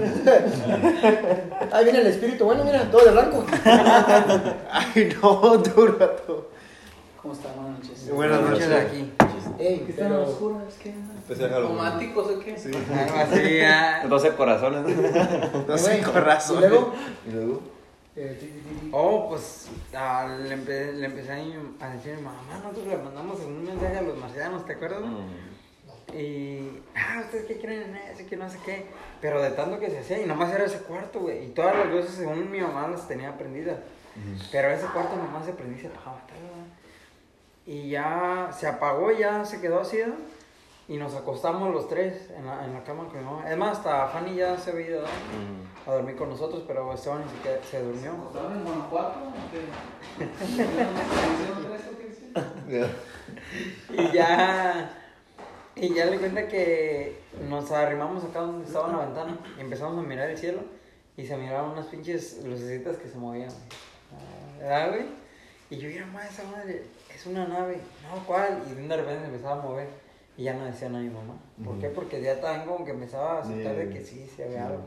Ahí 1.73 1.85
viene 1.85 2.01
el 2.01 2.07
espíritu. 2.07 2.45
Bueno, 2.45 2.65
mira, 2.65 2.89
todo 2.91 3.05
de 3.05 3.11
blanco. 3.11 3.45
Ay, 4.71 5.13
no, 5.21 5.59
duro 5.59 6.11
todo. 6.11 6.51
¿Cómo 7.21 7.35
están? 7.35 7.53
Buenas 7.57 7.81
noches. 7.81 8.11
Buenas 8.13 8.41
noches. 8.43 8.71
aquí. 8.71 9.13
Ey, 9.59 9.95
pero... 9.97 10.25
Especial 11.19 11.51
Halloween. 11.51 11.77
¿Románticos 11.77 12.27
o 12.29 12.39
qué? 12.39 12.55
Algo 12.55 13.19
así, 13.19 13.61
ah. 13.63 14.05
12 14.09 14.31
corazones. 14.31 14.97
No 15.67 15.79
sé, 15.79 16.01
Güey, 16.01 16.03
corazón. 16.03 16.57
Y 16.59 16.61
luego... 16.61 16.93
¿Y 17.27 17.33
luego? 17.33 17.74
Eh. 18.17 18.63
Oh, 18.93 19.29
pues 19.29 19.69
ah, 19.95 20.27
le, 20.41 20.57
empe- 20.57 20.93
le 20.93 21.07
empecé 21.07 21.33
a, 21.33 21.87
a 21.87 21.95
decir, 21.95 22.17
mamá, 22.19 22.43
nosotros 22.63 22.87
le 22.87 22.97
mandamos 22.99 23.41
un 23.41 23.65
mensaje 23.65 23.97
a 23.99 24.03
los 24.03 24.17
marcianos, 24.17 24.65
¿te 24.67 24.75
acuerdas? 24.75 25.03
Mm. 25.03 26.15
Y, 26.17 26.83
ah, 26.95 27.23
¿ustedes 27.25 27.47
qué 27.47 27.59
creen 27.59 27.83
en 27.91 27.97
eso? 27.97 28.25
Que 28.29 28.37
no 28.37 28.49
sé 28.49 28.59
qué. 28.65 28.87
Pero 29.21 29.43
de 29.43 29.51
tanto 29.51 29.81
que 29.81 29.91
se 29.91 29.99
hacía, 29.99 30.21
y 30.23 30.27
nomás 30.27 30.55
era 30.55 30.65
ese 30.65 30.79
cuarto, 30.79 31.21
güey. 31.21 31.47
Y 31.47 31.49
todas 31.49 31.77
las 31.77 31.89
luces, 31.89 32.13
según 32.13 32.51
mi 32.51 32.61
mamá, 32.61 32.87
las 32.89 33.09
tenía 33.09 33.37
prendidas. 33.37 33.79
Pero 34.53 34.71
ese 34.71 34.87
cuarto 34.87 35.17
nomás 35.17 35.45
se 35.45 35.53
prendía 35.53 35.79
y 35.79 35.81
se 35.81 35.87
apagaba. 35.89 36.21
Y 37.67 37.89
ya 37.89 38.51
se 38.57 38.67
apagó 38.69 39.11
y 39.11 39.19
ya 39.19 39.45
se 39.45 39.61
quedó 39.61 39.81
así. 39.81 39.99
Y 40.87 40.97
nos 40.99 41.15
acostamos 41.15 41.73
los 41.73 41.89
tres 41.89 42.31
en 42.37 42.45
la, 42.47 42.65
en 42.65 42.75
la 42.75 42.85
cama 42.85 43.09
con 43.09 43.19
mi 43.19 43.25
mamá. 43.25 43.51
Es 43.51 43.57
más, 43.57 43.79
hasta 43.79 44.09
Fanny 44.09 44.35
ya 44.37 44.59
se 44.59 44.71
había 44.71 44.87
ido. 44.87 45.03
Mm. 45.03 45.89
a 45.89 45.95
dormir 45.95 46.17
con 46.17 46.29
nosotros, 46.29 46.63
pero 46.67 46.93
Esteban 46.93 47.23
ni 47.25 47.31
siquiera 47.31 47.59
se 47.63 47.83
durmió. 47.83 48.13
¿Estaban 48.29 48.59
en 48.59 48.65
Guanajuato? 48.65 49.15
Y 53.91 54.13
ya. 54.13 54.91
Y 55.77 55.95
ya 55.95 56.07
le 56.07 56.19
cuenta 56.19 56.49
que 56.49 57.21
nos 57.49 57.71
arrimamos 57.71 58.25
acá 58.25 58.41
donde 58.41 58.67
estaba 58.67 58.89
la 58.89 59.07
ventana 59.07 59.39
y 59.57 59.61
empezamos 59.61 60.05
a 60.05 60.09
mirar 60.09 60.31
el 60.31 60.39
cielo 60.39 60.61
y 61.17 61.27
se 61.27 61.37
miraban 61.37 61.71
unas 61.71 61.87
pinches 61.87 62.45
lucecitas 62.45 62.97
que 62.97 63.09
se 63.09 63.19
movían. 63.19 63.51
¿Verdad, 64.59 64.91
güey? 64.91 65.07
Y 65.71 65.79
yo, 65.79 65.89
mira, 65.89 66.07
madre, 66.07 66.29
esa 66.29 66.45
madre 66.45 66.83
es 67.13 67.27
una 67.27 67.47
nave. 67.47 67.81
No, 68.03 68.25
¿cuál? 68.25 68.63
Y 68.71 68.87
de 68.87 68.97
repente 68.97 69.21
se 69.21 69.27
empezaba 69.27 69.61
a 69.61 69.65
mover 69.65 69.89
y 70.37 70.45
ya 70.45 70.55
no 70.55 70.65
decía 70.65 70.89
nada 70.89 71.01
a 71.01 71.07
mi 71.07 71.11
mamá. 71.13 71.35
¿Por 71.65 71.79
qué? 71.79 71.89
Porque 71.89 72.21
ya 72.23 72.41
también 72.41 72.67
como 72.69 72.85
que 72.85 72.91
empezaba 72.93 73.39
a 73.39 73.41
aceptar 73.43 73.77
de 73.77 73.91
que 73.91 74.05
sí, 74.05 74.27
se 74.35 74.45
había 74.45 74.67
algo. 74.67 74.83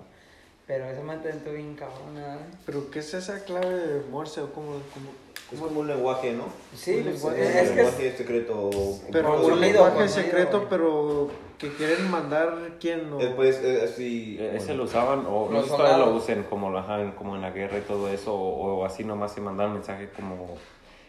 Pero 0.65 0.85
esa 0.85 1.01
madre 1.01 1.31
entró 1.31 1.53
bien 1.53 1.75
cabrona, 1.75 2.19
¿verdad? 2.19 2.39
¿Pero 2.65 2.91
qué 2.91 2.99
es 2.99 3.13
esa 3.13 3.43
clave 3.45 3.73
de 3.73 4.01
Morse 4.11 4.41
o 4.41 4.51
cómo? 4.51 4.71
cómo? 4.93 5.09
Es 5.49 5.57
como 5.61 5.79
un 5.79 5.87
lenguaje, 5.87 6.33
¿no? 6.33 6.43
Sí, 6.75 6.95
Un 6.97 7.03
pues, 7.03 7.15
lenguaje- 7.15 7.41
es, 7.41 7.47
un 7.47 7.55
es 7.55 7.55
que 7.55 7.61
es- 7.69 7.75
lenguaje 7.77 8.17
secreto. 8.17 8.69
Pero 9.13 9.45
un 9.47 9.61
lenguaje 9.61 10.09
secreto, 10.09 10.67
pero 10.69 11.29
que 11.57 11.69
quieren 11.73 12.11
mandar 12.11 12.53
quién 12.81 13.13
o... 13.13 13.17
Después, 13.17 13.61
eh, 13.63 13.81
así. 13.85 14.35
Eh, 14.37 14.57
Ese 14.57 14.73
lo 14.73 14.83
usaban, 14.83 15.25
o 15.25 15.47
no 15.49 15.61
sé 15.63 15.69
si 15.69 15.75
todavía 15.77 16.05
lo 16.05 16.13
usen 16.15 16.43
como, 16.43 16.69
lo- 16.69 17.15
como 17.15 17.35
en 17.37 17.41
la 17.41 17.51
guerra 17.51 17.77
y 17.77 17.81
todo 17.81 18.09
eso, 18.09 18.35
o, 18.35 18.79
o 18.81 18.85
así 18.85 19.05
nomás 19.05 19.31
se 19.33 19.39
mandaban 19.39 19.73
mensaje 19.73 20.09
como... 20.09 20.57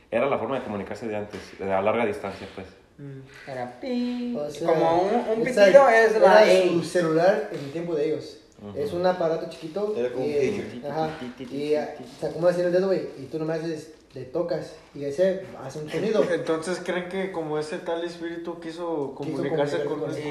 Era 0.08 0.26
la 0.26 0.38
forma 0.38 0.56
de 0.60 0.64
comunicarse 0.64 1.08
de 1.08 1.16
antes, 1.16 1.40
a 1.60 1.82
larga 1.82 2.06
distancia, 2.06 2.46
pues. 2.54 2.68
Mm. 2.98 3.50
Era 3.50 3.80
pi. 3.80 4.36
O 4.36 4.50
sea, 4.50 4.66
como 4.68 5.02
un, 5.02 5.38
un 5.40 5.46
esa- 5.46 5.64
pitido 5.66 5.88
es 5.88 6.20
la 6.20 6.44
era 6.44 6.64
A. 6.64 6.68
su 6.68 6.82
celular 6.82 7.48
en 7.52 7.58
el 7.64 7.70
tiempo 7.72 7.94
de 7.94 8.06
ellos. 8.08 8.38
Es 8.76 8.92
un 8.92 9.06
aparato 9.06 9.48
chiquito. 9.48 9.94
Era 9.96 10.10
como 10.10 10.24
un 10.24 10.30
y, 10.32 10.34
pager. 10.82 10.90
ajá, 10.90 11.10
y 11.48 11.74
ah, 11.76 11.94
se 12.18 12.26
acomoda 12.26 12.50
así 12.50 12.60
en 12.60 12.66
el 12.66 12.72
dedo, 12.72 12.86
güey. 12.88 13.02
Y 13.16 13.26
tú 13.26 13.38
nomás 13.38 13.60
haces, 13.60 13.92
le 14.14 14.24
tocas 14.24 14.72
y 14.96 15.04
ese 15.04 15.44
hace 15.64 15.78
un 15.78 15.88
sonido. 15.88 16.24
Entonces 16.32 16.80
creen 16.84 17.08
que 17.08 17.30
como 17.30 17.56
ese 17.60 17.78
tal 17.78 18.02
espíritu 18.02 18.58
quiso 18.58 19.12
comunicarse 19.14 19.84
comunicarse 19.84 19.84
con, 19.84 20.00
con- 20.00 20.08
con 20.08 20.14
Sí, 20.16 20.22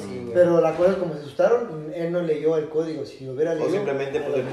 sí. 0.00 0.30
Pero 0.32 0.62
la 0.62 0.74
cosa 0.74 0.96
como 0.96 1.12
se 1.12 1.20
asustaron, 1.20 1.92
él 1.94 2.10
no 2.12 2.22
leyó 2.22 2.56
el 2.56 2.70
código. 2.70 3.04
Si 3.04 3.26
lo 3.26 3.32
hubiera 3.34 3.52
leído, 3.52 3.70
simplemente, 3.70 4.20
a 4.20 4.28
lo 4.30 4.34
pues, 4.36 4.44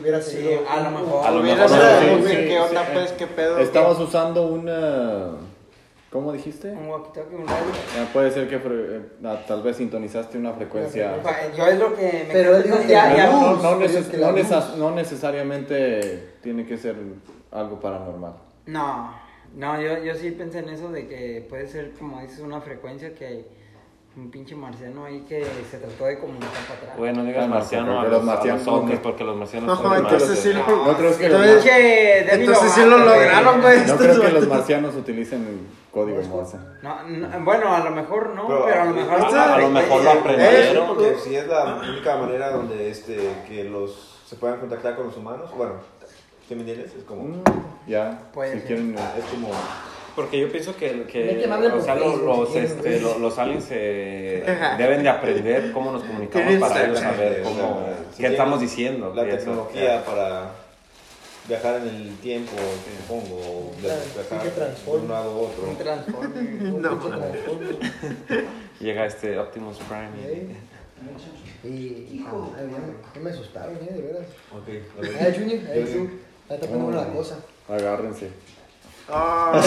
hubiera 0.00 0.22
Sí, 0.22 0.38
sido. 0.38 0.66
a 0.66 0.80
lo 0.80 0.88
un- 0.88 0.94
mejor. 1.04 1.26
A 1.26 1.30
lo 1.32 1.40
Hubiera 1.42 1.68
mejor 1.68 1.78
sido, 2.22 2.24
¿Qué 2.48 2.60
onda, 2.60 2.88
pues? 2.94 3.12
¿Qué 3.12 3.26
pedo? 3.26 3.58
Estamos 3.58 3.98
usando 4.00 4.46
una. 4.46 5.32
¿Cómo 6.10 6.32
dijiste? 6.32 6.72
Un 6.72 6.88
walkie-talkie, 6.88 7.34
un 7.36 7.46
radio. 7.46 7.64
Ah, 7.96 8.08
puede 8.12 8.32
ser 8.32 8.48
que 8.48 8.60
fre- 8.60 8.86
eh, 8.96 9.02
ah, 9.24 9.38
tal 9.46 9.62
vez 9.62 9.76
sintonizaste 9.76 10.38
una 10.38 10.52
frecuencia. 10.52 11.14
Yo 11.56 11.66
es 11.68 11.78
lo 11.78 11.94
que 11.94 12.24
me 12.26 12.32
Pero 12.32 12.56
él 12.56 12.62
dijo 12.64 12.78
que 12.80 12.88
ya, 12.88 13.26
no, 13.30 13.52
luz, 13.52 13.62
no, 13.62 13.78
neces- 13.80 14.18
no 14.18 14.32
luz- 14.32 14.40
neces- 14.50 14.74
no 14.76 14.90
necesariamente 14.90 16.34
tiene 16.42 16.66
que 16.66 16.76
ser 16.78 16.96
algo 17.52 17.78
paranormal. 17.78 18.32
No, 18.66 19.14
no, 19.54 19.80
yo, 19.80 20.02
yo 20.02 20.14
sí 20.16 20.32
pensé 20.32 20.58
en 20.60 20.70
eso 20.70 20.90
de 20.90 21.06
que 21.06 21.46
puede 21.48 21.68
ser, 21.68 21.92
como 21.92 22.20
dices, 22.20 22.40
una 22.40 22.60
frecuencia 22.60 23.14
que 23.14 23.46
un 24.16 24.32
pinche 24.32 24.56
marciano 24.56 25.04
ahí 25.04 25.20
que 25.28 25.46
se 25.70 25.78
trató 25.78 26.06
de 26.06 26.18
comunicar 26.18 26.50
para 26.68 26.80
atrás. 26.80 26.98
Bueno, 26.98 27.22
digas 27.24 27.46
no, 27.46 27.54
marciano 27.54 27.92
porque 27.94 28.06
a 28.06 28.10
los 28.10 28.24
marcianos 28.24 28.66
ovnis, 28.66 28.94
no. 28.96 29.02
porque 29.02 29.24
los 29.24 29.36
marcianos 29.36 29.66
No, 29.68 29.76
son 29.88 29.96
entonces 29.98 30.38
sí 30.40 30.52
lo- 30.52 30.66
No 30.66 30.96
creo 30.96 31.16
que 31.16 31.28
los, 31.28 31.46
Entonces- 32.32 32.72
sí 32.72 32.80
lo 32.84 32.98
lograron, 32.98 33.60
güey. 33.60 33.86
no 33.86 33.96
creo 33.96 34.20
que 34.20 34.28
los 34.32 34.48
marcianos 34.48 34.96
utilicen 34.96 35.42
el 35.46 35.58
código 35.92 36.20
Morse. 36.22 36.56
No, 36.82 37.02
no, 37.02 37.44
bueno, 37.44 37.74
a 37.74 37.80
lo 37.80 37.90
mejor 37.90 38.30
no, 38.34 38.46
Pero- 38.46 38.64
pero, 38.66 38.82
a 38.82 38.84
lo 38.86 38.94
mejor... 38.94 39.20
a- 39.34 39.54
a 39.54 39.58
lo 39.58 39.68
mejor 39.70 40.02
lo 40.04 40.10
Eh, 40.10 40.18
aprendieron. 40.18 40.86
porque 40.88 41.14
si 41.22 41.34
es 41.36 41.46
la 41.48 41.80
única 41.88 42.16
manera 42.16 42.50
donde 42.50 42.90
este, 42.90 43.16
que 43.48 43.64
los 43.64 44.20
se 44.26 44.36
puedan 44.36 44.60
contactar 44.60 44.94
con 44.94 45.06
los 45.06 45.16
humanos, 45.16 45.50
bueno, 45.56 45.74
¿sí 46.48 46.54
me 46.54 46.60
entiendes? 46.60 46.94
Es 46.94 47.02
como, 47.04 47.22
Mm, 47.24 47.42
Ya, 47.88 48.18
Puede 48.32 48.52
si 48.52 48.58
ser. 48.58 48.66
quieren. 48.68 48.94
eh, 48.96 49.00
es 49.18 49.24
como, 49.24 49.48
Porque 50.14 50.38
yo 50.40 50.50
pienso 50.50 50.76
que, 50.76 51.04
que 51.04 51.48
o 51.72 51.80
sea, 51.80 51.94
los, 51.94 52.20
los, 52.20 52.54
este, 52.54 52.98
güey. 52.98 53.00
lo- 53.00 53.18
los 53.18 53.38
aliens 53.38 53.66
eh, 53.70 54.44
deben 54.78 55.02
de 55.02 55.08
aprender 55.08 55.72
cómo 55.72 55.92
nos 55.92 56.02
comunicamos 56.04 56.54
para 56.56 56.84
ellos 56.84 56.98
saber 57.00 57.42
cómo, 57.42 57.80
qué 58.16 58.26
estamos 58.26 58.60
diciendo. 58.60 59.12
la 59.14 59.24
y 59.24 59.28
eso. 59.30 59.36
tecnología 59.38 60.04
para 60.04 60.50
viajar 61.48 61.76
en 61.82 61.88
el 61.88 62.16
tiempo, 62.18 62.52
supongo, 63.02 63.72
viajar 63.80 64.00
sí 64.44 64.48
que 64.84 64.90
de 64.90 64.96
un 64.96 65.08
lado 65.08 65.30
a 65.30 65.34
Un 65.34 65.44
otro. 65.46 65.84
transforme. 65.84 66.40
Un 66.70 66.82
No, 66.82 66.98
transforme. 66.98 67.66
Llega 68.80 69.06
este 69.06 69.38
Optimus 69.38 69.78
Prime. 69.78 70.54
Y, 71.64 71.68
y 71.68 72.24
ah, 72.26 72.32
ya, 72.56 72.62
me, 72.66 72.92
ya 73.14 73.20
me 73.20 73.30
asustaron, 73.30 73.76
eh, 73.76 73.92
de 73.92 74.02
veras. 74.02 74.26
Ok, 74.52 74.68
a 74.98 75.00
ver. 75.00 75.16
Ay, 75.26 75.34
Junior, 75.38 75.60
ay, 75.72 75.84
tú. 75.84 76.10
Ahí 76.48 76.54
está 76.56 76.66
poniendo 76.66 76.90
la 76.92 77.08
cosa. 77.12 77.38
Agárrense. 77.68 78.30
Ah. 79.12 79.60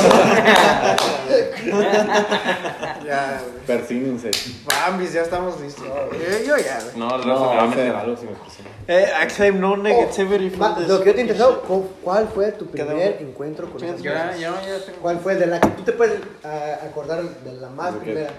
ya, 3.05 3.41
güey. 3.43 3.65
Persínense. 3.65 4.31
Bambis, 4.65 5.13
ya 5.13 5.21
estamos 5.21 5.59
listos. 5.61 5.85
Eh, 6.13 6.43
yo 6.47 6.57
ya, 6.57 6.79
güey. 6.81 6.97
No, 6.97 7.17
No, 7.17 7.25
me 7.25 7.33
va 7.33 7.61
a 7.63 7.65
ese- 7.67 7.75
meter 7.75 7.95
algo 7.95 8.17
si 8.17 8.25
me 8.25 8.31
presiono. 8.33 8.69
Eh, 8.87 9.07
accept 9.21 9.57
no 9.57 9.77
negativity 9.77 10.47
Oh, 10.47 10.57
from 10.57 10.87
Lo 10.87 11.01
que 11.01 11.25
yo 11.25 11.49
te 11.59 11.61
¿cu- 11.67 11.89
¿cuál 12.03 12.27
fue 12.33 12.51
tu 12.51 12.65
primer 12.67 13.17
encuentro 13.21 13.69
con 13.71 13.83
esas 13.83 14.01
yo, 14.01 14.11
yo 14.67 14.81
tengo... 14.83 14.97
¿Cuál 15.01 15.19
fue 15.19 15.35
de 15.35 15.45
la 15.47 15.59
que 15.61 15.69
tú 15.69 15.83
te 15.83 15.91
puedes 15.93 16.19
ah, 16.43 16.79
acordar 16.83 17.23
de 17.23 17.53
la 17.53 17.69
más 17.69 17.93
¿De 17.93 17.99
qué? 17.99 18.05
primera? 18.05 18.29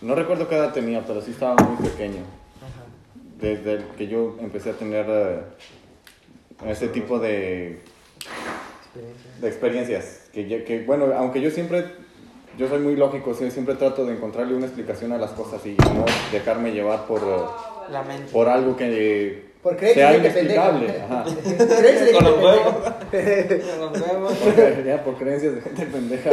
No 0.00 0.14
recuerdo 0.14 0.48
qué 0.48 0.56
edad 0.56 0.72
tenía, 0.72 1.02
pero 1.06 1.20
sí 1.20 1.30
estaba 1.32 1.54
muy 1.56 1.88
pequeño. 1.88 2.22
Desde 3.40 3.72
el 3.74 3.84
que 3.96 4.06
yo 4.06 4.36
empecé 4.40 4.70
a 4.70 4.74
tener 4.74 5.06
eh, 5.08 5.40
ese 6.66 6.86
tipo 6.88 7.18
de, 7.18 7.82
Experiencia. 8.94 9.30
de 9.40 9.48
experiencias. 9.48 10.20
Que, 10.32 10.84
bueno, 10.86 11.06
aunque 11.16 11.40
yo 11.40 11.50
siempre, 11.50 11.84
yo 12.58 12.68
soy 12.68 12.80
muy 12.80 12.94
lógico, 12.96 13.32
siempre 13.34 13.74
trato 13.74 14.04
de 14.04 14.14
encontrarle 14.14 14.54
una 14.54 14.66
explicación 14.66 15.12
a 15.12 15.18
las 15.18 15.30
cosas 15.30 15.64
y 15.64 15.74
no 15.76 16.04
dejarme 16.30 16.72
llevar 16.72 17.06
por, 17.06 17.22
La 17.90 18.02
mente. 18.02 18.30
por 18.30 18.48
algo 18.48 18.76
que 18.76 19.44
Por 19.62 19.76
creer 19.76 19.94
sea 19.94 20.16
inexplicable. 20.16 21.00
Ajá. 21.02 21.24
Con 21.24 21.36
gente 21.42 21.66
los 21.66 21.74
pendeja. 21.74 22.12
Con 22.12 22.24
los 22.24 24.00
huevos. 24.00 24.32
Por, 24.38 24.84
ya, 24.84 25.04
por 25.04 25.16
creencias 25.16 25.54
de 25.54 25.60
gente 25.60 25.86
pendeja. 25.86 26.30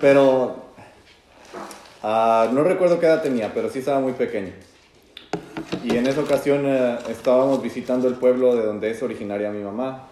Pero 0.00 0.56
ah, 2.02 2.48
no 2.52 2.62
recuerdo 2.64 2.98
qué 2.98 3.06
edad 3.06 3.22
tenía, 3.22 3.52
pero 3.54 3.68
sí 3.68 3.78
estaba 3.80 4.00
muy 4.00 4.12
pequeño. 4.12 4.52
Y 5.84 5.96
en 5.96 6.06
esa 6.06 6.20
ocasión 6.20 6.62
eh, 6.66 6.98
estábamos 7.10 7.62
visitando 7.62 8.08
el 8.08 8.14
pueblo 8.14 8.54
de 8.56 8.64
donde 8.64 8.90
es 8.90 9.02
originaria 9.02 9.50
mi 9.50 9.62
mamá, 9.62 10.07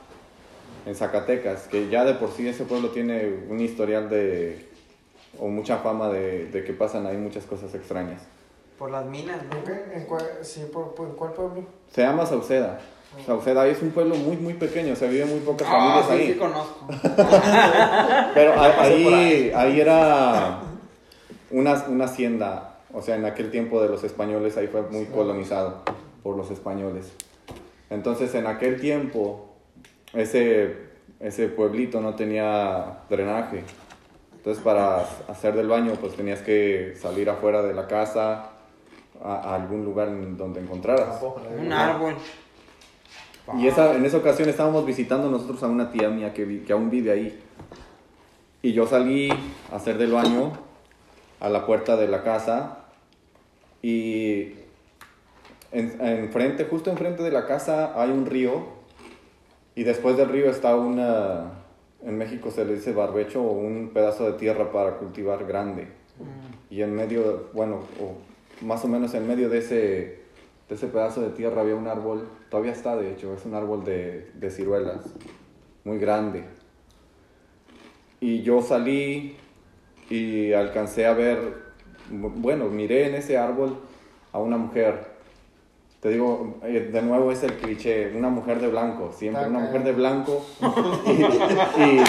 en 0.87 0.95
Zacatecas, 0.95 1.63
que 1.69 1.89
ya 1.91 2.05
de 2.05 2.15
por 2.15 2.31
sí 2.31 2.49
ese 2.49 2.65
pueblo 2.65 2.91
tiene 2.91 3.29
un 3.51 3.61
historial 3.61 4.09
de, 4.09 4.67
o 5.39 5.49
mucha 5.49 5.79
fama 5.79 6.09
de, 6.09 6.47
de 6.47 6.65
que 6.65 6.73
pasan 6.73 7.07
ahí 7.07 7.17
muchas 7.17 7.45
cosas 7.45 7.75
extrañas. 7.75 8.23
Por 8.79 8.91
las 8.91 9.05
minas, 9.07 9.39
¿no? 9.51 9.73
¿En 9.93 10.05
cuál, 10.05 10.23
sí, 10.43 10.65
por, 10.73 10.95
por- 10.95 11.09
¿en 11.09 11.15
cuál 11.15 11.33
pueblo? 11.33 11.65
Se 11.93 12.03
llama 12.03 12.25
Sauceda. 12.25 12.79
Sauceda 13.25 13.67
es 13.67 13.81
un 13.83 13.91
pueblo 13.91 14.15
muy, 14.15 14.37
muy 14.37 14.55
pequeño, 14.55 14.95
se 14.95 15.09
vive 15.09 15.25
muy 15.25 15.41
pocas 15.41 15.67
Ah, 15.71 15.73
familias 15.73 16.07
sí, 16.07 16.13
ahí. 16.13 16.33
sí 16.35 16.39
conozco. 16.39 16.87
Pero 18.35 18.53
a- 18.61 18.83
ahí, 18.83 19.53
ahí 19.55 19.81
era 19.81 20.61
una, 21.51 21.85
una 21.89 22.05
hacienda, 22.05 22.79
o 22.93 23.01
sea, 23.03 23.17
en 23.17 23.25
aquel 23.25 23.51
tiempo 23.51 23.81
de 23.81 23.89
los 23.89 24.05
españoles, 24.05 24.57
ahí 24.57 24.67
fue 24.67 24.83
muy 24.83 25.07
colonizado 25.07 25.83
por 26.23 26.37
los 26.37 26.51
españoles. 26.51 27.13
Entonces, 27.89 28.35
en 28.35 28.47
aquel 28.47 28.81
tiempo, 28.81 29.46
ese, 30.13 30.77
ese 31.21 31.49
pueblito 31.49 32.01
no 32.01 32.15
tenía 32.15 32.99
drenaje. 33.09 33.63
Entonces, 34.37 34.63
para 34.63 35.01
hacer 35.29 35.55
del 35.55 35.69
baño, 35.69 35.93
pues 36.01 36.15
tenías 36.15 36.41
que 36.41 36.95
salir 37.01 37.29
afuera 37.29 37.63
de 37.63 37.75
la 37.75 37.87
casa 37.89 38.51
a, 39.23 39.35
a 39.35 39.55
algún 39.57 39.85
lugar 39.85 40.09
en 40.09 40.37
donde 40.37 40.61
encontraras. 40.61 41.21
Un 41.59 41.73
árbol. 41.73 42.15
Y 43.59 43.67
esa, 43.69 43.95
en 43.95 44.05
esa 44.05 44.17
ocasión 44.19 44.49
estábamos 44.49 44.85
visitando 44.87 45.31
nosotros 45.31 45.63
a 45.63 45.67
una 45.69 45.91
tía 45.91 46.09
mía 46.11 46.33
que, 46.35 46.45
vi- 46.45 46.59
que 46.61 46.73
aún 46.73 46.91
vive 46.91 47.11
ahí. 47.13 47.41
Y 48.63 48.73
yo 48.73 48.87
salí 48.87 49.31
a 49.73 49.77
hacer 49.77 49.99
del 49.99 50.13
baño 50.13 50.53
a 51.39 51.49
la 51.49 51.65
puerta 51.67 51.97
de 51.97 52.09
la 52.09 52.23
casa 52.25 52.79
y 53.83 54.55
en, 55.71 55.97
enfrente, 56.01 56.65
justo 56.65 56.91
enfrente 56.91 57.23
de 57.23 57.31
la 57.31 57.47
casa 57.47 58.01
hay 58.01 58.11
un 58.11 58.27
río 58.27 58.76
y 59.77 59.85
después 59.85 60.17
del 60.17 60.29
río 60.31 60.51
está 60.51 60.75
una, 60.75 61.53
en 62.03 62.19
México 62.19 62.51
se 62.51 62.65
le 62.65 62.75
dice 62.75 62.93
barbecho 62.93 63.43
o 63.43 63.53
un 63.53 63.91
pedazo 63.95 64.25
de 64.25 64.39
tierra 64.39 64.73
para 64.73 64.97
cultivar 64.97 65.47
grande. 65.47 65.87
Y 66.71 66.83
en 66.83 66.97
medio, 66.97 67.51
bueno, 67.53 67.77
o 68.01 68.17
más 68.65 68.85
o 68.85 68.89
menos 68.89 69.15
en 69.15 69.29
medio 69.29 69.49
de 69.49 69.59
ese, 69.59 69.77
de 70.69 70.75
ese 70.75 70.89
pedazo 70.89 71.21
de 71.21 71.29
tierra 71.31 71.61
había 71.61 71.77
un 71.77 71.87
árbol, 71.87 72.27
todavía 72.51 72.73
está 72.73 72.97
de 72.97 73.13
hecho, 73.13 73.33
es 73.35 73.45
un 73.45 73.55
árbol 73.55 73.85
de, 73.85 74.31
de 74.35 74.51
ciruelas, 74.51 75.15
muy 75.85 75.99
grande. 75.99 76.43
Y 78.21 78.43
yo 78.43 78.63
salí 78.63 79.37
y 80.09 80.53
alcancé 80.55 81.07
a 81.07 81.13
ver, 81.13 81.39
bu- 82.11 82.33
bueno, 82.35 82.67
miré 82.71 83.09
en 83.09 83.15
ese 83.17 83.37
árbol 83.37 83.77
a 84.33 84.39
una 84.39 84.57
mujer. 84.57 85.16
Te 86.07 86.13
digo, 86.13 86.55
eh, 86.63 86.89
de 86.93 87.03
nuevo 87.03 87.33
es 87.33 87.43
el 87.43 87.55
cliché, 87.55 88.13
una 88.15 88.29
mujer 88.29 88.61
de 88.61 88.69
blanco, 88.69 89.11
siempre 89.13 89.45
una 89.49 89.59
mujer 89.59 89.83
de 89.83 89.91
blanco. 89.91 90.47
Y, 91.05 91.11
y- 91.83 92.01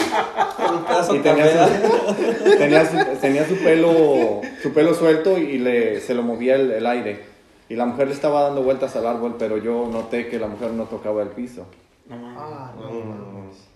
y 1.15 1.19
tenía, 1.19 1.67
su, 1.67 2.57
tenía, 2.59 2.85
su, 2.85 2.97
tenía 3.19 3.47
su 3.47 3.55
pelo 3.55 4.41
su 4.61 4.71
pelo 4.71 4.93
suelto 4.93 5.39
y 5.39 5.57
le, 5.57 5.99
se 5.99 6.13
lo 6.13 6.21
movía 6.21 6.53
el, 6.57 6.69
el 6.73 6.85
aire. 6.85 7.21
Y 7.69 7.75
la 7.75 7.87
mujer 7.87 8.07
le 8.09 8.13
estaba 8.13 8.43
dando 8.43 8.61
vueltas 8.61 8.95
al 8.95 9.07
árbol, 9.07 9.35
pero 9.39 9.57
yo 9.57 9.89
noté 9.91 10.27
que 10.27 10.37
la 10.37 10.45
mujer 10.47 10.73
no 10.73 10.83
tocaba 10.83 11.23
el 11.23 11.29
piso. 11.29 11.65
Ah, 12.11 12.73
no, 12.79 12.91
mames. 12.91 13.67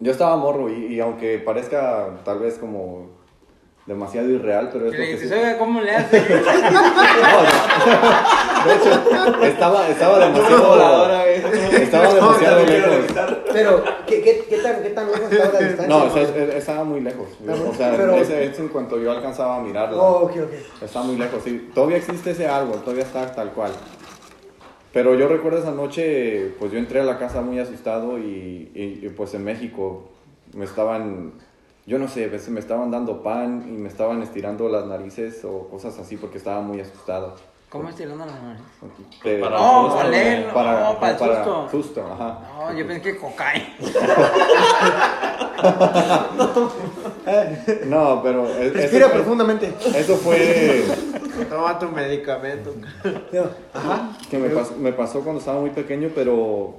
Yo 0.00 0.10
estaba 0.10 0.36
morro 0.36 0.68
y, 0.68 0.94
y 0.96 1.00
aunque 1.00 1.38
parezca 1.38 2.08
tal 2.24 2.40
vez 2.40 2.58
como 2.58 3.06
demasiado 3.86 4.28
irreal, 4.30 4.70
pero 4.72 4.86
es 4.86 4.92
lo 4.92 4.98
le 4.98 5.10
que 5.10 5.18
sí- 5.18 5.34
¿cómo 5.58 5.80
le 5.80 5.94
hace? 5.94 6.20
De 8.64 8.74
hecho, 8.76 8.90
estaba, 9.44 9.88
estaba 9.88 10.18
demasiado, 10.26 11.10
estaba 11.72 12.14
demasiado 12.14 12.64
lejos. 12.64 12.94
Pero, 13.52 13.84
¿qué, 14.06 14.22
qué, 14.22 14.44
qué 14.48 14.56
tan, 14.58 14.82
¿qué 14.82 14.90
tan 14.90 15.06
lejos 15.12 15.30
estaba 15.30 15.52
la 15.52 15.58
distancia? 15.60 15.86
No, 15.86 16.04
o 16.04 16.10
sea, 16.10 16.22
estaba 16.56 16.84
muy 16.84 17.00
lejos. 17.02 17.28
O 17.46 17.74
sea, 17.74 17.92
Pero- 17.96 18.16
ese 18.16 18.44
en 18.56 18.68
cuanto 18.68 18.98
yo 18.98 19.10
alcanzaba 19.10 19.56
a 19.56 19.60
mirarla. 19.60 19.98
Oh, 20.00 20.22
ok, 20.24 20.30
ok. 20.44 20.82
Está 20.82 21.02
muy 21.02 21.16
lejos, 21.16 21.42
sí. 21.44 21.68
Todavía 21.74 21.98
existe 21.98 22.30
ese 22.30 22.46
árbol, 22.48 22.80
todavía 22.80 23.04
está 23.04 23.30
tal 23.34 23.50
cual. 23.52 23.72
Pero 24.94 25.14
yo 25.14 25.28
recuerdo 25.28 25.58
esa 25.58 25.72
noche, 25.72 26.52
pues 26.58 26.72
yo 26.72 26.78
entré 26.78 27.00
a 27.00 27.04
la 27.04 27.18
casa 27.18 27.42
muy 27.42 27.58
asustado 27.58 28.16
y, 28.18 28.70
y- 28.74 29.00
y, 29.04 29.08
pues 29.10 29.34
en 29.34 29.44
México 29.44 30.08
me 30.54 30.64
estaban, 30.64 31.32
yo 31.86 31.98
no 31.98 32.08
sé, 32.08 32.28
ves, 32.28 32.48
me 32.48 32.60
estaban 32.60 32.90
dando 32.90 33.22
pan 33.22 33.64
y 33.68 33.72
me 33.72 33.88
estaban 33.88 34.22
estirando 34.22 34.68
las 34.68 34.86
narices 34.86 35.44
o 35.44 35.68
cosas 35.68 35.98
así 35.98 36.16
porque 36.16 36.38
estaba 36.38 36.60
muy 36.60 36.80
asustado. 36.80 37.34
¿Cómo 37.68 37.88
estirando 37.88 38.24
las? 38.24 38.36
Eh, 39.24 39.40
Para 39.40 39.56
el 39.56 39.62
susto, 39.62 40.54
para 40.54 40.80
no, 40.80 41.00
para 41.00 41.12
el 41.12 41.18
para 41.18 41.44
susto. 41.44 41.68
susto, 41.70 42.06
ajá. 42.12 42.38
No, 42.56 42.72
yo 42.78 42.86
pensé 42.86 43.02
que 43.02 43.16
cocaína. 43.18 43.66
No, 47.86 48.20
pero 48.22 48.46
es- 48.48 48.72
Respira 48.72 49.06
eso, 49.06 49.14
profundamente. 49.14 49.72
eso 49.96 50.16
fue 50.16 50.84
Toma 51.48 51.78
tu 51.78 51.88
medicamento. 51.88 52.74
Ajá. 53.72 54.10
que 54.30 54.38
me 54.38 54.50
pasó, 54.50 54.74
me 54.76 54.92
pasó 54.92 55.20
cuando 55.20 55.40
estaba 55.40 55.60
muy 55.60 55.70
pequeño, 55.70 56.10
pero 56.14 56.74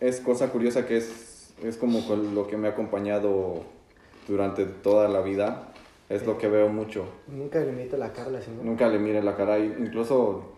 es 0.00 0.20
cosa 0.20 0.48
curiosa 0.48 0.86
que 0.86 0.96
es, 0.96 1.52
es 1.62 1.76
como 1.76 2.00
lo 2.34 2.46
que 2.46 2.56
me 2.56 2.68
ha 2.68 2.72
acompañado 2.72 3.62
durante 4.28 4.64
toda 4.64 5.08
la 5.08 5.20
vida. 5.20 5.68
Es 6.08 6.26
lo 6.26 6.36
que 6.36 6.46
veo 6.48 6.68
mucho. 6.68 7.06
Nunca 7.28 7.58
le 7.60 7.72
meto 7.72 7.96
la 7.96 8.12
así, 8.38 8.50
¿no? 8.50 8.62
Nunca 8.62 8.86
le 8.88 8.98
mire 8.98 9.22
la 9.22 9.34
cara, 9.34 9.58
incluso... 9.58 10.52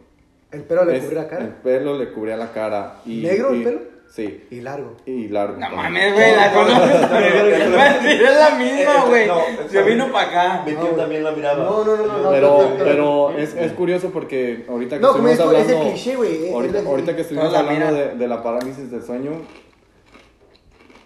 El 0.50 0.62
pelo 0.62 0.84
le 0.84 0.96
es- 0.96 1.04
cubría 1.04 1.22
la 1.22 1.28
El 1.28 1.30
cara. 1.30 1.56
pelo 1.62 1.98
le 1.98 2.12
cubría 2.12 2.36
la 2.36 2.52
cara. 2.52 2.96
Y, 3.06 3.22
¿Negro 3.22 3.50
el 3.50 3.60
y- 3.60 3.64
pelo? 3.64 3.94
Sí, 4.08 4.44
Y 4.50 4.60
largo. 4.60 4.92
y 5.06 5.28
largo. 5.28 5.58
No 5.58 5.70
mames, 5.70 6.12
güey, 6.12 6.36
la 6.36 6.52
conoces. 6.52 7.10
Güey, 7.10 8.22
Es 8.24 8.36
la 8.36 8.50
misma, 8.56 9.04
güey. 9.06 9.26
No, 9.26 9.38
Se 9.68 9.82
vino 9.82 10.12
para 10.12 10.28
acá. 10.28 10.62
Mi 10.64 10.72
tío 10.72 10.90
también 10.90 11.24
la 11.24 11.32
miraba. 11.32 11.64
No, 11.64 11.84
no, 11.84 11.96
no, 11.96 12.06
no, 12.06 12.18
no. 12.22 12.30
Pero, 12.30 12.48
no, 12.48 12.62
no, 12.62 12.68
no. 12.78 12.84
pero 12.84 13.30
es, 13.38 13.54
es 13.54 13.72
curioso 13.72 14.10
porque 14.10 14.64
ahorita 14.68 14.96
que 14.96 15.02
No, 15.02 15.08
estuvimos 15.16 15.32
es, 15.32 15.38
es 15.38 15.44
el 15.44 15.48
hablando... 15.56 15.90
cliché, 15.90 16.16
güey. 16.16 16.46
es- 16.48 16.52
Ahorita, 16.54 16.78
es- 16.78 16.86
ahorita 16.86 17.16
que 17.16 17.22
estuvimos 17.22 17.52
la 17.52 17.58
hablando 17.60 17.94
de 18.18 18.28
la 18.28 18.42
parálisis 18.42 18.90
del 18.90 19.02
sueño, 19.02 19.32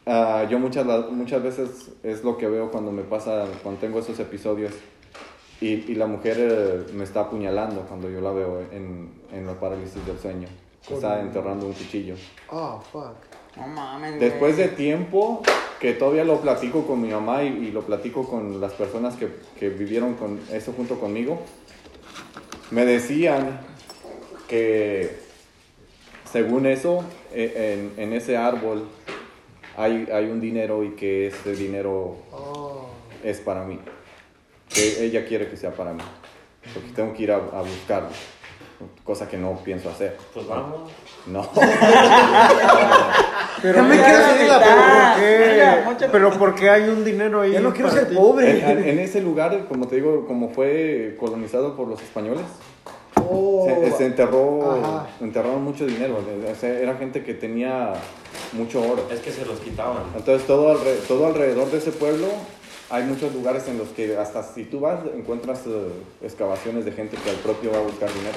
ah, 0.09 0.47
yo 0.51 0.59
muchas, 0.59 0.85
muchas 1.13 1.43
veces 1.43 1.91
es 2.03 2.25
lo 2.25 2.37
que 2.37 2.49
veo 2.49 2.71
cuando 2.73 2.91
me 2.91 3.03
pasa, 3.03 3.45
cuando 3.63 3.81
tengo 3.81 4.01
esos 4.01 4.19
episodios 4.19 4.73
y, 5.61 5.91
y 5.91 5.95
la 5.95 6.07
mujer 6.07 6.37
eh, 6.39 6.93
me 6.95 7.05
está 7.05 7.21
apuñalando 7.21 7.83
cuando 7.83 8.11
yo 8.11 8.21
la 8.21 8.33
veo 8.33 8.61
en, 8.73 9.11
en 9.33 9.47
la 9.47 9.55
parálisis 9.55 10.05
del 10.05 10.19
sueño. 10.19 10.49
Está 10.91 11.21
enterrando 11.21 11.67
un 11.67 11.75
cuchillo. 11.75 12.15
Oh, 12.51 12.81
fuck. 12.81 13.17
No 13.57 13.67
mames. 13.67 14.19
Después 14.19 14.57
de 14.57 14.69
tiempo 14.69 15.43
que 15.81 15.93
todavía 15.93 16.25
lo 16.25 16.41
platico 16.41 16.87
con 16.87 17.03
mi 17.03 17.09
mamá 17.09 17.43
y, 17.43 17.49
y 17.49 17.71
lo 17.73 17.83
platico 17.83 18.27
con 18.27 18.61
las 18.61 18.73
personas 18.73 19.15
que, 19.17 19.29
que 19.59 19.69
vivieron 19.69 20.15
con 20.15 20.41
eso 20.51 20.73
junto 20.73 20.99
conmigo, 20.99 21.43
me 22.71 22.87
decían 22.87 23.61
que 24.49 25.19
según 26.31 26.67
eso, 26.67 27.05
eh, 27.33 27.91
en, 27.97 28.03
en 28.03 28.13
ese 28.15 28.37
árbol 28.37 28.89
hay, 29.79 30.07
hay 30.13 30.25
un 30.27 30.41
dinero 30.41 30.85
y 30.85 30.91
que 30.91 31.29
ese 31.29 31.55
dinero 31.55 32.17
Oh. 32.33 32.89
es 33.25 33.39
para 33.41 33.65
mí. 33.65 33.79
Que 34.69 35.05
ella 35.07 35.25
quiere 35.27 35.49
que 35.49 35.57
sea 35.57 35.71
para 35.73 35.93
mí. 35.95 36.03
Porque 36.75 36.91
tengo 36.95 37.15
que 37.15 37.23
ir 37.23 37.33
a, 37.33 37.37
a 37.37 37.63
buscarlo. 37.63 38.11
cosa 39.05 39.27
que 39.29 39.39
no 39.39 39.57
pienso 39.65 39.89
hacer. 39.89 40.17
Pues 40.35 40.47
vamos. 40.47 40.91
No. 41.27 41.49
Pero 43.61 43.83
me 43.83 43.97
pero 43.99 44.19
Pero 46.13 46.31
porque 46.39 46.71
hay 46.71 46.89
un 46.89 47.05
dinero 47.05 47.41
ahí. 47.41 47.53
Ya 47.53 47.61
no 47.61 47.73
quiero 47.73 47.91
ser 47.91 48.09
ti? 48.09 48.15
Pobre. 48.15 48.61
en- 48.71 48.89
en 48.89 48.99
ese 49.01 49.21
lugar, 49.21 49.65
como 49.69 49.89
te 49.89 49.97
digo, 49.97 50.27
como 50.27 50.51
fue 50.51 51.17
colonizado 51.19 51.75
por 51.77 51.89
los 51.89 52.01
españoles, 52.01 52.45
Oh. 53.31 53.67
se, 53.85 53.91
se 53.93 54.07
enterró, 54.07 54.73
Ajá. 54.73 55.07
enterraron 55.21 55.63
mucho 55.63 55.87
dinero. 55.87 56.19
O 56.51 56.55
sea, 56.55 56.71
era 56.79 56.97
gente 56.97 57.23
que 57.25 57.35
tenía 57.35 57.93
mucho 58.53 58.81
oro. 58.81 59.07
Es 59.11 59.21
que 59.21 59.31
se 59.31 59.45
los 59.45 59.59
quitaban. 59.61 60.03
Entonces 60.17 60.47
todo, 60.47 60.73
alre- 60.75 60.99
todo 61.07 61.27
alrededor 61.27 61.71
de 61.71 61.79
ese 61.79 61.93
pueblo 61.93 62.27
hay 62.91 63.05
muchos 63.05 63.35
lugares 63.35 63.69
en 63.69 63.77
los 63.79 63.89
que 63.89 64.17
hasta 64.17 64.43
si 64.43 64.65
tú 64.65 64.81
vas 64.81 65.01
encuentras 65.15 65.61
eh, 65.67 65.89
excavaciones 66.23 66.85
de 66.87 66.93
gente 66.93 67.17
que 67.23 67.31
al 67.31 67.37
propio 67.37 67.71
va 67.73 67.79
a 67.79 67.83
buscar 67.83 68.09
dinero. 68.13 68.37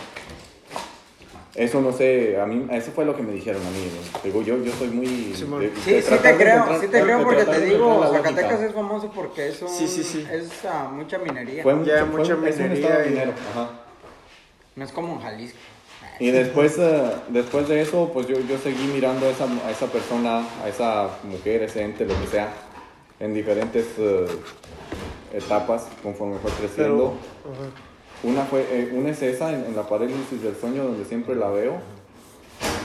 Eso 1.54 1.82
no 1.82 1.92
sé, 1.92 2.40
a 2.40 2.46
mí, 2.46 2.66
eso 2.72 2.92
fue 2.92 3.04
lo 3.04 3.14
que 3.14 3.22
me 3.24 3.34
dijeron 3.34 3.62
a 3.62 3.70
mí. 3.72 3.92
¿no? 4.14 4.20
Digo, 4.24 4.42
yo, 4.42 4.64
yo 4.64 4.72
soy 4.72 4.88
muy... 4.88 5.34
Simón. 5.36 5.60
de- 5.60 5.74
Sí, 5.84 5.92
de 5.92 6.02
sí 6.02 6.08
tratar 6.08 6.32
te 6.38 6.44
creo, 6.44 6.66
sí 6.80 6.88
te 6.88 7.02
creo 7.02 7.24
porque 7.24 7.44
te 7.44 7.60
digo, 7.66 8.08
Zacatecas 8.10 8.62
es 8.62 8.74
famoso 8.74 9.12
porque 9.14 9.50
es, 9.50 9.62
un, 9.62 9.68
Sí, 9.68 9.86
sí, 9.86 10.02
sí. 10.02 10.26
es 10.32 10.50
ah, 10.66 10.90
mucha 10.94 11.18
minería. 11.18 11.62
Fue 11.62 11.74
Ya, 11.84 12.06
mucho- 12.06 12.18
mucha 12.20 12.36
fue- 12.38 12.50
es 12.52 12.56
un 12.58 12.64
minería 12.64 12.88
estado 12.88 13.06
y- 13.06 13.10
minero, 13.10 13.32
ajá. 13.52 13.70
No 14.76 14.86
es 14.86 14.92
como 14.92 15.14
en 15.14 15.20
Jalisco. 15.20 15.58
Y 16.20 16.32
después, 16.32 16.78
eh, 16.78 17.12
después 17.30 17.68
de 17.68 17.82
eso, 17.82 18.12
pues 18.14 18.28
yo, 18.28 18.40
yo 18.40 18.58
seguí 18.58 18.84
mirando 18.94 19.26
a 19.26 19.30
esa, 19.30 19.46
a 19.66 19.72
esa 19.72 19.88
persona, 19.88 20.46
a 20.64 20.70
esa 20.70 21.10
mujer, 21.24 21.64
ese 21.64 21.84
ente, 21.84 22.06
lo 22.06 22.20
que 22.22 22.28
sea, 22.28 22.50
en 23.20 23.34
diferentes 23.34 23.88
eh, 23.98 24.28
etapas 25.34 25.88
conforme 26.04 26.38
fue 26.40 26.52
creciendo. 26.52 27.16
Pero. 27.44 27.92
Una, 28.24 28.44
fue, 28.44 28.62
eh, 28.70 28.92
una 28.94 29.10
es 29.10 29.22
esa, 29.24 29.52
en, 29.52 29.66
en 29.66 29.76
la 29.76 29.88
parálisis 29.88 30.44
del 30.44 30.56
sueño, 30.56 30.84
donde 30.84 31.06
siempre 31.06 31.36
la 31.36 31.50
veo. 31.50 31.80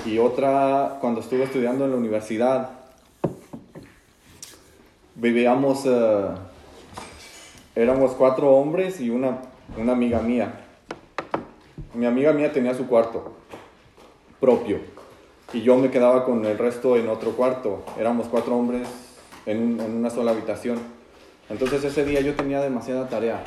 Y 0.06 0.18
otra, 0.18 0.96
cuando 1.00 1.20
estuve 1.20 1.44
estudiando 1.44 1.84
en 1.84 1.90
la 1.90 1.96
universidad, 1.98 2.70
vivíamos, 5.14 5.86
éramos 7.74 8.12
cuatro 8.12 8.52
hombres 8.52 9.00
y 9.00 9.10
una, 9.10 9.42
una 9.76 9.92
amiga 9.92 10.20
mía. 10.20 10.65
Mi 11.96 12.06
amiga 12.06 12.32
mía 12.32 12.52
tenía 12.52 12.74
su 12.74 12.86
cuarto 12.86 13.32
propio 14.38 14.78
y 15.52 15.62
yo 15.62 15.76
me 15.76 15.90
quedaba 15.90 16.24
con 16.24 16.44
el 16.44 16.58
resto 16.58 16.96
en 16.96 17.08
otro 17.08 17.30
cuarto. 17.32 17.84
Éramos 17.98 18.26
cuatro 18.28 18.56
hombres 18.56 18.86
en, 19.46 19.62
un- 19.62 19.80
en 19.80 19.96
una 19.96 20.10
sola 20.10 20.32
habitación. 20.32 20.78
Entonces 21.48 21.82
ese 21.84 22.04
día 22.04 22.20
yo 22.20 22.34
tenía 22.34 22.60
demasiada 22.60 23.08
tarea. 23.08 23.42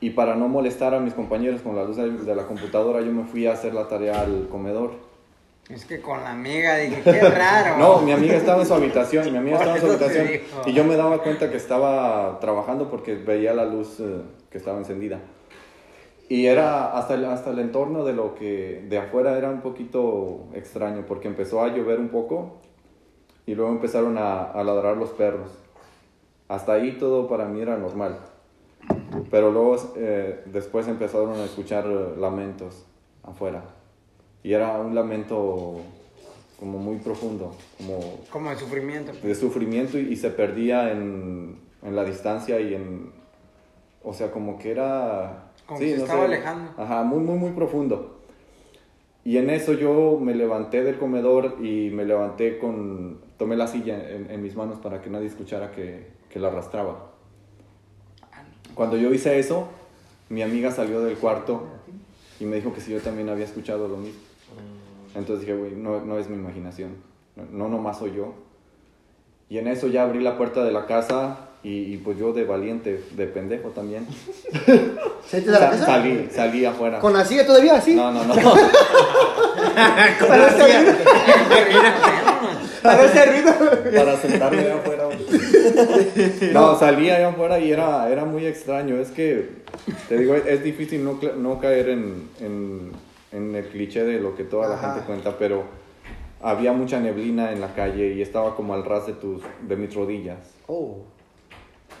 Y 0.00 0.10
para 0.10 0.36
no 0.36 0.46
molestar 0.48 0.94
a 0.94 1.00
mis 1.00 1.12
compañeros 1.14 1.60
con 1.62 1.74
la 1.74 1.82
luz 1.84 1.96
de, 1.96 2.34
la 2.34 2.46
computadora, 2.46 3.00
yo 3.00 3.10
me 3.10 3.24
fui 3.24 3.46
a 3.48 3.52
hacer 3.52 3.74
la 3.74 3.88
tarea 3.88 4.20
al 4.20 4.46
comedor. 4.48 4.92
Es 5.68 5.84
que 5.86 6.00
con 6.00 6.22
la 6.22 6.30
amiga 6.30 6.76
dije, 6.76 7.02
qué 7.02 7.20
raro. 7.20 7.78
No, 7.78 7.98
mi 8.02 8.12
amiga 8.12 8.36
estaba 8.36 8.60
en 8.62 8.68
su 8.68 8.74
habitación, 8.74 9.30
mi 9.32 9.38
amiga 9.38 9.56
estaba 9.56 9.74
en 9.76 9.80
su 9.82 9.86
habitación 9.88 10.28
y 10.66 10.72
yo 10.72 10.84
me 10.84 10.94
daba 10.96 11.20
cuenta 11.22 11.50
que 11.50 11.56
estaba 11.56 12.38
trabajando 12.40 12.88
porque 12.88 13.16
veía 13.16 13.52
la 13.54 13.64
luz 13.64 13.98
eh, 13.98 14.20
que 14.50 14.58
estaba 14.58 14.78
encendida. 14.78 15.18
Y 16.28 16.46
era 16.46 16.92
hasta 16.98 17.14
el, 17.14 17.24
hasta 17.24 17.50
el 17.50 17.58
entorno 17.58 18.04
de 18.04 18.12
lo 18.12 18.34
que 18.34 18.84
de 18.88 18.98
afuera 18.98 19.38
era 19.38 19.50
un 19.50 19.62
poquito 19.62 20.48
extraño 20.54 21.04
porque 21.06 21.26
empezó 21.28 21.62
a 21.62 21.68
llover 21.68 21.98
un 21.98 22.08
poco 22.08 22.58
y 23.46 23.54
luego 23.54 23.70
empezaron 23.70 24.18
a, 24.18 24.44
a 24.44 24.62
ladrar 24.62 24.96
los 24.98 25.10
perros. 25.10 25.50
Hasta 26.48 26.72
ahí 26.74 26.92
todo 26.98 27.28
para 27.28 27.46
mí 27.46 27.62
era 27.62 27.78
normal. 27.78 28.18
Pero 29.30 29.50
luego 29.50 29.76
eh, 29.96 30.42
después 30.46 30.86
empezaron 30.86 31.32
a 31.32 31.44
escuchar 31.44 31.86
lamentos 31.86 32.84
afuera. 33.22 33.62
Y 34.42 34.52
era 34.52 34.78
un 34.78 34.94
lamento 34.94 35.76
como 36.60 36.78
muy 36.78 36.96
profundo, 36.96 37.54
como 37.78 38.00
Como 38.30 38.50
de 38.50 38.56
sufrimiento. 38.56 39.12
de 39.22 39.34
sufrimiento 39.34 39.98
y, 39.98 40.12
y 40.12 40.16
se 40.16 40.30
perdía 40.30 40.92
en, 40.92 41.58
en 41.82 41.96
la 41.96 42.04
distancia 42.04 42.60
y 42.60 42.74
en... 42.74 43.12
O 44.04 44.12
sea, 44.12 44.30
como 44.30 44.58
que 44.58 44.70
era... 44.72 45.47
Como 45.68 45.80
que 45.80 45.96
se 45.96 46.02
estaba 46.02 46.24
alejando. 46.24 46.72
Ajá, 46.78 47.02
muy, 47.02 47.18
muy, 47.20 47.38
muy 47.38 47.50
profundo. 47.50 48.20
Y 49.22 49.36
en 49.36 49.50
eso 49.50 49.74
yo 49.74 50.18
me 50.18 50.34
levanté 50.34 50.82
del 50.82 50.98
comedor 50.98 51.56
y 51.60 51.90
me 51.90 52.06
levanté 52.06 52.58
con... 52.58 53.18
Tomé 53.36 53.54
la 53.54 53.66
silla 53.66 54.02
en, 54.10 54.30
en 54.30 54.42
mis 54.42 54.56
manos 54.56 54.78
para 54.78 55.02
que 55.02 55.10
nadie 55.10 55.26
escuchara 55.26 55.70
que, 55.70 56.06
que 56.30 56.40
la 56.40 56.48
arrastraba. 56.48 57.10
Cuando 58.74 58.96
yo 58.96 59.12
hice 59.12 59.38
eso, 59.38 59.68
mi 60.30 60.40
amiga 60.40 60.70
salió 60.70 61.02
del 61.02 61.18
cuarto 61.18 61.64
y 62.40 62.46
me 62.46 62.56
dijo 62.56 62.72
que 62.72 62.80
si 62.80 62.90
yo 62.92 63.00
también 63.00 63.28
había 63.28 63.44
escuchado 63.44 63.88
lo 63.88 63.98
mismo. 63.98 64.20
Entonces 65.14 65.40
dije, 65.40 65.54
güey, 65.54 65.72
no, 65.72 66.00
no 66.00 66.18
es 66.18 66.30
mi 66.30 66.36
imaginación. 66.36 66.92
No, 67.36 67.44
no 67.50 67.68
nomás 67.68 67.98
soy 67.98 68.14
yo. 68.14 68.32
Y 69.50 69.58
en 69.58 69.68
eso 69.68 69.88
ya 69.88 70.04
abrí 70.04 70.22
la 70.22 70.38
puerta 70.38 70.64
de 70.64 70.72
la 70.72 70.86
casa 70.86 71.47
y, 71.62 71.94
y 71.94 71.96
pues 71.98 72.18
yo 72.18 72.32
de 72.32 72.44
valiente, 72.44 73.02
de 73.16 73.26
pendejo 73.26 73.68
también. 73.70 74.06
¿Saliste 75.26 75.50
de 75.50 75.50
la 75.50 75.58
sa- 75.58 75.70
casa? 75.70 75.86
salí, 75.86 76.28
salí 76.30 76.64
afuera. 76.64 76.98
¿Con 77.00 77.12
la 77.12 77.24
silla 77.24 77.46
todavía 77.46 77.74
así? 77.76 77.94
No, 77.94 78.10
no, 78.12 78.24
no. 78.24 78.34
Para 80.28 80.46
hacer 80.46 80.82
ruido. 80.82 80.94
Para 82.82 83.02
hacer 83.04 83.28
ruido. 83.28 83.52
para 83.96 84.16
sentarme 84.16 84.58
allá 84.60 84.74
afuera. 84.76 85.08
No, 86.52 86.78
salí 86.78 87.10
allá 87.10 87.28
afuera 87.28 87.58
y 87.58 87.72
era, 87.72 88.08
era 88.10 88.24
muy 88.24 88.46
extraño. 88.46 88.96
Es 89.00 89.10
que, 89.10 89.48
te 90.08 90.16
digo, 90.18 90.34
es, 90.34 90.62
difícil 90.62 91.04
no, 91.04 91.18
no 91.38 91.58
caer 91.60 91.88
en, 91.90 92.28
en, 92.40 92.92
en 93.32 93.54
el 93.54 93.66
cliché 93.66 94.04
de 94.04 94.20
lo 94.20 94.34
que 94.36 94.44
toda 94.44 94.68
la 94.68 94.74
Ajá. 94.76 94.92
gente 94.94 95.06
cuenta, 95.06 95.36
pero 95.38 95.64
había 96.40 96.72
mucha 96.72 97.00
neblina 97.00 97.52
en 97.52 97.60
la 97.60 97.74
calle 97.74 98.12
y 98.14 98.22
estaba 98.22 98.54
como 98.54 98.74
al 98.74 98.84
ras 98.84 99.06
de, 99.06 99.12
tus, 99.14 99.42
de 99.66 99.76
mis 99.76 99.92
rodillas. 99.94 100.38
Oh. 100.66 101.04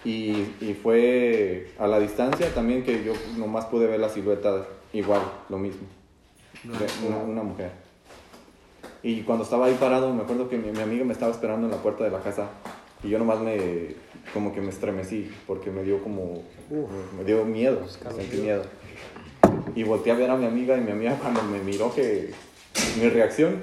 Y, 0.04 0.54
y 0.60 0.78
fue 0.80 1.70
a 1.78 1.86
la 1.86 1.98
distancia 1.98 2.52
también 2.54 2.84
que 2.84 3.04
yo 3.04 3.12
nomás 3.36 3.66
pude 3.66 3.86
ver 3.86 4.00
la 4.00 4.08
silueta 4.08 4.66
igual, 4.92 5.22
lo 5.48 5.58
mismo. 5.58 5.86
una, 7.06 7.16
una 7.18 7.42
mujer. 7.42 7.72
Y 9.02 9.22
cuando 9.22 9.44
estaba 9.44 9.66
ahí 9.66 9.76
parado, 9.78 10.12
me 10.12 10.22
acuerdo 10.22 10.48
que 10.48 10.56
mi, 10.56 10.70
mi 10.70 10.80
amiga 10.80 11.04
me 11.04 11.12
estaba 11.12 11.32
esperando 11.32 11.66
en 11.66 11.72
la 11.72 11.78
puerta 11.78 12.04
de 12.04 12.10
la 12.10 12.20
casa. 12.20 12.48
Y 13.02 13.10
yo 13.10 13.18
nomás 13.18 13.40
me, 13.40 13.94
como 14.34 14.52
que 14.52 14.60
me 14.60 14.70
estremecí, 14.70 15.30
porque 15.46 15.70
me 15.70 15.84
dio 15.84 16.02
como, 16.02 16.42
me 17.16 17.24
dio 17.24 17.44
miedo, 17.44 17.86
sentí 17.88 18.38
miedo. 18.38 18.62
Y 19.74 19.84
volteé 19.84 20.12
a 20.12 20.16
ver 20.16 20.30
a 20.30 20.36
mi 20.36 20.46
amiga 20.46 20.76
y 20.76 20.80
mi 20.80 20.90
amiga 20.90 21.16
cuando 21.20 21.42
me 21.44 21.60
miró 21.60 21.94
que 21.94 22.30
mi 23.00 23.08
reacción, 23.08 23.56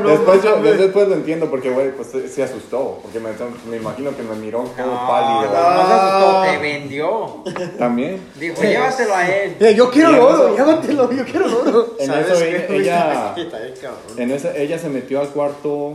después- 0.10 0.44
yo, 0.44 1.06
lo 1.06 1.14
entiendo 1.16 1.50
porque, 1.50 1.70
güey, 1.70 1.92
pues 1.92 2.10
se, 2.32 2.44
asustó. 2.44 3.00
Porque 3.02 3.20
me, 3.20 3.30
me 3.70 3.78
imagino 3.78 4.16
que 4.16 4.24
me 4.24 4.36
miró 4.36 4.64
todo 4.76 4.86
No, 4.86 5.08
pálido. 5.08 5.54
no, 5.54 5.74
no 5.74 5.88
se 5.88 5.94
asustó, 5.94 6.42
te 6.44 6.58
vendió. 6.58 7.44
También. 7.78 8.22
Dijo, 8.36 8.62
llévatelo 8.62 9.16
a 9.16 9.28
él. 9.30 9.56
Eh, 9.60 9.76
yo 9.76 9.90
quiero 9.90 10.10
el 10.10 10.20
oro, 10.20 10.56
llévatelo, 10.56 11.12
yo 11.12 11.24
quiero 11.26 11.46
el 11.46 11.54
oro. 11.54 11.96
En 12.00 12.08
¿Sabes 12.08 12.28
eso 12.32 12.44
ella, 12.74 13.36
en 14.18 14.32
eso, 14.32 14.50
ella 14.56 14.80
se 14.80 14.90
metió 14.90 15.22
al 15.22 15.30
cuarto 15.30 15.94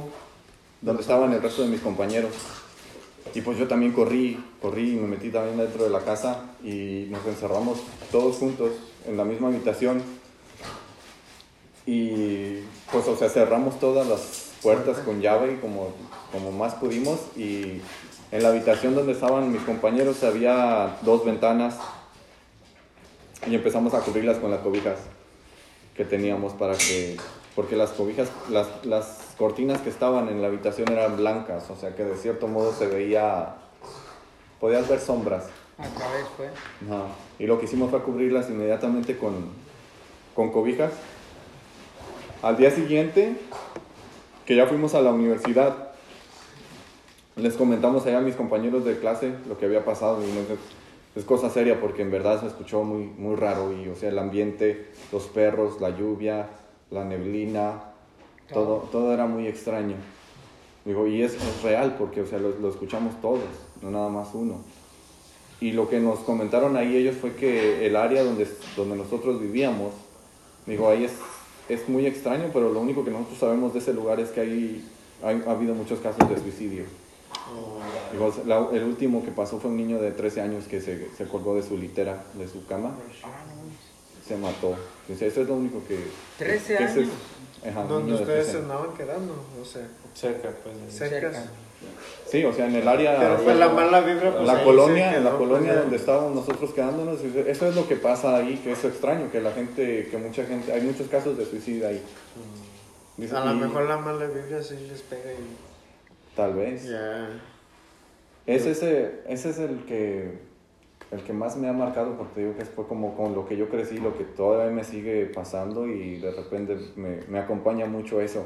donde 0.81 1.03
estaban 1.03 1.33
el 1.33 1.43
resto 1.43 1.63
de 1.63 1.69
mis 1.69 1.81
compañeros. 1.81 2.31
Y 3.33 3.41
pues 3.41 3.59
yo 3.59 3.67
también 3.67 3.93
corrí, 3.93 4.43
corrí 4.61 4.93
y 4.93 4.97
me 4.97 5.09
metí 5.09 5.31
también 5.31 5.57
dentro 5.57 5.85
de 5.85 5.91
la 5.91 6.01
casa 6.01 6.51
y 6.63 7.07
nos 7.11 7.25
encerramos 7.27 7.79
todos 8.13 8.37
juntos 8.37 8.73
en 9.07 9.17
la 9.17 9.25
misma 9.25 9.49
habitación. 9.49 10.03
Y 11.87 12.61
pues, 12.93 13.07
o 13.09 13.17
sea, 13.17 13.29
cerramos 13.29 13.79
todas 13.79 14.07
las 14.07 14.53
puertas 14.63 14.99
con 14.99 15.21
llave 15.21 15.59
como, 15.61 15.93
como 16.33 16.53
más 16.53 16.75
pudimos. 16.75 17.21
Y 17.37 17.81
en 18.31 18.43
la 18.43 18.49
habitación 18.49 18.95
donde 18.95 19.13
estaban 19.13 19.53
mis 19.53 19.63
compañeros 19.63 20.23
había 20.23 20.97
dos 21.03 21.25
ventanas 21.25 21.77
y 23.47 23.55
empezamos 23.55 23.95
a 23.95 24.01
cubrirlas 24.01 24.39
con 24.39 24.51
las 24.51 24.61
cobijas 24.61 24.99
que 25.95 26.05
teníamos 26.05 26.53
para 26.55 26.77
que, 26.77 27.17
porque 27.55 27.77
las 27.77 27.91
cobijas, 27.91 28.29
las, 28.51 28.67
las 28.85 29.19
cortinas 29.37 29.81
que 29.81 29.91
estaban 29.91 30.29
en 30.29 30.41
la 30.43 30.49
habitación 30.49 30.91
eran 30.91 31.17
blancas, 31.17 31.71
o 31.71 31.77
sea 31.77 31.95
que 31.95 32.05
de 32.05 32.17
cierto 32.17 32.47
modo 32.49 32.73
se 32.73 32.87
veía, 32.87 33.57
podías 34.61 34.89
ver 34.89 35.01
sombras. 35.01 35.49
Otra 35.79 36.13
vez 36.13 36.27
fue. 36.37 36.47
Ajá. 36.47 37.07
Y 37.39 37.47
lo 37.47 37.59
que 37.59 37.65
hicimos 37.65 37.91
fue 37.91 38.03
cubrirlas 38.03 38.49
inmediatamente 38.49 39.17
con, 39.17 39.51
con 40.35 40.53
cobijas. 40.53 40.93
Al 42.43 42.57
día 42.57 42.71
siguiente, 42.71 43.37
que 44.47 44.55
ya 44.55 44.67
fuimos 44.67 44.95
a 44.95 45.01
la 45.01 45.13
universidad, 45.13 45.95
les 47.37 47.55
comentamos 47.55 48.07
allá 48.07 48.19
a 48.19 48.21
mis 48.21 48.37
compañeros 48.37 48.85
de 48.85 48.99
clase 48.99 49.33
lo 49.49 49.59
que 49.59 49.67
había 49.67 49.85
pasado 49.85 50.23
y 50.23 50.29
es 51.19 51.25
cosa 51.25 51.49
seria 51.49 51.81
porque 51.81 52.03
en 52.03 52.11
verdad 52.11 52.41
se 52.41 52.49
escuchó 52.49 52.83
muy, 52.85 53.05
muy 53.05 53.37
raro 53.37 53.73
y 53.73 53.89
o 53.89 53.95
sea 53.95 54.09
el 54.09 54.19
ambiente, 54.19 54.89
los 55.13 55.25
perros, 55.25 55.81
la 55.81 55.91
lluvia, 55.91 56.49
la 56.91 57.05
neblina, 57.05 57.94
Todo, 58.53 58.89
todo 58.93 59.13
era 59.13 59.27
muy 59.27 59.47
extraño. 59.47 59.97
Digo, 60.85 61.07
y 61.07 61.23
es, 61.23 61.35
es 61.35 61.63
real 61.63 61.97
porque, 61.99 62.21
o 62.21 62.27
sea, 62.27 62.39
lo, 62.39 62.51
lo 62.59 62.69
escuchamos 62.69 63.19
todos, 63.23 63.41
no 63.81 63.91
nada 63.91 64.09
más 64.11 64.29
uno. 64.35 64.57
Y 65.61 65.73
lo 65.73 65.89
que 65.89 65.99
nos 66.01 66.19
comentaron 66.21 66.77
ahí 66.77 66.97
ellos 66.97 67.17
fue 67.17 67.35
que 67.35 67.87
el 67.87 67.97
área 67.97 68.23
donde, 68.23 68.47
donde 68.77 68.97
nosotros 68.97 69.41
vivíamos, 69.41 69.93
digo, 70.67 70.89
ahí 70.91 71.05
es, 71.05 71.13
es 71.71 71.89
muy 71.89 72.05
extraño, 72.07 72.51
pero 72.53 72.71
lo 72.71 72.81
único 72.81 73.03
que 73.05 73.11
nosotros 73.11 73.39
sabemos 73.39 73.73
de 73.73 73.79
ese 73.79 73.95
lugar 73.95 74.21
es 74.21 74.29
que 74.31 74.41
ahí 74.41 74.91
ha 75.23 75.51
habido 75.51 75.75
muchos 75.75 76.01
casos 76.01 76.29
de 76.29 76.39
suicidio. 76.39 76.85
Digo, 78.13 78.33
la- 78.47 78.69
el 78.77 78.85
último 78.85 79.25
que 79.25 79.31
pasó 79.31 79.59
fue 79.59 79.71
un 79.71 79.77
niño 79.79 79.99
de 80.01 80.11
13 80.11 80.43
años 80.43 80.65
que 80.67 80.81
se, 80.83 81.09
se 81.17 81.27
colgó 81.27 81.55
de 81.55 81.63
su 81.63 81.79
litera, 81.79 82.25
de 82.35 82.47
su 82.47 82.67
cama, 82.67 82.95
se 84.27 84.37
mató. 84.37 84.77
Dice, 85.09 85.27
eso 85.27 85.43
es 85.43 85.49
lo 85.49 85.55
único 85.55 85.83
que... 85.87 85.99
13 86.39 86.77
que 86.77 86.85
ese- 86.85 86.99
años. 87.01 87.13
ajá, 87.69 87.83
Donde 87.85 88.15
ustedes 88.15 88.47
13 88.47 88.51
se 88.53 88.59
andaban 88.59 88.95
quedando, 88.95 89.35
o 89.61 89.65
sea, 89.65 89.83
Cerca, 90.15 90.51
pues. 90.63 90.77
cerca. 90.95 91.21
Cerca. 91.33 91.45
Sí, 92.27 92.43
o 92.45 92.53
sea, 92.53 92.67
en 92.67 92.77
el 92.77 92.89
área... 92.89 93.19
Pero 93.19 93.39
fue 93.39 93.55
la 93.55 93.69
mala 93.69 94.01
vibra. 94.01 94.33
pues, 94.35 94.47
la 94.47 94.65
colonia, 94.65 95.17
en 95.17 95.25
la 95.25 95.33
colonia 95.33 95.73
pues, 95.73 95.81
donde 95.83 95.97
estábamos 95.97 96.35
nosotros 96.35 96.73
quedándonos, 96.73 97.21
eso 97.21 97.67
es 97.69 97.75
lo 97.75 97.87
que 97.87 97.97
pasa 97.97 98.37
ahí, 98.37 98.57
que 98.65 98.73
es 98.73 98.83
extraño, 98.85 99.31
que 99.31 99.41
la 99.43 99.53
gente, 99.53 100.09
que 100.11 100.17
mucha 100.17 100.45
gente, 100.47 100.73
hay 100.73 100.81
muchos 100.81 101.09
casos 101.09 101.37
de 101.37 101.45
suicidio 101.45 101.87
ahí. 101.89 102.03
Dice, 103.19 103.37
A 103.37 103.45
lo 103.45 103.53
mejor 103.55 103.87
la 103.87 103.99
mala 103.99 104.27
vibra 104.27 104.63
sí 104.63 104.77
les 104.89 105.03
pega 105.03 105.31
y 105.33 106.35
Tal 106.35 106.55
vez. 106.55 106.85
ya. 106.85 107.29
Ese, 108.47 108.71
ese, 108.73 109.21
ese 109.29 109.51
es 109.51 109.59
el 109.59 109.85
que, 109.85 110.39
el 111.15 111.23
que 111.23 111.33
más 111.33 111.57
me 111.57 111.69
ha 111.69 111.73
marcado, 111.73 112.17
porque 112.17 112.41
digo 112.41 112.57
que 112.57 112.65
fue 112.65 112.87
como 112.87 113.17
con 113.17 113.35
lo 113.35 113.47
que 113.47 113.57
yo 113.57 113.69
crecí, 113.69 113.99
lo 113.99 114.17
que 114.19 114.25
todavía 114.25 114.73
me 114.73 114.85
sigue 114.85 115.27
pasando 115.27 115.87
y 115.87 116.19
de 116.19 116.31
repente 116.33 116.77
me, 116.97 117.21
me 117.29 117.39
acompaña 117.39 117.87
mucho 117.87 118.21
eso, 118.21 118.45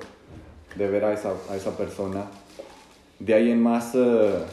de 0.76 0.88
ver 0.88 1.04
a 1.04 1.12
esa, 1.12 1.32
a 1.50 1.56
esa 1.56 1.76
persona. 1.76 2.24
De 3.18 3.34
ahí 3.34 3.50
en 3.50 3.62
más 3.62 3.92
eh, 3.94 4.44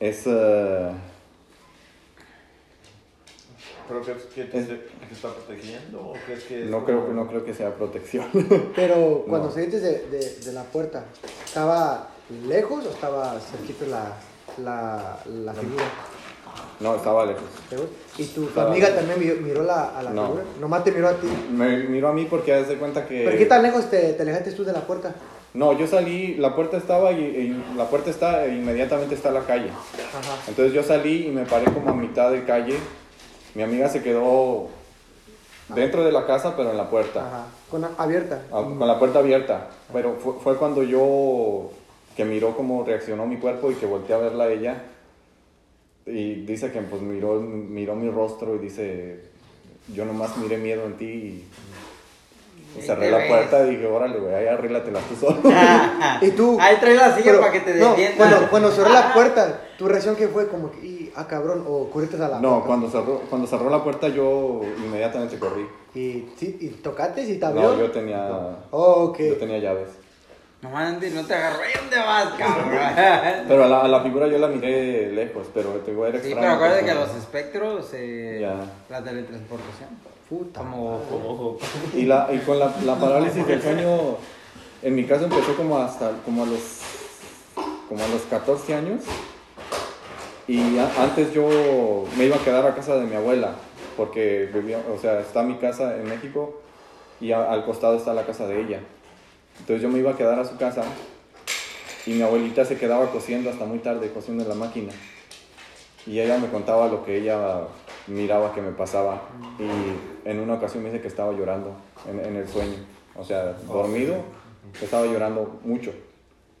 es... 0.00 0.22
eh, 0.26 0.90
¿Pero 3.86 4.00
crees 4.00 4.22
que 4.24 4.44
te, 4.44 4.62
te 4.62 4.80
está 5.12 5.28
protegiendo 5.34 6.00
o 6.00 6.12
crees 6.24 6.44
que 6.44 6.64
es 6.64 6.70
no, 6.70 6.76
como- 6.78 6.86
creo, 6.86 7.06
que- 7.06 7.12
no 7.12 7.26
creo 7.28 7.44
que 7.44 7.52
sea 7.54 7.74
protección. 7.74 8.26
Pero 8.74 9.24
cuando 9.28 9.48
No. 9.48 9.54
saliste 9.54 9.78
de, 9.80 10.06
de, 10.08 10.36
de 10.40 10.52
la 10.52 10.62
puerta, 10.64 11.04
¿estaba 11.44 12.08
lejos 12.48 12.86
o 12.86 12.90
estaba 12.90 13.38
cerquita 13.40 13.84
la, 13.86 14.12
la, 14.58 15.18
la 15.26 15.52
figura? 15.54 15.84
no, 16.80 16.94
estaba 16.96 17.24
lejos. 17.24 17.42
¿Y 18.18 18.24
tu, 18.26 18.48
amiga 18.60 18.88
lejos. 18.90 19.06
también 19.06 19.44
miró, 19.44 19.62
la, 19.62 19.96
a 19.98 20.02
la 20.02 20.10
No. 20.10 20.26
figura? 20.26 20.44
Nomás 20.60 20.84
te 20.84 20.92
miró 20.92 21.08
a 21.08 21.14
ti. 21.14 21.28
Me 21.52 21.78
miró 21.84 22.08
a 22.08 22.12
mí 22.12 22.26
porque 22.28 22.52
haz 22.52 22.68
de 22.68 22.76
cuenta 22.76 23.06
que... 23.06 23.24
¿Pero 23.24 23.38
qué 23.38 23.46
tan 23.46 23.62
lejos 23.62 23.88
te, 23.90 24.12
te 24.12 24.22
alejaste 24.22 24.52
tú 24.52 24.64
de 24.64 24.72
la 24.72 24.80
puerta? 24.86 25.14
No, 25.54 25.72
yo 25.72 25.86
salí, 25.86 26.34
la 26.34 26.54
puerta 26.56 26.76
estaba 26.76 27.12
y, 27.12 27.20
y 27.24 27.76
la 27.76 27.84
puerta 27.88 28.10
está 28.10 28.44
e 28.44 28.54
inmediatamente 28.56 29.14
está 29.14 29.30
la 29.30 29.42
calle. 29.42 29.68
Ajá. 29.70 30.36
Entonces 30.48 30.74
yo 30.74 30.82
salí 30.82 31.26
y 31.26 31.30
me 31.30 31.44
paré 31.44 31.64
como 31.72 31.90
a 31.90 31.94
mitad 31.94 32.30
de 32.32 32.44
calle. 32.44 32.76
Mi 33.54 33.62
amiga 33.62 33.88
se 33.88 34.02
quedó 34.02 34.68
dentro 35.68 36.04
de 36.04 36.10
la 36.12 36.26
casa, 36.26 36.56
pero 36.56 36.70
en 36.72 36.76
la 36.76 36.90
puerta, 36.90 37.20
Ajá. 37.26 37.44
Con 37.70 37.80
la- 37.82 37.90
abierta. 37.98 38.42
a- 38.50 38.62
con 38.62 38.86
la 38.86 38.98
puerta 38.98 39.20
abierta. 39.20 39.68
Pero 39.92 40.16
fue, 40.22 40.34
fue 40.42 40.56
cuando 40.56 40.82
yo, 40.82 41.70
que 42.16 42.24
miró 42.24 42.56
cómo 42.56 42.84
reaccionó 42.84 43.26
mi 43.26 43.36
cuerpo 43.38 43.70
y 43.70 43.74
que 43.74 43.86
volteé 43.86 44.14
a 44.14 44.18
verla 44.18 44.44
a 44.44 44.52
ella. 44.52 44.82
Y 46.06 46.44
dice 46.44 46.70
que 46.70 46.80
pues 46.82 47.00
miró, 47.02 47.40
miró 47.40 47.94
mi 47.96 48.10
rostro 48.10 48.54
y 48.56 48.58
dice, 48.58 49.20
yo 49.92 50.04
nomás 50.04 50.36
miré 50.36 50.58
miedo 50.58 50.84
en 50.84 50.96
ti 50.98 51.04
y, 51.06 51.48
y 52.78 52.82
cerré 52.82 53.06
te 53.06 53.10
la 53.10 53.18
ves. 53.18 53.28
puerta 53.28 53.66
y 53.66 53.70
dije, 53.70 53.86
órale, 53.86 54.18
güey, 54.18 54.34
ahí 54.34 54.46
arréglatela 54.46 55.00
tú 55.00 55.16
solo. 55.16 55.40
Y 56.20 56.30
tú. 56.32 56.58
Ahí 56.60 56.76
trae 56.78 56.94
la 56.94 57.14
silla 57.14 57.24
pero- 57.32 57.40
para 57.40 57.52
que 57.52 57.60
te 57.60 57.74
no, 57.76 57.90
defiendas. 57.90 58.16
cuando, 58.18 58.50
cuando 58.50 58.70
cerró 58.70 58.90
la 58.90 59.12
puerta, 59.14 59.60
tu 59.78 59.88
reacción 59.88 60.14
que 60.14 60.28
fue 60.28 60.46
como 60.48 60.70
que, 60.70 60.86
"Y, 60.86 61.12
ah, 61.16 61.26
cabrón, 61.26 61.64
o 61.66 61.88
corriste 61.90 62.16
a 62.16 62.28
la 62.28 62.38
No, 62.40 62.50
puerta. 62.50 62.66
cuando 62.66 62.90
cerró, 62.90 63.20
cuando 63.30 63.46
cerró 63.48 63.70
la 63.70 63.82
puerta 63.82 64.08
yo 64.08 64.60
inmediatamente 64.84 65.38
corrí. 65.38 65.66
Y, 65.94 66.28
sí, 66.36 66.58
y 66.60 66.68
tocaste 66.68 67.22
y 67.22 67.38
te 67.38 67.46
abrió. 67.46 67.72
No, 67.72 67.78
yo 67.78 67.90
tenía, 67.90 68.28
Oh, 68.70 69.04
ok. 69.06 69.18
yo 69.20 69.36
tenía 69.36 69.58
llaves. 69.58 69.88
No, 70.64 70.76
Andy, 70.78 71.10
no 71.10 71.24
te 71.26 71.34
agarré. 71.34 71.66
¿Dónde 71.78 71.96
vas, 71.98 72.28
cabrón? 72.38 72.70
Pero 73.46 73.64
a 73.64 73.68
la, 73.68 73.80
a 73.82 73.88
la 73.88 74.00
figura 74.00 74.26
yo 74.28 74.38
la 74.38 74.48
miré 74.48 75.12
lejos, 75.12 75.46
pero 75.52 75.68
te 75.84 75.92
voy 75.92 76.08
a 76.08 76.12
Sí, 76.22 76.32
pero 76.34 76.52
acuérdate 76.52 76.86
que 76.86 76.94
los 76.94 77.14
espectros, 77.14 77.90
eh, 77.92 78.38
Ya. 78.40 78.54
la 78.88 79.04
teletransportación. 79.04 79.90
Puta. 80.28 80.60
Como 80.60 80.94
Ojo. 80.96 81.58
Y, 81.94 82.04
la, 82.06 82.28
y 82.32 82.38
con 82.38 82.58
la, 82.58 82.72
la 82.84 82.94
parálisis 82.96 83.46
del 83.46 83.60
sueño, 83.60 84.16
en 84.82 84.94
mi 84.94 85.04
caso 85.04 85.24
empezó 85.24 85.54
como 85.54 85.78
hasta 85.78 86.12
como 86.24 86.44
a 86.44 86.46
los, 86.46 86.80
como 87.88 88.02
a 88.02 88.08
los 88.08 88.22
14 88.22 88.74
años. 88.74 89.02
Y 90.48 90.78
a- 90.78 91.02
antes 91.02 91.32
yo 91.34 92.04
me 92.16 92.24
iba 92.24 92.36
a 92.36 92.40
quedar 92.40 92.66
a 92.66 92.74
casa 92.74 92.96
de 92.96 93.04
mi 93.06 93.14
abuela, 93.16 93.50
porque 93.98 94.48
vivía, 94.52 94.78
o 94.94 94.98
sea, 94.98 95.20
está 95.20 95.42
mi 95.42 95.56
casa 95.56 95.94
en 95.96 96.08
México 96.08 96.60
y 97.20 97.32
a- 97.32 97.50
al 97.50 97.66
costado 97.66 97.96
está 97.96 98.14
la 98.14 98.24
casa 98.24 98.46
de 98.46 98.60
ella. 98.62 98.80
Entonces 99.60 99.82
yo 99.82 99.88
me 99.88 99.98
iba 99.98 100.10
a 100.12 100.16
quedar 100.16 100.38
a 100.38 100.44
su 100.44 100.56
casa 100.56 100.82
y 102.06 102.12
mi 102.12 102.22
abuelita 102.22 102.64
se 102.64 102.76
quedaba 102.76 103.10
cosiendo 103.10 103.50
hasta 103.50 103.64
muy 103.64 103.78
tarde, 103.78 104.10
cosiendo 104.12 104.42
en 104.42 104.48
la 104.48 104.54
máquina. 104.54 104.92
Y 106.06 106.20
ella 106.20 106.38
me 106.38 106.48
contaba 106.48 106.88
lo 106.88 107.04
que 107.04 107.16
ella 107.18 107.62
miraba 108.08 108.54
que 108.54 108.60
me 108.60 108.72
pasaba. 108.72 109.22
Y 109.58 110.28
en 110.28 110.38
una 110.40 110.54
ocasión 110.54 110.82
me 110.82 110.90
dice 110.90 111.00
que 111.00 111.08
estaba 111.08 111.32
llorando 111.32 111.72
en, 112.08 112.20
en 112.20 112.36
el 112.36 112.46
sueño. 112.46 112.76
O 113.16 113.24
sea, 113.24 113.52
dormido, 113.66 114.16
estaba 114.82 115.06
llorando 115.06 115.60
mucho. 115.64 115.92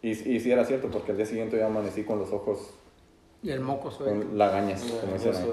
Y, 0.00 0.10
y 0.10 0.40
sí 0.40 0.50
era 0.50 0.64
cierto, 0.64 0.88
porque 0.88 1.10
al 1.10 1.16
día 1.18 1.26
siguiente 1.26 1.58
yo 1.58 1.66
amanecí 1.66 2.04
con 2.04 2.18
los 2.18 2.30
ojos 2.32 2.70
Y 3.42 3.50
el 3.50 3.60
moco 3.60 3.90
suelto. 3.90 4.26
con 4.26 4.38
lagañas, 4.38 4.82
como 4.82 5.14
dicen 5.14 5.34
ahí. 5.34 5.50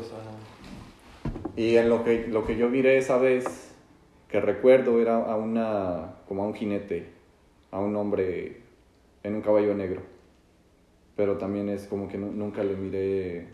Y 1.55 1.75
en 1.77 1.89
lo 1.89 2.03
que, 2.03 2.27
lo 2.27 2.45
que 2.45 2.55
yo 2.57 2.69
miré 2.69 2.97
esa 2.97 3.17
vez, 3.17 3.45
que 4.29 4.39
recuerdo, 4.39 5.01
era 5.01 5.17
a 5.17 5.35
una, 5.35 6.15
como 6.27 6.43
a 6.43 6.47
un 6.47 6.53
jinete, 6.53 7.09
a 7.71 7.79
un 7.79 7.95
hombre 7.95 8.61
en 9.23 9.35
un 9.35 9.41
caballo 9.41 9.73
negro. 9.73 10.01
Pero 11.15 11.37
también 11.37 11.69
es 11.69 11.83
como 11.87 12.07
que 12.07 12.17
nu- 12.17 12.31
nunca 12.31 12.63
le 12.63 12.75
miré 12.75 13.47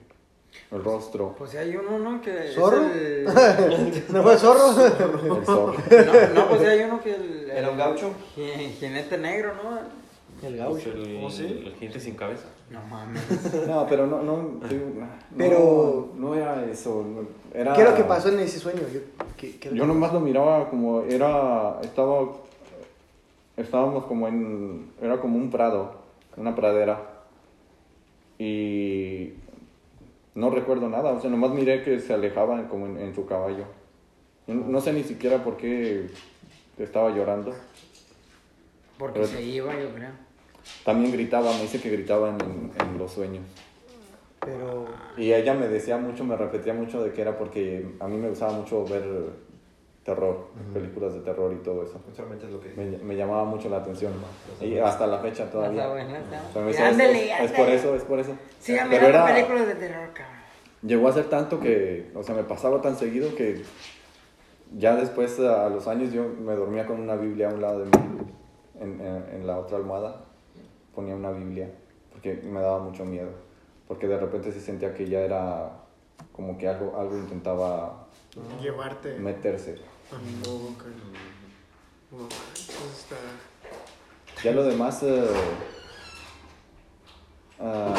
el 0.72 0.84
rostro, 0.84 1.36
Pues 1.38 1.52
si 1.52 1.58
hay 1.58 1.76
uno, 1.76 2.00
¿no? 2.00 2.22
Que 2.22 2.48
es 2.50 2.56
¿Zorro? 2.56 2.84
el- 2.84 3.26
¿No 4.12 4.24
fue 4.24 4.38
zorro? 4.38 4.70
el 5.40 5.46
zorro. 5.46 5.74
No, 5.74 6.34
no, 6.34 6.48
pues 6.50 6.62
si 6.62 6.68
hay 6.68 6.82
uno 6.82 7.02
que 7.02 7.14
el... 7.16 7.52
¿Era 7.52 7.70
un 7.70 7.78
gaucho? 7.78 8.12
ji- 8.36 8.70
Jinete 8.80 9.18
negro, 9.18 9.52
¿no? 9.62 9.78
El 10.48 10.54
Es 10.54 10.60
gaucho. 10.60 10.92
el, 10.92 11.20
¿Oh, 11.24 11.30
sí? 11.30 11.46
el 11.66 11.74
jinete 11.76 12.00
sin 12.00 12.16
cabeza. 12.16 12.46
No 12.70 12.82
mames. 12.88 13.22
No, 13.68 13.86
pero 13.88 14.08
no, 14.08 14.22
no, 14.24 14.60
digo, 14.68 14.86
no, 14.96 15.08
Pero- 15.38 16.10
no 16.16 16.36
era 16.36 16.66
eso, 16.66 17.04
era... 17.54 17.74
¿Qué 17.74 17.82
es 17.82 17.90
lo 17.90 17.96
que 17.96 18.04
pasó 18.04 18.30
en 18.30 18.40
ese 18.40 18.60
sueño? 18.60 18.82
Yo, 18.94 19.00
¿qué- 19.36 19.58
qué 19.60 19.74
Yo 19.74 19.86
nomás 19.86 20.14
lo 20.14 20.20
miraba 20.22 20.70
como 20.70 21.02
era, 21.02 21.80
estaba, 21.84 22.30
estábamos 23.58 24.06
como 24.06 24.28
en, 24.28 24.92
era 25.02 25.20
como 25.20 25.38
un 25.38 25.50
prado, 25.50 25.96
una 26.38 26.56
pradera. 26.56 27.02
Y 28.40 29.34
no 30.36 30.50
recuerdo 30.52 30.88
nada, 30.90 31.12
o 31.12 31.20
sea, 31.20 31.30
nomás 31.30 31.52
miré 31.52 31.84
que 31.84 32.00
se 32.00 32.14
alejaba 32.14 32.68
como 32.70 32.86
en, 32.86 33.00
en 33.00 33.16
su 33.16 33.26
caballo. 33.26 33.66
No, 34.46 34.80
sé 34.80 34.94
ni 34.94 35.04
siquiera 35.04 35.44
por 35.44 35.58
qué 35.58 36.08
estaba 36.78 37.10
llorando. 37.10 37.54
Porque 38.98 39.20
Pero- 39.20 39.28
se 39.28 39.42
iba, 39.42 39.78
yo 39.78 39.94
creo. 39.94 40.12
También 40.86 41.12
gritaba, 41.12 41.52
me 41.54 41.62
dice 41.62 41.82
que 41.82 41.90
gritaba 41.90 42.30
en, 42.30 42.72
en 42.80 42.98
los 42.98 43.12
sueños. 43.12 43.44
Pero. 44.42 44.86
Y 45.18 45.34
ella 45.34 45.54
me 45.54 45.68
decía 45.68 45.98
mucho, 45.98 46.24
me 46.24 46.36
repetía 46.38 46.74
mucho 46.74 47.04
de 47.04 47.12
que 47.12 47.22
era 47.22 47.38
porque 47.38 47.86
a 48.00 48.08
mí 48.08 48.18
me 48.18 48.30
gustaba 48.30 48.54
mucho 48.54 48.86
ver 48.86 49.04
terror, 50.08 50.48
películas 50.74 51.14
de 51.14 51.20
terror 51.20 51.52
y 51.52 51.58
todo 51.62 51.84
eso. 51.84 52.00
Es 52.10 52.18
lo 52.50 52.62
que 52.62 52.70
Me, 52.78 52.98
me 53.00 53.16
llamaba 53.18 53.44
mucho 53.44 53.68
la 53.68 53.78
atención. 53.80 54.14
Y 54.62 54.78
hasta 54.78 55.06
la 55.06 55.20
fecha 55.20 55.52
todavía. 55.52 55.86
Es- 56.70 56.80
Ándale, 56.80 57.34
es, 57.34 57.42
es 57.42 57.52
por 57.52 57.68
eso, 57.68 57.94
es 57.94 58.04
por 58.04 58.18
eso. 58.20 58.32
Siga 58.58 58.88
Pero 58.90 59.08
mirando 59.08 59.28
era- 59.28 59.36
películas 59.36 59.68
de 59.68 59.76
terror, 59.76 60.10
cabrón. 60.14 60.38
Llegó 60.82 61.10
a 61.10 61.12
ser 61.12 61.26
tanto 61.26 61.60
que, 61.60 62.10
o 62.16 62.24
sea, 62.24 62.36
me 62.36 62.44
pasaba 62.46 62.80
tan 62.82 62.96
seguido 62.96 63.36
que 63.36 63.64
ya 64.78 64.96
después 64.96 65.38
a 65.42 65.68
los 65.70 65.88
años 65.90 66.14
yo 66.14 66.24
me 66.24 66.54
dormía 66.56 66.86
con 66.86 67.02
una 67.02 67.18
Biblia 67.18 67.50
a 67.50 67.54
un 67.54 67.62
lado 67.62 67.80
de 67.80 67.86
mí, 67.86 68.18
en, 68.80 69.02
en- 69.02 69.26
en 69.34 69.46
la 69.46 69.58
otra 69.60 69.76
almohada 69.76 70.22
ponía 70.96 71.16
una 71.18 71.32
Biblia, 71.32 71.70
porque 72.14 72.36
me 72.46 72.62
daba 72.62 72.80
mucho 72.80 73.04
miedo, 73.04 73.32
porque 73.90 74.08
de 74.08 74.18
repente 74.18 74.54
se 74.54 74.62
sentía 74.62 74.94
que 74.94 75.10
ya 75.10 75.20
era 75.20 75.70
como 76.32 76.58
que 76.58 76.70
algo, 76.70 76.98
algo 76.98 77.18
intentaba 77.18 78.06
Llevarte. 78.62 79.18
meterse. 79.20 79.76
No. 80.12 80.18
No, 82.10 82.24
entonces 82.24 82.98
está. 82.98 83.16
Ya 84.44 84.52
lo 84.54 84.64
demás, 84.64 85.04
eh, 85.04 85.28
ah, 87.60 87.94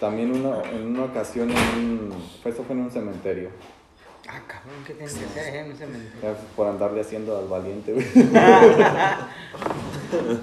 también 0.00 0.32
una- 0.32 0.62
en 0.70 0.88
una 0.88 1.04
ocasión, 1.04 1.50
en 1.50 2.12
esto 2.44 2.62
fue 2.64 2.74
en 2.74 2.82
un 2.82 2.90
cementerio. 2.90 3.50
Ah, 4.36 4.42
cabrón. 4.46 4.82
¿qué 4.86 4.94
tiene 4.94 5.12
que 5.12 5.40
hacer 5.40 5.56
en 5.56 5.70
ese 5.72 5.84
cementerio? 5.86 6.36
Por 6.56 6.66
andarle 6.68 7.00
haciendo 7.02 7.36
al 7.38 7.46
valiente, 7.46 7.92
güey. 7.92 8.04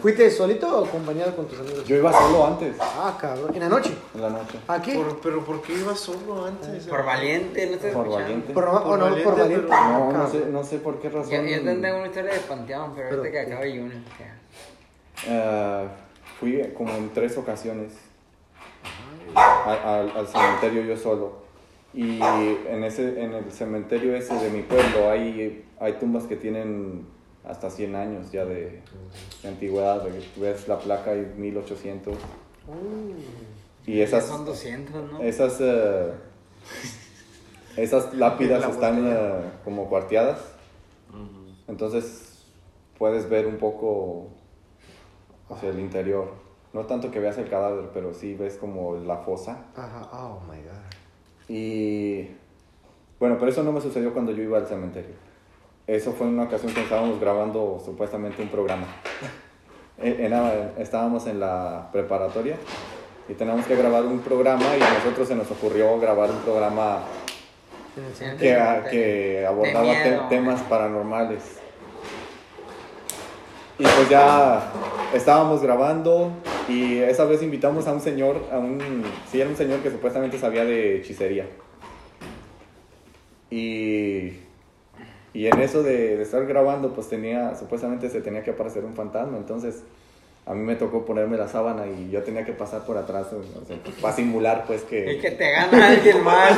¿Fuiste 0.02 0.30
solito 0.32 0.82
o 0.82 0.86
acompañado 0.86 1.36
con 1.36 1.48
tus 1.48 1.60
amigos? 1.60 1.86
Yo 1.86 1.96
iba 1.98 2.12
solo 2.12 2.48
antes, 2.48 2.76
Ah, 2.80 3.18
cabrón. 3.20 3.54
¿En 3.54 3.60
la 3.62 3.70
noche? 3.70 3.96
en 4.14 4.22
la 4.22 4.30
noche. 4.30 4.60
¿A 4.68 4.82
qué? 4.82 4.96
Por- 4.96 5.20
pero 5.22 5.46
¿por 5.46 5.62
qué 5.62 5.74
ibas 5.74 6.00
solo 6.00 6.46
antes? 6.46 6.86
Por 6.88 7.06
valiente, 7.06 7.68
no 7.68 7.74
estás 7.76 7.94
Por 7.94 8.06
escuchando. 8.06 8.28
valiente. 8.28 8.54
Por, 8.54 8.66
o 8.66 8.98
no, 8.98 9.06
valiente, 9.06 9.24
por 9.24 9.38
valiente. 9.40 9.68
pero- 9.70 9.82
No, 9.84 10.00
no 10.06 10.12
cabrón. 10.12 10.32
sé, 10.32 10.46
no 10.52 10.64
sé 10.64 10.78
por 10.80 11.00
qué 11.00 11.10
razón. 11.10 11.32
Yo, 11.32 11.42
yo 11.42 11.64
tengo 11.64 11.98
una 11.98 12.08
historia 12.08 12.34
de 12.34 12.40
Panteón, 12.40 12.94
pero, 12.96 13.10
Pero, 13.10 13.22
ahorita 13.22 13.46
que 13.46 13.54
acabe 13.54 13.70
Junior. 13.72 14.02
ya. 14.20 14.36
Ah, 15.30 15.84
fui 16.40 16.62
como 16.78 16.94
en 16.94 17.10
tres 17.14 17.38
ocasiones 17.38 17.94
a- 19.36 20.00
al, 20.00 20.12
al 20.18 20.28
cementerio 20.28 20.82
yo 20.84 20.98
solo. 20.98 21.41
Y 21.94 22.22
en, 22.22 22.84
ese, 22.84 23.22
en 23.22 23.34
el 23.34 23.52
cementerio 23.52 24.16
ese 24.16 24.34
de 24.36 24.50
mi 24.50 24.62
pueblo 24.62 25.10
hay, 25.10 25.66
hay 25.80 25.94
tumbas 25.94 26.24
que 26.24 26.38
tienen 26.38 27.06
hasta 27.44 27.70
100 27.70 27.96
años 27.96 28.32
ya 28.32 28.46
de, 28.46 28.82
de 29.42 29.48
antigüedad. 29.48 30.04
ves 30.38 30.68
la 30.68 30.80
placa 30.80 31.16
y 31.16 31.26
1800. 31.38 32.14
Y 33.86 34.00
esas, 34.02 34.26
Son 34.26 34.46
200, 34.46 35.12
¿no? 35.12 35.22
esas, 35.22 35.58
eh, 35.60 36.14
esas 37.76 38.14
lápidas 38.14 38.62
La 38.62 38.70
están 38.70 39.08
eh, 39.08 39.52
como 39.64 39.90
cuarteadas. 39.90 40.40
Entonces 41.68 42.46
puedes 42.98 43.30
ver 43.30 43.48
un 43.48 43.58
poco 43.58 44.28
hacia 45.50 45.70
el 45.70 45.80
interior. 45.80 46.32
No 46.74 46.86
tanto 46.86 47.12
que 47.12 47.20
veas 47.20 47.38
el 47.38 47.50
cadáver, 47.50 47.90
pero 47.94 48.14
sí 48.14 48.36
ves 48.36 48.56
como 48.58 48.96
la 48.96 49.18
fosa. 49.18 49.66
Ajá, 49.76 50.10
oh 50.14 50.40
my 50.50 50.58
god. 50.62 50.81
Y 51.54 52.30
bueno, 53.20 53.36
pero 53.38 53.52
eso 53.52 53.62
no 53.62 53.74
me 53.74 53.82
sucedió 53.82 54.14
cuando 54.14 54.32
yo 54.32 54.42
iba 54.42 54.58
al 54.58 54.68
cementerio. 54.68 55.16
Eso 55.86 56.14
fue 56.14 56.28
en 56.28 56.36
una 56.36 56.44
ocasión 56.44 56.74
que 56.74 56.82
estábamos 56.82 57.20
grabando 57.20 57.82
supuestamente 57.84 58.42
un 58.42 58.48
programa. 58.48 58.86
Era- 60.02 60.72
estábamos 60.78 61.28
en 61.28 61.42
la 61.42 61.90
preparatoria 61.92 62.56
y 63.28 63.34
teníamos 63.34 63.66
que 63.66 63.76
grabar 63.76 64.06
un 64.06 64.20
programa 64.20 64.64
y 64.80 64.82
a 64.82 64.94
nosotros 64.94 65.28
se 65.28 65.36
nos 65.36 65.52
ocurrió 65.52 66.00
grabar 66.00 66.30
un 66.32 66.38
programa 66.38 67.00
que, 68.40 68.90
que 68.90 69.46
abordaba 69.46 69.92
te- 70.04 70.20
temas 70.30 70.62
paranormales. 70.62 71.58
Y 73.78 73.84
pues 73.84 74.10
ya 74.10 74.72
estábamos 75.14 75.62
grabando 75.62 76.32
y 76.70 76.98
esa 76.98 77.26
vez 77.26 77.42
invitamos 77.44 77.88
a 77.88 77.94
un 77.94 78.02
señor, 78.02 78.44
a 78.52 78.58
un, 78.58 79.04
sí, 79.32 79.40
era 79.42 79.50
un 79.50 79.56
señor 79.56 79.80
que 79.80 79.92
supuestamente 79.92 80.38
sabía 80.38 80.64
de 80.66 80.98
hechicería. 80.98 81.46
Y, 83.50 84.34
y 85.34 85.48
en 85.48 85.60
eso 85.62 85.84
de, 85.84 86.18
de 86.18 86.24
estar 86.24 86.46
grabando, 86.46 86.94
pues 86.94 87.10
tenía, 87.10 87.56
supuestamente 87.56 88.10
se 88.10 88.22
tenía 88.22 88.44
que 88.44 88.52
aparecer 88.52 88.86
un 88.86 88.96
fantasma, 88.96 89.38
entonces 89.38 89.84
a 90.46 90.54
mí 90.54 90.64
me 90.64 90.76
tocó 90.76 91.06
ponerme 91.06 91.38
la 91.38 91.48
sábana 91.48 91.86
y 91.86 92.10
yo 92.10 92.24
tenía 92.24 92.44
que 92.44 92.54
pasar 92.54 92.82
por 92.82 92.98
atrás, 92.98 93.28
o 93.32 93.66
sea, 93.66 93.78
para 94.02 94.16
simular 94.16 94.64
pues 94.66 94.82
que... 94.84 95.14
Y 95.14 95.20
que 95.20 95.32
te 95.32 95.52
gana 95.52 95.90
alguien 95.90 96.24
más. 96.24 96.52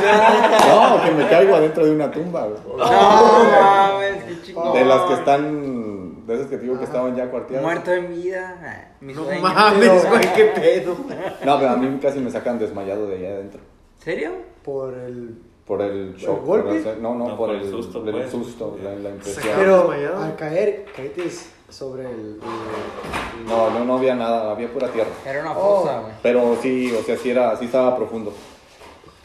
¿no? 0.66 0.96
No, 0.96 1.04
que 1.04 1.10
me 1.10 1.28
caigo 1.28 1.54
adentro 1.54 1.84
de 1.84 1.90
una 1.90 2.10
tumba. 2.10 2.46
güey. 2.46 2.60
No 2.78 3.44
mames, 3.44 4.24
qué 4.24 4.42
chingón. 4.42 4.72
De 4.72 4.84
las 4.86 5.02
que 5.02 5.14
están, 5.14 5.83
de 6.26 6.34
esas 6.34 6.46
que 6.46 6.56
te 6.56 6.62
digo 6.62 6.78
que 6.78 6.84
estaban 6.84 7.14
ya 7.16 7.30
cuarteadas. 7.30 7.62
Muerto 7.64 7.92
en 7.92 8.08
vida. 8.14 8.58
ah, 8.62 8.96
Mi 9.00 9.12
No 9.12 9.24
mames, 9.40 10.08
güey, 10.08 10.32
qué 10.34 10.44
pedo. 10.54 10.96
No, 11.44 11.58
pero 11.58 11.70
a 11.70 11.76
mí 11.76 11.98
casi 12.00 12.18
me 12.20 12.30
sacan 12.30 12.58
desmayado 12.58 13.06
de 13.06 13.16
allá 13.16 13.28
adentro. 13.36 13.60
¿Serio? 14.02 14.32
Por 14.64 14.94
el. 14.94 15.38
Por 15.66 15.80
el 15.80 16.14
shock. 16.16 16.40
¿El 16.40 16.44
golpe? 16.44 16.80
por 16.82 16.92
el- 16.92 17.02
no, 17.02 17.14
no, 17.14 17.28
No, 17.28 17.36
por, 17.36 17.46
por 17.48 17.56
el, 17.56 17.62
el 17.62 17.70
susto, 17.70 18.04
el 18.06 18.12
pues. 18.12 18.30
susto, 18.30 18.78
la, 18.82 18.94
la 18.96 19.10
impresión. 19.10 19.54
Pero 19.56 19.90
al 19.92 20.36
caer, 20.36 20.84
caíste 20.94 21.24
sobre 21.70 22.02
el. 22.04 22.10
el- 22.20 23.46
No, 23.48 23.70
no, 23.70 23.84
no 23.84 23.96
había 23.96 24.14
nada, 24.14 24.50
había 24.50 24.70
pura 24.72 24.88
tierra. 24.88 25.08
Era 25.26 25.40
una 25.40 25.52
Oh. 25.52 25.80
fosa, 25.80 26.00
güey. 26.00 26.12
Pero 26.22 26.56
sí, 26.60 26.92
o 26.92 27.02
sea, 27.02 27.16
sí, 27.16 27.30
era, 27.30 27.56
sí 27.56 27.64
estaba 27.66 27.96
profundo. 27.96 28.32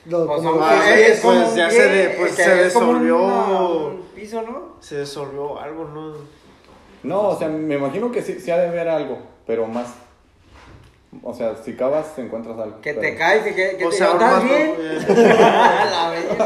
lo- 0.05 0.25
Pues 0.25 0.41
como- 0.41 0.61
Ah, 0.63 0.81
pues 1.21 1.55
ya 1.55 1.69
se 1.69 1.87
de- 1.89 2.09
pues 2.17 2.31
se 2.31 2.49
desolvió. 2.55 3.21
una- 3.21 3.59
un 3.61 4.01
piso, 4.15 4.41
¿no? 4.41 4.75
Se 4.79 4.95
desolvió 4.99 5.59
algo, 5.59 5.83
¿no? 5.85 6.13
No, 7.03 7.29
o 7.29 7.37
sea, 7.37 7.47
me 7.47 7.75
imagino 7.75 8.11
que 8.11 8.21
sí, 8.21 8.39
sí 8.39 8.51
ha 8.51 8.57
de 8.57 8.67
haber 8.67 8.89
algo, 8.89 9.19
pero 9.47 9.65
más. 9.67 9.87
O 11.23 11.33
sea, 11.33 11.55
si 11.65 11.73
cavas, 11.75 12.05
encuentras 12.19 12.59
algo. 12.59 12.81
Que 12.81 12.91
pero- 12.93 13.01
te 13.01 13.15
caes 13.15 13.47
y 13.47 13.55
que, 13.55 13.77
que 13.77 13.85
O 13.85 13.89
te 13.89 13.95
sea, 13.97 14.11
¿estás 14.11 14.31
más 14.31 14.43
bien? 14.43 14.75
profundo. 14.75 15.23
La 15.33 16.09
verga. 16.11 16.37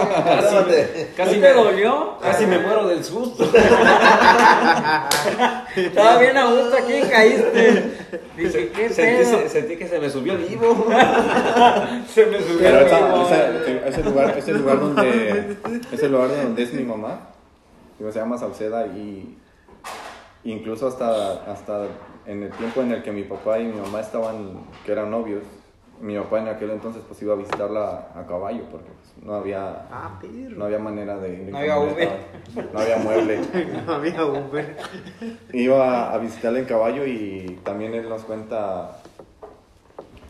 Casi 1.17 1.34
¿Sí 1.34 1.39
me 1.41 1.47
te 1.47 1.53
dolió? 1.53 2.17
Casi 2.21 2.45
me 2.45 2.59
muero 2.59 2.88
del 2.88 3.03
susto. 3.03 3.43
Estaba 5.75 6.17
bien 6.19 6.38
a 6.38 6.45
gusto 6.45 6.77
aquí 6.77 6.93
y 6.93 7.01
caíste. 7.09 7.91
Dije, 8.38 8.69
¿qué 8.73 8.89
Sentí, 8.89 9.23
pedo? 9.30 9.39
se- 9.39 9.49
sentí 9.49 9.75
que 9.75 9.88
se 9.88 9.99
me 9.99 10.09
subió 10.09 10.34
el 10.34 10.39
vivo. 10.45 10.85
Se 12.07 12.25
me 12.27 12.39
subió 12.41 12.59
Pero 12.59 12.80
el 12.80 12.85
esa- 12.88 13.05
vivo. 13.05 13.25
esa- 13.25 13.88
ese 13.89 14.03
lugar, 14.03 14.38
ese 14.38 14.51
lugar 14.53 14.80
donde, 14.80 15.57
ese 15.91 16.07
lugar 16.09 16.30
de 16.30 16.43
donde 16.43 16.63
es 16.63 16.73
mi 16.73 16.84
mamá, 16.84 17.19
digo, 17.99 18.11
se 18.13 18.19
llama 18.19 18.38
Sauceda 18.38 18.85
y 18.88 19.38
incluso 20.43 20.87
hasta, 20.87 21.43
hasta 21.51 21.87
en 22.25 22.43
el 22.43 22.51
tiempo 22.51 22.81
en 22.81 22.91
el 22.91 23.03
que 23.03 23.11
mi 23.11 23.23
papá 23.23 23.59
y 23.59 23.65
mi 23.65 23.79
mamá 23.79 23.99
estaban, 24.01 24.61
que 24.85 24.91
eran 24.91 25.11
novios, 25.11 25.43
mi 26.01 26.17
papá 26.17 26.39
en 26.39 26.47
aquel 26.49 26.71
entonces 26.71 27.01
pues 27.07 27.21
iba 27.21 27.33
a 27.33 27.37
visitarla 27.37 28.11
a 28.15 28.25
caballo 28.27 28.63
porque 28.69 28.87
pues, 28.87 29.25
no 29.25 29.35
había, 29.35 29.87
Ah, 29.91 30.19
no 30.55 30.65
había 30.65 30.79
manera 30.79 31.17
de 31.17 31.33
ir. 31.33 31.49
No 31.51 31.57
había 31.57 31.75
camioneta, 31.75 32.17
no 32.73 32.79
había 32.79 32.97
mueble. 32.97 33.39
No 33.85 33.93
había 33.93 34.25
Uber. 34.25 34.77
Iba 35.53 36.13
a 36.13 36.17
visitarla 36.17 36.59
en 36.59 36.65
caballo 36.65 37.05
y 37.05 37.59
también 37.63 37.93
él 37.93 38.09
nos 38.09 38.23
cuenta 38.23 38.97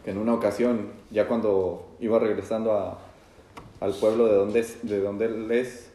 que 0.03 0.11
en 0.11 0.18
una 0.18 0.34
ocasión, 0.34 0.90
ya 1.11 1.27
cuando 1.27 1.88
iba 1.99 2.19
regresando 2.19 2.73
a- 2.73 2.99
al 3.80 3.94
pueblo 3.94 4.26
de 4.27 4.34
donde, 4.35 4.65
de 4.84 4.99
donde 5.02 5.26
él 5.26 5.52
es, 5.52 5.91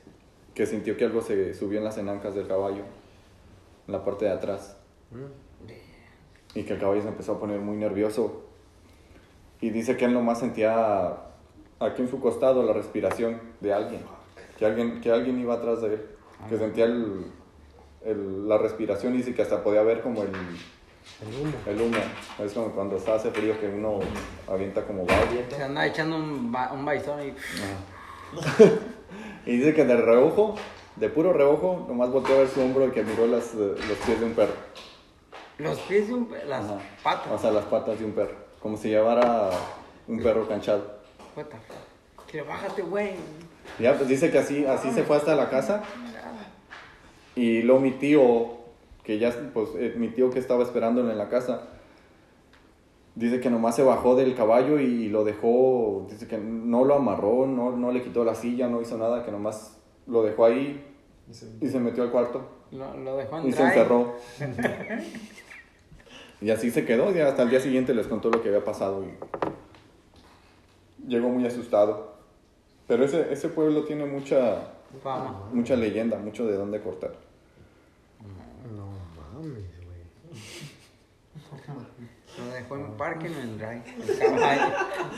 que 0.54 0.66
sintió 0.66 0.96
que 0.96 1.04
algo 1.04 1.20
se 1.20 1.54
subió 1.54 1.78
en 1.78 1.84
las 1.84 1.98
enancas 1.98 2.34
del 2.34 2.48
caballo, 2.48 2.82
en 3.88 3.92
la 3.92 4.04
parte 4.04 4.26
de 4.26 4.30
atrás. 4.32 4.76
Y 6.54 6.62
que 6.62 6.74
el 6.74 6.78
caballo 6.78 7.02
se 7.02 7.08
empezó 7.08 7.32
a 7.32 7.40
poner 7.40 7.58
muy 7.60 7.76
nervioso. 7.76 8.44
Y 9.60 9.70
dice 9.70 9.96
que 9.96 10.04
él 10.04 10.12
nomás 10.14 10.38
sentía 10.38 11.16
aquí 11.80 12.02
en 12.02 12.08
su 12.08 12.20
costado 12.20 12.62
la 12.62 12.72
respiración 12.72 13.40
de 13.60 13.72
alguien. 13.72 14.02
Que 14.58 14.66
alguien, 14.66 15.00
que 15.00 15.10
alguien 15.10 15.40
iba 15.40 15.54
atrás 15.54 15.80
de 15.82 15.94
él. 15.94 16.06
Que 16.48 16.56
sentía 16.58 16.84
el, 16.84 17.26
el- 18.04 18.48
la 18.48 18.58
respiración 18.58 19.14
y 19.14 19.18
dice 19.18 19.34
que 19.34 19.42
hasta 19.42 19.62
podía 19.64 19.82
ver 19.82 20.00
como 20.02 20.22
el, 20.22 20.28
el 20.28 21.40
humo. 21.40 21.52
el 21.66 21.80
humo. 21.80 21.96
Es 22.44 22.52
como 22.52 22.70
cuando 22.72 22.96
está 22.96 23.14
hace 23.14 23.30
frío 23.30 23.58
que 23.58 23.66
uno 23.68 23.98
avienta 24.46 24.84
como 24.86 25.04
valle. 25.06 25.46
Se 25.50 25.62
anda 25.62 25.86
echando 25.86 26.16
un, 26.16 26.52
ba- 26.52 26.72
un 26.72 26.84
baizón 26.84 27.20
y... 27.26 27.34
Y 29.46 29.56
dice 29.56 29.72
que 29.72 29.84
de 29.86 29.96
reojo, 29.96 30.56
de 30.98 31.08
puro 31.08 31.32
reojo, 31.32 31.84
nomás 31.88 32.10
volteó 32.10 32.34
a 32.36 32.38
ver 32.38 32.48
su 32.48 32.60
hombro 32.60 32.86
y 32.86 32.90
que 32.90 33.02
miró 33.02 33.26
las, 33.26 33.54
eh, 33.54 33.74
los 33.88 33.98
pies 34.04 34.20
de 34.20 34.26
un 34.26 34.32
perro. 34.32 34.52
Los 35.58 35.78
pies 35.80 36.08
de 36.08 36.14
un... 36.14 36.26
pe- 36.26 36.44
Las 36.46 36.64
Ajá. 36.64 36.78
patas. 37.02 37.32
O 37.32 37.38
sea, 37.38 37.50
las 37.50 37.64
patas 37.64 37.98
de 37.98 38.04
un 38.04 38.12
perro. 38.12 38.34
Como 38.60 38.76
si 38.76 38.88
llevara 38.88 39.50
un 40.06 40.20
perro 40.22 40.46
canchado. 40.48 40.98
What 41.36 41.46
the 41.46 41.56
fuck? 41.56 42.26
Que 42.26 42.42
bájate, 42.42 42.82
güey. 42.82 43.12
Ya, 43.78 43.96
pues 43.96 44.08
dice 44.08 44.30
que 44.30 44.38
así, 44.38 44.64
así 44.66 44.90
se 44.92 45.02
fue 45.04 45.16
hasta 45.16 45.34
la 45.34 45.48
casa. 45.50 45.82
Y 47.34 47.62
luego 47.62 47.80
mi 47.80 47.92
tío, 47.92 48.48
que 49.04 49.18
ya, 49.18 49.32
pues 49.54 49.70
eh, 49.76 49.94
mi 49.96 50.08
tío 50.08 50.30
que 50.30 50.38
estaba 50.38 50.62
esperándolo 50.64 51.10
en 51.10 51.18
la 51.18 51.28
casa, 51.28 51.62
dice 53.14 53.40
que 53.40 53.50
nomás 53.50 53.76
se 53.76 53.82
bajó 53.82 54.16
del 54.16 54.34
caballo 54.34 54.78
y 54.80 55.08
lo 55.08 55.24
dejó, 55.24 56.06
dice 56.10 56.26
que 56.26 56.38
no 56.38 56.84
lo 56.84 56.94
amarró, 56.96 57.46
no, 57.46 57.70
no 57.72 57.92
le 57.92 58.02
quitó 58.02 58.24
la 58.24 58.34
silla, 58.34 58.68
no 58.68 58.80
hizo 58.80 58.96
nada, 58.98 59.24
que 59.24 59.30
nomás 59.30 59.76
lo 60.06 60.22
dejó 60.22 60.44
ahí 60.46 60.84
y 61.60 61.68
se 61.68 61.78
metió 61.78 62.02
al 62.04 62.10
cuarto 62.10 62.48
Lo, 62.70 62.96
lo 62.96 63.16
dejó 63.16 63.38
en 63.38 63.48
y 63.48 63.52
se 63.52 63.62
encerró. 63.62 64.16
Y 66.40 66.50
así 66.50 66.70
se 66.70 66.84
quedó, 66.84 67.12
y 67.12 67.18
hasta 67.20 67.42
el 67.42 67.50
día 67.50 67.58
siguiente 67.58 67.92
les 67.92 68.06
contó 68.06 68.30
lo 68.30 68.40
que 68.40 68.48
había 68.48 68.64
pasado 68.64 69.04
y 69.04 69.10
llegó 71.08 71.28
muy 71.28 71.44
asustado. 71.44 72.12
Pero 72.86 73.04
ese, 73.04 73.32
ese 73.32 73.48
pueblo 73.48 73.82
tiene 73.84 74.06
mucha, 74.06 74.68
Fama. 75.02 75.48
mucha 75.52 75.74
leyenda, 75.74 76.16
mucho 76.16 76.46
de 76.46 76.56
dónde 76.56 76.80
cortar. 76.80 77.12
No 78.76 78.86
mames. 79.42 79.64
Lo 82.38 82.52
dejó 82.54 82.76
en 82.76 82.96
parque, 82.96 83.28
no 83.28 83.40
en 83.40 83.58
caballo. 83.58 84.74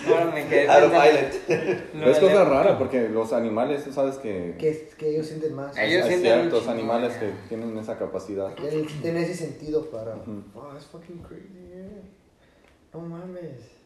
Ahora 0.09 0.25
me 0.33 0.47
quedé 0.47 0.69
Out 0.71 0.85
of. 0.85 0.93
Lo 1.95 2.07
es 2.11 2.15
de 2.17 2.21
cosa 2.21 2.35
Leo. 2.35 2.45
rara 2.45 2.79
porque 2.79 3.09
los 3.09 3.33
animales, 3.33 3.85
tú 3.85 3.93
sabes 3.93 4.17
que 4.17 4.57
Que, 4.59 4.89
que 4.97 5.11
ellos 5.11 5.27
sienten 5.27 5.55
más. 5.55 5.77
Ellos 5.77 6.05
hay 6.05 6.09
sienten 6.11 6.33
un 6.33 6.39
ciertos 6.41 6.61
chingo, 6.61 6.73
animales 6.73 7.17
que 7.17 7.33
tienen 7.49 7.77
esa 7.79 7.99
capacidad. 7.99 8.55
Tienen 8.55 8.87
tienen 8.87 9.23
ese 9.25 9.35
sentido 9.35 9.91
para. 9.91 10.17
Ujú. 10.17 10.43
Wow, 10.55 10.73
that's 10.73 10.87
fucking 10.87 11.19
crazy, 11.19 11.69
yeah. 11.69 12.03
No 12.95 13.01
mames. 13.01 13.80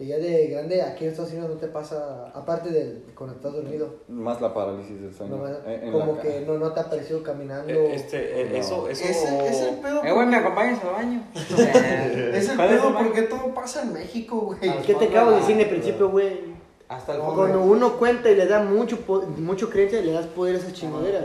Y 0.00 0.06
ya 0.06 0.16
de 0.18 0.46
grande, 0.46 0.80
aquí 0.80 1.04
en 1.04 1.10
Estados 1.10 1.32
Unidos 1.32 1.50
no 1.50 1.56
te 1.56 1.66
pasa, 1.66 2.28
aparte 2.32 2.70
de 2.70 3.02
cuando 3.16 3.34
estás 3.34 3.52
dormido, 3.52 3.96
Más 4.06 4.40
la 4.40 4.54
parálisis 4.54 5.00
del 5.00 5.12
sueño. 5.12 5.36
no, 5.38 5.48
En- 5.68 5.82
en 5.88 5.92
como 5.92 6.20
que 6.20 6.40
no, 6.42 6.56
no 6.56 6.72
te 6.72 6.78
ha 6.80 6.88
parecido 6.88 7.20
caminando. 7.24 7.72
Eh, 7.72 7.94
Este, 7.96 8.42
eh, 8.42 8.48
No. 8.50 8.56
eso, 8.56 8.88
eso. 8.88 9.04
Ese 9.04 9.48
es 9.48 9.60
el 9.62 9.74
pedo. 9.80 10.04
Eh, 10.04 10.12
güey, 10.12 10.26
¿me 10.28 10.36
acompañas 10.36 10.80
al 10.84 10.92
baño? 10.92 11.22
Es 11.34 12.48
el 12.48 12.56
¿Cuál 12.56 12.70
es 12.74 12.80
pedo 12.80 12.94
porque 12.96 13.22
todo 13.22 13.52
pasa 13.52 13.82
en 13.82 13.92
México, 13.92 14.36
güey. 14.40 14.60
¿Qué 14.86 14.94
te 14.94 15.06
acabo 15.06 15.30
de 15.32 15.36
decir 15.38 15.56
en 15.56 15.60
el 15.62 15.68
principio, 15.68 16.08
güey? 16.10 16.56
Hasta 16.88 17.16
el. 17.16 17.20
Cuando 17.20 17.60
uno 17.62 17.98
cuenta 17.98 18.30
y 18.30 18.36
le 18.36 18.46
da 18.46 18.62
mucho, 18.62 18.98
mucho 19.36 19.68
creencia, 19.68 20.00
le 20.00 20.12
das 20.12 20.26
poder 20.26 20.54
a 20.54 20.58
esas 20.60 20.74
chingaderas. 20.74 21.24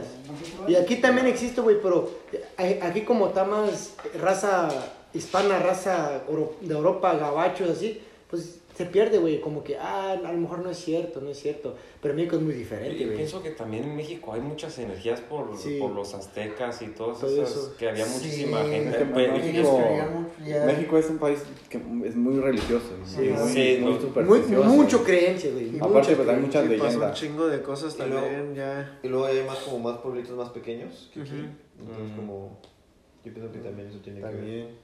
Y 0.68 0.74
aquí 0.76 0.96
también 0.96 1.28
existe, 1.28 1.62
güey, 1.62 1.80
pero 1.80 2.10
eh, 2.58 2.80
aquí 2.82 3.02
como 3.04 3.28
está 3.28 3.44
más 3.46 3.94
raza 4.20 4.68
hispana, 5.14 5.60
raza 5.60 6.22
de 6.60 6.74
Europa, 6.74 7.14
gabachos, 7.14 7.70
así, 7.70 8.02
pues 8.30 8.60
se 8.76 8.86
pierde, 8.88 9.20
güey, 9.20 9.40
como 9.40 9.64
que, 9.64 9.78
ah, 9.78 10.14
a 10.14 10.32
lo 10.32 10.38
mejor 10.40 10.60
no 10.60 10.70
es 10.72 10.78
cierto, 10.78 11.22
no 11.22 11.30
es 11.30 11.40
cierto. 11.40 11.76
Pero 12.02 12.16
México 12.16 12.38
es 12.38 12.42
muy 12.42 12.54
diferente, 12.56 12.98
Yo 12.98 13.06
güey. 13.06 13.18
pienso 13.18 13.44
que 13.44 13.52
también 13.52 13.84
en 13.84 13.96
México 13.96 14.34
hay 14.34 14.42
muchas 14.42 14.78
energías 14.80 15.20
por, 15.22 15.56
Sí. 15.58 15.78
por 15.80 15.92
los 15.92 16.14
aztecas 16.16 16.82
y 16.82 16.88
todos 16.88 17.20
Todo 17.20 17.30
esos, 17.44 17.50
eso. 17.52 17.76
que 17.78 17.90
había 17.90 18.04
Sí, 18.06 18.14
muchísima 18.18 18.62
Es 18.62 18.70
gente. 18.72 18.98
que 18.98 19.06
pues, 19.06 19.32
México. 19.32 19.80
México 20.66 20.98
es 20.98 21.10
un 21.10 21.18
país 21.20 21.40
que 21.70 21.78
es 21.78 22.16
muy 22.16 22.40
religioso. 22.40 22.88
Sí, 23.06 23.22
muy, 23.30 23.50
sí, 23.50 23.78
muy 23.80 23.92
no. 23.92 23.92
Muy, 23.92 24.00
supersticioso. 24.02 24.70
mucho 24.70 25.04
creencia, 25.04 25.52
güey. 25.52 25.76
Y 25.76 25.80
Aparte, 25.80 26.16
pues 26.16 26.28
hay 26.30 26.36
muchas 26.38 26.64
Sí, 26.64 26.70
pasa 26.70 26.84
un 26.84 26.88
leyendas. 26.88 27.20
chingo 27.20 27.48
de 27.48 27.62
cosas 27.62 27.96
Y 27.96 28.10
luego- 28.10 28.26
también, 28.26 28.56
ya. 28.56 29.00
Y 29.04 29.08
luego 29.08 29.26
hay 29.26 29.44
más 29.44 29.58
como 29.60 29.80
más 29.80 30.00
pueblitos 30.00 30.36
más 30.36 30.50
pequeños 30.50 31.12
que 31.14 31.22
aquí. 31.22 31.32
Ujú. 31.32 31.48
Entonces 31.80 32.12
Mm. 32.12 32.16
como 32.16 32.60
yo 33.24 33.34
pienso 33.34 33.52
que 33.52 33.60
también 33.60 33.88
eso 33.88 34.00
tiene 34.00 34.20
que 34.20 34.26
ver. 34.26 34.83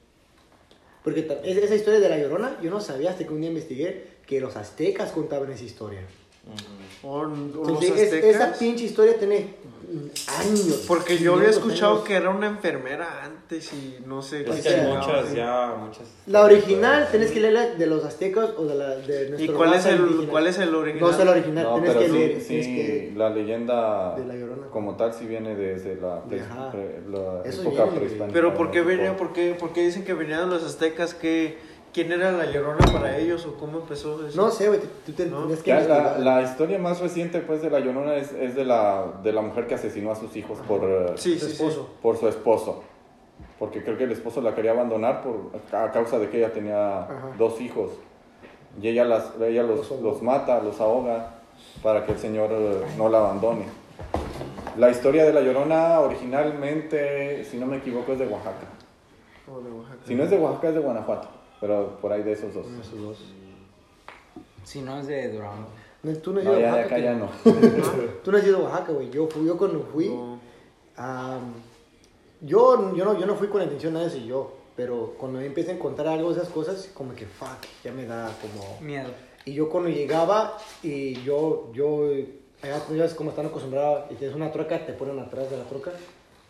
Porque 1.04 1.26
esa 1.44 1.74
historia 1.74 1.98
de 2.00 2.08
la 2.08 2.18
llorona, 2.18 2.58
yo 2.62 2.70
no 2.70 2.80
sabía 2.80 3.10
hasta 3.10 3.24
que 3.26 3.32
un 3.32 3.40
día 3.40 3.48
investigué 3.50 4.04
que 4.26 4.40
los 4.40 4.56
aztecas 4.56 5.12
contaban 5.12 5.50
esa 5.52 5.64
historia. 5.64 6.00
mm, 6.02 7.06
O, 7.06 7.12
o 7.20 7.24
los 7.24 7.38
Entonces, 7.82 7.90
es- 7.92 8.12
esa 8.12 8.28
aztecas. 8.44 8.58
pinche 8.58 8.84
historia 8.84 9.18
tiene 9.18 9.54
años. 10.38 10.84
Porque 10.86 11.18
yo 11.18 11.34
había 11.34 11.48
escuchado 11.50 11.94
años. 11.94 12.04
que 12.04 12.14
era 12.14 12.30
una 12.30 12.46
enfermera 12.46 13.24
antes 13.24 13.72
y 13.72 13.98
no 14.06 14.22
sé. 14.22 14.40
Es 14.40 14.46
Pues 14.46 14.62
que 14.62 14.68
hay 14.68 14.86
muchas, 14.86 15.28
sí. 15.28 15.36
ya, 15.36 15.74
muchas. 15.78 16.02
La 16.26 16.42
original, 16.44 17.08
tenés 17.10 17.30
que 17.32 17.40
leerla 17.40 17.66
de 17.66 17.86
los 17.86 18.04
aztecas 18.04 18.50
o 18.56 18.64
de 18.66 18.74
la 18.74 18.88
de 18.96 19.34
¿Y 19.38 19.48
cuál 19.48 19.74
es 19.74 19.86
el 19.86 20.28
cuál 20.30 20.46
es 20.46 20.58
el 20.58 20.74
original? 20.74 21.10
No 21.10 21.16
sé 21.16 21.24
la 21.24 21.30
original, 21.32 21.64
No, 21.64 21.74
tenés 21.76 21.96
que 21.96 22.06
sí, 22.06 22.12
leer. 22.12 22.40
sí, 22.40 22.46
tienes 22.48 22.66
que- 22.66 23.12
la 23.16 23.30
leyenda 23.30 24.14
De 24.16 24.24
La 24.26 24.34
Llorona. 24.34 24.66
como 24.68 24.96
tal 24.96 25.12
sí 25.12 25.26
viene 25.26 25.54
desde 25.54 25.96
la, 25.96 26.22
pre- 26.22 26.40
Ajá. 26.40 26.70
pre- 26.70 27.00
la 27.10 27.42
Eso 27.44 27.62
época 27.62 27.86
prehispánica. 27.86 28.32
Pero 28.32 28.54
¿por 28.54 28.70
qué 28.70 28.80
venía? 28.82 29.16
¿Por 29.16 29.32
qué, 29.32 29.54
por 29.58 29.72
qué 29.72 29.82
dicen 29.84 30.04
que 30.04 30.14
venían 30.14 30.48
los 30.48 30.62
aztecas? 30.64 31.14
¿Qué, 31.14 31.58
¿Quién 31.92 32.12
era 32.12 32.30
la 32.30 32.46
llorona 32.46 32.84
para 32.92 33.16
ellos 33.18 33.44
o 33.46 33.54
cómo 33.56 33.78
empezó 33.78 34.24
eso? 34.26 34.40
No 34.40 34.50
sé, 34.50 34.68
güey, 34.68 34.80
tú 35.04 35.12
te 35.12 35.26
No. 35.26 35.48
que 35.48 35.56
Ya 35.64 35.80
la, 36.18 36.42
historia 36.42 36.78
más 36.78 37.00
reciente 37.00 37.40
pues 37.40 37.62
de 37.62 37.70
la 37.70 37.80
Llorona 37.80 38.14
es, 38.14 38.32
es 38.32 38.54
de, 38.54 38.64
la, 38.64 39.06
de 39.24 39.32
la 39.32 39.40
mujer 39.42 39.66
que 39.66 39.74
asesinó 39.74 40.12
a 40.12 40.14
sus 40.14 40.36
hijos 40.36 40.58
por, 40.68 40.84
eh, 40.84 41.12
Sí, 41.16 41.36
Su 41.38 41.46
sí, 41.46 41.52
esposo. 41.52 41.88
por 42.00 42.16
su 42.16 42.28
esposo. 42.28 42.84
Porque 43.58 43.82
creo 43.82 43.98
que 43.98 44.04
el 44.04 44.12
esposo 44.12 44.40
la 44.40 44.54
quería 44.54 44.70
abandonar 44.70 45.22
por, 45.22 45.50
a 45.76 45.90
causa 45.90 46.18
de 46.20 46.28
que 46.30 46.38
ella 46.38 46.52
tenía 46.52 47.02
Ajá. 47.02 47.30
dos 47.36 47.60
hijos. 47.60 47.90
Y 48.80 48.86
ella, 48.88 49.04
las, 49.04 49.32
ella 49.40 49.64
los, 49.64 49.90
Los 50.00 50.22
mata, 50.22 50.62
los 50.62 50.80
ahoga, 50.80 51.40
para 51.82 52.06
que 52.06 52.12
el 52.12 52.18
Señor 52.18 52.50
eh, 52.52 52.82
no 52.96 53.08
la 53.08 53.18
abandone. 53.18 53.64
La 54.78 54.90
historia 54.90 55.24
de 55.24 55.32
la 55.32 55.40
Llorona 55.40 55.98
originalmente, 56.00 57.44
si 57.44 57.56
no 57.58 57.66
me 57.66 57.78
equivoco, 57.78 58.12
es 58.12 58.18
de 58.20 58.26
Oaxaca. 58.28 58.66
sí. 59.44 59.50
O 59.52 59.60
de 59.60 59.70
Oaxaca. 59.72 59.98
Si 60.06 60.14
no 60.14 60.22
es 60.22 60.30
de 60.30 60.38
Oaxaca, 60.38 60.68
es 60.68 60.74
de 60.74 60.80
Guanajuato. 60.80 61.28
Pero 61.60 61.98
por 62.00 62.12
ahí 62.12 62.22
de 62.22 62.32
esos 62.32 62.54
dos. 62.54 62.66
Esos 62.80 63.00
dos. 63.00 63.18
Si 64.64 64.80
no 64.82 64.98
es 64.98 65.06
de 65.06 65.32
Durango. 65.32 65.68
No, 66.02 66.12
tú 66.16 66.32
no 66.32 66.40
has 66.40 66.46
No, 66.46 66.52
a 66.52 66.58
ya 66.60 66.74
de 66.76 66.80
acá 66.82 66.98
ya 66.98 67.14
no. 67.14 67.28
Tú 68.24 68.32
no 68.32 68.38
has 68.38 68.46
ido 68.46 68.58
a 68.58 68.60
Oaxaca, 68.70 68.92
güey. 68.92 69.10
Yo, 69.10 69.26
fui, 69.28 69.46
yo 69.46 69.58
cuando 69.58 69.80
fui, 69.92 70.08
No. 70.08 70.38
am, 70.96 71.52
yo, 72.40 72.94
yo, 72.96 73.04
no, 73.04 73.18
yo 73.18 73.26
no 73.26 73.34
fui 73.34 73.48
con 73.48 73.58
la 73.58 73.64
intención 73.64 73.94
de 73.94 74.06
eso 74.06 74.16
yo. 74.18 74.56
Pero 74.76 75.14
cuando 75.18 75.40
empecé 75.40 75.72
a 75.72 75.74
encontrar 75.74 76.08
algo 76.08 76.32
de 76.32 76.40
esas 76.40 76.50
cosas, 76.50 76.90
como 76.94 77.14
que 77.14 77.26
fuck, 77.26 77.66
ya 77.84 77.92
me 77.92 78.06
da 78.06 78.30
como. 78.40 78.80
Miedo. 78.80 79.10
Y 79.44 79.52
yo 79.52 79.68
cuando 79.68 79.90
llegaba 79.90 80.56
y 80.82 81.14
yo, 81.22 81.70
yo, 81.74 82.08
allá 82.62 82.80
tú 82.86 82.94
ya 82.94 83.02
ves 83.02 83.14
como 83.14 83.30
están 83.30 83.46
acostumbrados, 83.46 84.10
y 84.10 84.14
tienes 84.14 84.34
una 84.34 84.50
troca, 84.52 84.86
te 84.86 84.94
ponen 84.94 85.18
atrás 85.18 85.50
de 85.50 85.58
la 85.58 85.64
troca. 85.64 85.92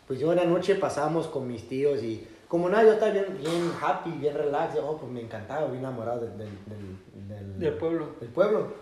Pues 0.06 0.20
yo 0.20 0.30
en 0.30 0.36
la 0.36 0.44
noche 0.44 0.76
pasábamos 0.76 1.26
con 1.26 1.48
mis 1.48 1.68
tíos 1.68 2.02
y 2.04 2.24
como 2.50 2.68
nada, 2.68 2.82
yo 2.82 2.94
estaba 2.94 3.12
bien, 3.12 3.38
bien 3.38 3.72
happy, 3.80 4.10
bien 4.10 4.34
relax, 4.34 4.76
oh, 4.82 4.96
pues 4.96 5.12
me 5.12 5.20
encantaba, 5.20 5.68
bien 5.68 5.78
enamorado 5.78 6.22
del, 6.22 6.36
del, 6.36 6.48
del, 6.66 7.28
del, 7.28 7.58
Del 7.60 7.74
pueblo. 7.74 8.08
del 8.18 8.28
pueblo. 8.30 8.72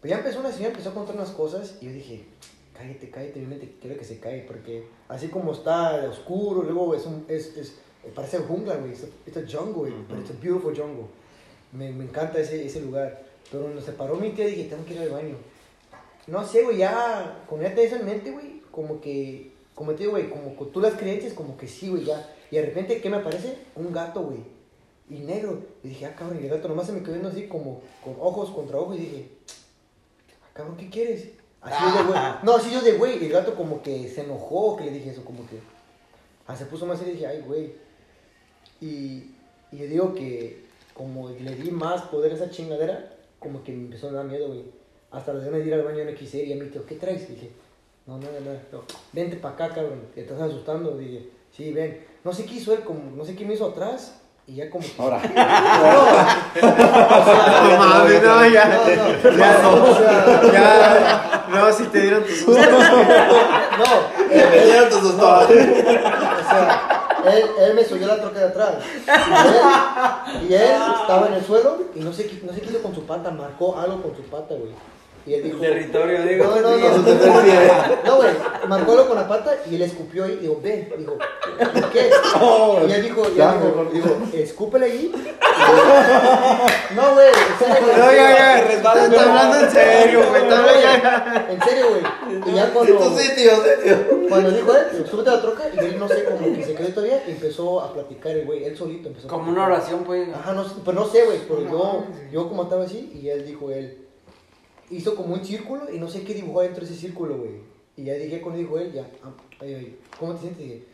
Pues 0.00 0.10
ya 0.10 0.18
empezó 0.18 0.40
una 0.40 0.50
señora, 0.50 0.70
empezó 0.72 0.90
a 0.90 0.94
contar 0.94 1.14
unas 1.14 1.30
cosas 1.30 1.78
y 1.80 1.86
yo 1.86 1.92
dije, 1.92 2.24
cállate, 2.76 3.10
cállate, 3.10 3.40
yo 3.40 3.48
te 3.56 3.76
quiero 3.80 3.96
que 3.96 4.04
se 4.04 4.18
cae, 4.18 4.40
porque 4.40 4.88
así 5.06 5.28
como 5.28 5.52
está 5.52 5.94
oscuro, 6.10 6.64
luego 6.64 6.92
es 6.92 7.06
un, 7.06 7.24
es, 7.28 7.56
es, 7.56 7.78
parece 8.16 8.38
jungla, 8.38 8.74
güey, 8.78 8.90
it's 8.90 9.36
a 9.36 9.40
jungle, 9.48 9.74
güey, 9.74 9.92
pero 10.08 10.20
a 10.20 10.42
beautiful 10.42 10.76
jungle. 10.76 11.06
Me, 11.70 11.92
me 11.92 12.02
encanta 12.02 12.40
ese, 12.40 12.66
ese 12.66 12.80
lugar. 12.80 13.22
Pero 13.48 13.62
cuando 13.62 13.80
se 13.80 13.92
paró 13.92 14.16
mi 14.16 14.30
tía 14.30 14.46
dije, 14.46 14.64
tengo 14.64 14.84
que 14.84 14.94
ir 14.94 15.00
al 15.02 15.10
baño. 15.10 15.36
No 16.26 16.44
sé, 16.44 16.64
güey, 16.64 16.78
ya, 16.78 17.44
con 17.48 17.64
eso 17.64 17.94
en 17.94 18.06
mente, 18.06 18.32
güey, 18.32 18.60
como 18.72 19.00
que, 19.00 19.52
como 19.72 19.92
te 19.92 19.98
digo, 19.98 20.12
güey, 20.12 20.28
como 20.28 20.50
tú 20.66 20.80
las 20.80 20.94
creencias, 20.94 21.32
como 21.32 21.56
que 21.56 21.68
sí, 21.68 21.90
güey, 21.90 22.04
ya. 22.04 22.33
Y 22.50 22.56
de 22.56 22.62
repente, 22.62 23.00
¿qué 23.00 23.10
me 23.10 23.16
aparece? 23.16 23.56
Un 23.76 23.92
gato, 23.92 24.22
güey, 24.22 24.38
y 25.10 25.18
negro. 25.20 25.62
Y 25.82 25.88
dije, 25.88 26.06
ah, 26.06 26.14
cabrón, 26.16 26.38
y 26.40 26.44
el 26.44 26.50
gato 26.50 26.68
nomás 26.68 26.86
se 26.86 26.92
me 26.92 27.00
quedó 27.00 27.12
viendo 27.12 27.28
así, 27.28 27.46
como, 27.46 27.82
con 28.02 28.16
ojos 28.20 28.50
contra 28.50 28.78
ojos, 28.78 28.96
y 28.96 29.00
dije, 29.00 29.28
ah, 30.42 30.50
cabrón, 30.52 30.76
¿qué 30.76 30.88
quieres? 30.88 31.30
Así 31.60 31.82
yo 31.82 31.98
de 31.98 32.08
güey. 32.08 32.20
No, 32.42 32.56
así 32.56 32.70
yo 32.72 32.80
de 32.80 32.92
güey, 32.92 33.22
y 33.22 33.26
el 33.26 33.32
gato 33.32 33.54
como 33.54 33.82
que 33.82 34.08
se 34.08 34.22
enojó, 34.22 34.76
que 34.76 34.84
le 34.84 34.90
dije 34.92 35.10
eso, 35.10 35.24
como 35.24 35.46
que, 35.46 35.58
ah, 36.46 36.56
se 36.56 36.66
puso 36.66 36.86
más 36.86 37.00
y 37.02 37.12
dije, 37.12 37.26
ay, 37.26 37.42
güey. 37.46 37.72
Y, 38.80 39.30
y 39.72 39.78
yo 39.78 39.86
digo 39.86 40.14
que, 40.14 40.64
como 40.94 41.30
le 41.30 41.54
di 41.56 41.70
más 41.70 42.02
poder 42.02 42.32
a 42.32 42.34
esa 42.36 42.50
chingadera, 42.50 43.16
como 43.38 43.62
que 43.62 43.72
me 43.72 43.84
empezó 43.84 44.08
a 44.08 44.12
dar 44.12 44.24
miedo, 44.24 44.48
güey. 44.48 44.64
Hasta 45.10 45.32
las 45.32 45.44
ganas 45.44 45.60
de 45.60 45.66
ir 45.66 45.74
al 45.74 45.82
baño 45.82 46.04
no 46.04 46.14
quise 46.14 46.38
ir 46.38 46.48
y 46.48 46.52
a 46.52 46.56
mí, 46.56 46.68
tío, 46.70 46.84
¿qué 46.84 46.96
traes? 46.96 47.28
dije, 47.28 47.50
no, 48.06 48.18
nada, 48.18 48.40
nada. 48.40 48.62
No, 48.72 48.82
Vente 49.12 49.36
para 49.36 49.54
acá, 49.54 49.74
cabrón, 49.74 50.02
te 50.14 50.22
estás 50.22 50.40
asustando. 50.40 50.96
Dije, 50.96 51.28
sí, 51.56 51.72
ven. 51.72 52.06
No 52.24 52.32
sé 52.32 52.44
qué 52.44 52.54
hizo 52.54 52.72
él, 52.72 52.80
como, 52.80 53.10
no 53.14 53.24
sé 53.24 53.36
qué 53.36 53.44
me 53.44 53.54
hizo 53.54 53.66
atrás. 53.66 54.20
Y 54.46 54.56
ya 54.56 54.68
como. 54.68 54.84
Ahora. 54.98 55.22
No 57.64 57.78
mames, 57.78 58.22
no, 58.22 58.46
ya. 58.46 58.68
No, 58.68 59.30
no, 59.30 59.38
ya, 59.38 59.62
no, 59.62 59.84
o 59.84 59.94
sea, 59.94 60.52
Ya. 60.52 61.46
No, 61.48 61.72
si 61.72 61.84
te 61.84 62.00
dieron 62.00 62.24
tus 62.24 62.46
no, 62.48 62.54
eh, 64.30 64.48
Me 64.50 64.64
dieron 64.64 64.88
tus 64.90 65.16
dos 65.16 65.44
o 65.44 65.48
sea, 65.48 67.10
él, 67.26 67.44
él 67.58 67.74
me 67.74 67.84
subió 67.84 68.06
la 68.06 68.20
troca 68.20 68.40
de 68.40 68.46
atrás. 68.46 68.74
Y 69.06 69.10
él, 70.46 70.50
y 70.50 70.54
él 70.54 70.72
estaba 71.00 71.28
en 71.28 71.34
el 71.34 71.44
suelo 71.44 71.78
y 71.94 72.00
no 72.00 72.12
sé, 72.12 72.30
no 72.44 72.52
sé 72.52 72.60
qué 72.60 72.70
hizo 72.70 72.82
con 72.82 72.94
su 72.94 73.04
pata, 73.04 73.30
marcó 73.30 73.78
algo 73.78 74.02
con 74.02 74.14
su 74.16 74.22
pata, 74.24 74.54
güey. 74.54 74.72
Y 75.26 75.34
él 75.34 75.42
dijo... 75.42 75.58
Territorio, 75.58 76.22
digo. 76.22 76.44
No, 76.44 76.60
no, 76.60 76.76
no. 76.76 76.98
No, 78.04 78.16
güey. 78.16 78.30
Marcó 78.68 78.92
algo 78.92 79.08
con 79.08 79.16
la 79.16 79.26
pata 79.26 79.56
y 79.70 79.74
él 79.76 79.82
escupió 79.82 80.24
ahí. 80.24 80.36
Digo, 80.36 80.60
ven. 80.62 80.92
Digo, 80.98 81.16
¿por 81.72 81.90
qué? 81.92 82.10
Y 82.88 82.92
él 82.92 83.02
dijo, 83.02 83.22
Ya, 83.34 83.54
dijo, 83.54 83.64
mejor. 83.64 83.92
digo, 83.92 84.16
escúpele 84.34 84.86
ahí. 84.86 85.12
No, 86.94 87.14
güey. 87.14 87.28
En 87.28 87.58
serio, 87.58 87.82
güey. 87.82 87.96
No, 87.96 88.12
ya, 88.12 88.36
ya. 88.36 88.58
Está 88.60 89.04
está 89.06 89.22
hablando 89.22 89.66
en 89.66 89.70
serio, 89.70 90.20
güey. 90.28 90.42
En 91.54 91.62
serio, 91.62 91.86
güey. 91.90 92.02
Y 92.46 92.54
ya 92.54 92.66
Tu 92.66 92.72
cuando, 92.74 92.98
cuando 94.28 94.50
dijo 94.50 94.72
él, 94.76 95.06
súbete 95.10 95.30
a 95.30 95.34
la 95.34 95.40
troca 95.42 95.64
y 95.74 95.78
él 95.78 95.98
no 95.98 96.08
sé 96.08 96.24
cómo 96.24 96.54
que 96.54 96.64
se 96.64 96.74
quedó 96.74 96.88
todavía 96.88 97.22
y 97.26 97.30
empezó 97.30 97.80
a 97.80 97.92
platicar 97.92 98.32
el 98.32 98.44
güey. 98.44 98.64
Él 98.64 98.76
solito 98.76 99.08
empezó 99.08 99.28
a 99.28 99.30
Como 99.30 99.50
una 99.50 99.66
oración, 99.66 100.04
pues. 100.04 100.28
Ajá, 100.34 100.52
no, 100.52 100.64
sé, 100.64 100.74
pues 100.84 100.94
no 100.94 101.06
sé, 101.06 101.24
güey, 101.24 101.38
pero 101.48 101.60
No 101.60 101.70
yo, 101.70 102.04
yo 102.32 102.48
como 102.48 102.64
estaba 102.64 102.84
así 102.84 103.10
y 103.14 103.28
él 103.28 103.46
dijo 103.46 103.70
él, 103.70 104.03
hizo 104.90 105.14
como 105.14 105.34
un 105.34 105.44
círculo 105.44 105.92
y 105.92 105.98
no 105.98 106.08
sé 106.08 106.22
qué 106.22 106.34
dibujó 106.34 106.62
dentro 106.62 106.84
de 106.84 106.92
ese 106.92 107.00
círculo, 107.00 107.38
güey. 107.38 107.52
Y 107.96 108.04
ya 108.04 108.14
dije 108.14 108.40
cuando 108.40 108.60
dijo 108.60 108.78
él, 108.78 108.92
ya, 108.92 109.08
ah, 109.22 109.32
ay, 109.60 109.74
ay, 109.74 109.98
¿cómo 110.18 110.34
te 110.34 110.40
sientes? 110.40 110.64
Dije, 110.64 110.84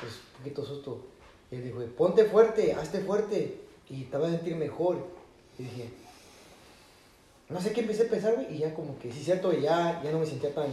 pues 0.00 0.12
un 0.14 0.38
poquito 0.38 0.64
susto. 0.64 1.00
Y 1.50 1.56
él 1.56 1.64
dijo, 1.64 1.80
ponte 1.96 2.24
fuerte, 2.24 2.72
hazte 2.72 3.00
fuerte 3.00 3.60
y 3.88 4.04
te 4.04 4.16
vas 4.16 4.28
a 4.28 4.36
sentir 4.36 4.56
mejor. 4.56 4.98
Y 5.58 5.64
dije, 5.64 5.90
no 7.48 7.60
sé 7.60 7.72
qué 7.72 7.80
empecé 7.80 8.04
a 8.04 8.08
pensar, 8.08 8.34
güey, 8.34 8.54
y 8.54 8.58
ya 8.58 8.72
como 8.74 8.98
que, 8.98 9.12
sí, 9.12 9.22
cierto, 9.24 9.52
ya, 9.52 10.00
ya 10.02 10.12
no 10.12 10.20
me 10.20 10.26
sentía 10.26 10.54
tan, 10.54 10.68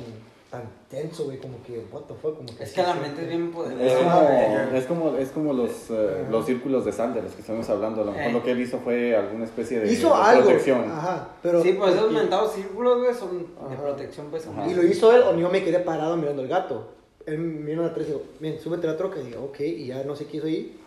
tan 0.49 0.64
tenso, 0.90 1.26
güey, 1.26 1.38
como 1.40 1.61
que, 1.64 1.86
what 1.91 2.03
the 2.03 2.14
fuck, 2.14 2.38
como 2.38 2.56
que... 2.56 2.64
Es 2.64 2.72
que 2.74 2.82
la 2.82 2.94
mente 2.94 3.22
es 3.24 3.28
bien 3.28 3.48
Es 3.48 3.53
poderosa. 3.53 3.98
como, 4.03 4.78
es 4.78 4.86
como, 4.86 5.18
es 5.18 5.30
como 5.30 5.53
los, 5.53 5.72
eh, 5.90 6.26
los 6.32 6.45
círculos 6.45 6.86
de 6.86 6.91
sal 6.94 7.14
de 7.14 7.22
los 7.22 7.34
que 7.34 7.41
estamos 7.41 7.69
hablando. 7.69 8.02
A 8.02 8.06
lo 8.06 8.11
mejor 8.14 8.30
Eh. 8.30 8.34
lo 8.34 8.44
que 8.44 8.52
él 8.52 8.61
hizo 8.61 8.80
fue 8.80 9.15
alguna 9.15 9.44
especie 9.45 9.80
de, 9.82 9.91
Hizo 9.91 10.07
de 10.10 10.14
algo, 10.15 10.44
protección. 10.45 10.90
ajá, 10.90 11.30
pero... 11.44 11.61
Sí, 11.61 11.74
pues 11.74 11.95
esos 11.95 12.11
mentados 12.11 12.53
círculos, 12.53 12.99
güey, 12.99 13.14
son 13.14 13.40
de 13.69 13.76
protección, 13.76 14.28
pues. 14.30 14.48
Ajá. 14.48 14.68
Y 14.68 14.74
lo 14.74 14.84
hizo 14.86 15.11
él 15.14 15.22
o 15.24 15.36
yo 15.38 15.49
me 15.49 15.64
quedé 15.64 15.80
parado 15.80 16.15
mirando 16.15 16.41
al 16.41 16.48
gato. 16.48 16.88
Él 17.26 17.38
vino 17.38 17.84
atrás 17.86 18.06
y 18.07 18.11
dijo, 18.11 18.22
bien, 18.40 18.57
súbete 18.60 18.88
a 18.88 18.91
la 18.91 18.98
troca. 18.98 19.19
Y 19.19 19.26
digo, 19.28 19.44
ok, 19.45 19.60
y 19.60 19.88
ya 19.88 20.02
no 20.06 20.15
sé 20.15 20.26
qué 20.28 20.38
hizo 20.38 20.45
ahí. 20.48 20.80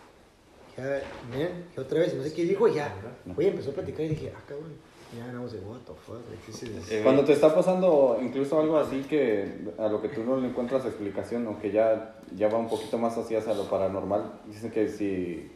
ya, 0.76 0.84
ven, 0.86 1.66
y 1.76 1.80
otra 1.80 1.98
vez, 2.00 2.14
no 2.14 2.22
sé 2.22 2.32
qué 2.32 2.44
dijo, 2.44 2.66
y 2.66 2.74
ya, 2.74 2.94
güey, 3.26 3.48
empezó 3.48 3.72
a 3.72 3.74
platicar 3.74 4.06
y 4.06 4.08
dije, 4.10 4.32
ah, 4.34 4.40
cabrón, 4.48 4.72
ya 5.16 5.24
andamos 5.24 5.52
de 5.52 5.58
what 5.60 5.78
the 5.86 5.92
fuck, 5.94 6.20
like, 6.30 6.42
this 6.46 6.62
is- 6.62 6.90
Eh, 6.92 7.00
Cuando 7.02 7.24
te 7.24 7.32
está 7.32 7.54
pasando 7.54 8.18
incluso 8.22 8.60
algo 8.60 8.78
así 8.78 9.02
que 9.02 9.68
a 9.78 9.88
lo 9.88 10.00
que 10.00 10.08
tú 10.08 10.22
no 10.24 10.36
le 10.36 10.48
encuentras 10.48 10.84
explicación 10.86 11.46
o 11.48 11.58
que 11.58 11.72
ya, 11.72 12.16
ya 12.36 12.48
va 12.48 12.58
un 12.58 12.68
poquito 12.68 12.96
más 12.98 13.16
hacia 13.18 13.40
lo 13.54 13.64
paranormal, 13.68 14.40
dicen 14.46 14.70
que 14.70 14.88
si 14.88 15.50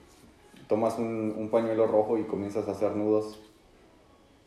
tomas 0.68 0.98
un, 0.98 1.35
un 1.36 1.48
pañuelo 1.51 1.86
rojo 1.86 2.18
y 2.18 2.24
comienzas 2.24 2.66
a 2.68 2.72
hacer 2.72 2.97
nudos, 2.97 3.39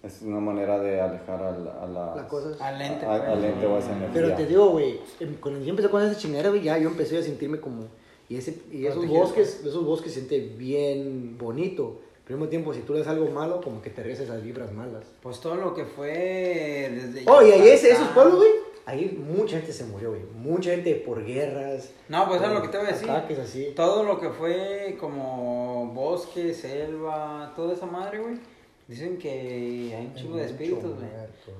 es 0.03 0.21
una 0.21 0.39
manera 0.39 0.79
de 0.79 1.01
alejar 1.01 1.41
a 1.41 1.51
la, 1.57 1.71
a 1.83 1.87
la- 1.87 2.15
La 2.15 2.27
cosa 2.27 2.51
es- 2.51 2.61
Al 2.61 2.81
ente, 2.81 3.05
a- 3.05 3.17
pues. 3.17 3.29
al 3.29 3.43
ente 3.43 3.65
o 3.65 3.75
a 3.75 3.79
esa 3.79 3.91
energía. 3.95 4.11
Pero 4.13 4.35
te 4.35 4.45
digo, 4.45 4.69
güey, 4.69 4.99
em, 5.19 5.35
cuando 5.35 5.59
yo 5.61 5.69
empecé 5.71 5.89
con 5.89 6.01
esa 6.03 6.17
chingadera, 6.19 6.49
güey, 6.49 6.61
ya 6.63 6.77
yo 6.77 6.89
empecé 6.89 7.17
a 7.17 7.23
sentirme 7.23 7.59
como... 7.59 7.85
Y, 8.29 8.35
ese, 8.35 8.61
y 8.71 8.85
esos 8.85 9.07
bosques, 9.07 9.63
esos 9.65 9.85
bosques 9.85 10.13
se 10.13 10.19
siente 10.25 10.53
bien 10.57 11.37
bonito. 11.37 12.01
Al 12.27 12.35
mismo 12.35 12.49
tiempo, 12.49 12.73
si 12.73 12.81
tú 12.81 12.93
le 12.93 12.99
das 12.99 13.07
algo 13.07 13.29
malo, 13.31 13.61
como 13.61 13.81
que 13.81 13.89
te 13.89 14.01
regresas 14.01 14.25
esas 14.25 14.43
vibras 14.43 14.73
malas. 14.73 15.05
Pues 15.21 15.39
todo 15.39 15.55
lo 15.55 15.73
que 15.73 15.85
fue 15.85 16.91
desde... 16.93 17.23
Oh, 17.25 17.41
y 17.41 17.51
ahí 17.51 17.69
ese, 17.69 17.91
esos 17.91 18.09
pueblos, 18.09 18.35
güey, 18.35 18.49
ahí 18.85 19.17
mucha 19.17 19.57
gente 19.57 19.71
se 19.71 19.85
murió, 19.85 20.09
güey. 20.09 20.23
Mucha 20.35 20.71
gente 20.71 20.95
por 20.95 21.23
guerras. 21.23 21.91
No, 22.09 22.27
pues 22.27 22.41
es 22.41 22.49
lo 22.49 22.61
que 22.61 22.67
te 22.67 22.77
voy 22.77 22.87
a 22.87 22.91
decir. 22.91 23.09
Ataques 23.09 23.39
así. 23.39 23.73
Todo 23.75 24.03
lo 24.03 24.19
que 24.19 24.29
fue 24.29 24.97
como 24.99 25.91
bosque, 25.93 26.53
selva, 26.53 27.53
toda 27.55 27.73
esa 27.73 27.85
madre, 27.85 28.19
güey. 28.19 28.39
Dicen 28.87 29.17
que 29.17 29.93
hay 29.95 30.05
un 30.07 30.15
chingo 30.15 30.37
de 30.37 30.45
espíritus, 30.45 30.95
güey. 30.95 31.09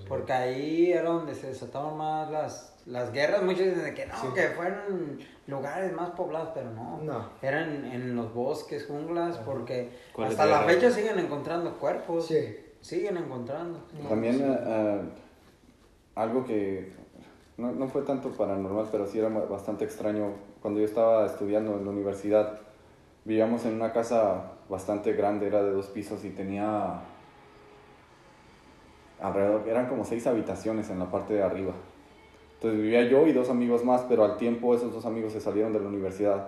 Porque 0.07 0.34
ahí 0.34 0.91
era 0.91 1.10
donde 1.10 1.35
se 1.35 1.48
desataban 1.48 1.98
más 1.98 2.31
las, 2.31 2.73
las 2.88 3.11
guerras. 3.11 3.43
Muchos 3.43 3.65
dicen 3.65 3.84
de 3.84 3.93
que 3.93 4.05
no, 4.05 4.15
Sí. 4.15 4.27
que 4.34 4.47
fueron 4.49 5.19
lugares 5.45 5.93
más 5.93 6.09
poblados, 6.11 6.49
pero 6.53 6.72
no. 6.72 6.99
No. 7.03 7.30
Eran 7.41 7.85
en 7.85 8.15
los 8.15 8.34
bosques, 8.34 8.85
junglas, 8.88 9.38
porque 9.39 9.89
¿Cuáles 10.14 10.39
hasta 10.39 10.45
la 10.45 10.61
fecha 10.61 10.89
siguen 10.89 11.19
encontrando 11.19 11.77
cuerpos. 11.77 12.27
Sí. 12.27 12.57
Siguen 12.81 13.18
encontrando. 13.18 13.80
También 14.07 14.39
eh, 14.41 14.59
eh, 14.65 15.01
algo 16.15 16.45
que 16.45 16.93
no, 17.57 17.72
no 17.72 17.88
fue 17.88 18.03
tanto 18.03 18.30
paranormal, 18.31 18.88
pero 18.91 19.05
sí 19.05 19.19
era 19.19 19.30
bastante 19.30 19.84
extraño. 19.84 20.34
Cuando 20.61 20.80
yo 20.80 20.85
estaba 20.85 21.26
estudiando 21.26 21.76
en 21.77 21.85
la 21.85 21.91
universidad, 21.91 22.59
vivíamos 23.26 23.65
en 23.65 23.73
una 23.73 23.91
casa 23.91 24.51
bastante 24.69 25.14
grande, 25.14 25.47
era 25.47 25.61
de 25.64 25.72
dos 25.72 25.88
pisos 25.88 26.23
y 26.23 26.30
tenía 26.30 27.01
alrededor, 29.22 29.68
eran 29.68 29.88
como 29.88 30.03
seis 30.05 30.27
habitaciones 30.27 30.89
en 30.89 30.99
la 30.99 31.09
parte 31.09 31.34
de 31.34 31.43
arriba. 31.43 31.73
Entonces 32.58 32.82
vivía 32.82 33.04
yo 33.04 33.28
y 33.28 33.34
dos 33.34 33.50
amigos 33.52 33.86
más, 33.86 34.02
pero 34.10 34.24
al 34.26 34.38
tiempo 34.38 34.74
esos 34.74 34.92
dos 34.92 35.06
amigos 35.06 35.32
se 35.32 35.40
salieron 35.40 35.74
de 35.74 35.80
la 35.80 35.88
universidad. 35.88 36.48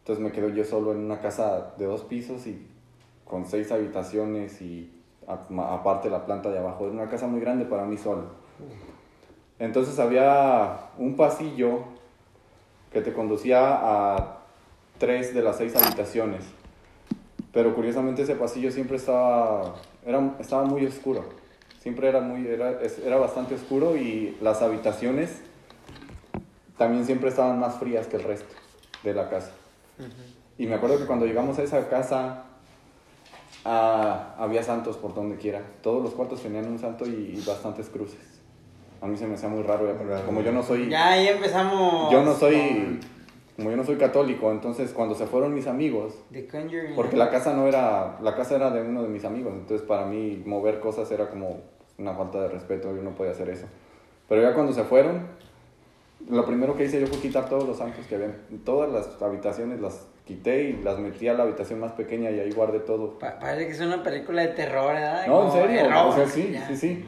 Entonces 0.00 0.22
me 0.22 0.32
quedo 0.32 0.50
yo 0.50 0.64
solo 0.64 0.92
en 0.92 0.98
una 0.98 1.20
casa 1.20 1.72
de 1.78 1.86
dos 1.86 2.02
pisos 2.04 2.46
y 2.46 2.66
con 3.24 3.46
seis 3.46 3.72
habitaciones 3.72 4.60
y 4.60 4.92
aparte 5.26 6.10
la 6.10 6.26
planta 6.26 6.50
de 6.50 6.58
abajo. 6.58 6.84
Era 6.84 6.92
una 6.92 7.08
casa 7.08 7.26
muy 7.26 7.40
grande 7.40 7.64
para 7.64 7.84
mí 7.84 7.96
solo. 7.96 8.24
Entonces 9.58 9.98
había 9.98 10.90
un 10.98 11.16
pasillo 11.16 11.84
que 12.92 13.00
te 13.00 13.12
conducía 13.12 13.60
a 13.60 14.40
tres 14.98 15.32
de 15.32 15.40
las 15.40 15.56
seis 15.56 15.74
habitaciones. 15.74 16.44
Pero 17.52 17.74
curiosamente 17.74 18.22
ese 18.22 18.36
pasillo 18.36 18.70
siempre 18.70 18.96
estaba, 18.96 19.74
era, 20.04 20.36
estaba 20.38 20.64
muy 20.64 20.84
oscuro. 20.84 21.39
Siempre 21.80 22.08
era, 22.08 22.20
muy, 22.20 22.46
era, 22.46 22.78
era 23.04 23.16
bastante 23.16 23.54
oscuro 23.54 23.96
y 23.96 24.36
las 24.40 24.62
habitaciones 24.62 25.40
también 26.76 27.04
siempre 27.04 27.30
estaban 27.30 27.58
más 27.58 27.78
frías 27.78 28.06
que 28.06 28.16
el 28.16 28.22
resto 28.22 28.54
de 29.02 29.14
la 29.14 29.28
casa. 29.28 29.50
Y 30.56 30.66
me 30.66 30.74
acuerdo 30.74 30.98
que 30.98 31.06
cuando 31.06 31.26
llegamos 31.26 31.58
a 31.58 31.62
esa 31.62 31.88
casa 31.88 32.44
ah, 33.64 34.34
había 34.38 34.62
santos 34.62 34.96
por 34.96 35.14
donde 35.14 35.36
quiera. 35.36 35.62
Todos 35.82 36.02
los 36.02 36.12
cuartos 36.14 36.42
tenían 36.42 36.66
un 36.66 36.78
santo 36.78 37.06
y, 37.06 37.34
y 37.36 37.44
bastantes 37.46 37.88
cruces. 37.88 38.40
A 39.00 39.06
mí 39.06 39.16
se 39.16 39.26
me 39.26 39.34
hacía 39.34 39.48
muy 39.48 39.62
raro, 39.62 39.86
ya, 39.86 40.26
como 40.26 40.42
yo 40.42 40.52
no 40.52 40.62
soy... 40.62 40.90
Ya 40.90 41.12
ahí 41.12 41.28
empezamos. 41.28 42.12
Yo 42.12 42.22
no 42.22 42.34
soy, 42.34 42.54
con 42.54 43.00
como 43.60 43.70
yo 43.70 43.76
no 43.76 43.84
soy 43.84 43.96
católico, 43.96 44.50
entonces 44.50 44.90
cuando 44.92 45.14
se 45.14 45.26
fueron 45.26 45.52
mis 45.54 45.66
amigos, 45.66 46.14
porque 46.96 47.16
la 47.16 47.28
casa 47.30 47.52
no 47.54 47.66
era, 47.66 48.18
la 48.22 48.34
casa 48.34 48.56
era 48.56 48.70
de 48.70 48.80
uno 48.82 49.02
de 49.02 49.08
mis 49.08 49.24
amigos, 49.24 49.52
entonces 49.54 49.86
para 49.86 50.06
mí 50.06 50.42
mover 50.46 50.80
cosas 50.80 51.10
era 51.12 51.28
como 51.28 51.60
una 51.98 52.14
falta 52.14 52.40
de 52.40 52.48
respeto, 52.48 52.94
yo 52.96 53.02
no 53.02 53.10
podía 53.10 53.32
hacer 53.32 53.50
eso. 53.50 53.66
Pero 54.28 54.40
ya 54.42 54.54
cuando 54.54 54.72
se 54.72 54.84
fueron, 54.84 55.26
lo 56.28 56.44
primero 56.46 56.74
que 56.76 56.84
hice 56.84 57.00
yo 57.00 57.06
fue 57.06 57.18
quitar 57.18 57.48
todos 57.48 57.66
los 57.66 57.76
santos 57.78 58.06
que 58.06 58.14
había. 58.14 58.34
Todas 58.64 58.90
las 58.90 59.20
habitaciones 59.20 59.80
las 59.80 60.06
quité 60.26 60.62
y 60.70 60.72
las 60.82 60.98
metí 60.98 61.28
a 61.28 61.34
la 61.34 61.42
habitación 61.42 61.80
más 61.80 61.92
pequeña 61.92 62.30
y 62.30 62.40
ahí 62.40 62.52
guardé 62.52 62.80
todo. 62.80 63.18
Pa- 63.18 63.38
parece 63.38 63.66
que 63.66 63.72
es 63.72 63.80
una 63.80 64.02
película 64.02 64.42
de 64.42 64.48
terror, 64.48 64.94
¿verdad? 64.94 65.26
No, 65.26 65.46
en 65.46 65.52
serio, 65.52 65.80
o 66.06 66.14
sea, 66.14 66.26
sí, 66.26 66.50
ya. 66.52 66.66
sí, 66.68 66.76
sí. 66.76 67.04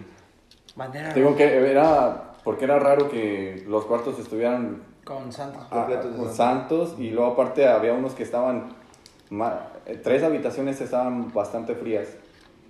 Bandera 0.76 1.12
Digo 1.14 1.28
roja. 1.28 1.38
que 1.38 1.70
era, 1.70 2.32
porque 2.44 2.64
era 2.64 2.78
raro 2.78 3.08
que 3.08 3.64
los 3.68 3.84
cuartos 3.84 4.18
estuvieran 4.18 4.82
Con 5.04 5.32
Santos. 5.32 5.62
Ah, 5.70 5.88
con 6.16 6.32
santos. 6.32 6.94
y 6.98 7.10
luego 7.10 7.32
aparte 7.32 7.66
había 7.66 7.92
unos 7.92 8.14
que 8.14 8.22
estaban 8.22 8.68
eh, 9.86 10.00
tres 10.02 10.22
habitaciones 10.22 10.80
estaban 10.80 11.32
bastante 11.32 11.74
frías 11.74 12.08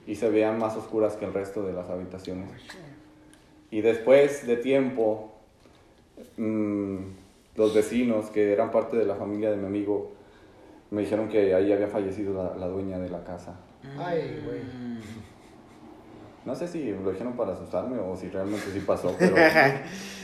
y 0.06 0.14
se 0.14 0.30
veían 0.30 0.58
más 0.58 0.76
oscuras 0.76 1.14
que 1.16 1.24
el 1.26 1.34
resto 1.34 1.62
de 1.62 1.72
las 1.72 1.90
habitaciones 1.90 2.48
y 3.70 3.80
después 3.80 4.46
de 4.46 4.56
tiempo 4.56 5.32
mm, 6.36 6.96
los 7.56 7.74
vecinos 7.74 8.30
que 8.30 8.52
eran 8.52 8.70
parte 8.70 8.96
de 8.96 9.04
la 9.04 9.16
familia 9.16 9.50
de 9.50 9.56
mi 9.56 9.66
amigo 9.66 10.12
me 10.90 11.02
dijeron 11.02 11.28
que 11.28 11.54
ahí 11.54 11.72
había 11.72 11.88
fallecido 11.88 12.32
la, 12.34 12.56
la 12.56 12.66
dueña 12.68 12.98
de 12.98 13.10
la 13.10 13.24
casa 13.24 13.54
Ay, 13.98 14.40
güey. 14.44 14.60
Mm. 14.62 15.00
no 16.46 16.54
sé 16.54 16.68
si 16.68 16.92
lo 16.92 17.10
dijeron 17.10 17.34
para 17.34 17.52
asustarme 17.52 17.98
o 17.98 18.16
si 18.16 18.28
realmente 18.28 18.66
sí 18.72 18.80
pasó 18.80 19.14
pero 19.18 19.34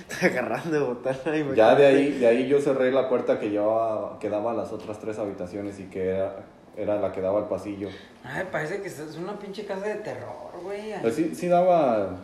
Agarrando 0.23 0.71
de 0.71 0.81
botana. 0.81 1.19
Ya 1.25 1.37
imagínate. 1.37 1.83
de 1.83 1.87
ahí, 1.87 2.19
de 2.19 2.27
ahí 2.27 2.49
yo 2.49 2.61
cerré 2.61 2.91
la 2.91 3.09
puerta 3.09 3.39
que 3.39 3.51
llevaba, 3.51 4.19
que 4.19 4.29
daba 4.29 4.53
a 4.53 4.55
las 4.55 4.73
otras 4.73 4.99
tres 4.99 5.19
habitaciones 5.19 5.79
y 5.81 5.85
que 5.85 6.09
era, 6.09 6.47
era 6.77 6.97
la 6.97 7.13
que 7.13 7.21
daba 7.21 7.41
al 7.41 7.49
pasillo. 7.49 7.89
Ay, 8.25 8.47
parece 8.51 8.81
que 8.81 8.89
es 8.89 9.17
una 9.17 9.39
pinche 9.39 9.65
casa 9.65 9.87
de 9.87 9.97
terror, 9.97 10.51
güey. 10.63 10.95
Pues 11.01 11.15
sí, 11.15 11.35
sí 11.35 11.49
daba... 11.49 12.17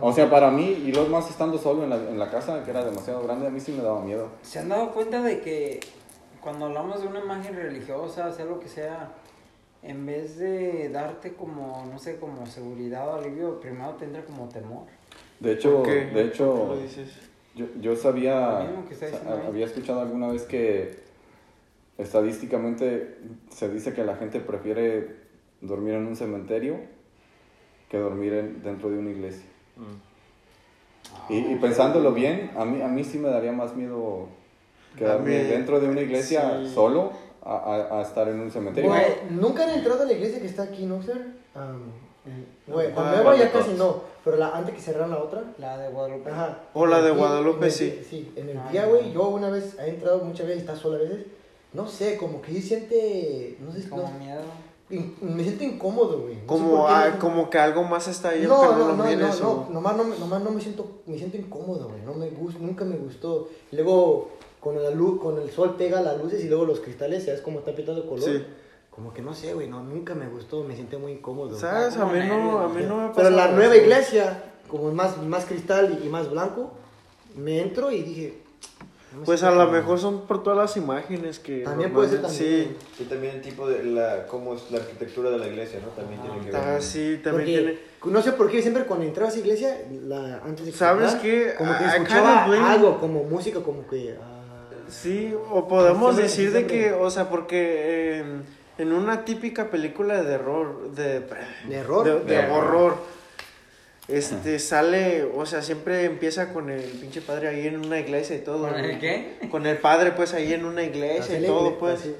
O 0.00 0.12
sea, 0.12 0.28
para 0.28 0.50
mí, 0.50 0.82
y 0.86 0.92
luego 0.92 1.08
más 1.08 1.30
estando 1.30 1.56
solo 1.56 1.84
en 1.84 1.90
la, 1.90 1.96
en 1.96 2.18
la 2.18 2.28
casa, 2.28 2.64
que 2.64 2.70
era 2.70 2.84
demasiado 2.84 3.22
grande, 3.22 3.46
a 3.46 3.50
mí 3.50 3.60
sí 3.60 3.70
me 3.70 3.82
daba 3.82 4.00
miedo. 4.00 4.28
¿Se 4.42 4.58
han 4.58 4.68
dado 4.68 4.90
cuenta 4.90 5.22
de 5.22 5.40
que 5.40 5.78
cuando 6.40 6.66
hablamos 6.66 7.00
de 7.00 7.06
una 7.06 7.20
imagen 7.20 7.54
religiosa, 7.54 8.32
sea 8.32 8.44
lo 8.44 8.58
que 8.58 8.68
sea, 8.68 9.10
en 9.82 10.04
vez 10.04 10.36
de 10.38 10.88
darte 10.88 11.34
como, 11.34 11.86
no 11.90 11.98
sé, 11.98 12.18
como 12.18 12.44
seguridad 12.46 13.08
o 13.08 13.14
alivio, 13.14 13.60
primero 13.60 13.92
tendrá 13.92 14.24
como 14.24 14.48
temor? 14.48 14.86
De 15.40 15.52
hecho, 15.52 15.82
¿Por 15.82 15.86
qué? 15.86 15.90
de 15.94 16.04
¿Por 16.06 16.12
qué 16.14 16.20
hecho 16.28 16.66
lo 16.68 16.76
dices? 16.80 17.10
yo, 17.54 17.66
yo 17.80 17.96
sabía, 17.96 18.60
había 19.48 19.66
escuchado 19.66 20.00
alguna 20.00 20.28
vez 20.28 20.42
que 20.42 20.98
estadísticamente 21.98 23.18
se 23.50 23.68
dice 23.70 23.92
que 23.94 24.04
la 24.04 24.16
gente 24.16 24.40
prefiere 24.40 25.16
dormir 25.60 25.94
en 25.94 26.06
un 26.06 26.16
cementerio 26.16 26.76
que 27.88 27.98
dormir 27.98 28.32
en- 28.34 28.62
dentro 28.62 28.90
de 28.90 28.98
una 28.98 29.10
iglesia. 29.10 29.44
Y, 31.28 31.36
y 31.38 31.56
pensándolo 31.56 32.12
bien, 32.12 32.50
a 32.56 32.64
mí, 32.64 32.82
a 32.82 32.88
mí 32.88 33.04
sí 33.04 33.18
me 33.18 33.28
daría 33.28 33.52
más 33.52 33.74
miedo 33.76 34.28
quedarme 34.96 35.38
mí- 35.42 35.44
dentro 35.48 35.80
de 35.80 35.88
una 35.88 36.00
iglesia 36.00 36.60
sí. 36.64 36.74
solo 36.74 37.12
a, 37.44 37.56
a- 37.56 37.98
a 37.98 38.02
estar 38.02 38.28
en 38.28 38.40
un 38.40 38.50
cementerio. 38.50 38.90
Nunca 39.30 39.64
han 39.64 39.70
entrado 39.70 40.02
a 40.02 40.06
la 40.06 40.12
iglesia 40.12 40.40
que 40.40 40.46
está 40.46 40.64
aquí, 40.64 40.86
¿no, 40.86 41.00
sir? 41.02 41.34
Um, 41.54 41.92
Güey, 42.66 42.88
la 42.94 42.94
nueva 43.10 43.22
¿cuál 43.22 43.38
de 43.38 43.44
ya 43.44 43.52
casi 43.52 43.72
no, 43.74 44.00
pero 44.24 44.36
la, 44.38 44.48
antes 44.56 44.74
que 44.74 44.80
cerraran 44.80 45.10
la 45.10 45.18
otra. 45.22 45.44
La 45.58 45.76
de 45.78 45.88
Guadalupe. 45.90 46.30
Ajá. 46.30 46.58
O 46.72 46.86
la 46.86 47.02
de 47.02 47.10
Guadalupe, 47.10 47.66
el- 47.66 47.72
sí. 47.72 48.00
Sí, 48.08 48.32
en 48.36 48.48
el 48.48 48.56
Ah, 48.58 48.68
día, 48.72 48.82
no. 48.86 48.88
güey, 48.90 49.12
yo 49.12 49.28
una 49.28 49.50
vez 49.50 49.76
he 49.78 49.88
entrado 49.90 50.20
muchas 50.24 50.46
veces, 50.46 50.62
está 50.62 50.74
sola 50.76 50.96
a 50.96 51.00
veces. 51.00 51.26
No 51.74 51.86
sé, 51.86 52.16
como 52.16 52.40
que 52.40 52.52
sí 52.52 52.62
siente. 52.62 53.58
No 53.60 53.72
sé, 53.72 53.88
Como 53.88 54.02
no, 54.04 54.10
miedo. 54.18 54.40
in- 54.90 55.16
me 55.20 55.42
siento 55.42 55.64
incómodo, 55.64 56.20
güey. 56.22 56.36
No 56.36 56.46
Como, 56.46 56.86
qué, 56.86 56.92
ah, 56.94 57.10
no- 57.14 57.18
como 57.20 57.50
que 57.50 57.58
algo 57.58 57.82
más 57.84 58.08
está 58.08 58.30
ahí, 58.30 58.42
no, 58.42 58.48
no, 58.48 58.70
no, 58.72 58.78
no, 58.78 59.04
lo 59.04 59.16
no, 59.16 59.34
no, 59.40 59.50
o- 59.50 59.68
nomás 59.70 59.96
no, 59.96 60.04
me- 60.04 60.18
nomás 60.18 60.42
no 60.42 60.50
me 60.50 60.60
siento, 60.60 61.02
me 61.06 61.18
siento 61.18 61.36
incómodo, 61.36 61.88
güey, 61.88 62.00
no 62.02 62.14
me 62.14 62.30
gusta, 62.30 62.60
nunca 62.60 62.84
me 62.84 62.96
gustó. 62.96 63.48
Luego, 63.72 64.30
con 64.60 64.82
la 64.82 64.90
luz, 64.90 65.20
con 65.20 65.38
el 65.38 65.50
sol 65.50 65.74
pega 65.76 66.00
las 66.00 66.18
luces 66.22 66.42
y 66.44 66.48
luego 66.48 66.64
los 66.64 66.80
cristales, 66.80 67.24
¿sabes 67.24 67.40
cómo 67.42 67.58
está 67.58 67.74
pintando 67.74 68.06
color? 68.06 68.24
Sí. 68.24 68.44
Como 68.94 69.12
que 69.12 69.22
no 69.22 69.34
sé, 69.34 69.52
güey, 69.54 69.68
no, 69.68 69.82
nunca 69.82 70.14
me 70.14 70.28
gustó, 70.28 70.62
me 70.62 70.76
sentí 70.76 70.96
muy 70.96 71.12
incómodo. 71.12 71.58
¿Sabes? 71.58 71.96
A 71.96 72.06
mí 72.06 72.20
no, 72.28 72.60
a 72.60 72.68
mí 72.68 72.82
no 72.86 73.08
me 73.08 73.14
Pero 73.14 73.30
la 73.30 73.46
eso. 73.46 73.54
nueva 73.56 73.76
iglesia, 73.76 74.44
como 74.68 74.88
es 74.88 74.94
más, 74.94 75.20
más 75.22 75.44
cristal 75.46 76.00
y 76.04 76.08
más 76.08 76.30
blanco, 76.30 76.72
me 77.36 77.60
entro 77.60 77.90
y 77.90 78.02
dije... 78.02 78.38
no 79.16 79.24
Pues 79.24 79.42
a 79.42 79.48
siento 79.48 79.64
lo 79.64 79.72
mejor 79.72 79.98
son 79.98 80.20
por 80.28 80.44
todas 80.44 80.56
las 80.58 80.76
imágenes 80.76 81.40
que... 81.40 81.62
También 81.64 81.92
puede 81.92 82.10
ser 82.10 82.22
también. 82.22 82.76
Sí. 82.96 83.02
Y 83.02 83.04
también 83.06 83.34
el 83.34 83.42
tipo 83.42 83.68
de 83.68 83.82
la, 83.82 84.26
cómo 84.28 84.54
es 84.54 84.70
la 84.70 84.78
arquitectura 84.78 85.30
de 85.30 85.38
la 85.38 85.48
iglesia, 85.48 85.80
¿no? 85.82 85.88
También 85.88 86.20
tiene 86.22 86.38
que 86.38 86.52
ver. 86.52 86.56
Ah, 86.56 86.80
sí, 86.80 87.20
también 87.24 87.32
Porque, 87.64 87.78
tiene... 88.04 88.14
no 88.14 88.22
sé 88.22 88.30
por 88.32 88.48
qué 88.48 88.62
siempre 88.62 88.84
cuando 88.84 89.04
entraba 89.06 89.28
a 89.28 89.32
esa 89.32 89.40
iglesia, 89.40 89.76
la, 90.04 90.36
antes 90.44 90.66
de 90.66 90.70
que 90.70 90.78
¿Sabes 90.78 91.16
qué? 91.16 91.54
Como 91.58 91.76
que 91.76 91.82
I- 91.82 91.86
escuchaba 91.88 92.44
algo, 92.44 93.00
como 93.00 93.24
música, 93.24 93.60
como 93.60 93.84
que... 93.88 94.16
ah, 94.22 94.30
Sí, 94.88 95.34
o 95.50 95.66
podemos 95.66 96.16
decir 96.16 96.52
de 96.52 96.66
que, 96.68 96.92
o 96.92 97.10
sea, 97.10 97.28
porque 97.28 98.20
eh, 98.20 98.24
En 98.78 98.92
una 98.92 99.24
típica 99.24 99.70
película 99.70 100.20
de 100.22 100.24
terror, 100.36 100.90
de, 100.90 101.20
¿De 101.68 101.76
error? 101.76 102.04
de, 102.04 102.34
de 102.34 102.42
De 102.42 102.50
horror. 102.50 102.96
Este 104.06 104.58
sale, 104.58 105.24
o 105.34 105.46
sea, 105.46 105.62
siempre 105.62 106.04
empieza 106.04 106.52
con 106.52 106.68
el 106.68 106.82
pinche 106.82 107.22
padre 107.22 107.48
ahí 107.48 107.66
en 107.66 107.86
una 107.86 107.98
iglesia 108.00 108.36
y 108.36 108.40
todo. 108.40 108.68
¿Con 108.68 108.74
el 108.78 108.98
qué? 108.98 109.38
Con 109.50 109.64
el 109.66 109.78
padre 109.78 110.12
pues 110.12 110.34
ahí 110.34 110.52
en 110.52 110.66
una 110.66 110.82
iglesia 110.82 111.36
Así 111.36 111.44
y 111.44 111.46
todo 111.46 111.78
pues. 111.78 112.00
así. 112.00 112.14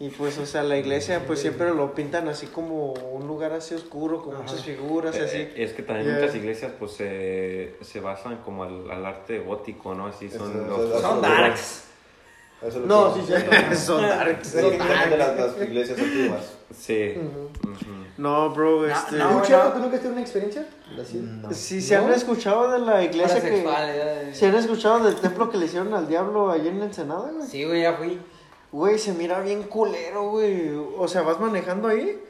Y 0.00 0.08
pues, 0.08 0.36
o 0.38 0.46
sea, 0.46 0.62
la 0.64 0.78
iglesia 0.78 1.22
pues 1.26 1.38
siempre 1.40 1.72
lo 1.74 1.94
pintan 1.94 2.26
así 2.26 2.46
como 2.46 2.92
un 2.92 3.28
lugar 3.28 3.52
así 3.52 3.74
oscuro, 3.74 4.22
con 4.22 4.36
muchas 4.36 4.64
figuras 4.64 5.14
y 5.14 5.18
Eh, 5.20 5.24
así. 5.24 5.36
eh, 5.38 5.52
Es 5.58 5.72
que 5.74 5.82
también 5.82 6.08
Yeah. 6.08 6.18
muchas 6.20 6.34
iglesias 6.34 6.72
pues 6.78 6.92
se, 6.92 7.74
se 7.82 8.00
basan 8.00 8.38
como 8.38 8.64
al, 8.64 8.90
al 8.90 9.04
arte 9.06 9.38
gótico, 9.40 9.94
¿no? 9.94 10.06
Así 10.06 10.28
son 10.30 10.68
los... 10.68 11.00
Son 11.02 11.20
darks. 11.22 11.84
Eso 12.62 12.68
es 12.68 12.74
lo 12.76 12.86
No, 12.86 13.14
que- 13.14 13.20
sí, 13.20 13.26
cierto. 13.26 13.50
Son 13.76 14.02
darks. 14.02 14.48
Son 14.48 14.70
de 14.70 15.16
las, 15.16 15.36
las 15.36 15.56
iglesias 15.62 15.98
antiguas. 15.98 16.52
Sí. 16.76 17.14
No, 18.18 18.50
bro, 18.50 18.82
No, 18.82 18.86
este... 18.86 19.16
no, 19.16 19.24
¿Tú, 19.24 19.30
bueno. 19.32 19.42
Chiaco, 19.46 19.72
tú 19.72 19.78
nunca 19.80 19.96
has 19.96 20.02
tenido 20.02 20.12
una 20.12 20.20
experiencia? 20.20 20.66
No. 20.96 21.52
Si 21.52 21.80
se 21.80 21.96
han 21.96 22.06
¿No? 22.08 22.14
escuchado 22.14 22.70
de 22.70 22.78
la 22.78 23.02
iglesia 23.02 23.40
que... 23.40 24.32
Si 24.34 24.44
han 24.44 24.54
escuchado 24.54 25.00
del 25.04 25.16
templo 25.16 25.50
que 25.50 25.56
le 25.56 25.66
hicieron 25.66 25.92
al 25.94 26.06
diablo 26.06 26.50
allí 26.50 26.68
en 26.68 26.82
Ensenada, 26.82 27.30
güey. 27.32 27.46
Sí, 27.48 27.64
güey, 27.64 27.82
ya 27.82 27.94
fui. 27.94 28.20
Güey, 28.70 28.98
se 28.98 29.12
mira 29.12 29.40
bien 29.40 29.64
culero, 29.64 30.30
güey. 30.30 30.70
O 30.96 31.08
sea, 31.08 31.22
vas 31.22 31.40
manejando 31.40 31.88
ahí 31.88 32.22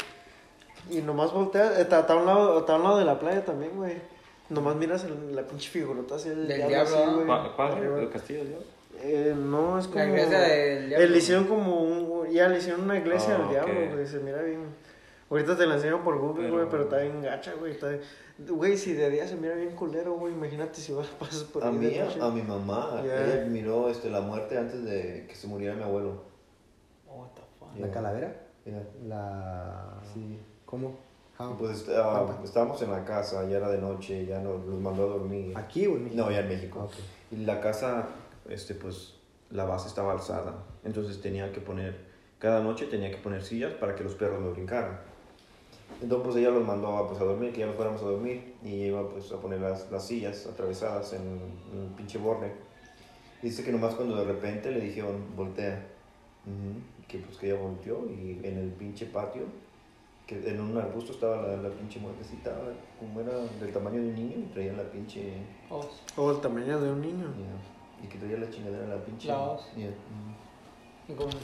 y 0.91 0.99
nomás 1.01 1.33
volteas. 1.33 1.79
Está, 1.79 2.01
está 2.01 2.15
a, 2.15 2.17
un 2.17 2.27
lado, 2.27 2.59
está 2.61 2.75
a 2.75 2.77
un 2.77 2.83
lado 2.85 2.99
de 2.99 3.05
la 3.05 3.19
playa 3.19 3.45
también, 3.45 3.73
güey. 3.77 3.95
Nomás 4.49 4.77
miras 4.77 5.05
el- 5.05 5.35
la 5.37 5.43
pinche 5.43 5.69
figurota 5.71 6.17
así 6.17 6.29
del, 6.31 6.47
Del 6.49 6.69
diablo, 6.69 6.75
diablo, 6.89 6.97
así, 6.97 7.07
¿no? 7.07 7.25
güey. 7.25 7.53
¿Cuál? 7.57 8.01
¿El 8.03 8.11
castillo? 8.11 8.45
yo? 8.45 8.59
Eh, 9.03 9.35
no, 9.37 9.79
es 9.79 9.87
como... 9.89 9.99
La 9.99 10.07
iglesia 10.11 10.39
del 10.41 10.89
diablo. 10.89 11.07
Eh, 11.07 11.09
le 11.11 11.19
hicieron 11.19 11.45
como 11.47 11.83
un... 11.83 12.31
Ya 12.31 12.49
le 12.49 12.59
hicieron 12.59 12.83
una 12.83 12.97
iglesia 12.99 13.35
Ah, 13.35 13.39
del 13.39 13.49
diablo, 13.51 13.81
ok. 13.87 13.93
güey. 13.95 14.07
Se 14.07 14.19
mira 14.21 14.41
bien... 14.43 14.61
Ahorita 15.29 15.57
te 15.57 15.67
la 15.67 15.75
enseño 15.77 16.05
por 16.05 16.19
Google, 16.19 16.45
Pero- 16.45 16.55
güey, 16.57 16.67
pero 16.71 16.83
está 16.85 16.99
bien 16.99 17.23
gacha, 17.23 17.55
güey. 17.59 17.73
Está... 17.73 17.91
Güey, 18.39 18.77
si 18.77 18.93
de 18.95 19.11
día 19.11 19.27
se 19.27 19.37
mira 19.37 19.55
bien 19.55 19.75
culero, 19.75 20.15
güey. 20.15 20.33
Imagínate 20.35 20.79
si 20.81 20.93
vas 20.93 21.07
pasas 21.19 21.43
por 21.45 21.65
A 21.65 21.69
ahí 21.69 21.75
mí, 21.75 21.87
de 21.87 21.99
noche. 22.01 22.19
a 22.21 22.29
mi 22.31 22.43
mamá, 22.43 23.03
Ya. 23.05 23.25
ella 23.25 23.45
miró 23.47 23.89
este, 23.89 24.09
la 24.11 24.21
muerte 24.21 24.57
antes 24.59 24.85
de 24.85 25.27
que 25.29 25.35
se 25.35 25.47
muriera 25.47 25.75
mi 25.75 25.83
abuelo. 25.83 26.23
What 27.07 27.29
the 27.35 27.41
fuck? 27.59 27.69
¿La 27.81 27.87
Ya. 27.89 27.93
calavera? 27.93 28.37
Ya. 28.65 28.83
La... 29.09 30.01
Sí. 30.15 30.39
¿Cómo? 30.65 30.95
How? 31.39 31.57
Pues 31.59 31.79
está- 31.79 32.27
estábamos 32.45 32.81
en 32.83 32.91
la 32.91 33.05
casa, 33.05 33.45
ya 33.49 33.57
era 33.57 33.69
de 33.71 33.79
noche, 33.79 34.27
ya 34.27 34.39
nos, 34.39 34.65
nos 34.67 34.81
mandó 34.81 35.05
a 35.05 35.07
dormir. 35.15 35.53
¿Aquí 35.57 35.87
o 35.87 35.93
en 35.97 36.05
México? 36.05 36.23
No, 36.23 36.31
ya 36.31 36.41
en 36.41 36.49
México. 36.49 36.79
Ah, 36.81 36.85
ok. 36.85 36.93
Y 37.33 37.37
la 37.45 37.61
casa, 37.61 38.07
este, 38.49 38.75
pues, 38.75 39.15
la 39.51 39.65
base 39.65 39.89
estaba 39.89 40.13
alzada. 40.13 40.65
Entonces 40.85 41.21
tenía 41.21 41.53
que 41.53 41.61
poner, 41.61 41.97
cada 42.39 42.61
noche 42.61 42.87
tenía 42.87 43.11
que 43.11 43.19
poner 43.19 43.43
sillas 43.43 43.73
para 43.75 43.95
que 43.95 44.05
los 44.05 44.15
perros 44.15 44.41
no 44.41 44.53
brincaran. 44.53 45.01
Entonces, 46.01 46.25
pues 46.25 46.37
ella 46.37 46.51
los 46.51 46.67
mandó 46.67 46.97
a, 46.97 47.07
pues, 47.07 47.21
a 47.21 47.25
dormir, 47.25 47.53
que 47.53 47.61
ya 47.61 47.67
nos 47.67 47.77
fuéramos 47.77 48.01
a 48.03 48.07
dormir. 48.07 48.55
Y 48.65 48.85
iba, 48.85 49.09
pues, 49.09 49.31
a 49.31 49.41
poner 49.41 49.61
las, 49.61 49.91
las 49.91 50.07
sillas 50.07 50.47
atravesadas 50.47 51.13
en, 51.13 51.21
en 51.73 51.79
un 51.79 51.95
pinche 51.97 52.19
borde. 52.19 52.53
Dice 53.43 53.63
que 53.63 53.73
nomás 53.73 53.95
cuando 53.95 54.17
de 54.17 54.25
repente 54.25 54.71
le 54.71 54.81
dijeron, 54.81 55.37
voltea. 55.37 55.87
Que, 57.07 57.19
pues, 57.19 57.37
que 57.37 57.51
ella 57.51 57.61
volteó 57.61 58.07
y 58.11 58.41
en 58.43 58.59
el 58.59 58.71
pinche 58.71 59.07
patio, 59.07 59.43
que 60.27 60.49
en 60.49 60.61
un 60.61 60.77
arbusto 60.77 61.13
estaba 61.13 61.43
la, 61.43 61.57
la 61.57 61.69
pinche 61.69 62.01
muertecita, 62.01 62.51
como 62.99 63.21
era 63.21 63.37
del 63.61 63.73
tamaño 63.73 64.01
de 64.01 64.09
un 64.09 64.15
niño, 64.15 64.37
y 64.39 64.53
traía 64.53 64.73
la 64.73 64.83
pinche... 64.85 65.35
Os. 65.69 66.03
O 66.17 66.31
el 66.31 66.41
tamaño 66.41 66.81
de 66.81 66.91
un 66.91 67.01
niño. 67.01 67.27
Y 68.03 68.07
que 68.07 68.19
traía 68.19 68.39
la 68.39 68.51
chingadera 68.51 68.87
la 68.87 69.03
pinche. 69.05 69.29
La. 69.29 69.57
Ya. 69.77 69.87
¿Y 71.09 71.15
cómo? 71.15 71.31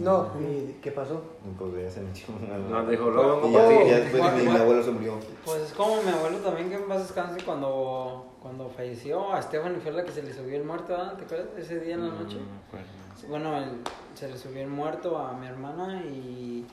No, 0.00 0.30
¿y 0.40 0.78
qué 0.80 0.92
pasó? 0.92 1.22
Y 1.44 1.50
pues 1.58 1.84
ya 1.84 1.90
se 1.90 2.00
metió 2.00 2.26
una. 2.34 2.56
No, 2.56 2.88
dijo, 2.88 3.10
luego 3.10 3.48
Y 3.48 3.52
por 3.52 3.60
ya, 3.70 3.84
ya 3.84 3.98
después 4.00 4.34
mi, 4.36 4.42
mi 4.50 4.56
abuelo 4.56 4.82
se 4.82 4.90
murió. 4.92 5.14
Pues 5.44 5.62
es 5.62 5.72
como 5.72 6.00
mi 6.02 6.08
abuelo 6.10 6.38
también, 6.38 6.70
que 6.70 6.76
en 6.76 6.88
paz 6.88 7.00
descanse, 7.00 7.44
cuando, 7.44 8.28
cuando 8.40 8.70
falleció, 8.70 9.30
a 9.30 9.42
Stephanie 9.42 9.78
fue 9.80 9.92
la 9.92 10.04
que 10.04 10.12
se 10.12 10.22
le 10.22 10.32
subió 10.32 10.56
el 10.56 10.64
muerto, 10.64 10.92
¿verdad? 10.92 11.14
¿te 11.18 11.24
acuerdas? 11.24 11.48
Ese 11.58 11.80
día 11.80 11.96
en 11.96 12.08
la 12.08 12.14
noche. 12.14 12.36
No 12.36 12.46
me 12.46 12.66
acuerdo. 12.66 13.28
Bueno, 13.28 13.58
el- 13.58 13.80
se 14.14 14.28
le 14.28 14.38
subió 14.38 14.62
el 14.62 14.68
muerto 14.68 15.18
a 15.18 15.34
mi 15.34 15.46
hermana 15.46 16.02
y, 16.02 16.64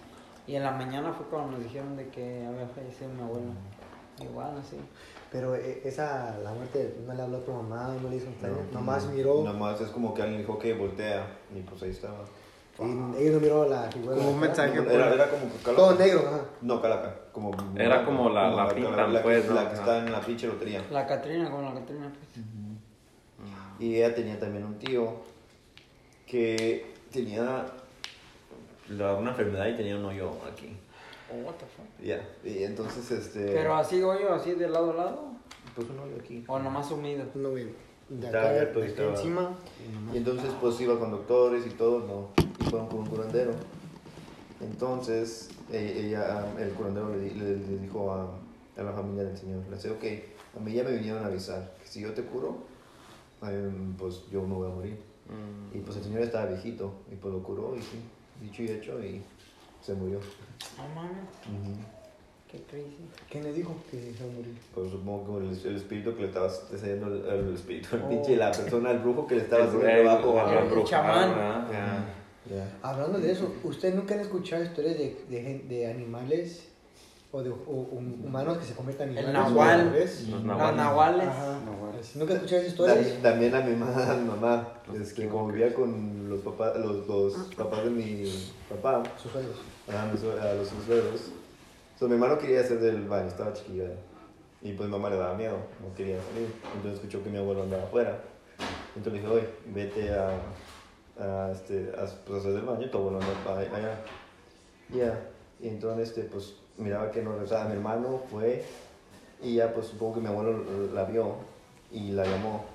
y 0.47 0.55
en 0.55 0.63
la 0.63 0.71
mañana 0.71 1.11
fue 1.11 1.25
cuando 1.25 1.53
nos 1.57 1.63
dijeron 1.63 1.97
de 1.97 2.07
que 2.09 2.45
había 2.45 2.67
fallecido 2.67 3.09
mi 3.09 3.21
abuelo. 3.21 3.47
Igual, 4.21 4.57
así. 4.59 4.77
Pero 5.35 5.53
eh, 5.53 5.81
esa, 5.83 6.37
la 6.41 6.53
muerte, 6.53 6.95
no 7.05 7.13
le 7.13 7.21
habló 7.21 7.35
a 7.39 7.41
tu 7.41 7.51
mamá, 7.51 7.93
no 8.01 8.07
le 8.09 8.15
hizo 8.15 8.27
un. 8.27 8.41
No, 8.41 8.57
Nomás 8.79 9.03
no, 9.05 9.11
miró. 9.11 9.43
Nomás 9.43 9.81
es 9.81 9.89
como 9.89 10.13
que 10.13 10.21
alguien 10.21 10.39
dijo 10.39 10.57
que 10.57 10.73
voltea. 10.73 11.27
Y 11.53 11.59
pues 11.59 11.83
ahí 11.83 11.89
estaba. 11.89 12.23
Y 12.79 12.83
ella 13.21 13.31
no 13.33 13.39
miró 13.41 13.67
la 13.67 13.91
figura. 13.91 14.15
Como 14.15 14.29
un 14.29 14.39
la 14.39 14.47
mensaje. 14.47 14.79
Era, 14.79 15.13
era 15.13 15.29
como 15.29 15.43
calaca. 15.61 15.75
Todo 15.75 15.95
negro, 15.95 16.19
ajá. 16.25 16.39
No, 16.61 16.81
calaca. 16.81 17.15
Como, 17.33 17.51
Era 17.75 18.05
como 18.05 18.29
la- 18.29 18.49
la 18.49 18.69
pintan, 18.69 19.11
la, 19.13 19.21
pues, 19.21 19.43
que, 19.43 19.49
¿no? 19.49 19.55
la 19.55 19.67
que 19.69 19.75
está 19.75 19.97
en 19.97 20.09
la 20.13 20.21
pinche 20.21 20.47
lotería. 20.47 20.81
La 20.89 21.05
Catrina, 21.05 21.51
como 21.51 21.63
la 21.63 21.73
Catrina, 21.81 22.09
pues. 22.13 22.45
Y 23.77 23.95
ella 23.97 24.15
tenía 24.15 24.39
también 24.39 24.63
un 24.63 24.79
tío 24.79 25.15
que 26.25 26.93
tenía 27.11 27.65
la- 28.87 29.13
una 29.15 29.31
enfermedad 29.31 29.67
y 29.67 29.75
tenía 29.75 29.97
un 29.97 30.05
hoyo 30.05 30.31
aquí. 30.49 30.77
Oh, 31.31 31.45
what 31.45 31.55
the 31.55 31.65
fuck. 31.65 31.85
Ya. 32.03 32.27
Y 32.43 32.63
entonces, 32.63 33.09
este. 33.11 33.45
Pero 33.53 33.75
así, 33.75 34.01
hoyo, 34.01 34.33
así 34.33 34.53
de 34.53 34.69
lado 34.69 34.91
a 34.91 34.95
lado. 34.95 35.23
Pues 35.75 35.89
un 35.89 35.99
hoyo 35.99 36.15
aquí. 36.19 36.43
O 36.47 36.59
nomás 36.59 36.87
sumido. 36.87 37.25
No, 37.35 37.49
güey. 37.51 37.67
De 38.07 38.27
acá, 38.27 38.51
de 38.51 38.59
acá 38.61 38.79
estaba- 38.85 39.09
encima. 39.11 39.57
y 40.13 40.17
entonces 40.17 40.51
pues 40.61 40.79
iba 40.79 40.99
con 40.99 41.09
doctores 41.09 41.65
y 41.65 41.71
todo, 41.71 41.99
no, 42.05 42.29
y 42.59 42.69
fueron 42.69 42.87
con 42.87 42.99
un 42.99 43.07
curandero. 43.07 43.51
Entonces 44.61 45.49
eh, 45.71 46.03
ella, 46.05 46.45
el 46.59 46.69
curandero 46.73 47.09
le, 47.15 47.33
le- 47.33 47.57
le 47.57 47.77
dijo 47.79 48.11
a, 48.11 48.29
a 48.77 48.83
la 48.83 48.91
familia 48.93 49.23
del 49.23 49.35
señor, 49.37 49.63
le 49.69 49.75
dice, 49.75 49.89
ok, 49.89 50.03
a 50.55 50.59
mí 50.63 50.73
ya 50.73 50.83
me 50.83 50.91
vinieron 50.91 51.23
a 51.23 51.27
avisar 51.27 51.73
que 51.81 51.87
si 51.87 52.01
yo 52.01 52.13
te 52.13 52.21
curo, 52.23 52.57
pues 53.97 54.21
yo 54.31 54.43
me 54.43 54.53
voy 54.55 54.71
a 54.71 54.73
morir. 54.75 54.99
Mm. 55.27 55.77
Y 55.77 55.81
pues 55.81 55.97
el 55.97 56.03
señor 56.03 56.21
estaba 56.21 56.45
viejito 56.45 56.93
y 57.11 57.15
pues 57.15 57.33
lo 57.33 57.41
curó 57.41 57.75
y 57.75 57.79
sí, 57.81 57.99
dicho 58.39 58.61
y 58.63 58.67
hecho 58.67 59.03
y 59.03 59.23
se 59.85 59.93
murió. 59.93 60.19
No 60.77 60.87
mames, 60.95 61.11
Ujú. 61.45 61.73
qué 62.51 62.61
crazy. 62.69 62.97
¿Quién 63.29 63.43
le 63.43 63.53
dijo 63.53 63.75
que 63.91 64.01
se 64.01 64.09
iba 64.09 64.25
a 64.31 64.35
morir? 64.35 64.57
Pues 64.73 64.91
supongo 64.91 65.39
que 65.39 65.45
el, 65.47 65.67
el 65.67 65.75
espíritu 65.75 66.15
que 66.15 66.21
le 66.21 66.27
estaba 66.27 66.47
haciendo, 66.47 67.07
el, 67.07 67.25
el 67.25 67.53
espíritu, 67.53 67.95
el 67.95 68.01
Oh. 68.03 68.09
pinche, 68.09 68.35
la 68.35 68.51
persona, 68.51 68.91
el 68.91 68.99
brujo 68.99 69.27
que 69.27 69.35
le 69.35 69.41
estaba 69.41 69.65
haciendo 69.65 69.87
El- 69.87 70.03
trabajo. 70.03 70.31
el- 70.33 70.39
a- 70.57 70.79
el 70.79 70.83
chamán. 70.85 71.35
Ya. 72.49 72.67
Hablando 72.83 73.17
de 73.19 73.31
eso, 73.31 73.51
¿ustedes 73.63 73.95
nunca 73.95 74.13
han 74.13 74.19
escuchado 74.21 74.63
historias 74.63 74.97
de, 74.97 75.17
de, 75.29 75.65
de 75.67 75.87
animales 75.89 76.67
o 77.31 77.41
de 77.41 77.49
o- 77.49 77.55
o 77.67 77.97
humanos 77.97 78.59
que 78.59 78.65
se 78.65 78.73
convierten 78.75 79.09
en 79.09 79.17
El 79.17 79.25
animales? 79.35 79.51
nahual. 79.51 79.79
¿Al 79.81 79.91
revés? 79.91 80.21
Los 80.21 80.29
Los 80.29 80.43
nahuales. 80.45 80.75
nahuales. 80.77 81.27
Ajá. 81.27 81.59
¿Nunca 82.15 82.33
has 82.33 82.37
escuchado 82.37 82.61
esas 82.61 82.71
historias? 82.71 83.07
Tam- 83.17 83.21
También 83.23 83.55
a 83.55 83.61
mi 83.61 83.75
mamá, 83.75 84.11
a 84.11 84.15
mi 84.15 84.27
mamá, 84.27 84.67
este, 84.93 85.27
como 85.27 85.47
vivía 85.47 85.73
con 85.73 86.29
los 86.29 86.41
papás, 86.41 86.77
los, 86.77 87.07
los 87.07 87.33
papás 87.55 87.83
de 87.85 87.89
mi 87.89 88.31
papá, 88.69 89.01
Sus 89.21 89.31
suegros. 89.31 89.55
A, 89.87 90.05
mis, 90.05 90.23
a 90.23 90.53
los 90.53 90.69
suegros, 90.85 91.31
mi 92.01 92.13
hermano 92.13 92.37
quería 92.37 92.61
hacer 92.61 92.79
del 92.79 93.07
baño, 93.07 93.27
estaba 93.27 93.53
chiquilla, 93.53 93.89
y 94.61 94.73
pues 94.73 94.89
mi 94.89 94.95
mamá 94.95 95.09
le 95.09 95.17
daba 95.17 95.35
miedo, 95.35 95.57
no 95.81 95.93
quería 95.95 96.17
salir, 96.21 96.53
entonces 96.75 96.93
escuchó 96.93 97.23
que 97.23 97.29
mi 97.29 97.37
abuelo 97.37 97.63
andaba 97.63 97.83
afuera, 97.83 98.19
entonces 98.95 99.13
le 99.13 99.19
dije, 99.19 99.33
oye, 99.33 99.49
vete 99.73 100.13
a, 100.13 100.29
a, 101.19 101.51
este, 101.51 101.91
a, 101.97 102.05
pues, 102.25 102.39
hacer 102.39 102.53
del 102.53 102.63
baño, 102.63 102.89
tu 102.89 102.97
abuelo 102.97 103.19
anda 103.19 103.59
allá, 103.59 103.99
ya, 104.89 105.29
y 105.59 105.67
entonces, 105.67 106.09
este, 106.09 106.23
pues, 106.23 106.55
miraba 106.77 107.11
que 107.11 107.21
no 107.21 107.33
regresaba, 107.33 107.65
mi 107.65 107.73
hermano 107.73 108.21
fue, 108.29 108.63
y 109.41 109.55
ya, 109.55 109.73
pues, 109.73 109.87
supongo 109.87 110.15
que 110.15 110.21
mi 110.21 110.27
abuelo 110.27 110.63
la 110.93 111.03
vio, 111.05 111.35
y 111.91 112.11
la 112.11 112.25
llamó, 112.25 112.65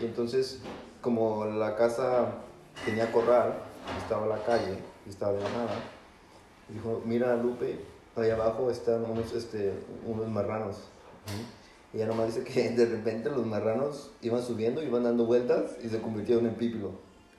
y 0.00 0.06
entonces, 0.06 0.60
como 1.00 1.44
la 1.44 1.76
casa 1.76 2.26
tenía 2.84 3.12
corral, 3.12 3.54
estaba 3.98 4.26
la 4.26 4.42
calle, 4.44 4.78
estaba 5.08 5.32
de 5.32 5.40
la 5.40 5.48
nada, 5.50 5.74
dijo, 6.72 7.02
mira 7.04 7.36
Lupe, 7.36 7.76
ahí 8.16 8.30
abajo 8.30 8.70
están 8.70 9.04
unos, 9.04 9.32
este, 9.32 9.72
unos 10.06 10.28
marranos. 10.28 10.88
Y 11.92 11.98
ella 11.98 12.06
nomás 12.06 12.34
dice 12.34 12.44
que 12.44 12.70
de 12.76 12.86
repente 12.86 13.30
los 13.30 13.46
marranos 13.46 14.12
iban 14.22 14.42
subiendo, 14.42 14.82
iban 14.82 15.04
dando 15.04 15.26
vueltas 15.26 15.76
y 15.82 15.88
se 15.88 16.00
convirtieron 16.00 16.46
en 16.46 16.54
pípilo. 16.54 16.92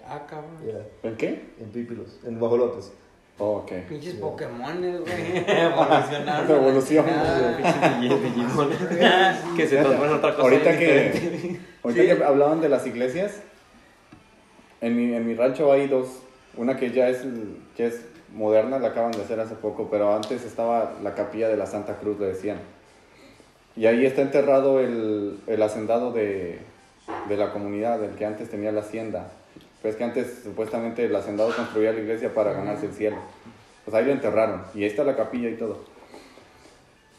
Ah, 0.05 0.26
cabrón. 0.27 0.51
Ya, 0.65 1.10
¿En 1.10 1.15
qué? 1.15 1.53
en 1.60 1.69
pípilos, 1.69 2.19
en 2.26 2.38
guajolotes. 2.39 2.91
Oh, 3.39 3.57
ok. 3.57 3.72
Pinches 3.89 4.15
Pokémones, 4.15 5.01
güey. 5.01 5.38
Evolucionaron. 5.47 6.51
Evolución. 6.51 7.05
Ah, 7.10 7.57
que 9.57 9.68
se 9.68 9.77
transforma 9.77 10.05
en 10.05 10.14
otra 10.14 10.35
cosa. 10.35 10.43
Ahorita 10.43 10.77
que, 10.77 11.60
ahorita 11.81 12.03
que 12.03 12.23
hablaban 12.23 12.61
de 12.61 12.69
las 12.69 12.85
iglesias, 12.85 13.41
en 14.81 14.95
mi, 14.95 15.15
en 15.15 15.26
mi 15.26 15.34
rancho 15.34 15.72
hay 15.72 15.88
dos. 15.88 16.19
Una 16.55 16.77
que 16.77 16.91
ya 16.91 17.10
es, 17.10 17.23
ya 17.76 17.85
es 17.85 18.05
moderna, 18.34 18.80
la 18.80 18.89
acaban 18.89 19.11
de 19.11 19.22
hacer 19.22 19.39
hace 19.39 19.55
poco, 19.55 19.88
pero 19.89 20.14
antes 20.15 20.43
estaba 20.43 20.93
la 21.03 21.14
capilla 21.15 21.47
de 21.47 21.57
la 21.57 21.65
Santa 21.65 21.97
Cruz, 21.97 22.19
le 22.19 22.27
decían. 22.27 22.57
Y 23.76 23.85
ahí 23.85 24.05
está 24.05 24.22
enterrado 24.22 24.80
el, 24.80 25.39
el 25.47 25.61
hacendado 25.61 26.11
de, 26.11 26.60
de 27.27 27.38
la 27.38 27.51
comunidad, 27.51 28.03
el 28.03 28.15
que 28.15 28.26
antes 28.26 28.49
tenía 28.49 28.72
la 28.72 28.81
hacienda. 28.81 29.31
Pues 29.81 29.95
que 29.95 30.03
antes 30.03 30.41
supuestamente 30.43 31.05
el 31.05 31.15
hacendado 31.15 31.53
construía 31.55 31.91
la 31.91 31.99
iglesia 31.99 32.34
para 32.34 32.53
ganarse 32.53 32.85
el 32.85 32.93
cielo. 32.93 33.18
Pues 33.84 33.95
ahí 33.95 34.05
lo 34.05 34.11
enterraron. 34.11 34.61
Y 34.73 34.80
ahí 34.80 34.85
está 34.85 35.03
la 35.03 35.15
capilla 35.15 35.49
y 35.49 35.55
todo. 35.55 35.80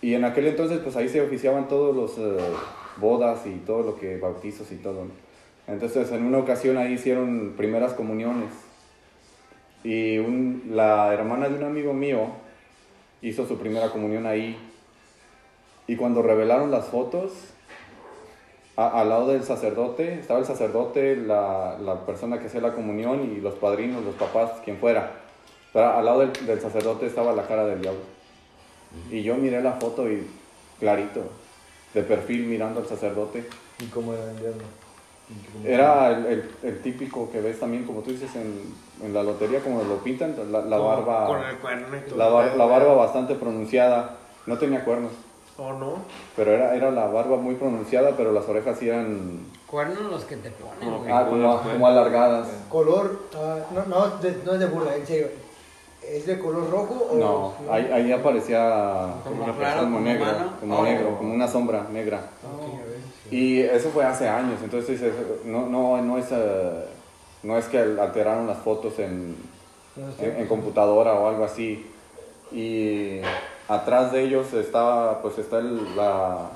Y 0.01 0.15
en 0.15 0.25
aquel 0.25 0.47
entonces, 0.47 0.81
pues 0.83 0.97
ahí 0.97 1.09
se 1.09 1.21
oficiaban 1.21 1.69
todos 1.69 1.95
los 1.95 2.19
eh, 2.19 2.37
bodas 2.97 3.47
y 3.47 3.57
todo 3.67 3.83
lo 3.83 3.97
que 3.99 4.17
bautizos 4.19 4.71
y 4.73 4.77
todo. 4.77 5.07
Entonces, 5.67 6.11
en 6.13 6.25
una 6.25 6.39
ocasión 6.39 6.77
ahí 6.77 6.93
hicieron 6.93 7.55
primeras 7.57 7.95
comuniones. 7.95 8.51
Y 9.85 10.19
un- 10.19 10.71
la 10.71 11.13
hermana 11.13 11.49
de 11.49 11.57
un 11.57 11.65
amigo 11.65 11.93
mío 11.93 12.27
hizo 13.23 13.47
su 13.47 13.59
primera 13.59 13.91
comunión 13.91 14.27
ahí. 14.27 14.57
Y 15.87 15.97
cuando 15.97 16.23
revelaron 16.23 16.71
las 16.71 16.87
fotos, 16.87 17.33
a- 18.77 19.01
al 19.01 19.09
lado 19.11 19.29
del 19.29 19.45
sacerdote, 19.45 20.15
estaba 20.15 20.41
el 20.41 20.47
sacerdote, 20.47 21.17
la, 21.17 21.79
la 21.79 22.07
persona 22.07 22.41
que 22.41 22.47
hacía 22.47 22.61
la 22.61 22.73
comunión 22.75 23.33
y 23.37 23.41
los 23.41 23.55
padrinos, 23.55 24.03
los 24.05 24.15
papás, 24.15 24.51
quien 24.65 24.79
fuera. 24.79 25.13
Pero 25.73 25.91
al 25.91 26.05
lado 26.05 26.21
del, 26.21 26.33
del 26.47 26.61
sacerdote 26.61 27.07
estaba 27.07 27.33
la 27.33 27.47
cara 27.47 27.67
del 27.67 27.83
diablo. 27.83 28.01
Y 29.11 29.23
yo 29.23 29.37
miré 29.37 29.61
la 29.61 29.73
foto 29.73 30.11
y 30.11 30.27
clarito, 30.81 31.21
de 31.93 32.03
perfil 32.03 32.47
mirando 32.47 32.81
al 32.81 32.87
sacerdote. 32.87 33.45
¿Y 33.81 33.87
cómo 33.87 34.15
era 34.15 34.31
el 34.31 34.39
diablo? 34.39 34.63
¿Y 35.31 35.53
cómo- 35.53 35.67
Era 35.67 36.11
el, 36.11 36.27
el- 36.27 36.51
el 36.63 36.83
típico 36.83 37.31
que 37.31 37.41
ves 37.41 37.59
también, 37.61 37.85
como 37.85 38.01
tú 38.01 38.11
dices, 38.11 38.35
en, 38.37 38.75
en 39.03 39.15
la 39.15 39.23
lotería, 39.23 39.61
como 39.61 39.83
lo 39.83 39.97
pintan, 39.99 40.35
la, 40.53 40.61
la 40.63 40.77
Como 40.77 40.89
barba, 40.89 41.27
Con 41.27 41.43
el 41.45 41.57
cuerno 41.59 41.97
y 41.97 42.01
todo. 42.09 42.19
la, 42.19 42.29
bar- 42.29 42.57
la 42.57 42.65
barba 42.67 42.95
bastante 42.95 43.35
pronunciada. 43.35 44.17
No 44.47 44.59
tenía 44.59 44.85
cuernos, 44.85 45.13
¿O 45.57 45.73
no? 45.73 45.95
pero 46.37 46.53
era, 46.53 46.75
era 46.75 46.91
la 46.91 47.07
barba 47.07 47.37
muy 47.39 47.55
pronunciada, 47.55 48.11
pero 48.17 48.33
las 48.33 48.47
orejas 48.49 48.79
sí 48.79 48.89
eran 48.91 49.41
Cuernos 49.67 50.03
los 50.11 50.25
que 50.25 50.37
te 50.37 50.51
ponen, 50.51 50.89
No, 51.09 51.15
ah, 51.17 51.27
como, 51.29 51.61
como 51.63 51.87
alargadas. 51.87 52.49
Color, 52.69 53.21
ah, 53.37 53.57
no, 53.73 53.87
no, 53.87 54.09
de- 54.19 54.43
no 54.45 54.53
es 54.53 54.61
de 54.61 54.67
burla, 54.67 54.95
en 54.95 55.07
serio. 55.07 55.29
¿Es 56.07 56.27
de 56.27 56.39
color 56.39 56.69
rojo 56.71 57.09
o 57.13 57.17
No, 57.17 57.73
ahí, 57.73 57.91
ahí 57.91 58.13
aparecía 58.13 59.15
Como 59.25 59.43
una 59.45 59.55
claro, 59.55 59.59
persona 59.59 59.83
como 59.85 59.97
como 59.97 60.01
negro, 60.01 60.27
como 60.61 60.79
Oh. 60.79 60.83
negro, 60.85 61.17
como 61.17 61.33
una 61.35 61.49
sombra 61.49 61.87
negra. 61.91 62.21
Y 63.31 63.61
eso 63.61 63.91
fue 63.91 64.05
hace 64.05 64.29
años, 64.29 64.61
entonces 64.63 65.01
no, 65.45 65.67
no, 65.67 66.01
no, 66.03 66.19
es, 66.19 66.27
eh, 66.31 66.85
no 67.43 67.57
es 67.59 67.65
que 67.67 67.79
alteraron 67.79 68.47
las 68.47 68.59
fotos 68.59 68.99
en, 68.99 69.35
en, 70.21 70.37
en 70.37 70.47
computadora 70.47 71.15
o 71.15 71.29
algo 71.29 71.45
así. 71.45 71.87
Y 72.53 73.21
atrás 73.69 74.13
de 74.13 74.23
ellos 74.23 74.53
estaba, 74.53 75.23
pues 75.23 75.39
está 75.39 75.59
el- 75.59 75.97
la, 75.97 76.51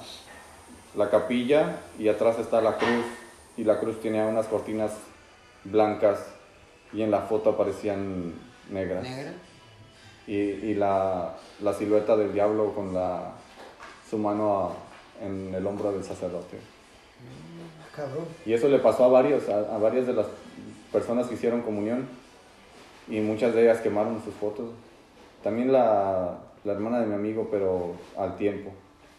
la 0.94 1.10
capilla 1.10 1.80
y 1.98 2.08
atrás 2.08 2.38
está 2.38 2.60
la 2.60 2.76
cruz. 2.76 3.04
Y 3.56 3.64
la 3.64 3.80
cruz 3.80 4.00
tenía 4.00 4.24
unas 4.26 4.46
cortinas 4.46 4.92
blancas 5.64 6.20
y 6.92 7.02
en 7.02 7.10
la 7.10 7.22
foto 7.22 7.50
aparecían 7.50 8.34
negras. 8.70 9.02
Negra. 9.02 9.32
Y, 10.28 10.34
y 10.36 10.74
la, 10.74 11.34
la 11.60 11.72
silueta 11.72 12.16
del 12.16 12.32
diablo 12.32 12.72
con 12.74 12.94
la, 12.94 13.32
su 14.08 14.18
mano 14.18 14.58
a- 14.68 14.72
en 15.22 15.54
el 15.54 15.66
hombro 15.66 15.92
del 15.92 16.04
sacerdote. 16.04 16.58
Cabrón. 17.94 18.24
Y 18.46 18.52
eso 18.52 18.68
le 18.68 18.78
pasó 18.78 19.04
a 19.04 19.08
varios, 19.08 19.48
a, 19.48 19.74
a 19.74 19.78
varias 19.78 20.06
de 20.06 20.12
las 20.12 20.26
personas 20.92 21.26
que 21.26 21.34
hicieron 21.34 21.62
comunión 21.62 22.06
y 23.08 23.20
muchas 23.20 23.54
de 23.54 23.62
ellas 23.62 23.80
quemaron 23.80 24.22
sus 24.22 24.34
fotos. 24.34 24.70
También 25.42 25.72
la, 25.72 26.38
la 26.64 26.72
hermana 26.72 27.00
de 27.00 27.06
mi 27.06 27.14
amigo, 27.14 27.48
pero 27.50 27.94
al 28.16 28.36
tiempo. 28.36 28.70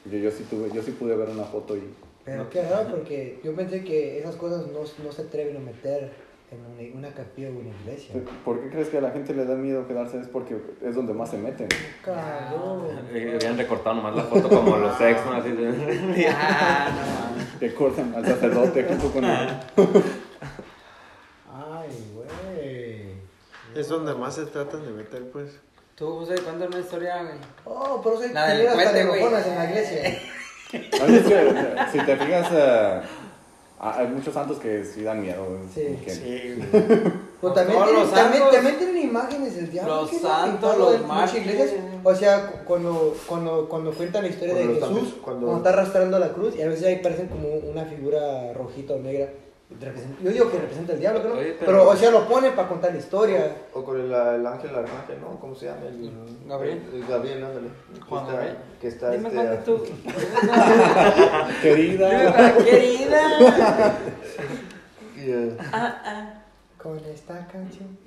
Yo, 0.05 0.17
yo, 0.17 0.31
sí 0.31 0.45
tuve, 0.49 0.71
yo 0.73 0.81
sí 0.81 0.91
pude 0.91 1.15
ver 1.15 1.29
una 1.29 1.43
foto 1.43 1.75
y 1.75 1.83
Pero 2.23 2.49
qué 2.49 2.61
raro 2.63 2.89
porque 2.89 3.39
yo 3.43 3.53
pensé 3.55 3.83
que 3.83 4.19
esas 4.19 4.35
cosas 4.35 4.67
no, 4.67 4.79
no 5.03 5.11
se 5.11 5.21
atreven 5.23 5.57
a 5.57 5.59
meter 5.59 6.11
en 6.51 6.65
una, 6.65 7.07
una 7.07 7.13
capilla 7.15 7.49
o 7.49 7.51
una 7.51 7.69
iglesia. 7.69 8.15
¿Por 8.43 8.61
qué 8.61 8.69
crees 8.69 8.89
que 8.89 8.97
a 8.97 9.01
la 9.01 9.11
gente 9.11 9.33
le 9.33 9.45
da 9.45 9.55
miedo 9.55 9.87
quedarse? 9.87 10.19
Es 10.19 10.27
porque 10.27 10.57
es 10.83 10.95
donde 10.95 11.13
más 11.13 11.29
se 11.29 11.37
meten. 11.37 11.67
Cabrón. 12.03 12.87
Eh, 13.13 13.33
Habían 13.35 13.57
recortado 13.57 13.95
nomás 13.97 14.15
la 14.15 14.23
foto 14.23 14.49
como 14.49 14.77
los 14.77 14.99
ex, 15.01 15.25
¿no? 15.25 15.33
Así 15.33 15.51
de... 15.51 16.27
Ah, 16.29 16.89
no 16.89 17.31
mames. 17.31 17.47
Que 17.59 17.73
cortan 17.73 18.13
al 18.15 18.25
sacerdote 18.25 18.83
junto 18.83 19.11
con 19.11 19.25
él. 19.25 19.49
Ay, 21.53 21.89
güey. 22.13 23.09
Es 23.75 23.87
donde 23.87 24.15
más 24.15 24.35
se 24.35 24.45
tratan 24.45 24.83
de 24.85 24.91
meter, 24.91 25.29
pues. 25.31 25.59
Tú, 25.95 26.19
José, 26.19 26.35
cuéntame 26.35 26.67
una 26.67 26.79
historia, 26.79 27.21
güey. 27.21 27.35
Oh, 27.65 28.01
pero 28.01 28.17
se 28.19 28.33
La 28.33 28.45
hasta 28.45 28.93
de 28.93 29.03
rojonas 29.03 29.45
en 29.45 29.55
la 29.55 29.65
iglesia. 29.65 30.19
Oye, 31.03 31.17
es 31.17 31.23
que, 31.27 31.53
si 31.91 32.05
te 32.05 32.15
fijas, 32.15 32.47
eh, 32.51 33.01
hay 33.79 34.07
muchos 34.07 34.33
santos 34.33 34.59
que 34.59 34.83
sí 34.83 35.03
dan 35.03 35.21
miedo. 35.21 35.45
Sí. 35.73 35.97
que- 36.03 36.11
Sí, 36.11 36.59
Pues 37.41 37.53
también, 37.53 37.81
tienen, 37.83 38.01
los 38.03 38.11
también, 38.13 38.43
santos. 38.43 38.51
también 38.55 38.77
tienen 38.77 38.97
imágenes 39.03 39.55
del 39.55 39.71
diablo. 39.71 40.01
Los 40.01 40.11
santos, 40.11 40.77
los 40.77 41.07
mártires. 41.07 41.73
O 42.03 42.13
sea, 42.15 42.47
cu- 42.47 42.57
cuando, 42.65 43.15
cuando, 43.25 43.69
cuando 43.69 43.91
cuentan 43.93 44.23
la 44.23 44.29
historia 44.29 44.53
Cuando 44.55 44.73
de 44.73 44.79
Jesús, 44.81 45.13
cuando... 45.23 45.47
cuando- 45.47 45.57
está 45.57 45.69
arrastrando 45.69 46.19
la 46.19 46.29
cruz, 46.33 46.55
y 46.57 46.61
a 46.61 46.67
veces 46.67 46.85
ahí 46.85 46.97
parecen 46.97 47.27
como 47.27 47.47
una 47.49 47.85
figura 47.85 48.51
rojita 48.53 48.93
o 48.95 48.99
negra. 48.99 49.29
Yo 50.23 50.31
digo 50.31 50.49
que 50.51 50.57
representa 50.57 50.93
el 50.93 50.99
diablo. 50.99 51.35
Oye, 51.35 51.55
pero... 51.59 51.65
pero- 51.71 51.89
o 51.89 51.95
sea, 51.95 52.09
lo 52.09 52.27
pone 52.27 52.49
para 52.51 52.67
contar 52.67 52.91
la 52.91 52.97
historia. 52.97 53.55
O 53.73 53.83
con 53.83 53.99
el, 53.99 54.07
el 54.11 54.45
ángel 54.47 54.73
arcángel, 54.75 55.21
¿no? 55.21 55.39
¿Cómo 55.39 55.53
se 55.55 55.67
llama? 55.67 55.85
El, 55.85 56.11
Gabriel. 56.47 56.81
el 56.91 57.05
Gabriel, 57.05 57.43
ándale. 57.45 57.69
Que 57.93 58.01
Juan 58.01 58.23
está- 58.23 58.33
Gabriel. 58.33 58.57
Que 58.81 58.87
está 58.87 59.09
Dime 59.11 59.27
este, 59.29 59.35
cuándo 59.35 59.61
tú. 59.63 59.85
Querida. 61.61 62.57
Querida. 62.57 63.97
eh, 65.17 65.57
Con 66.77 66.97
esta 67.05 67.47
canción. 67.47 67.97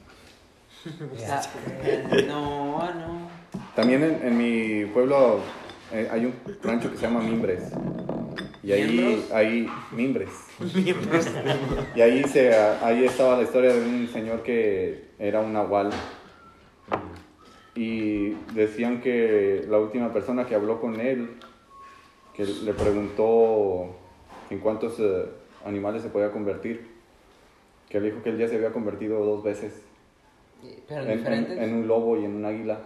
Ah, 1.30 1.40
eh, 1.84 2.24
No, 2.26 2.78
no. 2.94 3.28
También 3.76 4.02
en, 4.02 4.26
en 4.26 4.36
mi 4.36 4.84
pueblo 4.86 5.38
eh, 5.92 6.08
hay 6.10 6.26
un 6.26 6.34
rancho 6.62 6.90
que 6.90 6.96
se 6.96 7.02
llama 7.02 7.20
Mimbres. 7.20 7.64
Y 8.62 8.72
ahí, 8.72 9.26
ahí 9.32 9.66
Mimbres. 9.92 10.30
Y 11.94 12.00
ahí, 12.00 12.22
se, 12.24 12.54
ahí 12.54 13.04
estaba 13.04 13.36
la 13.36 13.42
historia 13.42 13.72
de 13.74 13.80
un 13.80 14.08
señor 14.08 14.42
que 14.42 15.08
era 15.18 15.40
un 15.40 15.52
nahual. 15.52 15.90
Y 17.74 18.30
decían 18.54 19.00
que 19.00 19.64
la 19.68 19.78
última 19.78 20.12
persona 20.12 20.46
que 20.46 20.54
habló 20.54 20.80
con 20.80 21.00
él, 21.00 21.30
que 22.34 22.44
le 22.44 22.72
preguntó 22.74 23.86
en 24.50 24.58
cuántos 24.58 24.98
eh, 24.98 25.24
animales 25.64 26.02
se 26.02 26.08
podía 26.10 26.30
convertir, 26.30 26.86
que 27.88 27.98
le 28.00 28.10
dijo 28.10 28.22
que 28.22 28.30
él 28.30 28.38
ya 28.38 28.48
se 28.48 28.56
había 28.56 28.72
convertido 28.72 29.24
dos 29.24 29.42
veces 29.42 29.72
Pero 30.88 31.02
en, 31.02 31.10
en- 31.10 31.18
diferentes. 31.18 31.58
en 31.58 31.74
un 31.74 31.88
lobo 31.88 32.18
y 32.18 32.24
en 32.26 32.36
un 32.36 32.44
águila. 32.44 32.78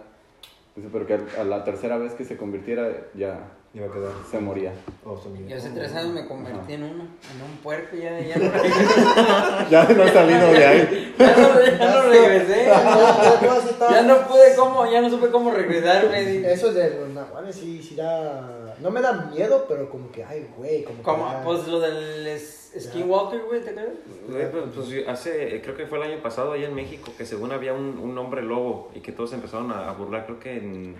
Dice, 0.77 0.89
pero 0.93 1.05
que 1.07 1.17
a 1.39 1.43
la 1.43 1.63
tercera 1.63 1.97
vez 1.97 2.13
que 2.13 2.23
se 2.23 2.37
convirtiera 2.37 2.87
ya 3.15 3.39
iba 3.73 3.87
a 3.87 3.91
quedar. 3.91 4.11
se 4.29 4.39
moría. 4.39 4.71
Oh, 5.03 5.17
se 5.17 5.27
murió. 5.29 5.47
Yo 5.47 5.57
hace 5.57 5.69
tres 5.71 5.91
años 5.95 6.13
me 6.13 6.27
convertí 6.27 6.59
Ajá. 6.59 6.73
en 6.73 6.83
uno, 6.83 7.03
en 7.03 7.41
un 7.41 7.57
puerco 7.63 7.95
y 7.95 8.01
ya, 8.01 8.19
ya, 8.19 8.37
no, 8.37 8.45
Ya 9.71 9.83
no 9.85 10.03
he 10.03 10.11
salido 10.13 10.51
de 10.51 10.65
ahí. 10.65 11.15
ya, 11.19 11.35
no, 11.35 11.61
ya 11.65 11.91
no 11.95 12.01
regresé. 12.09 12.65
Ya, 12.67 14.01
no 14.03 14.17
pude 14.27 14.55
cómo, 14.55 14.89
ya 14.91 15.01
no 15.01 15.09
supe 15.09 15.29
cómo 15.29 15.49
regresarme. 15.51 16.51
Eso 16.51 16.71
de 16.71 16.91
los 16.99 17.09
nahuales 17.09 17.55
sí, 17.55 17.81
sí 17.81 17.95
da... 17.95 18.75
No 18.79 18.91
me 18.91 19.01
da 19.01 19.13
miedo, 19.33 19.65
pero 19.67 19.89
como 19.89 20.11
que, 20.11 20.23
ay, 20.23 20.47
güey, 20.55 20.83
como 20.83 20.97
que 20.99 21.03
Como, 21.03 21.25
da- 21.25 21.41
pues 21.43 21.67
lo 21.67 21.79
del 21.79 22.27
es- 22.27 22.66
Skinwalker, 22.79 23.41
güey, 23.41 23.61
¿te 23.61 23.69
acuerdas? 23.71 23.95
Güey, 24.29 24.51
pues, 24.51 24.63
pues, 24.75 25.07
hace, 25.07 25.61
creo 25.61 25.75
que 25.75 25.85
fue 25.85 25.97
el 25.97 26.11
año 26.11 26.21
pasado 26.21 26.51
allá 26.53 26.67
en 26.67 26.75
México, 26.75 27.11
que 27.17 27.25
según 27.25 27.51
había 27.51 27.73
un, 27.73 27.97
un 27.97 28.17
hombre 28.17 28.41
lobo 28.41 28.91
y 28.95 28.99
que 28.99 29.11
todos 29.11 29.33
empezaron 29.33 29.71
a, 29.71 29.89
a 29.89 29.93
burlar, 29.93 30.25
creo 30.25 30.39
que 30.39 30.57
en, 30.57 30.95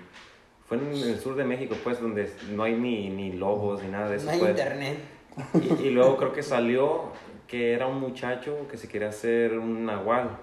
fue 0.67 0.77
en 0.77 0.91
el 0.93 1.19
sur 1.19 1.35
de 1.35 1.43
México, 1.43 1.75
pues, 1.83 2.01
donde 2.01 2.29
no 2.51 2.63
hay 2.63 2.75
ni, 2.75 3.09
ni 3.09 3.33
lobos 3.33 3.83
ni 3.83 3.89
nada 3.89 4.09
de 4.09 4.17
eso. 4.17 4.25
No 4.25 4.31
hay 4.31 4.39
pues. 4.39 4.51
internet. 4.51 4.97
Y, 5.53 5.87
y 5.87 5.89
luego 5.91 6.17
creo 6.17 6.33
que 6.33 6.43
salió 6.43 7.11
que 7.47 7.73
era 7.73 7.87
un 7.87 7.99
muchacho 7.99 8.67
que 8.69 8.77
se 8.77 8.87
quería 8.87 9.09
hacer 9.09 9.57
un 9.57 9.85
nahual, 9.85 10.37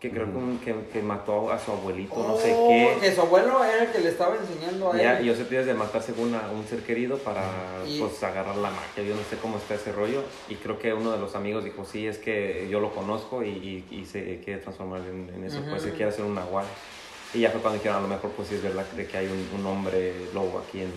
que 0.00 0.10
creo 0.10 0.26
que, 0.26 0.36
un- 0.38 0.58
que, 0.60 0.74
que 0.92 1.02
mató 1.02 1.50
a 1.50 1.58
su 1.58 1.72
abuelito, 1.72 2.14
no 2.16 2.36
sé 2.36 2.54
Oh, 2.56 2.68
qué. 2.68 2.98
Que 3.00 3.12
su 3.14 3.20
abuelo 3.22 3.64
era 3.64 3.82
el 3.84 3.90
que 3.90 3.98
le 3.98 4.10
estaba 4.10 4.36
enseñando 4.36 4.92
a 4.92 4.96
Ya, 4.96 5.18
él. 5.18 5.24
y 5.24 5.28
yo 5.28 5.34
sé 5.34 5.46
que 5.48 5.64
de 5.64 5.74
matar 5.74 6.02
según 6.02 6.32
a 6.36 6.50
un 6.52 6.64
ser 6.66 6.80
querido 6.84 7.18
para 7.18 7.42
Y- 7.86 7.98
pues 7.98 8.22
agarrar 8.22 8.54
la 8.56 8.70
magia, 8.70 9.02
yo 9.02 9.16
no 9.16 9.22
sé 9.28 9.36
cómo 9.42 9.56
está 9.58 9.74
ese 9.74 9.90
rollo 9.90 10.22
y 10.48 10.54
creo 10.54 10.78
que 10.78 10.94
uno 10.94 11.10
de 11.10 11.18
los 11.18 11.34
amigos 11.34 11.64
dijo 11.64 11.84
sí, 11.84 12.06
es 12.06 12.18
que 12.18 12.68
yo 12.70 12.78
lo 12.78 12.92
conozco 12.92 13.42
y, 13.42 13.48
y, 13.48 13.86
y 13.90 14.04
se 14.04 14.40
quiere 14.44 14.60
transformar 14.60 15.00
en, 15.00 15.30
en 15.34 15.44
eso, 15.44 15.60
pues 15.68 15.82
se 15.82 15.90
quiere 15.90 16.10
hacer 16.12 16.24
un 16.24 16.34
nahual. 16.36 16.64
Y 17.34 17.40
ya 17.40 17.50
fue 17.50 17.60
cuando 17.60 17.78
dijeron 17.78 17.98
a 17.98 18.00
lo 18.02 18.08
mejor 18.08 18.30
pues 18.30 18.48
sí 18.48 18.54
es 18.54 18.62
verdad 18.62 18.86
de 18.96 19.06
que 19.06 19.16
hay 19.18 19.26
un, 19.26 19.60
un 19.60 19.66
hombre 19.66 20.14
lobo 20.32 20.62
aquí 20.66 20.80
en, 20.80 20.92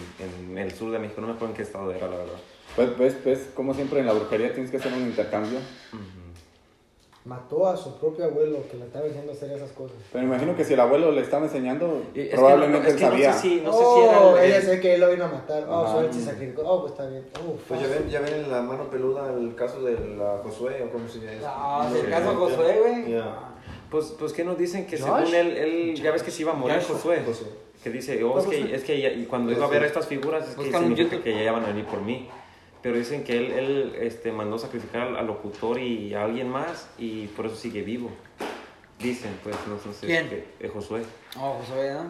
en 0.51 0.57
el 0.59 0.71
sur 0.73 0.91
de 0.91 0.99
México, 0.99 1.19
no 1.21 1.27
me 1.27 1.33
acuerdo 1.33 1.53
en 1.53 1.57
qué 1.57 1.63
estado 1.63 1.91
era 1.91 2.07
la 2.07 2.17
verdad. 2.17 2.39
Pues 2.75 2.97
ves, 2.97 3.25
ves, 3.25 3.49
como 3.53 3.73
siempre 3.73 3.99
en 3.99 4.05
la 4.05 4.13
brujería 4.13 4.53
tienes 4.53 4.69
que 4.71 4.77
hacer 4.77 4.93
un 4.93 5.01
intercambio. 5.01 5.59
Mató 7.23 7.67
a 7.67 7.77
su 7.77 7.99
propio 7.99 8.25
abuelo 8.25 8.57
que 8.71 8.77
le 8.77 8.85
estaba 8.85 9.05
enseñando 9.05 9.31
a 9.31 9.35
hacer 9.35 9.51
esas 9.51 9.71
cosas. 9.73 9.95
Pero 10.11 10.23
me 10.25 10.33
imagino 10.33 10.55
que 10.55 10.63
si 10.65 10.73
el 10.73 10.79
abuelo 10.79 11.11
le 11.11 11.21
estaba 11.21 11.45
enseñando, 11.45 12.01
es 12.15 12.29
que 12.29 12.35
probablemente 12.35 12.79
no- 12.79 12.83
es 12.87 12.93
él 12.93 12.97
que 12.97 13.03
no 13.05 13.11
sabía. 13.11 13.33
sé 13.33 13.39
si- 13.41 13.61
no 13.61 13.71
sé 13.73 13.79
oh, 13.83 13.95
si 13.95 14.01
era 14.01 14.17
el- 14.43 14.45
ella 14.49 14.57
el- 14.57 14.63
sé 14.63 14.79
que 14.81 14.93
él 14.95 15.01
lo 15.01 15.11
vino 15.11 15.25
a 15.25 15.27
matar. 15.27 15.65
Oh, 15.69 15.83
Ajá. 15.85 15.99
él 15.99 16.11
se 16.13 16.21
sacrificó. 16.23 16.63
Oh, 16.63 16.81
pues 16.81 16.93
está 16.93 17.05
bien. 17.05 17.23
Oh, 17.35 17.55
Pues 17.67 17.79
ya 17.79 17.87
ven, 17.87 18.09
ya 18.09 18.19
ven 18.21 18.33
en 18.33 18.49
la 18.51 18.61
mano 18.63 18.89
peluda 18.89 19.31
el 19.33 19.53
caso 19.53 19.83
de 19.83 19.93
la 20.17 20.39
Josué 20.43 20.81
o 20.83 20.89
cómo 20.91 21.07
se 21.07 21.19
llama. 21.19 21.37
Ah, 21.45 21.85
No, 21.87 21.93
del 21.95 22.09
caso 22.09 22.31
ya. 22.31 22.37
Josué, 22.37 22.79
güey. 22.81 23.21
Pues, 23.91 24.15
pues 24.17 24.33
¿qué 24.33 24.43
nos 24.43 24.57
dicen? 24.57 24.87
Que 24.87 24.97
Josh. 24.97 25.25
según 25.27 25.35
él, 25.35 25.57
él, 25.57 25.95
ya 26.01 26.11
ves 26.11 26.23
que 26.23 26.31
se 26.31 26.41
iba 26.41 26.53
a 26.53 26.55
morir 26.55 26.77
Josh. 26.77 26.87
Josué. 26.87 27.21
Josué. 27.23 27.47
Que 27.83 27.89
dice, 27.91 28.23
oh, 28.23 28.39
es 28.39 28.45
que, 28.47 28.75
es 28.75 28.83
que 28.83 28.99
ya- 28.99 29.11
y 29.11 29.25
cuando 29.25 29.51
iba 29.51 29.65
a 29.65 29.69
ver 29.69 29.83
estas 29.83 30.07
figuras, 30.07 30.47
es 30.47 30.55
que 30.55 30.61
Búscalo 30.63 30.87
en 30.87 30.95
significa 30.95 31.23
que 31.23 31.33
ya 31.35 31.43
iban 31.51 31.63
a 31.63 31.67
venir 31.67 31.85
por 31.85 32.01
mí. 32.01 32.27
Pero 32.81 32.97
dicen 32.97 33.23
que 33.23 33.37
él, 33.37 33.51
él 33.51 33.95
este, 33.99 34.31
mandó 34.31 34.57
sacrificar 34.57 35.01
al, 35.07 35.15
al 35.17 35.27
locutor 35.27 35.79
y 35.79 36.13
a 36.15 36.23
alguien 36.23 36.49
más 36.49 36.89
y 36.97 37.27
por 37.27 37.45
eso 37.45 37.55
sigue 37.55 37.81
vivo. 37.83 38.09
Dicen, 38.99 39.37
pues, 39.43 39.55
no, 39.67 39.75
no 39.85 39.93
sé. 39.93 40.05
¿Quién? 40.07 40.29
que- 40.29 40.47
eh, 40.59 40.69
Josué. 40.69 41.01
Oh, 41.39 41.53
Josué, 41.59 41.93
¿no? 41.93 42.05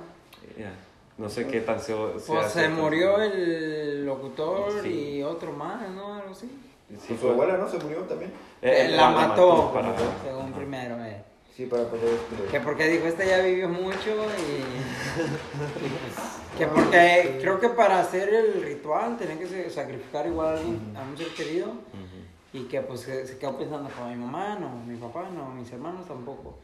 Ya. 0.58 0.72
No 1.18 1.30
sé 1.30 1.46
qué 1.48 1.62
tan 1.62 1.80
seo- 1.80 2.18
sea. 2.20 2.36
Pues 2.36 2.52
se 2.52 2.60
cierto. 2.62 2.82
murió 2.82 3.22
el 3.22 4.06
locutor 4.06 4.82
Sí. 4.82 4.90
y 5.18 5.24
otro 5.24 5.52
más, 5.52 5.90
¿no? 5.92 6.16
Algo 6.16 6.32
así. 6.32 6.48
Sí, 6.90 6.98
Pues 7.10 7.20
su 7.22 7.30
abuela, 7.30 7.58
¿no? 7.58 7.70
Se 7.70 7.78
murió 7.78 8.00
también. 8.02 8.32
Eh, 8.62 8.90
la, 8.96 9.10
mató, 9.12 9.72
para- 9.74 9.94
según 10.24 10.52
primero, 10.54 10.96
eh. 11.06 11.22
Sí, 11.56 11.66
para 11.66 11.84
poder. 11.84 12.18
Que 12.50 12.60
porque 12.62 12.88
dijo, 12.88 13.06
este 13.08 13.28
ya 13.28 13.40
vivió 13.42 13.68
mucho 13.68 14.10
y... 14.38 14.64
que 16.58 16.66
porque 16.68 17.38
creo 17.42 17.60
que 17.60 17.70
para 17.70 18.00
hacer 18.00 18.34
el 18.34 18.62
ritual 18.64 19.18
tenían 19.18 19.38
que 19.38 19.48
se- 19.48 19.70
sacrificar 19.70 20.26
igual 20.28 20.48
a, 20.48 20.52
alguien, 20.54 20.94
a 20.96 21.02
un 21.02 21.18
ser 21.18 21.28
querido. 21.28 21.68
Y 22.54 22.64
que 22.64 22.82
pues 22.82 23.02
se, 23.02 23.26
se 23.26 23.38
quedó 23.38 23.58
pensando 23.58 23.90
con 23.90 24.10
mi 24.10 24.16
mamá, 24.16 24.58
no, 24.60 24.70
mi 24.86 24.98
papá, 24.98 25.26
no, 25.34 25.50
mis 25.52 25.72
hermanos 25.72 26.06
tampoco. 26.06 26.58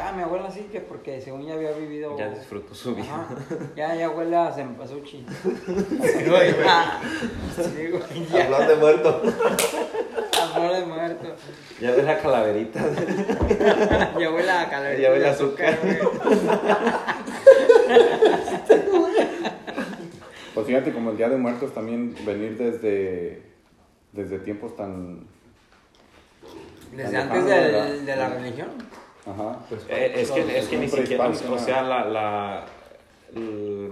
Ah, 0.00 0.12
mi 0.12 0.22
abuela 0.22 0.50
sí, 0.50 0.68
que 0.70 0.80
porque 0.80 1.20
según 1.20 1.44
ya 1.46 1.54
había 1.54 1.72
vivido... 1.72 2.16
Ya 2.16 2.28
disfrutó 2.30 2.74
su 2.74 2.94
vida. 2.94 3.06
Ajá. 3.06 3.34
Ya, 3.74 3.94
ya 3.94 4.10
huele 4.10 4.36
a 4.36 4.52
cempasúchil. 4.52 5.26
Sí, 5.42 6.24
güey. 6.28 6.54
Sí, 7.56 7.88
güey. 7.88 8.42
Hablar 8.42 8.68
de 8.68 8.76
muerto. 8.76 9.22
De 10.72 10.84
muerto. 10.86 11.36
Ya 11.80 11.90
ves 11.92 12.04
la 12.04 12.18
calaverita. 12.18 12.80
Ya 14.18 14.30
huele 14.30 14.50
a 14.50 14.68
calorías. 14.70 15.00
Ya 15.00 15.10
huele 15.10 15.20
de 15.24 15.28
a 15.28 15.32
azúcar. 15.32 15.78
Pues 20.54 20.66
fíjate, 20.66 20.92
como 20.92 21.10
el 21.10 21.16
Día 21.18 21.28
de 21.28 21.36
Muertos 21.36 21.74
también 21.74 22.14
venir 22.24 22.56
desde, 22.56 23.42
desde 24.12 24.38
tiempos 24.38 24.74
tan... 24.74 25.26
Desde 26.92 27.12
tan 27.12 27.28
antes 27.30 27.44
del- 27.44 27.72
¿verdad? 27.72 27.88
de 27.90 28.16
la 28.16 28.28
religión. 28.30 28.68
Ajá. 29.26 29.58
Eh, 29.90 30.12
es, 30.16 30.30
que, 30.30 30.58
es 30.58 30.66
que 30.68 30.78
ni 30.78 30.88
siquiera, 30.88 31.28
o 31.28 31.58
sea, 31.58 31.82
la, 31.82 32.04
la, 32.06 32.64
eh, 33.34 33.90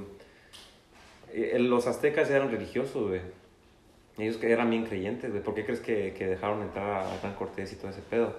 los 1.59 1.87
aztecas 1.87 2.31
eran 2.31 2.51
religiosos, 2.51 3.09
güey. 3.09 3.21
Ellos 4.16 4.36
que 4.36 4.51
eran 4.53 4.70
bien 4.70 4.85
creyentes, 4.86 5.31
güey. 5.32 5.43
¿Por 5.43 5.55
qué 5.55 5.65
crees 5.65 5.81
que, 5.81 6.15
que 6.16 6.27
dejaron 6.27 6.62
entrar 6.62 6.89
a 7.05 7.15
Hernán 7.16 7.35
Cortés 7.35 7.73
y 7.73 7.77
todo 7.77 7.91
ese 7.91 8.01
pedo? 8.01 8.32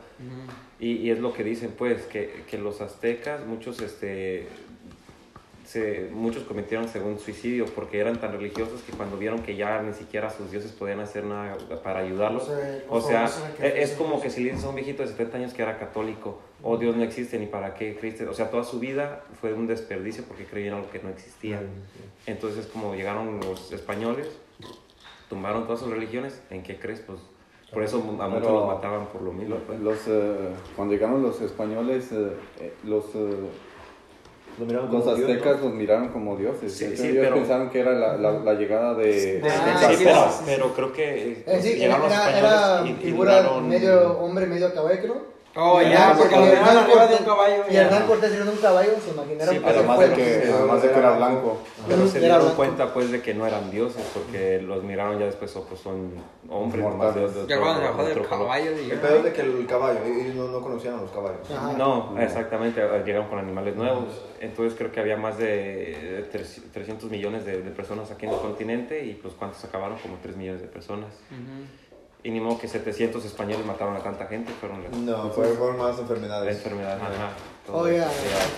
Y, 0.79 0.93
y 0.93 1.11
es 1.11 1.19
lo 1.19 1.33
que 1.33 1.43
dicen, 1.43 1.73
pues, 1.77 2.03
que, 2.03 2.43
que 2.49 2.57
los 2.57 2.79
aztecas, 2.79 3.45
muchos, 3.45 3.81
este, 3.81 4.47
se, 5.65 6.09
muchos 6.13 6.43
cometieron 6.43 6.87
según 6.87 7.19
suicidio 7.19 7.65
porque 7.65 7.99
eran 7.99 8.19
tan 8.21 8.31
religiosos 8.31 8.81
que 8.83 8.91
cuando 8.93 9.17
vieron 9.17 9.41
que 9.41 9.55
ya 9.55 9.81
ni 9.81 9.93
siquiera 9.93 10.29
sus 10.29 10.51
dioses 10.51 10.71
podían 10.71 10.99
hacer 10.99 11.23
nada 11.25 11.57
para 11.83 11.99
ayudarlos, 12.01 12.43
O 12.43 12.47
sea, 12.47 12.85
o 12.87 13.01
sea, 13.01 13.23
e- 13.25 13.27
es 13.27 13.33
sacrificios. 13.89 13.91
como 13.97 14.21
que 14.21 14.29
si 14.29 14.43
le 14.43 14.51
dices 14.51 14.63
a 14.65 14.69
un 14.69 14.75
viejito 14.75 15.01
de 15.01 15.09
70 15.09 15.37
años 15.37 15.53
que 15.53 15.61
era 15.63 15.77
católico, 15.79 16.39
o 16.61 16.77
Dios 16.77 16.95
no 16.95 17.03
existe 17.03 17.37
ni 17.39 17.47
para 17.47 17.73
qué 17.73 17.97
Cristo, 17.97 18.25
o 18.29 18.33
sea, 18.33 18.49
toda 18.49 18.63
su 18.63 18.79
vida 18.79 19.23
fue 19.41 19.53
un 19.53 19.67
desperdicio 19.67 20.23
porque 20.25 20.45
creían 20.45 20.75
algo 20.75 20.89
que 20.89 20.99
no 20.99 21.09
existía. 21.09 21.59
Entonces, 22.27 22.67
como 22.67 22.93
llegaron 22.95 23.39
los 23.39 23.71
españoles, 23.73 24.29
tumbaron 25.29 25.63
todas 25.65 25.79
sus 25.79 25.89
religiones, 25.89 26.41
¿en 26.49 26.63
qué 26.63 26.77
crees? 26.79 26.99
Pues 27.01 27.19
por 27.73 27.83
eso 27.83 27.97
a 27.97 28.01
muchos 28.27 28.43
Pero- 28.43 28.53
los 28.59 28.67
mataban 28.67 29.07
por 29.07 29.21
lo 29.21 29.33
mismo. 29.33 29.57
pues. 29.67 29.79
Los, 29.79 29.97
eh, 30.07 30.49
cuando 30.75 30.93
llegaron 30.93 31.21
los 31.21 31.41
españoles, 31.41 32.11
eh, 32.11 32.31
eh, 32.59 32.73
los, 32.83 33.05
eh, 33.15 33.35
los 34.57 34.89
Dios, 34.89 35.07
aztecas 35.07 35.57
¿no? 35.57 35.65
los 35.65 35.73
miraron 35.73 36.09
como 36.09 36.37
dioses. 36.37 36.71
Sí, 36.73 36.85
Entonces 36.85 37.05
sí, 37.07 37.11
ellos 37.11 37.25
pero- 37.25 37.35
pensaron 37.35 37.69
que 37.69 37.79
era 37.79 37.91
la, 37.91 38.15
la, 38.15 38.31
la 38.31 38.53
llegada 38.53 38.93
de... 38.93 39.41
De- 39.41 39.49
Ah, 39.49 39.91
Sí, 39.91 40.43
pero, 40.45 40.73
creo 40.73 40.93
que 40.93 41.03
eh, 41.31 41.43
Eh, 41.45 41.59
sí, 41.61 41.69
era, 41.71 41.77
llegaron 41.97 42.03
los 42.03 42.13
españoles 42.13 42.39
era 42.43 42.81
y- 42.85 42.89
y 42.89 42.93
figura 42.95 43.41
duraron- 43.43 43.67
medio 43.67 44.19
hombre, 44.19 44.45
medio 44.45 44.73
caballo, 44.73 44.99
creo. 45.01 45.34
Oh, 45.57 45.81
Y 45.81 45.89
ya, 45.89 46.13
porque 46.17 46.35
lo 46.35 46.45
dejaron 46.47 46.83
arriba 46.83 47.07
de 47.07 47.15
un 47.15 47.23
caballo. 47.23 47.63
Y. 47.69 47.75
Hernán 47.77 48.07
Cortés 48.07 48.33
era 48.33 48.43
un 48.43 48.57
caballo, 48.57 48.91
se 49.03 49.11
imaginaron 49.11 49.53
Sí, 49.55 49.59
que 49.61 49.65
pero 49.65 49.83
fue. 49.83 50.09
de 50.09 50.15
que, 50.15 50.51
además 50.51 50.81
de 50.81 50.89
que 50.91 50.99
era 50.99 51.11
blanco. 51.15 51.57
Pero 51.87 52.07
se 52.07 52.19
dieron 52.19 52.39
blanco. 52.39 52.55
cuenta 52.57 52.93
pues 52.93 53.11
de 53.11 53.21
que 53.21 53.33
no 53.33 53.47
eran 53.47 53.71
dioses 53.71 54.03
porque 54.13 54.61
los 54.61 54.83
miraron 54.83 55.17
ya 55.17 55.27
después, 55.27 55.55
oh, 55.55 55.63
pues 55.63 55.79
son 55.79 56.11
hombres 56.49 56.83
de- 57.15 57.41
de 57.43 57.47
Ya 57.47 57.59
cuando 57.59 57.81
bajó 57.83 58.03
de 58.03 58.15
del 58.15 58.27
caballo, 58.27 58.71
El 58.71 58.91
es 58.91 59.23
de 59.23 59.31
que 59.33 59.41
el 59.43 59.65
caballo, 59.65 59.99
ellos 60.03 60.35
no, 60.35 60.47
no 60.49 60.59
conocían 60.61 60.95
a 60.95 61.01
los 61.01 61.11
caballos. 61.11 61.39
No, 61.77 62.15
exactamente, 62.19 62.81
eh, 62.81 63.03
llegaron 63.05 63.29
con 63.29 63.39
animales 63.39 63.77
nuevos. 63.77 64.05
Entonces 64.41 64.77
creo 64.77 64.91
que 64.91 64.99
había 64.99 65.15
más 65.15 65.37
de 65.37 66.19
eh, 66.19 66.29
tres- 66.31 66.61
300 66.73 67.09
millones 67.09 67.45
de, 67.45 67.61
de 67.61 67.71
personas 67.71 68.11
aquí 68.11 68.25
en 68.25 68.33
el 68.33 68.39
continente 68.39 69.05
y 69.05 69.13
pues 69.13 69.33
cuántos 69.33 69.63
acabaron, 69.63 69.97
como 69.99 70.17
3 70.21 70.35
millones 70.35 70.61
de 70.61 70.67
personas. 70.67 71.13
Y 72.25 72.31
ni 72.31 72.39
modo 72.39 72.57
que 72.57 72.67
700 72.67 73.23
españoles 73.23 73.63
mataron 73.67 73.95
a 73.95 73.99
tanta 73.99 74.25
gente, 74.25 74.51
fueron 74.59 74.81
las, 74.81 74.91
No, 74.97 75.29
fue- 75.29 75.45
fueron 75.49 75.77
más 75.77 75.99
enfermedades. 75.99 76.57
enfermedades. 76.57 76.99
ajá, 77.03 77.29
todo 77.67 77.77
Oye, 77.77 77.97
eso, 77.97 78.07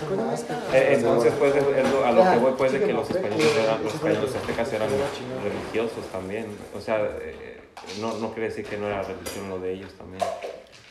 ¿cómo 0.08 0.24
ya. 0.26 0.32
está? 0.34 0.54
Eh, 0.72 0.94
Entonces, 0.94 1.34
pues, 1.38 1.52
a 1.54 2.12
lo 2.12 2.20
Ya, 2.22 2.32
que 2.32 2.38
voy, 2.38 2.52
pues, 2.56 2.72
de 2.72 2.80
que 2.80 2.92
los 2.94 3.06
fue 3.06 3.16
españoles 3.20 3.46
que- 3.46 3.62
eran, 3.62 3.84
los 3.84 3.94
españoles 3.94 4.34
aztecas 4.34 4.72
eran 4.72 4.88
religiosos 5.44 6.02
también. 6.10 6.46
O 6.74 6.80
sea, 6.80 6.96
eh, 7.20 7.60
no, 8.00 8.16
no 8.16 8.32
quiere 8.32 8.48
decir 8.48 8.64
que 8.64 8.78
no 8.78 8.86
era 8.86 9.02
religión 9.02 9.50
lo 9.50 9.58
de 9.58 9.74
ellos 9.74 9.92
también. 9.98 10.22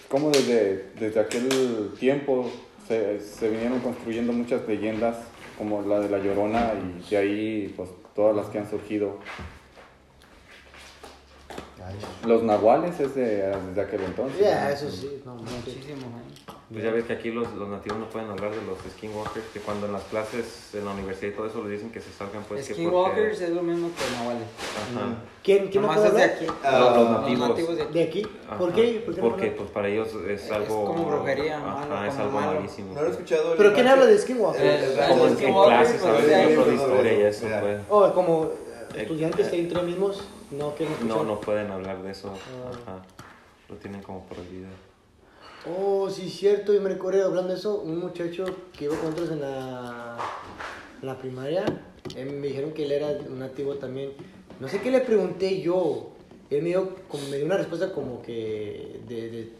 Como 0.08 0.30
desde, 0.30 0.92
desde 1.00 1.20
aquel 1.20 1.94
tiempo 2.00 2.48
se, 2.88 3.20
se 3.20 3.50
vinieron 3.50 3.80
construyendo 3.80 4.34
muchas 4.34 4.68
leyendas, 4.68 5.18
como 5.58 5.82
la 5.82 6.00
de 6.00 6.10
la 6.10 6.20
Llorona, 6.20 6.74
y 7.04 7.10
de 7.10 7.18
ahí 7.18 7.74
pues 7.76 7.90
todas 8.16 8.36
las 8.36 8.46
que 8.50 8.60
han 8.60 8.70
surgido. 8.70 9.18
Los 12.26 12.44
nahuales 12.44 13.00
es 13.00 13.16
de, 13.16 13.48
desde 13.70 13.82
aquel 13.82 14.02
entonces. 14.04 14.40
Ya, 14.40 14.72
eso 14.72 14.90
sí. 14.92 15.22
No. 15.26 15.36
Muchísimo, 15.36 16.08
¿eh? 16.08 16.52
Pues 16.70 16.84
ya 16.84 16.92
ves 16.92 17.06
que 17.06 17.14
aquí 17.14 17.32
los, 17.32 17.50
los 17.54 17.70
nativos 17.70 17.98
no 17.98 18.10
pueden 18.10 18.30
hablar 18.30 18.52
de 18.52 18.62
los 18.66 18.78
skinwalkers, 18.96 19.46
que 19.54 19.60
cuando 19.62 19.86
en 19.86 19.94
las 19.94 20.04
clases, 20.04 20.72
en 20.74 20.84
la 20.84 20.92
universidad 20.92 21.32
y 21.32 21.36
todo 21.36 21.48
eso, 21.48 21.62
les 21.64 21.72
dicen 21.74 21.92
que 21.92 22.02
se 22.02 22.12
salgan, 22.12 22.44
pues, 22.44 22.68
que 22.68 22.74
Skinwalkers 22.74 23.40
es 23.40 23.50
lo 23.52 23.64
mismo 23.64 23.90
que 23.96 24.18
Nahuales. 24.18 24.44
Ajá. 24.94 25.16
¿Quién, 25.44 25.68
quién 25.70 25.82
no 25.84 25.88
puede 25.94 26.08
es 26.08 26.14
de 26.14 26.24
hablar? 26.24 26.36
aquí. 26.36 26.46
Ah, 26.66 26.80
Los- 26.80 26.90
los 26.98 26.98
Los 27.10 27.22
nativos. 27.22 27.50
nativos 27.50 27.76
de 27.78 27.84
aquí. 27.84 27.94
¿De 27.94 28.04
aquí? 28.04 28.28
Ajá. 28.48 28.58
¿Por 28.58 28.74
qué? 28.74 29.04
¿Por 29.06 29.16
qué 29.16 29.22
no 29.22 29.28
Porque, 29.30 29.42
hablan? 29.44 29.58
pues, 29.58 29.70
para 29.72 29.88
ellos 29.88 30.08
es 30.28 30.44
Es 30.44 30.52
algo... 30.52 30.86
como 30.86 31.06
brujería, 31.06 31.58
Ajá, 31.58 31.86
malo, 31.88 32.04
es 32.06 32.14
como 32.16 32.24
algo 32.28 32.40
malo. 32.42 32.54
malísimo. 32.60 32.94
¿No 32.94 33.02
lo 33.02 33.08
he 33.08 33.12
escuchado? 33.12 33.56
¿Pero 33.56 33.74
quién 33.74 33.88
habla 33.88 34.06
de 34.06 34.18
Skinwalker? 34.18 34.66
El- 34.66 34.84
Eh, 34.84 35.06
Como 35.08 35.24
en, 35.24 35.30
en 35.32 35.38
Skinwalker, 35.38 35.78
clases, 35.78 36.02
pues, 36.02 36.14
¿sabes? 36.16 36.28
de 36.68 36.74
historia 36.76 37.14
y 37.14 37.22
eso, 37.22 37.48
pues. 37.62 37.80
Oh, 37.90 38.12
como 38.14 38.46
Eh, 38.94 39.02
estudiantes 39.04 39.48
eh, 39.54 39.60
entre 39.60 39.82
mismos, 39.84 40.22
no 40.52 40.74
quieren 40.76 40.96
No, 41.02 41.06
escuchar. 41.16 41.26
no 41.26 41.42
pueden 41.42 41.72
hablar 41.72 42.02
de 42.04 42.12
eso. 42.12 42.34
Ah. 42.34 42.72
Ajá. 42.84 43.02
Lo 43.70 43.76
tienen 43.76 44.02
como 44.02 44.26
prohibido. 44.26 44.70
Oh, 45.70 46.10
sí, 46.10 46.30
cierto, 46.30 46.74
yo 46.74 46.82
me 46.82 46.90
recuerdo 46.90 47.26
hablando 47.26 47.50
de 47.52 47.60
eso, 47.60 47.82
un 47.82 48.00
muchacho 48.00 48.46
que 48.78 48.86
iba 48.86 48.96
con 48.96 49.06
nosotros 49.10 49.32
en 49.32 49.42
la, 49.42 50.18
en 51.02 51.08
la 51.08 51.18
primaria, 51.18 51.66
eh, 52.16 52.24
me 52.26 52.48
dijeron 52.48 52.72
que 52.72 52.86
él 52.86 52.92
era 52.94 53.08
un 53.28 53.40
nativo 53.40 53.76
también. 53.76 54.12
No 54.62 54.70
sé 54.70 54.80
qué 54.80 54.90
le 54.92 55.02
pregunté 55.02 55.60
yo, 55.62 56.12
él 56.50 56.62
me 56.62 56.70
dio, 56.70 56.96
como, 57.10 57.28
me 57.28 57.36
dio 57.38 57.46
una 57.46 57.58
respuesta 57.58 57.92
como 57.92 58.22
que, 58.22 59.02
de, 59.08 59.30
de- 59.30 59.52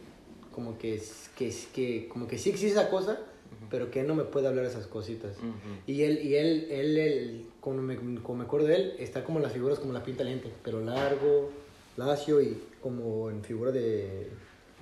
como 0.54 0.78
que, 0.78 1.00
que, 1.36 1.54
que, 1.74 2.08
como 2.08 2.26
que 2.26 2.38
sí 2.38 2.50
existe 2.50 2.80
esa 2.80 2.88
cosa, 2.90 3.18
pero 3.70 3.90
que 3.90 4.00
él 4.00 4.06
no 4.06 4.14
me 4.14 4.24
puede 4.24 4.48
hablar 4.48 4.64
de 4.64 4.70
esas 4.70 4.86
cositas. 4.86 5.36
Ujú. 5.38 5.48
Y 5.86 6.02
él, 6.02 6.20
y 6.24 6.36
él, 6.36 6.66
él, 6.70 6.98
él, 6.98 7.46
como, 7.60 7.80
me, 7.82 7.96
como 8.22 8.38
me 8.38 8.44
acuerdo 8.44 8.66
de 8.68 8.76
él, 8.76 8.94
está 8.98 9.24
como 9.24 9.38
las 9.40 9.52
figuras 9.52 9.78
como 9.78 9.92
la 9.92 10.02
pinta 10.02 10.24
la 10.24 10.30
gente, 10.30 10.52
pero 10.64 10.80
largo, 10.80 11.50
lacio 11.96 12.40
y 12.40 12.62
como 12.82 13.30
en 13.30 13.42
figura 13.42 13.70
de, 13.72 14.30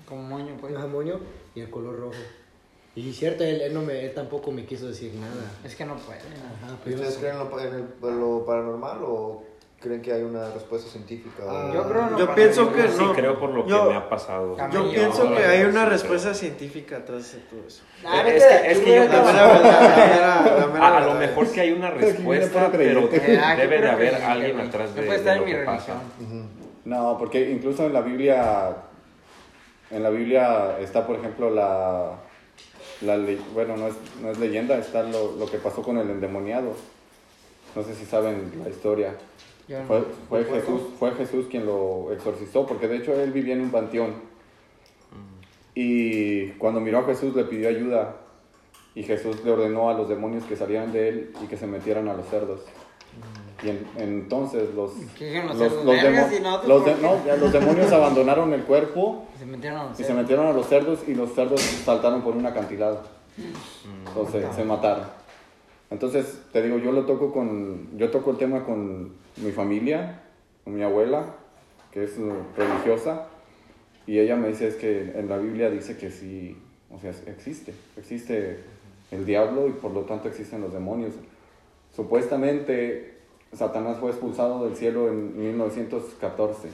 Como 0.09 0.23
moño, 0.23 0.57
pues. 0.61 0.73
un 0.75 0.81
jamoño 0.81 1.21
y 1.55 1.61
el 1.61 1.71
color 1.71 1.99
rojo. 1.99 2.19
Y 2.95 3.13
cierto, 3.13 3.45
él, 3.45 3.61
él 3.61 3.75
no 3.75 3.83
me, 3.83 4.07
él 4.07 4.15
tampoco 4.15 4.51
me 4.51 4.65
quiso 4.65 4.89
decir 4.89 5.13
nada. 5.15 5.51
Es 5.65 5.77
que 5.77 5.85
no 5.85 5.97
puede. 5.99 6.19
Ajá, 6.21 6.79
pero 6.83 6.97
¿Ustedes 6.97 7.17
creen 7.19 7.35
en 7.35 7.39
lo, 7.41 7.61
en 7.61 7.75
el- 7.75 8.09
en 8.11 8.21
lo 8.21 8.45
paranormal 8.47 8.99
o 9.03 9.45
creen 9.81 10.01
que 10.03 10.13
hay 10.13 10.23
una 10.23 10.51
respuesta 10.51 10.89
científica? 10.91 11.43
Ah, 11.49 11.71
Yo 11.73 11.89
creo 11.89 12.07
no 12.11 12.19
Yo 12.19 12.35
pienso 12.35 12.73
que 12.73 12.89
Sí, 12.89 12.97
no. 12.99 13.13
creo 13.13 13.39
por 13.39 13.51
lo 13.51 13.67
Yo- 13.67 13.85
que 13.85 13.91
me 13.91 13.97
ha 13.97 14.09
pasado. 14.09 14.57
Yo 14.57 14.85
yo- 14.87 14.91
pienso 14.91 15.35
que 15.35 15.45
hay 15.45 15.61
sí, 15.63 15.65
una 15.67 15.85
respuesta 15.87 16.35
científica 16.35 16.97
atrás 16.99 17.33
de 17.33 17.39
todo 17.41 17.67
eso. 17.67 17.83
Ah, 18.05 18.23
es 18.27 18.79
que- 18.81 18.95
yo 18.95 19.03
A, 20.83 21.01
lo 21.01 21.15
mejor 21.15 21.51
que 21.53 21.61
hay 21.61 21.73
una 21.73 21.91
respuesta, 22.03 22.71
pero 22.73 23.01
aquí 23.05 23.19
debe 23.61 23.81
de 23.81 23.91
haber 23.91 24.15
alguien 24.17 24.61
atrás 24.61 24.95
de, 24.95 25.03
de 25.03 25.37
lo 25.37 25.45
que 25.45 25.55
pasa. 25.57 25.95
No, 26.85 27.17
porque 27.19 27.51
incluso 27.51 27.85
en 27.87 27.93
la 27.93 28.01
Biblia 28.01 28.77
en 29.91 30.03
la 30.03 30.11
Biblia 30.11 30.79
está, 30.81 31.07
por 31.07 31.17
ejemplo, 31.17 31.49
la, 31.51 32.13
la 33.03 33.19
bueno, 33.55 33.77
no 33.77 33.87
es, 33.89 33.95
no 34.21 34.31
es 34.33 34.39
leyenda, 34.39 34.77
está 34.79 35.03
lo, 35.05 35.33
lo 35.37 35.47
que 35.47 35.59
pasó 35.59 35.83
con 35.83 35.97
el 35.99 36.11
endemoniado. 36.11 36.75
No 37.75 37.83
sé 37.85 37.95
si 37.95 38.05
saben 38.05 38.51
la 38.65 38.69
historia. 38.71 39.15
No. 39.69 39.85
Fue, 39.87 40.03
fue 40.29 40.45
Jesús, 40.45 40.81
fue 40.99 41.13
Jesús 41.13 41.47
quien 41.51 41.67
lo 41.67 42.13
exorcizó, 42.13 42.67
porque 42.67 42.87
de 42.89 42.99
hecho 42.99 43.13
él 43.15 43.33
vivía 43.33 43.55
en 43.55 43.63
un 43.63 43.71
panteón. 43.71 44.15
Y 45.75 46.49
cuando 46.53 46.81
miró 46.81 47.01
a 47.01 47.05
Jesús 47.05 47.35
le 47.35 47.45
pidió 47.45 47.69
ayuda. 47.69 48.17
Y 48.95 49.03
Jesús 49.03 49.45
le 49.45 49.51
ordenó 49.51 49.91
a 49.91 49.95
los 49.95 50.09
demonios 50.09 50.45
que 50.45 50.57
salieran 50.57 50.91
de 50.93 51.09
él 51.11 51.33
y 51.45 51.47
que 51.49 51.57
se 51.59 51.67
metieran 51.67 52.09
a 52.09 52.15
los 52.15 52.27
cerdos. 52.29 52.61
Y 53.63 53.69
en- 53.71 53.87
entonces 53.97 54.73
los, 54.75 54.93
¿Qué 55.19 55.27
dijeron 55.27 55.49
los 55.49 55.59
los, 55.59 55.73
demo- 55.73 55.83
¿y 56.65 56.85
de- 56.85 56.97
no, 57.03 57.17
demonios 57.53 57.93
abandonaron 57.93 58.53
el 58.55 58.63
cuerpo 58.63 59.27
Se 59.39 59.45
y 59.93 59.97
se 59.97 60.05
cerdos. 60.05 60.23
metieron 60.23 60.47
a 60.47 60.53
los 60.53 60.67
cerdos 60.67 61.01
y 61.07 61.15
los 61.15 61.33
cerdos 61.35 61.61
saltaron 61.61 62.23
por 62.23 62.37
un 62.37 62.47
acantilado. 62.47 63.03
Entonces 64.09 64.47
se 64.55 64.65
mataron. 64.65 65.05
Entonces, 65.91 66.41
te 66.53 66.63
digo, 66.63 66.79
yo 66.79 66.93
lo 66.93 67.07
toco 67.07 67.33
con, 67.33 67.97
yo 67.97 68.11
toco 68.11 68.33
el 68.33 68.39
tema 68.39 68.65
con 68.65 69.13
mi 69.37 69.53
familia, 69.53 70.23
con 70.65 70.75
mi 70.75 70.83
abuela, 70.83 71.37
que 71.93 72.05
es 72.05 72.19
uh, 72.19 72.33
religiosa, 72.57 73.29
y 74.07 74.19
ella 74.19 74.37
me 74.37 74.49
dice 74.49 74.69
es 74.69 74.77
que 74.77 75.13
en 75.19 75.29
la 75.29 75.39
Biblia 75.39 75.71
dice 75.71 75.97
que 75.97 76.11
sí, 76.11 76.57
o 76.91 76.99
sea, 76.99 77.11
existe, 77.27 77.75
existe 77.97 78.61
el 79.11 79.25
diablo 79.25 79.69
y 79.69 79.73
por 79.73 79.93
lo 79.93 80.03
tanto 80.03 80.29
existen 80.29 80.61
los 80.61 80.73
demonios. 80.73 81.15
Supuestamente 81.95 83.17
Satanás 83.53 83.99
fue 83.99 84.11
expulsado 84.11 84.65
del 84.65 84.77
cielo 84.77 85.09
en 85.09 85.39
1914, 85.39 86.69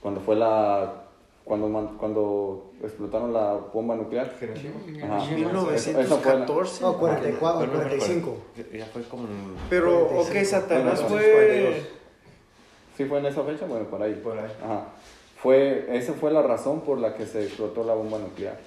cuando 0.00 0.20
fue 0.20 0.36
la 0.36 1.01
cuando 1.44 1.96
cuando 1.98 2.70
explotaron 2.82 3.32
la 3.32 3.54
bomba 3.54 3.96
nuclear. 3.96 4.32
Ajá. 5.02 5.24
Esa- 5.74 5.90
esa 6.00 6.16
fue 6.16 6.32
la- 6.32 6.38
1914. 6.38 6.82
No, 6.82 6.98
44, 6.98 7.60
Pero 7.60 7.72
no 7.72 7.78
me 7.78 7.84
acuerdo. 7.84 8.06
45. 8.06 8.36
Ya 8.72 8.86
fue 8.86 9.02
como 9.04 9.24
en- 9.24 9.54
Pero, 9.68 10.04
ok, 10.04 10.08
45. 10.26 10.50
Satanás 10.50 11.02
Bueno, 11.02 11.16
fue. 11.16 11.82
¿Sí 12.96 13.04
fue 13.06 13.18
en 13.18 13.26
esa 13.26 13.42
fecha? 13.42 13.66
Bueno, 13.66 13.86
por 13.86 14.02
ahí. 14.02 14.14
Por 14.14 14.38
ahí. 14.38 14.50
Ajá. 14.62 14.84
Fue, 15.42 15.86
esa 15.96 16.12
fue 16.12 16.30
la 16.30 16.42
razón 16.42 16.82
por 16.82 16.98
la 16.98 17.14
que 17.16 17.26
se 17.26 17.42
explotó 17.44 17.82
la 17.84 17.94
bomba 17.94 18.18
nuclear. 18.18 18.58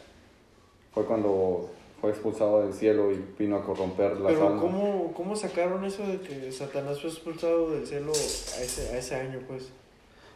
Fue 0.94 1.06
cuando 1.06 1.70
fue 2.02 2.10
expulsado 2.10 2.62
del 2.64 2.74
cielo 2.74 3.12
y 3.12 3.24
vino 3.40 3.56
a 3.56 3.64
corromper 3.64 4.18
las 4.20 4.34
Pero, 4.34 4.48
almas. 4.48 4.62
¿cómo, 4.62 5.14
¿cómo 5.16 5.36
sacaron 5.36 5.86
eso 5.86 6.04
de 6.06 6.20
que 6.20 6.52
Satanás 6.52 7.00
fue 7.00 7.10
expulsado 7.10 7.72
del 7.72 7.88
cielo 7.88 8.12
a 8.12 8.62
ese, 8.62 8.94
a 8.94 8.98
ese 8.98 9.16
año, 9.16 9.40
pues? 9.48 9.70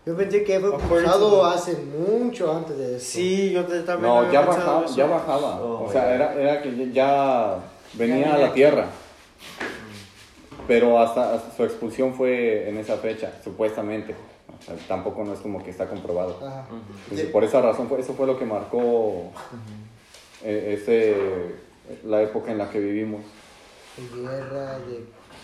Yo 0.06 0.16
pensé 0.18 0.44
que 0.44 0.60
fue 0.60 1.02
the- 1.04 1.42
hace 1.46 1.78
mucho 1.78 2.52
antes 2.52 2.78
de 2.78 2.96
eso. 2.98 3.06
Sí, 3.06 3.52
yo 3.52 3.66
te- 3.66 3.82
también. 3.82 4.12
No, 4.12 4.20
había 4.20 4.32
ya 4.32 4.42
bajaba, 4.42 4.86
eso. 4.86 4.96
ya 4.96 5.06
bajaba. 5.06 5.62
Oh, 5.62 5.84
o 5.86 5.92
sea, 5.92 6.16
era, 6.16 6.34
era 6.34 6.62
que 6.62 6.92
ya 6.92 7.58
venía 7.94 8.28
Ya 8.28 8.36
a 8.36 8.38
la 8.38 8.54
tierra. 8.54 8.88
Pero 10.68 11.00
hasta, 11.00 11.34
hasta 11.36 11.56
su 11.56 11.64
expulsión 11.64 12.14
fue 12.14 12.70
en 12.70 12.78
esa 12.78 12.98
fecha, 12.98 13.32
supuestamente. 13.44 14.14
O 14.60 14.64
sea, 14.64 14.76
tampoco 14.88 15.24
no 15.24 15.34
es 15.34 15.40
como 15.40 15.64
que 15.64 15.72
está 15.72 15.88
comprobado. 15.88 16.38
Ajá. 16.46 16.66
Entonces, 17.06 17.28
por 17.32 17.44
esa 17.44 17.62
razón, 17.62 17.88
eso 17.98 18.14
fue 18.14 18.28
lo 18.28 18.38
que 18.38 18.46
marcó 18.46 19.32
eh, 20.44 20.78
ese, 20.80 21.56
la 22.06 22.22
época 22.22 22.52
en 22.52 22.58
la 22.60 22.70
que 22.70 22.80
vivimos, 22.80 23.22
De 23.98 24.22
guerra, 24.22 24.80
de... 24.80 25.04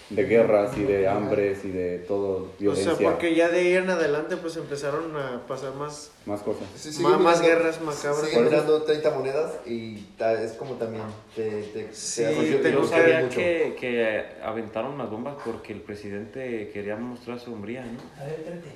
de 0.09 0.23
guerras 0.23 0.77
y 0.77 0.83
de 0.83 1.07
hambres 1.07 1.65
y 1.65 1.69
de 1.71 1.97
todo, 1.99 2.37
O 2.37 2.47
violencia, 2.59 2.95
sea, 2.95 3.09
porque 3.11 3.33
ya 3.33 3.49
de 3.49 3.59
ahí 3.59 3.73
en 3.75 3.89
adelante, 3.89 4.37
pues 4.37 4.55
empezaron 4.57 5.15
a 5.17 5.41
pasar 5.47 5.73
más. 5.73 6.11
más 6.27 6.41
cosas. 6.41 6.67
Sí, 6.75 7.01
más 7.01 7.17
mirando- 7.19 7.41
guerras 7.41 7.81
macabras. 7.81 8.29
Sigue 8.29 8.41
mirando 8.43 8.83
30 8.83 9.11
monedas 9.11 9.53
y 9.65 9.95
ta- 10.17 10.39
es 10.41 10.51
como 10.53 10.73
también. 10.75 11.03
Te, 11.35 11.63
te, 11.63 11.87
Sí, 11.91 12.23
te- 12.23 12.33
te- 12.35 12.51
Yo, 12.51 12.61
te 12.61 12.71
yo 12.71 12.79
no 12.81 12.87
sabía 12.87 13.21
mucho. 13.21 13.35
que, 13.37 13.75
que 13.79 14.25
aventaron 14.43 14.97
las 14.97 15.09
bombas 15.09 15.35
porque 15.43 15.73
el 15.73 15.81
presidente 15.81 16.69
quería 16.71 16.95
mostrar 16.97 17.39
su 17.39 17.51
hombría, 17.53 17.83
¿no? 17.83 18.21
A 18.21 18.25
ver, 18.25 18.35
espérate. 18.39 18.69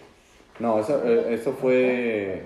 No, 0.59 0.79
eso, 0.79 1.01
eh, 1.05 1.33
eso 1.35 1.53
fue... 1.53 2.43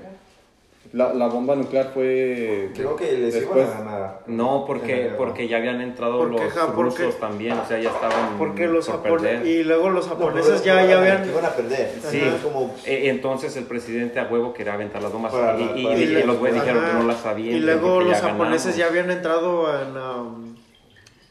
La, 0.93 1.11
la 1.11 1.25
bomba 1.27 1.55
nuclear 1.55 1.89
fue... 1.91 2.69
Creo 2.75 2.95
que 2.95 3.11
les 3.13 3.33
después, 3.33 3.65
iban 3.67 3.77
a 3.77 3.79
ganar. 3.91 4.19
No, 4.27 4.63
porque, 4.67 5.11
porque 5.17 5.47
ya 5.47 5.57
habían 5.57 5.81
entrado 5.81 6.19
Porque, 6.19 6.43
los 6.43 6.53
ja, 6.53 6.67
porque- 6.67 6.81
rusos 7.03 7.19
también, 7.19 7.53
o 7.57 7.65
sea, 7.65 7.79
ya 7.79 7.89
estaban 7.89 8.37
Porque 8.37 8.67
los 8.67 8.85
por 8.87 8.97
japoneses. 9.01 9.27
perder. 9.39 9.47
Y 9.47 9.63
luego 9.63 9.89
los 9.89 10.07
japoneses 10.07 10.63
ya, 10.63 10.85
ya 10.85 10.99
habían. 10.99 11.27
Iban 11.27 11.45
a 11.45 11.49
perder. 11.49 11.91
Sí. 12.11 12.21
Como 12.43 12.75
Eh, 12.85 13.09
entonces 13.09 13.57
el 13.57 13.63
presidente 13.63 14.19
a 14.19 14.25
huevo 14.25 14.53
quería 14.53 14.75
aventar 14.75 15.01
las 15.01 15.11
bombas 15.11 15.33
Para- 15.33 15.59
y, 15.59 15.63
y- 15.63 15.83
para- 15.83 15.97
y 15.97 16.23
los 16.25 16.37
güeyes 16.37 16.61
dijeron 16.61 16.85
que 16.85 16.93
no 16.93 17.03
las 17.05 17.17
sabían. 17.21 17.55
Y 17.57 17.59
luego 17.61 17.99
los 18.01 18.11
ya 18.21 18.27
japoneses 18.29 18.77
ya 18.77 18.85
habían 18.85 19.09
entrado 19.09 19.81
en. 19.81 19.97
um, 19.97 20.55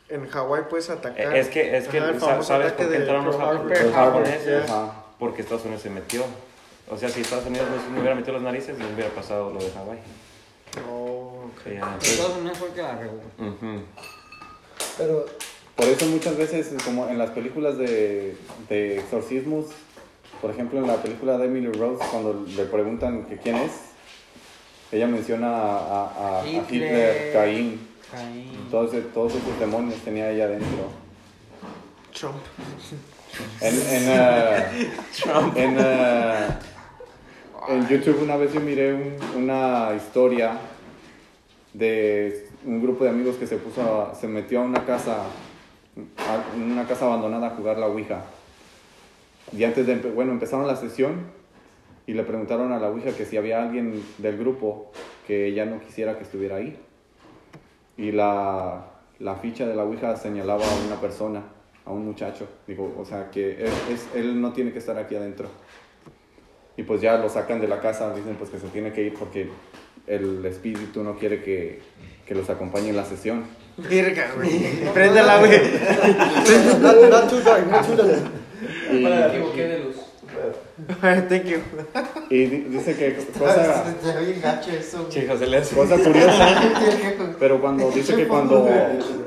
en 0.09 0.28
Hawái, 0.28 0.62
pues 0.68 0.90
a 0.90 0.94
atacar. 0.94 1.36
Es 1.36 1.47
que, 1.48 1.76
es 1.76 1.86
que 1.86 1.98
Ajá, 2.01 2.43
¿sabes 2.43 2.72
por 2.72 2.89
qué 2.89 2.97
entraron 2.97 3.24
los, 3.26 3.36
japoneses? 3.36 4.68
Ajá. 4.68 5.05
Porque 5.20 5.43
Estados 5.43 5.62
Unidos 5.64 5.82
se 5.82 5.89
metió. 5.90 6.22
O 6.93 6.97
sea, 6.98 7.09
si 7.09 7.20
Estados 7.23 7.47
Unidos 7.47 7.66
no, 7.90 8.01
hubiera 8.01 8.14
metido 8.14 8.35
las 8.35 8.43
narices, 8.43 8.78
no 8.78 8.86
hubiera 8.94 9.10
pasado 9.10 9.51
lo 9.52 9.59
de 9.62 9.70
Hawái. 9.70 9.98
Oh, 10.90 11.47
ok. 11.47 11.62
Sí, 11.64 11.70
ya, 11.74 11.81
entonces- 11.81 12.10
Estados 12.12 12.36
Unidos 12.39 12.59
fue 12.59 12.69
el 12.69 12.74
que 12.74 12.82
la 12.82 12.98
regó. 12.98 13.20
Pero 14.98 15.27
Por 15.77 15.86
eso 15.86 16.06
muchas 16.06 16.36
veces, 16.36 16.70
como 16.85 17.09
en 17.09 17.16
las 17.19 17.31
películas 17.31 17.78
de, 17.78 18.36
de 18.69 18.98
exorcismos, 18.98 19.66
por 20.43 20.51
ejemplo 20.51 20.78
en 20.81 20.86
la 20.86 20.97
película 20.97 21.39
de 21.39 21.47
Emily 21.47 21.73
Rose, 21.73 22.05
cuando 22.10 22.44
le 22.47 22.64
preguntan 22.66 23.24
que 23.24 23.39
quién 23.39 23.56
es, 23.56 23.73
ella 24.93 25.06
menciona 25.06 25.48
a, 25.48 25.77
a- 25.78 26.39
a- 26.39 26.43
a 26.43 26.47
Hitler, 26.47 26.66
Hitler. 26.70 27.32
Caín, 27.32 27.89
Caín. 28.12 28.69
todos, 28.70 28.90
todos 29.14 29.32
esos 29.35 29.59
demonios 29.59 29.98
tenía 30.02 30.31
ella 30.31 30.47
dentro. 30.48 30.90
Trump. 32.12 32.36
En, 33.62 33.74
en, 33.74 33.81
eh, 34.10 34.90
en, 35.56 35.77
eh, 35.78 36.48
en 37.68 37.86
YouTube 37.89 38.22
una 38.22 38.36
vez 38.36 38.52
yo 38.52 38.60
miré 38.60 38.94
un- 38.94 39.16
una 39.43 39.90
historia 39.97 40.52
de 41.72 42.48
un 42.64 42.82
grupo 42.82 43.05
de 43.05 43.10
amigos 43.10 43.36
que 43.36 43.47
se 43.47 43.56
puso 43.56 43.82
a- 44.02 44.14
se 44.14 44.28
metió 44.28 44.60
a 44.60 44.64
una 44.64 44.84
casa 44.84 45.24
a 46.16 46.56
una 46.56 46.86
casa 46.86 47.05
abandonada 47.05 47.48
a 47.48 47.51
jugar 47.51 47.76
la 47.78 47.86
Ouija. 47.86 48.24
Y 49.55 49.62
antes 49.64 49.86
de 49.86 49.97
bueno, 49.97 50.32
empezaron 50.32 50.66
la 50.66 50.76
sesión 50.76 51.26
y 52.06 52.14
le 52.14 52.22
preguntaron 52.22 52.72
a 52.72 52.78
la 52.78 52.89
Ouija 52.89 53.10
que 53.14 53.26
si 53.26 53.36
había 53.36 53.62
alguien 53.62 54.02
del 54.16 54.39
grupo 54.39 54.90
que 55.26 55.47
ella 55.47 55.66
no 55.66 55.80
quisiera 55.80 56.16
que 56.16 56.24
estuviera 56.24 56.56
ahí. 56.56 56.78
Y 57.98 58.10
la, 58.12 58.86
la 59.18 59.34
ficha 59.36 59.66
de 59.66 59.74
la 59.76 59.84
Ouija 59.84 60.16
señalaba 60.16 60.64
a 60.64 60.86
una 60.86 60.98
persona, 60.98 61.43
a 61.84 61.90
un 61.90 62.06
muchacho. 62.06 62.48
Digo, 62.66 62.94
o 62.98 63.05
sea, 63.05 63.30
que 63.30 63.52
él, 63.64 63.72
es- 63.90 64.09
él 64.14 64.40
no 64.40 64.52
tiene 64.55 64.72
que 64.72 64.78
estar 64.78 64.97
aquí 64.97 65.14
adentro. 65.14 65.48
Y 66.76 66.82
pues 66.84 67.00
ya 67.00 67.18
lo 67.18 67.28
sacan 67.28 67.60
de 67.60 67.68
la 67.68 67.80
casa, 67.80 68.14
dicen 68.14 68.34
pues 68.38 68.50
que 68.50 68.58
se 68.58 68.66
tiene 68.68 68.92
que 68.92 69.02
ir 69.02 69.14
porque 69.14 69.48
el 70.06 70.44
espíritu 70.46 71.02
no 71.02 71.18
quiere 71.18 71.42
que, 71.42 71.80
que 72.26 72.34
los 72.34 72.48
acompañe 72.50 72.88
en 72.90 72.96
la 72.96 73.04
sesión. 73.04 73.44
Virga, 73.76 74.32
güey. 74.34 74.60
Préndela, 74.94 75.38
güey. 75.38 75.60
not, 76.80 77.10
not 77.10 77.28
too 77.30 77.40
dark, 77.40 77.66
not 77.70 77.86
too 77.86 77.96
dark. 77.96 78.20
Y, 78.90 78.94
Me 79.02 79.26
equivoqué 79.26 79.66
de 79.68 79.78
luz. 79.80 79.96
Thank 81.28 81.44
you. 81.44 81.58
y 82.30 82.46
di- 82.46 82.60
dice 82.70 82.96
que 82.96 83.14
cosa, 83.38 83.84
Está 83.88 84.18
bien 84.20 84.40
gacho 84.42 84.70
eso. 84.70 85.06
José 85.28 85.46
le 85.46 85.58
hace- 85.58 85.76
cosa 85.76 85.96
curiosa, 85.98 86.72
pero 87.38 87.60
cuando 87.60 87.90
dice 87.90 88.16
que 88.16 88.26
cuando, 88.26 88.66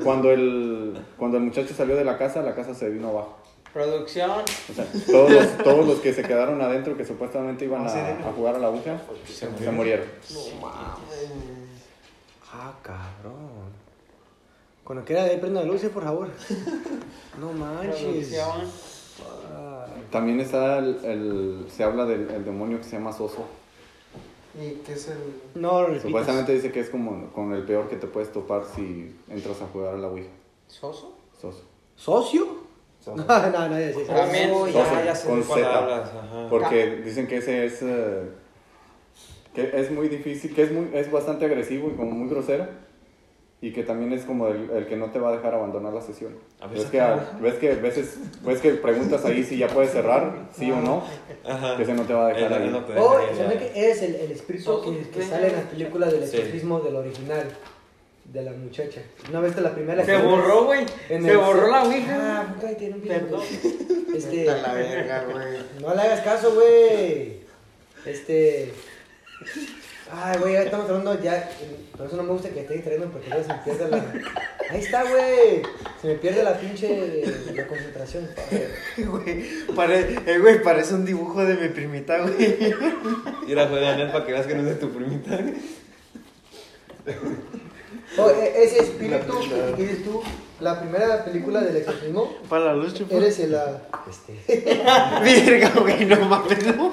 cuando, 0.02 0.32
el, 0.32 0.94
cuando 1.16 1.36
el 1.38 1.44
muchacho 1.44 1.72
salió 1.74 1.94
de 1.96 2.04
la 2.04 2.18
casa, 2.18 2.42
la 2.42 2.54
casa 2.54 2.74
se 2.74 2.90
vino 2.90 3.08
abajo. 3.08 3.38
Producción. 3.76 4.30
O 4.30 4.72
sea, 4.72 4.86
todos 5.06 5.30
los, 5.30 5.58
todos 5.58 5.86
los 5.86 5.98
que 6.00 6.14
se 6.14 6.22
quedaron 6.22 6.62
adentro, 6.62 6.96
que 6.96 7.04
supuestamente 7.04 7.66
iban 7.66 7.86
a, 7.86 7.90
a 8.26 8.32
jugar 8.32 8.54
a 8.54 8.58
la 8.58 8.68
aguja, 8.68 8.98
se 9.26 9.70
murieron. 9.70 10.06
Ah, 12.50 12.72
cabrón. 12.82 13.66
Cuando 14.82 15.04
quiera 15.04 15.24
ahí 15.24 15.36
prenda 15.38 15.60
la 15.60 15.66
luz, 15.66 15.84
eh, 15.84 15.90
por 15.90 16.04
favor. 16.04 16.28
No 17.38 17.52
manches. 17.52 18.00
Producción. 18.00 18.62
Ah, 19.52 19.84
También 20.10 20.40
está 20.40 20.78
el, 20.78 21.04
el- 21.04 21.66
se 21.70 21.84
habla 21.84 22.06
del 22.06 22.30
el 22.30 22.46
demonio 22.46 22.78
que 22.78 22.84
se 22.84 22.92
llama 22.92 23.12
Soso. 23.12 23.44
¿Y 24.58 24.70
qué 24.86 24.94
es 24.94 25.08
el.? 25.08 25.18
No. 25.54 25.86
Supuestamente 26.00 26.52
dice 26.54 26.72
que 26.72 26.80
es 26.80 26.88
como 26.88 27.30
con 27.32 27.52
el 27.52 27.64
peor 27.64 27.90
que 27.90 27.96
te 27.96 28.06
puedes 28.06 28.32
topar 28.32 28.62
si 28.74 29.14
entras 29.28 29.60
a 29.60 29.66
jugar 29.66 29.96
a 29.96 29.98
la 29.98 30.08
Ouija. 30.08 30.30
¿Soso? 30.66 31.14
Soso. 31.38 31.62
¿Socio? 31.94 32.64
No, 33.14 33.24
no, 33.24 33.68
no, 33.68 33.78
ya 33.80 33.92
sé. 33.92 34.04
También. 34.04 34.50
Oh, 34.52 34.66
Soso, 34.66 34.78
ya, 34.94 35.04
ya 35.04 35.14
sé 35.14 35.28
con 35.28 35.42
hablas, 35.64 36.08
ajá. 36.10 36.46
Porque 36.50 36.96
dicen 37.04 37.26
que 37.26 37.36
ese 37.36 37.64
es 37.66 37.82
eh, 37.82 38.22
que 39.54 39.70
es 39.74 39.90
muy 39.90 40.08
difícil, 40.08 40.54
que 40.54 40.62
es 40.62 40.72
muy 40.72 40.88
es 40.92 41.10
bastante 41.10 41.44
agresivo 41.44 41.88
y 41.88 41.92
como 41.96 42.10
muy 42.12 42.28
grosero. 42.28 42.66
y 43.62 43.72
que 43.72 43.82
también 43.82 44.12
es 44.12 44.24
como 44.26 44.48
el, 44.48 44.70
el 44.70 44.86
que 44.86 44.96
no 44.96 45.10
te 45.10 45.18
va 45.18 45.30
a 45.30 45.32
dejar 45.32 45.54
abandonar 45.54 45.92
la 45.94 46.02
sesión. 46.02 46.36
A 46.60 46.66
ves 46.66 46.84
que, 46.84 47.00
a- 47.00 47.38
ves 47.40 47.54
que 47.54 47.74
veces 47.74 48.18
ves 48.44 48.60
que 48.60 48.72
preguntas 48.74 49.24
ahí 49.24 49.42
si 49.42 49.56
ya 49.56 49.66
puedes 49.68 49.92
cerrar, 49.92 50.48
sí 50.52 50.70
o 50.70 50.76
no, 50.76 51.02
que 51.76 51.82
ese 51.82 51.94
no 51.94 52.02
te 52.02 52.12
va 52.12 52.26
a 52.26 52.28
dejar 52.34 52.52
ahí. 52.52 52.66
es 52.66 52.72
lo 52.72 52.86
que- 52.86 52.92
O 52.98 53.18
ya- 53.18 53.34
se 53.34 53.46
ve 53.46 53.56
que 53.56 53.90
es 53.90 54.02
el, 54.02 54.14
el 54.16 54.30
espíritu 54.32 54.82
que, 54.82 55.08
que 55.08 55.22
sale 55.22 55.48
en 55.48 55.54
la 55.54 55.62
película 55.62 56.06
del 56.06 56.26
Sí. 56.28 56.36
exorcismo 56.36 56.80
del 56.80 56.96
original. 56.96 57.44
De 58.36 58.42
la 58.42 58.52
muchacha. 58.52 59.00
¿No 59.32 59.40
viste 59.40 59.62
la 59.62 59.74
primera? 59.74 60.04
Se 60.04 60.14
borró, 60.18 60.66
güey. 60.66 60.84
Se 61.08 61.14
el- 61.16 61.36
borró 61.38 61.70
la 61.70 61.84
ouija. 61.84 62.16
Ah, 62.42 62.54
cállate, 62.60 62.88
no 62.90 62.96
empieces, 62.96 63.22
Perdón. 63.22 63.42
Este. 64.14 64.36
Vete 64.36 64.50
a 64.50 64.56
la 64.58 64.72
verga, 64.74 65.24
güey. 65.30 65.58
No 65.80 65.94
le 65.94 66.00
hagas 66.02 66.20
caso, 66.20 66.52
güey. 66.54 67.40
Este. 68.04 68.72
Ay, 70.12 70.38
güey, 70.38 70.52
ya 70.52 70.62
estamos 70.64 70.86
hablando 70.90 71.18
ya. 71.22 71.48
Por 71.96 72.06
eso 72.06 72.16
no 72.16 72.22
me 72.24 72.32
gusta 72.32 72.50
que 72.50 72.60
esté 72.60 72.74
distrayendo 72.74 73.10
porque 73.10 73.28
luego 73.30 73.42
se 73.44 73.52
me 73.54 73.58
pierde 73.60 73.88
la. 73.88 74.04
Ahí 74.70 74.80
está, 74.80 75.02
güey. 75.04 75.62
Se 76.02 76.08
me 76.08 76.14
pierde 76.16 76.42
la 76.42 76.58
pinche. 76.60 77.22
La 77.54 77.66
concentración. 77.66 78.28
Güey, 78.98 79.44
pare- 79.74 80.18
eh, 80.26 80.38
güey, 80.38 80.62
parece 80.62 80.92
un 80.94 81.06
dibujo 81.06 81.42
de 81.42 81.54
mi 81.54 81.68
primita, 81.70 82.18
güey. 82.18 82.34
Ir 83.48 83.58
a 83.58 83.66
jugar 83.66 83.82
en 83.94 84.00
él 84.00 84.10
para 84.12 84.26
que 84.26 84.32
veas 84.32 84.46
que 84.46 84.54
no 84.54 84.60
es 84.60 84.66
de 84.66 84.74
tu 84.74 84.90
primita. 84.90 85.40
Oh, 88.18 88.30
e- 88.30 88.62
ese 88.64 88.80
espíritu 88.80 89.34
que 89.76 89.82
dices 89.82 90.04
tú, 90.04 90.22
la 90.60 90.80
primera 90.80 91.24
película 91.24 91.60
del 91.60 91.76
exorcismo, 91.76 92.32
Para 92.48 92.66
la 92.66 92.74
luz, 92.74 92.94
chupa. 92.94 93.14
eres 93.16 93.38
el. 93.40 93.54
ah, 93.54 93.82
Este. 94.08 94.34
Verga, 95.22 95.72
güey, 95.78 96.04
no 96.06 96.20
mames, 96.26 96.66
no. 96.76 96.92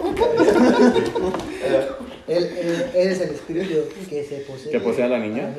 Él, 2.28 2.44
él- 2.58 2.86
eres 2.96 3.20
el 3.22 3.30
espíritu 3.32 3.84
que 4.10 4.24
se 4.24 4.38
posee. 4.40 4.72
¿Que 4.72 4.80
posee 4.80 5.04
a 5.04 5.10
la 5.10 5.20
niña? 5.20 5.54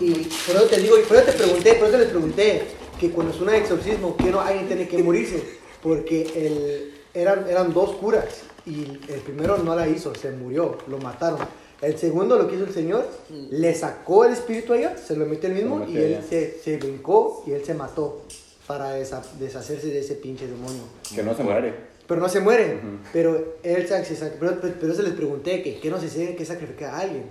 Y 0.00 0.10
por 0.12 0.56
eso 0.56 0.64
te 0.70 0.80
digo, 0.80 0.98
y 0.98 1.02
por 1.02 1.16
eso 1.16 1.26
te 1.26 1.32
pregunté, 1.32 1.74
por 1.74 1.88
eso 1.88 1.98
les 1.98 2.08
pregunté, 2.08 2.62
que 3.00 3.10
cuando 3.10 3.34
es 3.34 3.40
un 3.40 3.50
exorcismo, 3.50 4.16
que 4.16 4.30
no 4.30 4.40
alguien 4.40 4.66
tiene 4.66 4.88
que 4.88 5.02
morirse. 5.02 5.42
Porque 5.82 6.22
el, 6.34 6.94
eran, 7.14 7.48
eran 7.48 7.72
dos 7.72 7.96
curas 7.96 8.42
y 8.64 8.82
el 9.08 9.20
primero 9.24 9.58
no 9.58 9.76
la 9.76 9.86
hizo, 9.88 10.14
se 10.14 10.30
murió, 10.32 10.78
lo 10.88 10.98
mataron. 10.98 11.38
El 11.82 11.98
segundo 11.98 12.36
lo 12.38 12.48
que 12.48 12.54
hizo 12.56 12.64
el 12.64 12.72
Señor, 12.72 13.06
le 13.50 13.74
sacó 13.74 14.24
el 14.24 14.32
espíritu 14.32 14.72
a 14.72 14.78
ella, 14.78 14.96
se 14.96 15.14
lo 15.16 15.26
metió 15.26 15.48
él 15.48 15.54
mismo 15.56 15.86
y 15.88 15.96
él 15.98 16.20
se, 16.28 16.58
se 16.62 16.78
brincó 16.78 17.44
y 17.46 17.52
él 17.52 17.64
se 17.64 17.74
mató 17.74 18.22
para 18.66 18.98
desa- 18.98 19.22
deshacerse 19.38 19.88
de 19.88 19.98
ese 20.00 20.14
pinche 20.14 20.46
demonio. 20.46 20.82
Que 21.14 21.22
no 21.22 21.34
se 21.34 21.42
muere. 21.42 21.74
Pero 22.06 22.20
no 22.20 22.28
se 22.28 22.40
muere. 22.40 22.78
Pero 23.12 23.56
él 23.62 23.86
se, 23.86 23.94
sac- 24.16 24.32
pero, 24.40 24.56
pero 24.80 24.94
se 24.94 25.02
les 25.02 25.12
pregunté 25.12 25.62
que, 25.62 25.78
que 25.78 25.90
no 25.90 26.00
se 26.00 26.08
tiene 26.08 26.34
que 26.34 26.44
sacrificar 26.44 26.94
a 26.94 26.98
alguien. 27.00 27.24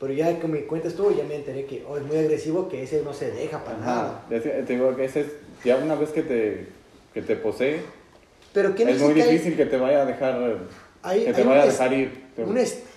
Pero 0.00 0.12
ya 0.14 0.36
que 0.40 0.48
me 0.48 0.64
cuentas 0.64 0.94
tú, 0.94 1.14
ya 1.16 1.22
me 1.22 1.36
enteré 1.36 1.64
que 1.66 1.84
oh, 1.88 1.96
es 1.96 2.02
muy 2.02 2.16
agresivo, 2.16 2.68
que 2.68 2.82
ese 2.82 3.02
no 3.04 3.12
se 3.14 3.30
deja 3.30 3.62
para 3.64 3.78
Ajá. 3.78 3.86
nada. 3.86 4.26
Es 4.30 4.42
que 4.42 4.48
Te 4.50 4.72
digo 4.72 4.96
que 4.96 5.04
ese 5.04 5.20
es, 5.20 5.26
ya 5.64 5.76
una 5.76 5.94
vez 5.94 6.10
que 6.10 6.22
te, 6.22 6.66
que 7.14 7.22
te 7.22 7.36
posee, 7.36 7.82
Pero 8.52 8.74
¿qué 8.74 8.82
es 8.82 9.00
muy 9.00 9.14
difícil 9.14 9.56
que 9.56 9.66
te 9.66 9.76
vaya 9.76 10.02
a 10.02 10.06
dejar, 10.06 10.58
Hay- 11.02 11.24
que 11.24 11.32
te 11.32 11.42
vaya 11.44 11.62
a 11.62 11.66
dejar 11.66 11.92
ir. 11.92 12.22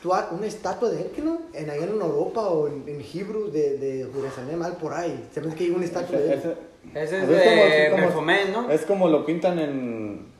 Una 0.05 0.45
estatua 0.47 0.89
de 0.89 1.01
él, 1.03 1.11
que 1.15 1.21
no? 1.21 1.39
En, 1.53 1.69
allá 1.69 1.83
en 1.83 2.01
Europa 2.01 2.41
o 2.41 2.67
en, 2.67 2.83
en 2.87 3.01
Hebrew 3.01 3.51
de, 3.51 3.77
de 3.77 4.09
Jerusalén, 4.13 4.57
mal 4.59 4.73
por 4.77 4.93
ahí. 4.93 5.27
Se 5.33 5.41
me 5.41 5.53
que 5.55 5.65
hay 5.65 5.69
una 5.71 5.85
estatua 5.85 6.17
de 6.17 6.33
él. 6.33 6.39
Ese- 6.39 6.55
Ese 6.93 7.17
es 7.17 7.23
Es 7.23 7.89
como- 7.89 8.05
de 8.05 8.11
como- 8.13 8.61
¿no? 8.61 8.71
Es 8.71 8.81
como 8.85 9.07
lo 9.09 9.25
pintan 9.25 9.59
en. 9.59 10.33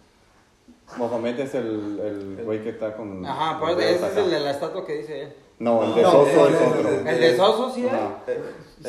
Mohamed 0.98 1.40
es 1.40 1.56
el, 1.56 2.00
el 2.38 2.44
güey 2.46 2.64
que 2.64 2.70
está 2.70 2.96
con. 2.96 3.26
Ajá, 3.26 3.60
pero 3.60 3.76
dedos 3.76 3.96
ese 3.96 4.06
es 4.06 4.12
acá. 4.12 4.22
el 4.24 4.30
de 4.32 4.40
la 4.40 4.52
estatua 4.52 4.86
que 4.86 4.94
dice 4.98 5.22
él. 5.24 5.34
No, 5.58 5.84
el 5.84 5.96
de 5.96 6.02
No, 6.04 6.12
Soso 6.12 6.26
no, 6.36 6.48
es 6.48 6.62
otro. 6.62 6.90
El 7.10 7.20
de 7.20 7.38
Soso, 7.38 7.72
sí, 7.74 7.86
¿eh? 7.86 7.90
Ajá. 7.90 8.18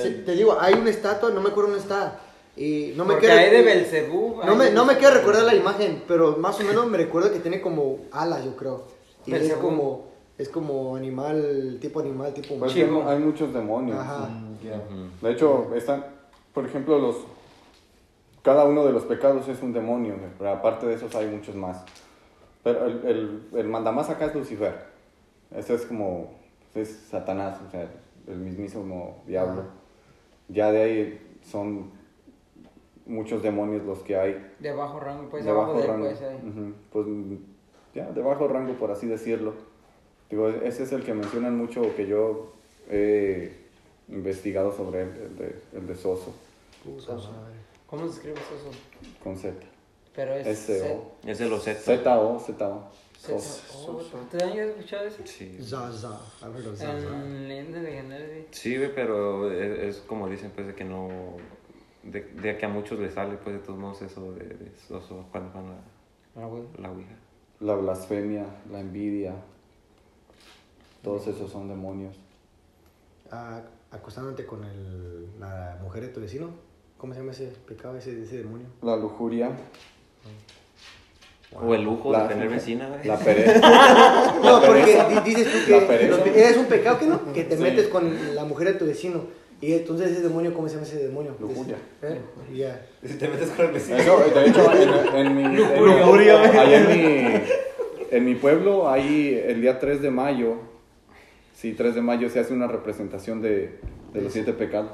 Sí, 0.03 0.23
te 0.27 0.33
digo, 0.33 0.57
hay 0.61 0.75
una 0.75 0.91
estatua, 0.91 1.31
no 1.31 1.41
me 1.41 1.49
acuerdo 1.51 1.71
dónde 1.71 1.83
está. 1.83 2.21
Y 2.57 2.93
no 2.97 3.05
me 3.05 3.15
Porque 3.15 3.27
quiero- 3.29 3.41
hay 3.43 3.51
de 3.51 3.63
Belcebú. 3.63 4.41
No 4.45 4.57
me, 4.57 4.71
no 4.71 4.85
me 4.85 4.97
quiero 4.97 5.15
recordar 5.15 5.45
la 5.45 5.55
imagen, 5.55 6.03
pero 6.09 6.37
más 6.39 6.59
o 6.61 6.65
menos 6.65 6.87
me 6.87 6.99
recuerdo 6.99 7.33
que 7.33 7.39
tiene 7.39 7.61
como 7.61 8.01
alas, 8.13 8.45
yo 8.45 8.57
creo. 8.57 8.85
Y 9.27 9.33
es 9.35 9.41
Belcebú. 9.41 9.63
como, 9.63 10.06
es 10.39 10.49
como 10.49 10.97
animal, 10.97 11.79
tipo 11.81 12.01
animal, 12.01 12.33
tipo 12.35 12.59
Pues 12.59 12.75
humano. 12.75 12.89
Chivo. 13.01 13.09
hay 13.09 13.19
muchos 13.19 13.53
demonios. 13.55 13.99
Ajá. 13.99 14.29
De 15.23 15.31
hecho, 15.33 15.75
están, 15.75 16.05
por 16.53 16.67
ejemplo, 16.67 16.99
los 16.99 17.17
cada 18.43 18.65
uno 18.65 18.85
de 18.85 18.93
los 18.93 19.03
pecados 19.05 19.49
es 19.49 19.61
un 19.63 19.73
demonio, 19.73 20.15
pero 20.39 20.51
aparte 20.51 20.87
de 20.87 20.95
esos 20.95 21.15
hay 21.17 21.27
muchos 21.27 21.55
más. 21.57 21.85
Pero 22.63 22.87
el, 22.87 23.05
el, 23.05 23.49
el 23.55 23.69
mandamás 23.69 24.09
acá 24.11 24.27
es 24.27 24.35
Lucifer. 24.35 24.85
Ese 25.55 25.75
es 25.75 25.85
como, 25.87 26.31
es 26.75 26.89
Satanás, 27.11 27.59
o 27.67 27.71
sea, 27.71 27.89
el 28.29 28.37
mismísimo 28.37 29.23
diablo. 29.27 29.63
Ya 30.49 30.71
de 30.71 30.83
ahí 30.83 31.37
son 31.43 31.91
muchos 33.05 33.43
demonios 33.43 33.85
los 33.85 34.01
que 34.01 34.17
hay. 34.17 34.53
De 34.61 34.73
bajo 34.73 35.01
rango, 35.01 35.29
pues 35.29 35.45
de 35.45 35.53
bajo 35.53 35.75
de 35.75 35.81
él, 35.83 35.87
rango. 35.89 36.05
pues 36.07 36.23
ahí. 36.23 36.37
Ujú, 36.37 36.73
Pues 36.93 37.07
ya, 37.95 38.11
de 38.13 38.21
bajo 38.23 38.47
rango, 38.49 38.75
por 38.75 38.91
así 38.91 39.07
decirlo. 39.07 39.55
Digo, 40.31 40.49
ese 40.49 40.83
es 40.85 40.93
el 40.93 41.03
que 41.05 41.15
mencionan 41.15 41.57
mucho 41.57 41.95
que 41.97 42.07
yo 42.07 42.53
he 42.91 43.53
investigado 44.09 44.75
sobre 44.77 45.03
él, 45.03 45.09
el 45.17 45.37
de, 45.39 45.57
el 45.75 45.87
de 45.87 45.95
Soso, 45.95 46.35
¿Cómo 47.87 48.07
se 48.09 48.15
escribe 48.15 48.35
eso? 48.37 48.71
con 49.23 49.37
Z. 49.37 49.55
Pero 50.15 50.35
es. 50.35 50.47
S-O. 50.69 51.13
Es 51.29 51.39
de 51.39 51.49
los 51.49 51.63
Z. 51.63 51.79
Z-O, 51.81 52.39
Z-O. 52.41 52.89
Z- 53.19 53.39
Soso. 53.39 54.19
¿Te 54.31 54.43
han 54.43 54.51
escuchado 54.59 55.07
eso? 55.07 55.19
Sí. 55.25 55.59
Zaza, 55.63 56.21
a 56.43 56.49
ver, 56.49 56.63
Zaza. 56.77 56.93
En 56.97 57.49
leyendas 57.49 57.83
legendarias, 57.83 58.47
sí. 58.51 58.77
Pero 58.95 59.51
es, 59.53 59.97
es 59.97 59.97
como 60.03 60.29
dicen, 60.29 60.51
pues, 60.55 60.67
de 60.69 60.75
que 60.75 60.85
no... 60.85 61.09
De, 62.03 62.21
de 62.23 62.57
que 62.57 62.67
a 62.67 62.69
muchos 62.69 62.99
les 63.01 63.15
sale, 63.15 63.37
pues, 63.37 63.57
de 63.57 63.63
todos 63.63 63.79
modos 63.79 64.01
eso 64.03 64.33
de, 64.33 64.45
de 64.45 64.67
eso, 64.77 65.27
cuando 65.33 65.53
van 65.53 65.67
a 65.73 66.41
Ah, 66.41 66.47
güey. 66.47 66.63
la 66.79 66.91
Ouija. 66.91 67.15
La 67.61 67.75
blasfemia, 67.75 68.45
la 68.71 68.81
envidia. 68.81 69.35
Todos 71.03 71.27
esos 71.29 71.51
son 71.51 71.69
demonios. 71.69 72.17
Ah, 73.31 73.61
acostándote 73.91 74.45
con 74.47 74.65
el, 74.65 75.27
la 75.41 75.79
mujer 75.83 76.03
de 76.03 76.09
tu 76.09 76.21
vecino. 76.21 76.51
¿Cómo 76.99 77.13
se 77.13 77.21
llama 77.21 77.33
ese 77.33 77.47
pecado, 77.67 77.97
ese, 77.97 78.23
ese 78.23 78.39
demonio? 78.39 78.67
La 78.83 78.97
lujuria, 78.97 79.51
O 81.55 81.75
el 81.75 81.83
lujo 81.83 82.11
La- 82.13 82.23
de 82.25 82.29
tener 82.35 82.49
vecina, 82.49 82.89
güey. 82.89 83.05
la 83.07 83.19
pereza. 83.19 83.61
No, 84.43 84.61
porque 84.61 84.97
dices 85.25 85.47
tú 85.53 85.59
que 85.67 86.49
es 86.49 86.57
un 86.57 86.67
pecado 86.67 86.99
que 86.99 87.07
no, 87.07 87.33
que 87.33 87.45
te 87.45 87.57
Sí. 87.57 87.63
metes 87.63 87.89
con 87.89 88.35
la 88.35 88.45
mujer 88.45 88.69
de 88.69 88.75
tu 88.75 88.87
vecino. 88.87 89.23
Y 89.61 89.73
entonces 89.73 90.11
ese 90.13 90.21
demonio, 90.23 90.53
¿cómo 90.53 90.69
se 90.69 90.75
llama 90.75 90.87
ese 90.87 90.99
demonio? 90.99 91.35
Lujuria. 91.41 91.77
¿Eh? 92.03 92.21
Ya. 92.55 92.87
Si 93.07 93.15
te 93.15 93.27
metes 93.29 93.49
con 93.51 93.67
el 93.67 93.73
vecino. 93.73 93.97
Eso, 93.97 94.19
de 94.19 94.47
hecho, 94.49 94.73
en, 95.15 95.27
en 95.27 95.37
mi, 95.37 95.45
en, 95.45 95.57
Lujuria, 95.85 96.41
allá 96.43 96.79
en 96.79 96.89
mi, 96.89 97.41
en 98.11 98.25
mi 98.25 98.35
pueblo, 98.35 98.89
ahí 98.91 99.35
el 99.47 99.63
día 99.63 99.79
3 99.79 100.03
de 100.03 100.11
mayo, 100.11 100.57
sí, 101.57 101.73
3 101.73 101.95
de 101.97 102.03
mayo 102.03 102.29
se 102.29 102.39
hace 102.39 102.53
una 102.53 102.69
representación 102.69 103.41
de, 103.43 103.81
de 104.13 104.21
los 104.21 104.33
siete 104.33 104.53
pecados. 104.53 104.93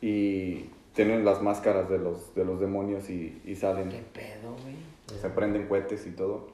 Y 0.00 0.70
tienen 0.94 1.24
las 1.24 1.42
máscaras 1.42 1.88
de 1.90 1.98
los, 1.98 2.34
de 2.34 2.44
los 2.44 2.58
demonios 2.58 3.08
y, 3.10 3.40
y 3.44 3.54
salen, 3.54 3.90
¿Qué 3.90 4.02
pedo, 4.12 4.56
güey? 4.62 4.74
se 5.20 5.28
prenden 5.28 5.66
cohetes 5.68 6.06
y 6.06 6.10
todo. 6.10 6.48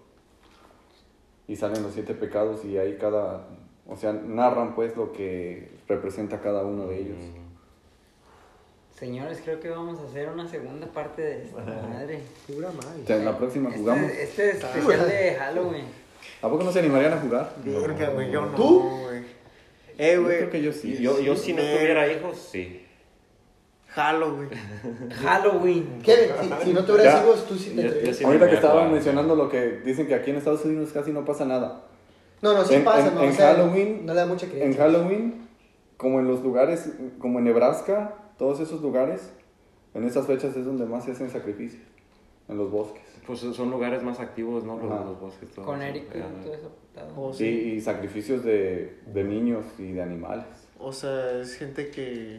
Y 1.46 1.56
salen 1.56 1.82
los 1.82 1.92
siete 1.94 2.14
pecados 2.14 2.64
y 2.64 2.76
ahí 2.78 2.96
cada, 2.98 3.46
o 3.86 3.96
sea, 3.96 4.12
narran 4.12 4.74
pues 4.74 4.96
lo 4.96 5.12
que 5.12 5.70
representa 5.88 6.40
cada 6.40 6.64
uno 6.64 6.86
de 6.86 6.98
ellos. 7.00 7.18
Señores, 8.98 9.40
creo 9.44 9.58
que 9.60 9.68
vamos 9.70 9.98
a 10.00 10.04
hacer 10.04 10.28
una 10.30 10.46
segunda 10.48 10.86
parte 10.86 11.20
de 11.20 11.44
esta 11.44 11.60
madre. 11.62 12.20
Pura 12.46 12.70
madre. 12.70 13.02
O 13.02 13.06
sea, 13.06 13.16
en 13.16 13.24
la 13.24 13.36
próxima 13.36 13.68
Este- 13.70 13.80
jugamos. 13.80 14.10
Este, 14.10 14.50
es 14.50 14.54
especial 14.64 15.08
de 15.08 15.34
Halloween. 15.34 15.84
¿A 16.42 16.48
poco 16.48 16.64
no 16.64 16.72
se 16.72 16.78
animarían 16.80 17.12
a 17.12 17.18
jugar? 17.18 17.54
Verga, 17.64 18.10
güey, 18.10 18.30
yo 18.30 18.42
no, 18.42 18.48
¿Tú? 18.56 18.80
güey. 19.04 19.22
Eh, 19.96 20.14
Yo 20.16 20.22
güey. 20.24 20.36
creo 20.38 20.50
que 20.50 20.62
yo 20.62 20.72
sí. 20.72 20.96
Yo, 21.00 21.20
yo 21.20 21.36
si 21.36 21.52
no 21.52 21.62
tuviera 21.62 22.10
hijos, 22.12 22.36
sí. 22.50 22.80
Jalo, 23.88 24.34
güey. 24.36 24.48
Halloween. 25.22 26.00
Kevin, 26.02 26.30
si, 26.58 26.64
si 26.64 26.72
no 26.72 26.84
tuvieras 26.84 27.14
Ya. 27.14 27.22
hijos, 27.22 27.46
tú 27.46 27.54
sí 27.56 27.70
te 27.76 27.82
Yo- 27.84 28.00
yo 28.00 28.12
sí. 28.12 28.24
Ahorita 28.24 28.48
que 28.48 28.56
estaban 28.56 28.92
mencionando 28.92 29.36
lo 29.36 29.48
que 29.48 29.80
dicen 29.84 30.06
que 30.08 30.14
aquí 30.14 30.30
en 30.30 30.36
Estados 30.36 30.64
Unidos 30.64 30.90
casi 30.92 31.12
no 31.12 31.24
pasa 31.24 31.44
nada. 31.44 31.82
No, 32.42 32.54
no, 32.54 32.64
sí 32.64 32.74
En- 32.74 32.84
pasa, 32.84 33.08
en- 33.08 33.14
no, 33.14 33.22
en 33.22 33.30
o 33.30 33.32
sea, 33.32 33.54
Halloween- 33.54 34.04
no 34.04 34.12
le 34.14 34.20
da 34.20 34.26
mucha 34.26 34.46
En 34.46 34.52
creencia. 34.52 34.82
Halloween, 34.82 35.46
como 35.96 36.18
en 36.18 36.26
los 36.26 36.42
lugares, 36.42 36.90
como 37.20 37.38
en 37.38 37.44
Nebraska, 37.44 38.14
todos 38.36 38.58
esos 38.58 38.82
lugares, 38.82 39.30
en 39.94 40.02
esas 40.04 40.26
fechas 40.26 40.56
es 40.56 40.64
donde 40.66 40.86
más 40.86 41.04
se 41.04 41.12
hacen 41.12 41.30
sacrificios, 41.30 41.82
en 42.48 42.56
los 42.58 42.70
bosques. 42.72 43.04
Pues 43.26 43.40
son 43.40 43.70
lugares 43.70 44.02
más 44.02 44.20
activos, 44.20 44.64
¿no? 44.64 44.76
Los, 44.78 44.88
los 45.06 45.20
bosques. 45.20 45.50
todo 45.50 45.64
Con. 45.64 45.80
Eric 45.82 46.04
y 46.14 46.18
Ajá. 46.18 46.28
todo 46.42 46.54
eso. 46.54 46.72
Oh, 47.16 47.32
Sí, 47.32 47.74
y 47.76 47.80
sacrificios 47.80 48.44
de, 48.44 48.98
de 49.06 49.24
niños 49.24 49.64
y 49.78 49.92
de 49.92 50.02
animales. 50.02 50.44
O 50.78 50.92
sea, 50.92 51.40
es 51.40 51.56
gente 51.56 51.88
que, 51.90 52.38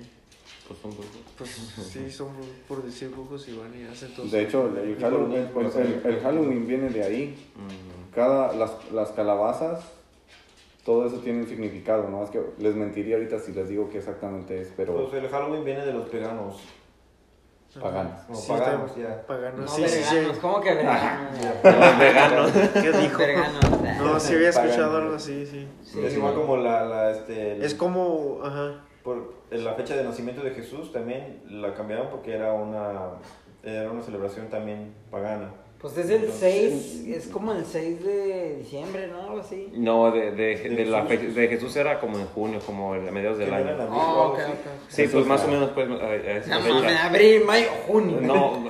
Pues 0.67 0.79
son 0.79 0.91
brujos. 0.91 1.07
pues 1.37 1.49
sí, 1.91 2.09
son 2.11 2.29
por 2.67 2.83
decir 2.83 3.09
brujos 3.09 3.47
y 3.49 3.57
van 3.57 3.71
y 3.79 3.83
hacen 3.83 4.13
todo. 4.13 4.27
De 4.27 4.43
hecho, 4.43 4.67
el, 4.67 4.89
el 4.91 4.95
Halloween, 4.97 5.49
pues, 5.53 5.75
el- 5.75 6.01
el 6.05 6.19
Halloween 6.21 6.67
viene 6.67 6.89
de 6.89 7.03
ahí. 7.03 7.51
Cada, 8.13 8.53
las, 8.53 8.91
las 8.91 9.11
calabazas 9.11 9.83
todo 10.85 11.07
eso 11.07 11.17
tiene 11.17 11.39
un 11.41 11.47
significado, 11.47 12.07
¿no? 12.09 12.23
Es 12.23 12.29
que 12.29 12.39
les 12.59 12.75
mentiría 12.75 13.15
ahorita 13.15 13.39
si 13.39 13.51
les 13.53 13.67
digo 13.69 13.89
qué 13.89 13.97
exactamente 13.97 14.61
es, 14.61 14.71
pero 14.77 15.09
Pues 15.09 15.23
el 15.23 15.27
Halloween 15.29 15.65
viene 15.65 15.83
de 15.83 15.91
los 15.93 16.11
veganos. 16.11 16.57
Paganos. 17.81 18.21
Como 18.23 18.37
Sí, 18.39 18.51
paganos, 18.51 18.89
está- 18.91 19.01
ya. 19.01 19.27
Paganos, 19.27 19.59
No, 19.59 19.67
sí, 19.67 19.87
sí, 19.87 20.03
sí. 20.03 20.15
veganos, 20.15 20.37
¿cómo 20.39 20.61
que 20.61 20.73
veganos? 20.75 21.31
Los 21.63 21.99
veganos. 21.99 22.51
¿Qué 22.73 22.91
dijo? 22.91 23.17
Veganos. 23.17 23.71
No, 23.99 24.19
sí 24.19 24.33
había 24.35 24.49
escuchado 24.49 24.75
Paganos. 24.77 25.01
algo 25.03 25.15
así, 25.15 25.45
sí. 25.45 25.67
Sí. 25.83 26.05
es 26.05 26.13
igual 26.15 26.33
como 26.35 26.57
la, 26.57 26.85
la 26.85 27.11
este, 27.11 27.53
el- 27.53 27.63
Es 27.63 27.73
como, 27.75 28.39
ajá. 28.43 28.81
por 29.03 29.33
la 29.51 29.73
fecha 29.73 29.95
de 29.95 30.03
nacimiento 30.03 30.41
de 30.43 30.51
Jesús 30.51 30.91
también 30.91 31.41
la 31.49 31.73
cambiaron 31.73 32.09
porque 32.09 32.33
era 32.33 32.53
una 32.53 33.11
era 33.63 33.89
una 33.91 34.01
celebración 34.03 34.47
también 34.49 34.93
pagana. 35.09 35.49
Pues 35.81 35.97
es 35.97 36.09
el 36.09 36.31
6, 36.31 37.03
es 37.07 37.27
como 37.27 37.51
el 37.53 37.63
6 37.63 38.03
de 38.03 38.55
diciembre, 38.57 39.07
¿no? 39.07 39.21
Algo 39.21 39.39
así. 39.41 39.67
No, 39.73 40.09
de, 40.11 40.31
de, 40.31 40.55
de, 40.57 40.69
¿De 40.69 40.85
la 40.85 41.05
Jesús? 41.05 41.33
fe- 41.35 41.41
de 41.41 41.47
Jesús 41.47 41.75
era 41.75 41.99
como 41.99 42.17
en 42.17 42.25
junio, 42.27 42.59
como 42.65 42.93
a 42.93 42.97
mediados 42.97 43.37
del 43.37 43.53
año. 43.53 43.75
Oh, 43.77 43.83
algo 43.83 44.23
ok, 44.33 44.39
así. 44.39 44.51
ok. 44.51 44.57
Sí, 44.87 45.07
pues 45.11 45.25
más 45.27 45.43
o 45.43 45.47
menos 45.47 45.69
pues 45.75 45.87
No 45.87 45.99
fecha. 45.99 46.59
mames, 46.59 46.99
abril, 46.99 47.43
mayo, 47.45 47.67
junio. 47.87 48.19
No, 48.21 48.63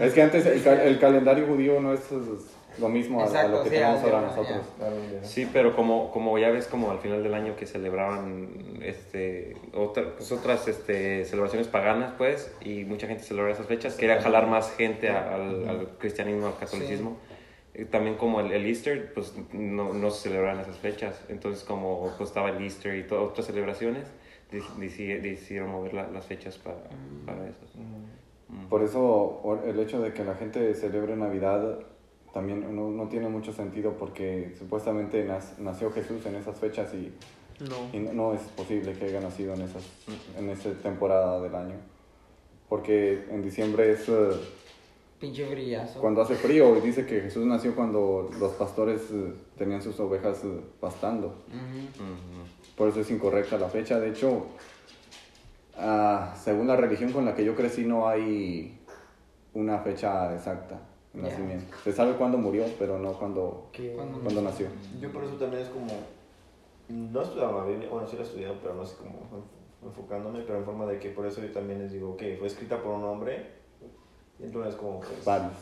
Es 0.00 0.14
que 0.14 0.22
antes 0.22 0.46
el, 0.46 0.62
cal- 0.62 0.80
el 0.80 0.98
calendario 0.98 1.46
judío 1.46 1.80
no 1.80 1.92
es, 1.92 2.00
es 2.00 2.53
lo 2.78 2.88
mismo 2.88 3.20
a, 3.20 3.24
a 3.24 3.26
Exacto, 3.26 3.50
lo 3.52 3.62
que 3.62 3.70
sí, 3.70 3.74
tenemos 3.76 4.02
ahora 4.02 4.20
nosotros. 4.22 4.62
Ya. 4.80 5.24
sí, 5.26 5.48
pero 5.52 5.74
como, 5.76 6.10
como 6.10 6.38
ya 6.38 6.50
ves, 6.50 6.66
como 6.66 6.90
al 6.90 6.98
final 6.98 7.22
del 7.22 7.34
año 7.34 7.56
que 7.56 7.66
celebraban 7.66 8.78
este, 8.82 9.56
otra, 9.74 10.14
pues 10.16 10.30
otras 10.32 10.66
este, 10.68 11.24
celebraciones 11.24 11.68
paganas, 11.68 12.12
pues, 12.18 12.52
y 12.62 12.84
mucha 12.84 13.06
gente 13.06 13.22
celebra 13.22 13.52
esas 13.52 13.66
fechas, 13.66 13.94
querían 13.94 14.20
jalar 14.20 14.46
más 14.46 14.70
gente 14.72 15.08
a- 15.10 15.34
al, 15.34 15.68
al 15.68 15.88
cristianismo, 15.98 16.46
al 16.48 16.56
catolicismo. 16.58 17.16
Y 17.76 17.86
También 17.86 18.16
como 18.16 18.38
el, 18.40 18.52
el 18.52 18.66
Easter, 18.66 19.12
pues 19.14 19.34
no, 19.52 19.92
no 19.92 20.10
se 20.10 20.28
celebran 20.28 20.60
esas 20.60 20.76
fechas. 20.78 21.20
Entonces 21.28 21.64
como 21.64 22.12
pues, 22.16 22.30
estaba 22.30 22.50
el 22.50 22.62
Easter 22.62 22.94
y 22.96 23.02
todas 23.04 23.24
otras 23.24 23.46
celebraciones, 23.46 24.04
dec- 24.52 24.76
deci- 24.78 25.20
decidieron 25.20 25.70
mover 25.70 25.92
la- 25.94 26.08
las 26.08 26.24
fechas 26.26 26.56
para, 26.58 26.76
para 27.26 27.48
eso. 27.48 27.58
Por 28.70 28.82
eso 28.82 29.60
el 29.66 29.80
hecho 29.80 30.00
de 30.00 30.12
que 30.12 30.22
la 30.22 30.34
gente 30.34 30.72
celebre 30.74 31.16
Navidad 31.16 31.80
también 32.34 32.74
no, 32.74 32.90
no 32.90 33.08
tiene 33.08 33.28
mucho 33.28 33.52
sentido 33.52 33.92
porque 33.98 34.54
supuestamente 34.58 35.26
nas- 35.26 35.56
nació 35.58 35.90
Jesús 35.92 36.26
en 36.26 36.34
esas 36.34 36.58
fechas 36.58 36.92
y, 36.92 37.12
No. 37.62 37.76
y 37.92 38.00
no, 38.00 38.12
no 38.12 38.34
es 38.34 38.40
posible 38.56 38.92
que 38.92 39.04
haya 39.06 39.20
nacido 39.20 39.54
en, 39.54 39.62
esas, 39.62 39.84
en 40.36 40.50
esa 40.50 40.70
temporada 40.82 41.40
del 41.40 41.54
año. 41.54 41.76
Porque 42.68 43.24
en 43.30 43.40
diciembre 43.42 43.92
es 43.92 44.08
eh, 44.08 44.30
Pinche 45.20 45.48
brillazo. 45.48 46.00
cuando 46.00 46.22
hace 46.22 46.34
frío 46.34 46.76
y 46.76 46.80
dice 46.80 47.06
que 47.06 47.20
Jesús 47.20 47.46
nació 47.46 47.74
cuando 47.76 48.28
los 48.40 48.52
pastores 48.54 49.02
eh, 49.12 49.32
tenían 49.56 49.80
sus 49.80 49.98
ovejas 50.00 50.42
eh, 50.44 50.60
pastando. 50.80 51.44
Por 52.76 52.88
eso 52.88 53.00
es 53.00 53.10
incorrecta 53.12 53.56
la 53.58 53.68
fecha. 53.68 54.00
De 54.00 54.08
hecho, 54.10 54.46
ah, 55.78 56.34
según 56.42 56.66
la 56.66 56.76
religión 56.76 57.12
con 57.12 57.24
la 57.24 57.34
que 57.34 57.44
yo 57.44 57.54
crecí, 57.54 57.84
no 57.84 58.08
hay 58.08 58.78
una 59.54 59.78
fecha 59.78 60.34
exacta 60.34 60.80
Ya. 61.14 61.22
nacimiento. 61.22 61.76
Se 61.84 61.92
sabe 61.92 62.14
cuándo 62.14 62.38
murió, 62.38 62.64
pero 62.78 62.98
no 62.98 63.12
cuándo, 63.12 63.70
¿Cuándo 63.94 64.18
cuándo 64.20 64.42
nació. 64.42 64.66
Yo 65.00 65.12
por 65.12 65.24
eso 65.24 65.34
también 65.34 65.62
es 65.62 65.68
como 65.68 65.86
no 66.88 67.20
he 67.20 67.22
estudiado 67.24 67.58
la 67.60 67.64
Biblia, 67.66 67.88
bueno 67.88 68.06
sí 68.06 68.16
la 68.16 68.22
he 68.22 68.26
estudiado, 68.26 68.56
pero 68.62 68.74
no 68.74 68.84
sé 68.84 68.96
cómo 68.98 69.10
enf- 69.32 69.88
enfocándome, 69.88 70.40
pero 70.42 70.58
en 70.58 70.64
forma 70.64 70.86
de 70.86 70.98
que 70.98 71.10
por 71.10 71.24
eso 71.26 71.40
yo 71.40 71.50
también 71.52 71.78
les 71.80 71.92
digo, 71.92 72.10
ok, 72.12 72.22
fue 72.38 72.46
escrita 72.48 72.82
por 72.82 72.92
un 72.94 73.04
hombre, 73.04 73.46
y 74.38 74.44
entonces 74.44 74.74
como 74.74 75.00
pues, 75.00 75.24
Varios. 75.24 75.52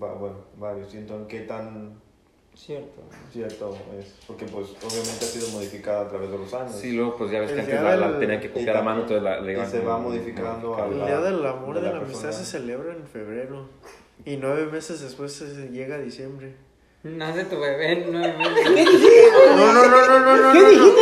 va- 0.00 0.14
bueno, 0.14 0.36
varios, 0.58 0.94
y 0.94 0.98
entonces 0.98 1.26
qué 1.28 1.40
tan 1.46 2.00
Cierto. 2.54 3.02
cierto 3.32 3.72
es, 3.98 4.18
porque 4.26 4.44
pues 4.46 4.70
obviamente 4.70 5.24
ha 5.24 5.28
sido 5.28 5.48
modificada 5.50 6.02
a 6.02 6.08
través 6.08 6.30
de 6.30 6.38
los 6.38 6.52
años. 6.54 6.72
Sí, 6.72 6.92
luego 6.92 7.16
pues 7.16 7.30
ya 7.30 7.40
ves 7.40 7.50
El 7.50 7.56
que 7.56 7.60
antes 7.62 7.82
la, 7.82 7.96
la 7.96 8.18
tenían 8.18 8.40
que 8.40 8.50
copiar 8.50 8.76
a 8.78 8.82
mano, 8.82 9.00
entonces 9.02 9.22
la, 9.22 9.40
la 9.40 9.50
y 9.50 9.54
iban 9.54 9.70
se 9.70 9.80
va 9.80 9.98
modificando 9.98 10.74
a 10.76 10.86
El 10.86 10.98
la- 10.98 11.06
Día 11.06 11.20
del 11.20 11.46
Amor 11.46 11.74
de 11.74 11.80
y 11.80 11.84
de 11.84 11.88
la 11.90 11.98
la 11.98 12.04
Amistad 12.04 12.30
se 12.32 12.44
celebra 12.44 12.94
en 12.94 13.04
febrero. 13.06 13.66
Y 14.28 14.36
nueve 14.36 14.66
meses 14.70 15.00
después 15.00 15.32
se 15.32 15.46
llega 15.70 15.94
a 15.94 15.98
diciembre. 15.98 16.54
Nace 17.02 17.44
tu 17.44 17.58
bebé 17.58 17.92
en 17.92 18.12
nueve 18.12 18.34
meses. 18.36 18.90
No, 19.56 19.72
no, 19.72 19.88
no, 19.88 20.06
no, 20.06 20.18
no, 20.18 20.36
no. 20.36 20.52
¿Qué 20.52 20.58
no, 20.60 20.68
dijiste, 20.68 21.00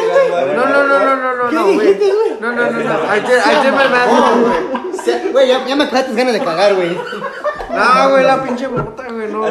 No, 0.54 0.66
no, 0.66 0.66
no, 0.66 0.86
no, 0.86 1.16
no, 1.16 1.34
no, 1.36 1.50
no, 1.50 1.64
güey. 1.74 1.98
No, 2.40 2.52
no, 2.52 2.70
no, 2.70 2.80
no. 2.84 3.10
Ahí 3.10 3.20
te- 3.22 3.40
ahí 3.40 3.56
te 3.62 3.72
me 3.72 3.78
das, 3.88 4.08
güey. 4.40 5.32
Güey, 5.32 5.48
ya, 5.48 5.66
ya 5.66 5.74
me 5.76 5.84
acabaste 5.84 6.14
ganas 6.14 6.34
de 6.34 6.40
cagar, 6.40 6.74
güey. 6.76 6.94
No, 6.94 8.10
güey, 8.10 8.24
la 8.24 8.42
pinche 8.44 8.68
mota, 8.68 9.06
güey, 9.10 9.28
no. 9.32 9.44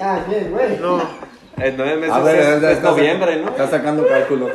Ah, 0.00 0.20
bien, 0.28 0.52
güey. 0.52 0.78
No, 0.78 1.02
En 1.56 1.76
nueve 1.76 1.96
meses 1.96 2.14
A 2.14 2.20
ver, 2.20 2.62
es, 2.64 2.76
es 2.76 2.82
noviembre, 2.82 3.42
¿no? 3.42 3.48
Está 3.48 3.66
sacando 3.68 4.06
cálculo. 4.06 4.50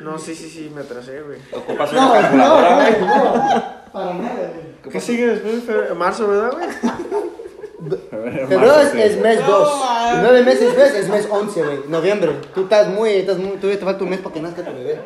no, 0.00 0.18
sí, 0.18 0.34
sí, 0.34 0.50
sí, 0.50 0.70
me 0.74 0.82
atrasé, 0.82 1.22
güey. 1.22 1.38
Ocupas 1.52 1.90
una 1.92 2.00
No, 2.02 2.06
no, 2.08 2.20
calculadora, 2.20 2.74
güey, 2.74 2.92
güey. 2.94 3.00
no. 3.08 3.92
Para 3.92 4.14
nada, 4.14 4.52
güey. 4.54 4.69
¿Qué 4.88 5.00
sigue 5.00 5.26
después 5.26 5.54
de 5.56 5.60
febrero? 5.60 5.94
Marzo, 5.94 6.28
¿verdad, 6.28 6.52
güey? 6.52 6.68
Febrero 8.48 8.80
es, 8.80 8.94
es 8.94 9.20
mes 9.20 9.46
2. 9.46 9.84
Nueve 10.22 10.42
meses 10.42 10.60
después 10.60 10.94
es 10.94 11.08
mes 11.08 11.26
11, 11.30 11.62
güey. 11.62 11.78
Noviembre. 11.88 12.32
Tú 12.54 12.62
estás 12.64 12.88
muy, 12.88 13.10
estás 13.10 13.38
muy, 13.38 13.56
todavía 13.56 13.78
te 13.78 13.84
falta 13.84 14.04
un 14.04 14.10
mes 14.10 14.20
para 14.20 14.34
que 14.34 14.40
nazca 14.40 14.64
tu 14.64 14.72
bebé. 14.72 15.00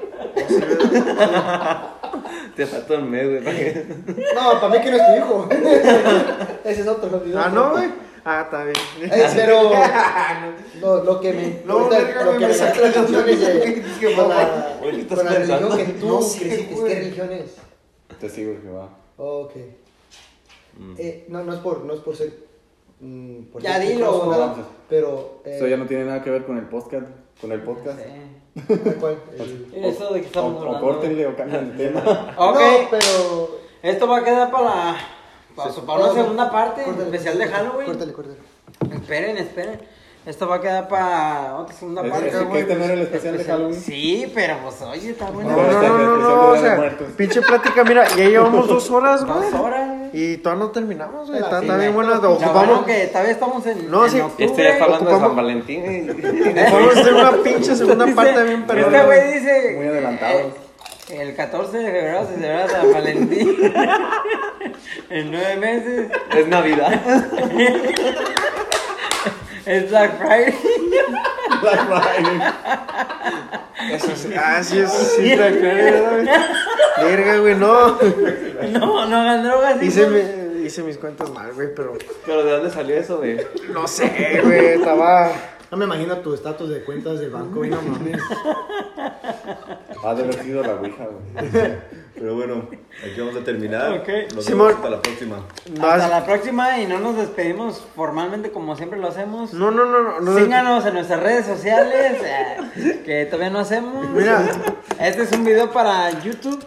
Te 2.56 2.66
falta 2.66 2.94
un 2.94 3.10
mes, 3.10 3.42
güey. 3.42 3.86
No, 4.34 4.60
para 4.60 4.68
mí 4.68 4.80
que 4.80 4.90
no 4.90 4.96
es 4.96 5.06
tu 5.06 5.16
hijo. 5.16 5.48
Ese 6.64 6.80
es 6.82 6.86
otro. 6.88 7.22
Ah, 7.36 7.50
no, 7.52 7.72
güey. 7.72 7.90
Ah, 8.24 8.42
está 8.44 8.64
bien. 8.64 8.76
Eh, 9.02 9.30
pero 9.34 9.70
lo, 10.80 11.04
lo 11.04 11.20
que 11.20 11.32
me 11.32 11.60
No, 11.66 11.74
ahorita, 11.74 11.98
verga, 11.98 12.24
lo 12.24 12.32
que 12.32 12.38
me 12.38 12.48
me 12.48 12.54
saca 12.54 12.80
la 12.80 12.88
atención 12.88 13.28
es 13.28 13.40
de 13.40 14.14
con 14.16 14.28
la, 14.30 14.76
Güey, 14.80 14.94
¿qué 14.96 15.00
estás 15.02 15.18
con 15.18 15.26
la 15.26 15.32
religión 15.34 15.58
pensando? 15.58 15.76
que 15.76 15.84
tú 16.00 16.06
No 16.08 16.18
creciste. 16.18 16.84
¿Qué 16.86 16.94
religión 16.94 17.32
es? 17.32 17.56
Te 18.18 18.28
sigo, 18.30 18.54
Jehová. 18.62 18.88
Ok. 19.16 19.52
Eh, 20.98 21.26
no, 21.28 21.44
no 21.44 21.52
es 21.52 21.60
por, 21.60 21.84
no 21.84 21.94
es 21.94 22.00
por 22.00 22.16
ser. 22.16 22.32
mm, 23.00 23.42
por 23.44 23.62
Ya 23.62 23.78
ser 23.78 23.88
dilo. 23.88 24.10
o 24.12 24.30
nada, 24.30 24.54
pero. 24.88 25.40
Eh, 25.44 25.56
Eso 25.56 25.66
ya 25.68 25.76
no 25.76 25.86
tiene 25.86 26.04
nada 26.04 26.22
que 26.22 26.30
ver 26.30 26.44
con 26.44 26.58
el 26.58 26.68
podcast. 26.68 27.06
Con 27.40 27.52
el 27.52 27.62
podcast. 27.62 27.98
Sí. 28.00 28.62
¿Cuál? 29.00 29.18
El- 29.38 29.84
Eso 29.84 30.12
de 30.12 30.20
que 30.20 30.26
O, 30.26 30.28
estamos 30.28 30.54
o 30.62 30.66
hablando. 30.66 30.80
córtenle 30.80 31.26
o 31.26 31.36
cambien 31.36 31.70
el 31.72 31.76
tema. 31.76 32.00
Ok. 32.38 32.54
No, 32.60 32.88
pero. 32.90 33.64
Esto 33.82 34.08
va 34.08 34.18
a 34.18 34.24
quedar 34.24 34.50
para, 34.50 34.96
para, 35.54 35.72
para 35.74 36.04
una 36.04 36.12
segunda 36.14 36.50
parte 36.50 36.84
Córtale, 36.84 37.04
especial 37.04 37.36
de 37.38 37.46
Halloween. 37.48 37.86
Córtale, 37.86 38.12
córtale. 38.14 38.38
Esperen, 38.94 39.36
esperen. 39.36 39.80
Esto 40.26 40.48
va 40.48 40.56
a 40.56 40.60
quedar 40.62 40.88
para 40.88 41.54
otra 41.56 41.74
segunda 41.76 42.02
Es- 42.02 42.10
parte. 42.10 42.28
es 42.28 42.34
que 42.34 42.44
güey. 42.44 42.60
este 42.62 42.74
no 42.76 42.84
era 42.84 42.94
el 42.94 43.02
especial 43.02 43.36
de 43.36 43.44
Halloween. 43.44 43.74
Sí, 43.80 44.32
pero 44.34 44.56
pues 44.62 44.80
oye, 44.80 45.10
está 45.10 45.30
bueno. 45.30 45.50
No, 45.50 45.56
no, 45.62 45.82
no, 45.82 45.98
no, 45.98 46.16
no, 46.16 46.48
o 46.52 46.56
sea, 46.56 46.76
Muertos. 46.76 47.08
pinche 47.14 47.42
plática, 47.42 47.84
mira, 47.84 48.08
ya 48.08 48.24
llevamos 48.28 48.66
dos 48.66 48.90
horas, 48.90 49.22
güey. 49.22 49.38
Dos 49.50 49.60
horas. 49.60 49.86
güey. 49.86 50.10
Y 50.14 50.36
todavía 50.38 50.64
no 50.64 50.70
terminamos, 50.70 51.28
güey. 51.28 51.42
Está, 51.42 51.60
está 51.60 51.76
bien 51.76 51.92
buena. 51.92 52.18
Ocupamos, 52.18 52.54
bueno 52.54 52.84
que 52.86 53.06
todavía 53.08 53.32
estamos 53.32 53.66
en, 53.66 53.90
No, 53.90 54.04
en 54.06 54.10
sí. 54.12 54.20
octubre. 54.20 54.44
Este 54.46 54.62
ya 54.62 54.68
está 54.70 54.84
hablando 54.84 55.10
de 55.10 55.16
Ocupamos- 55.16 55.26
San 55.28 55.36
Valentín. 55.36 55.82
güey. 55.82 56.10
ocupamos 56.62 56.96
hacer 56.96 57.14
una 57.14 57.32
pinche 57.42 57.76
segunda 57.76 58.04
Dice- 58.06 58.16
parte 58.16 58.42
bien 58.44 58.60
Este 58.60 58.74
perrona. 58.74 59.04
güey 59.04 59.32
dice. 59.34 59.72
Muy 59.76 59.86
adelantados. 59.88 60.40
eh, 61.10 61.18
el 61.20 61.36
14 61.36 61.76
de 61.78 61.84
febrero 61.84 62.26
se 62.26 62.34
celebra 62.36 62.68
San 62.68 62.92
Valentín. 62.92 63.56
en 65.10 65.30
nueve 65.30 65.56
meses. 65.56 66.10
Es 66.34 66.48
Navidad. 66.48 67.02
Es 69.66 69.88
Black 69.90 70.18
Friday. 70.18 70.54
Black 71.62 71.86
Friday. 71.86 72.38
Ah, 74.38 74.62
sí, 74.62 74.78
es 74.78 74.90
sí, 74.90 75.36
la 75.36 75.48
creo, 75.50 76.10
güey. 76.10 76.26
Verga, 77.02 77.36
güey, 77.38 77.54
no. 77.54 77.98
No, 78.70 79.06
no 79.06 79.16
hagan 79.20 79.42
drogas. 79.44 79.82
Hice, 79.82 80.06
mi- 80.06 80.64
hice 80.66 80.82
mis 80.82 80.96
cuentas 80.98 81.30
mal, 81.30 81.52
güey, 81.52 81.68
pero. 81.74 81.94
Pero 82.24 82.44
¿de 82.44 82.52
dónde 82.52 82.70
salió 82.70 82.96
eso, 82.96 83.18
güey? 83.18 83.38
No 83.72 83.86
sé, 83.88 84.40
güey, 84.44 84.66
estaba. 84.66 85.32
No 85.74 85.78
me 85.78 85.86
imagino 85.86 86.16
tu 86.18 86.32
estatus 86.32 86.68
de 86.68 86.84
cuentas 86.84 87.18
del 87.18 87.30
banco, 87.30 87.56
güey, 87.56 87.68
no 87.68 87.82
mames. 87.82 88.20
Ha 90.04 90.14
de 90.14 90.22
haber 90.22 90.42
sido 90.44 90.62
la 90.62 90.76
Ouija, 90.76 91.04
güey. 91.04 91.74
Pero 92.14 92.36
bueno, 92.36 92.68
aquí 93.02 93.18
vamos 93.18 93.34
a 93.34 93.40
terminar. 93.42 93.92
Ok. 93.98 94.08
Nos 94.36 94.44
Simón. 94.44 94.68
vemos 94.68 94.74
hasta 94.76 94.90
la 94.90 95.02
próxima. 95.02 95.44
Hasta 95.82 96.08
la 96.08 96.24
próxima 96.24 96.78
y 96.78 96.86
no 96.86 97.00
nos 97.00 97.16
despedimos 97.16 97.84
formalmente 97.96 98.52
como 98.52 98.76
siempre 98.76 99.00
lo 99.00 99.08
hacemos. 99.08 99.52
no, 99.52 99.72
no, 99.72 99.84
no, 99.84 100.00
no, 100.00 100.20
no. 100.20 100.38
Síganos 100.38 100.86
en 100.86 100.94
nuestras 100.94 101.20
redes 101.20 101.44
sociales, 101.44 102.22
eh, 102.22 103.02
que 103.04 103.26
todavía 103.26 103.50
no 103.50 103.58
hacemos. 103.58 104.08
Mira. 104.10 104.46
Este 105.00 105.22
es 105.22 105.32
un 105.32 105.44
video 105.44 105.72
para 105.72 106.08
YouTube. 106.22 106.64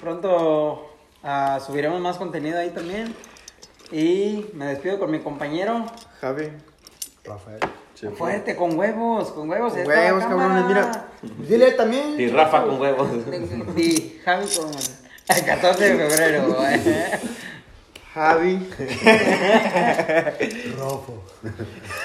Pronto 0.00 0.94
ah, 1.22 1.60
subiremos 1.60 2.00
más 2.00 2.16
contenido 2.16 2.58
ahí 2.58 2.70
también. 2.70 3.14
Y 3.92 4.46
me 4.54 4.64
despido 4.64 4.98
con 4.98 5.10
mi 5.10 5.20
compañero. 5.20 5.84
Javi. 6.22 6.52
Rafael. 7.22 7.60
Fuerte, 8.16 8.54
con 8.56 8.78
huevos, 8.78 9.30
con 9.32 9.48
huevos. 9.48 9.72
Con 9.72 9.86
huevos, 9.86 10.24
cabrones, 10.24 10.64
mira. 10.66 11.06
Dile 11.48 11.72
también. 11.72 12.20
Y 12.20 12.28
Rafa 12.28 12.62
con 12.64 12.78
huevos. 12.80 13.08
Y 13.76 14.20
Javi 14.24 14.46
con 14.54 14.70
el 15.36 15.44
14 15.44 15.96
de 15.96 16.08
febrero. 16.10 16.44
güey. 16.54 16.80
Javi. 18.14 18.68
Rofo. 20.78 21.22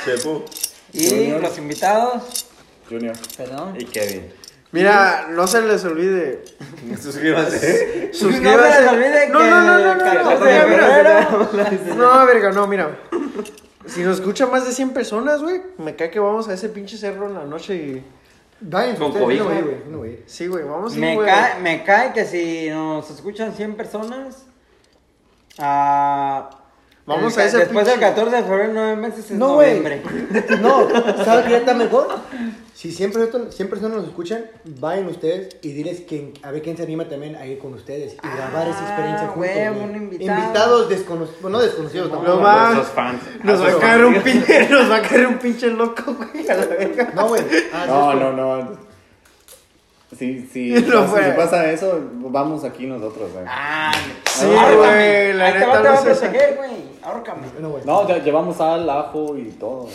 Chepo. 0.06 0.46
Y 0.94 1.10
Junior. 1.10 1.42
los 1.42 1.58
invitados, 1.58 2.46
Junior. 2.90 3.16
perdón. 3.38 3.76
Y 3.80 3.86
Kevin. 3.86 4.32
Mira, 4.72 5.28
no 5.30 5.48
se 5.48 5.62
les 5.62 5.84
olvide. 5.84 6.44
Suscríbanse. 7.02 8.14
Suscríbanse. 8.14 8.62
No 8.70 8.74
se 8.76 8.82
les 8.82 8.92
olvide 8.92 9.28
no, 9.30 9.40
que 9.40 9.46
no, 9.50 9.62
no, 9.62 9.80
no, 9.80 9.96
no, 9.96 9.96
no, 9.96 10.04
14 10.04 10.46
mira, 10.46 10.66
de 10.66 10.70
mira. 10.70 11.28
febrero. 11.28 11.96
No, 11.96 12.26
verga, 12.26 12.52
no, 12.52 12.68
mira. 12.68 12.98
Si 13.88 14.02
nos 14.04 14.20
escuchan 14.20 14.52
más 14.52 14.66
de 14.66 14.72
100 14.74 14.92
personas, 14.92 15.42
güey, 15.42 15.62
me 15.78 15.96
cae 15.96 16.10
que 16.12 16.20
vamos 16.20 16.48
a 16.48 16.54
ese 16.54 16.70
pinche 16.70 16.98
cerro 16.98 17.28
en 17.28 17.34
la 17.34 17.46
noche 17.46 17.76
y... 17.76 18.04
Vayan, 18.64 18.96
Con 18.96 19.08
ustedes, 19.08 19.40
no 19.40 19.46
voy 19.46 19.62
güey, 19.62 19.76
no 19.90 19.98
voy. 19.98 20.20
Sí, 20.28 20.46
güey, 20.48 20.64
vamos 20.64 20.94
a 20.94 20.96
ir, 20.96 21.02
Me 21.02 21.16
güey. 21.16 21.26
cae, 21.28 21.60
me 21.62 21.84
cae 21.84 22.14
que 22.14 22.26
si 22.26 22.70
nos 22.70 23.10
escuchan 23.10 23.54
100 23.54 23.76
personas, 23.76 24.46
ah, 25.58 26.50
Vamos 27.08 27.34
el 27.36 27.42
a 27.42 27.46
ese 27.46 27.58
Después 27.58 27.86
del 27.88 27.96
pinche- 27.96 28.10
14 28.16 28.36
de 28.36 28.44
febrero, 28.44 28.72
9 28.74 28.96
meses 28.98 29.26
es 29.26 29.32
No, 29.32 29.56
noviembre. 29.56 30.04
No, 30.62 30.88
¿sabes 31.26 31.48
qué 31.48 31.58
está 31.58 31.74
mejor? 31.74 32.20
Si 32.82 32.92
siempre, 32.92 33.30
siempre 33.52 33.68
personas 33.80 33.98
nos 34.00 34.08
escuchan, 34.08 34.46
vayan 34.80 35.06
ustedes 35.06 35.56
y 35.62 35.72
diles 35.72 36.02
que, 36.02 36.34
a 36.42 36.50
ver 36.50 36.64
quién 36.64 36.76
se 36.78 36.82
anima 36.82 37.08
también 37.08 37.36
a 37.36 37.46
ir 37.46 37.60
con 37.60 37.76
ustedes 37.76 38.14
y 38.16 38.18
grabar 38.36 38.68
esa 38.70 38.80
experiencia 38.82 39.28
Ah, 39.28 39.32
juntos. 39.36 39.52
huevo, 39.56 39.76
güey. 39.76 39.90
un 39.90 39.96
invitado. 39.98 40.40
Invitados 40.40 40.90
desconocidos, 40.90 41.42
bueno, 41.44 41.58
no 41.60 41.64
desconocidos, 41.64 42.10
No 42.10 42.16
tampoco. 42.18 42.40
va. 42.42 42.76
Fans. 42.84 43.22
Nos 43.44 43.60
va 43.62 43.66
a 43.68 43.70
Nuestros 43.70 43.76
caer 43.84 44.06
un 44.06 44.22
pinche, 44.24 44.70
nos 44.72 44.90
va 44.90 44.96
a 44.96 45.02
caer 45.04 45.28
un 45.28 45.38
pinche 45.38 45.68
loco, 45.70 46.16
güey, 46.16 46.50
a 46.50 46.54
la 46.56 46.66
verga. 46.66 47.12
No, 47.14 47.28
güey. 47.28 47.44
Ah, 47.72 47.86
No, 47.88 48.14
no, 48.16 48.32
no. 48.34 48.91
Si, 50.22 50.48
si, 50.54 50.70
No 50.88 51.00
pasa, 51.02 51.08
fue. 51.08 51.24
si 51.26 51.32
pasa 51.32 51.72
eso, 51.72 52.00
vamos 52.14 52.64
aquí 52.64 52.86
nosotros, 52.86 53.32
güey. 53.34 53.44
Ah, 53.48 53.92
Sí, 54.30 54.46
güey, 54.46 55.34
la 55.34 55.52
neta 55.52 55.66
va, 55.68 55.82
te 55.82 55.88
va 55.88 55.94
a 55.94 55.96
no 55.96 56.02
proteger, 56.04 56.56
güey. 56.58 56.72
Ahórcame. 57.02 57.48
No. 57.60 57.76
No, 57.84 58.08
ya 58.08 58.20
llevamos 58.20 58.62
al 58.62 58.88
ajo 58.88 59.36
y 59.36 59.46
todo. 59.60 59.88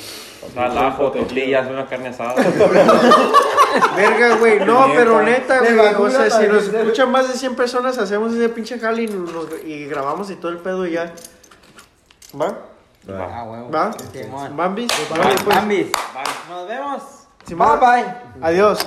Al 0.57 0.77
ajo, 0.77 1.13
tortillas, 1.13 1.69
una 1.71 1.87
carne 1.87 2.09
asada. 2.09 2.35
Verga, 3.97 4.37
güey. 4.37 4.59
No, 4.65 4.87
pero 4.97 5.23
neta, 5.23 5.61
güey. 5.61 5.79
O 5.95 6.11
sea, 6.11 6.29
si 6.29 6.49
nos 6.49 6.65
escuchan 6.65 7.11
más 7.13 7.29
de 7.29 7.35
100 7.39 7.55
personas, 7.55 7.97
hacemos 7.99 8.33
ese 8.35 8.49
pinche 8.49 8.81
jale 8.81 9.03
y, 9.05 9.07
nos- 9.07 9.47
y 9.65 9.87
grabamos 9.87 10.29
y 10.31 10.35
todo 10.35 10.51
el 10.51 10.59
pedo 10.59 10.87
y 10.87 10.93
ya. 10.93 11.13
¿Va? 12.41 12.53
Ah, 13.09 13.45
huevo. 13.49 13.71
¿Va? 13.71 13.93
¿Bambis? 14.57 14.89
Pues. 14.93 15.45
Bambis. 15.47 15.93
Nos 16.51 16.69
vemos. 16.69 17.03
Bye, 17.49 17.79
bye. 17.81 18.15
Adiós. 18.43 18.85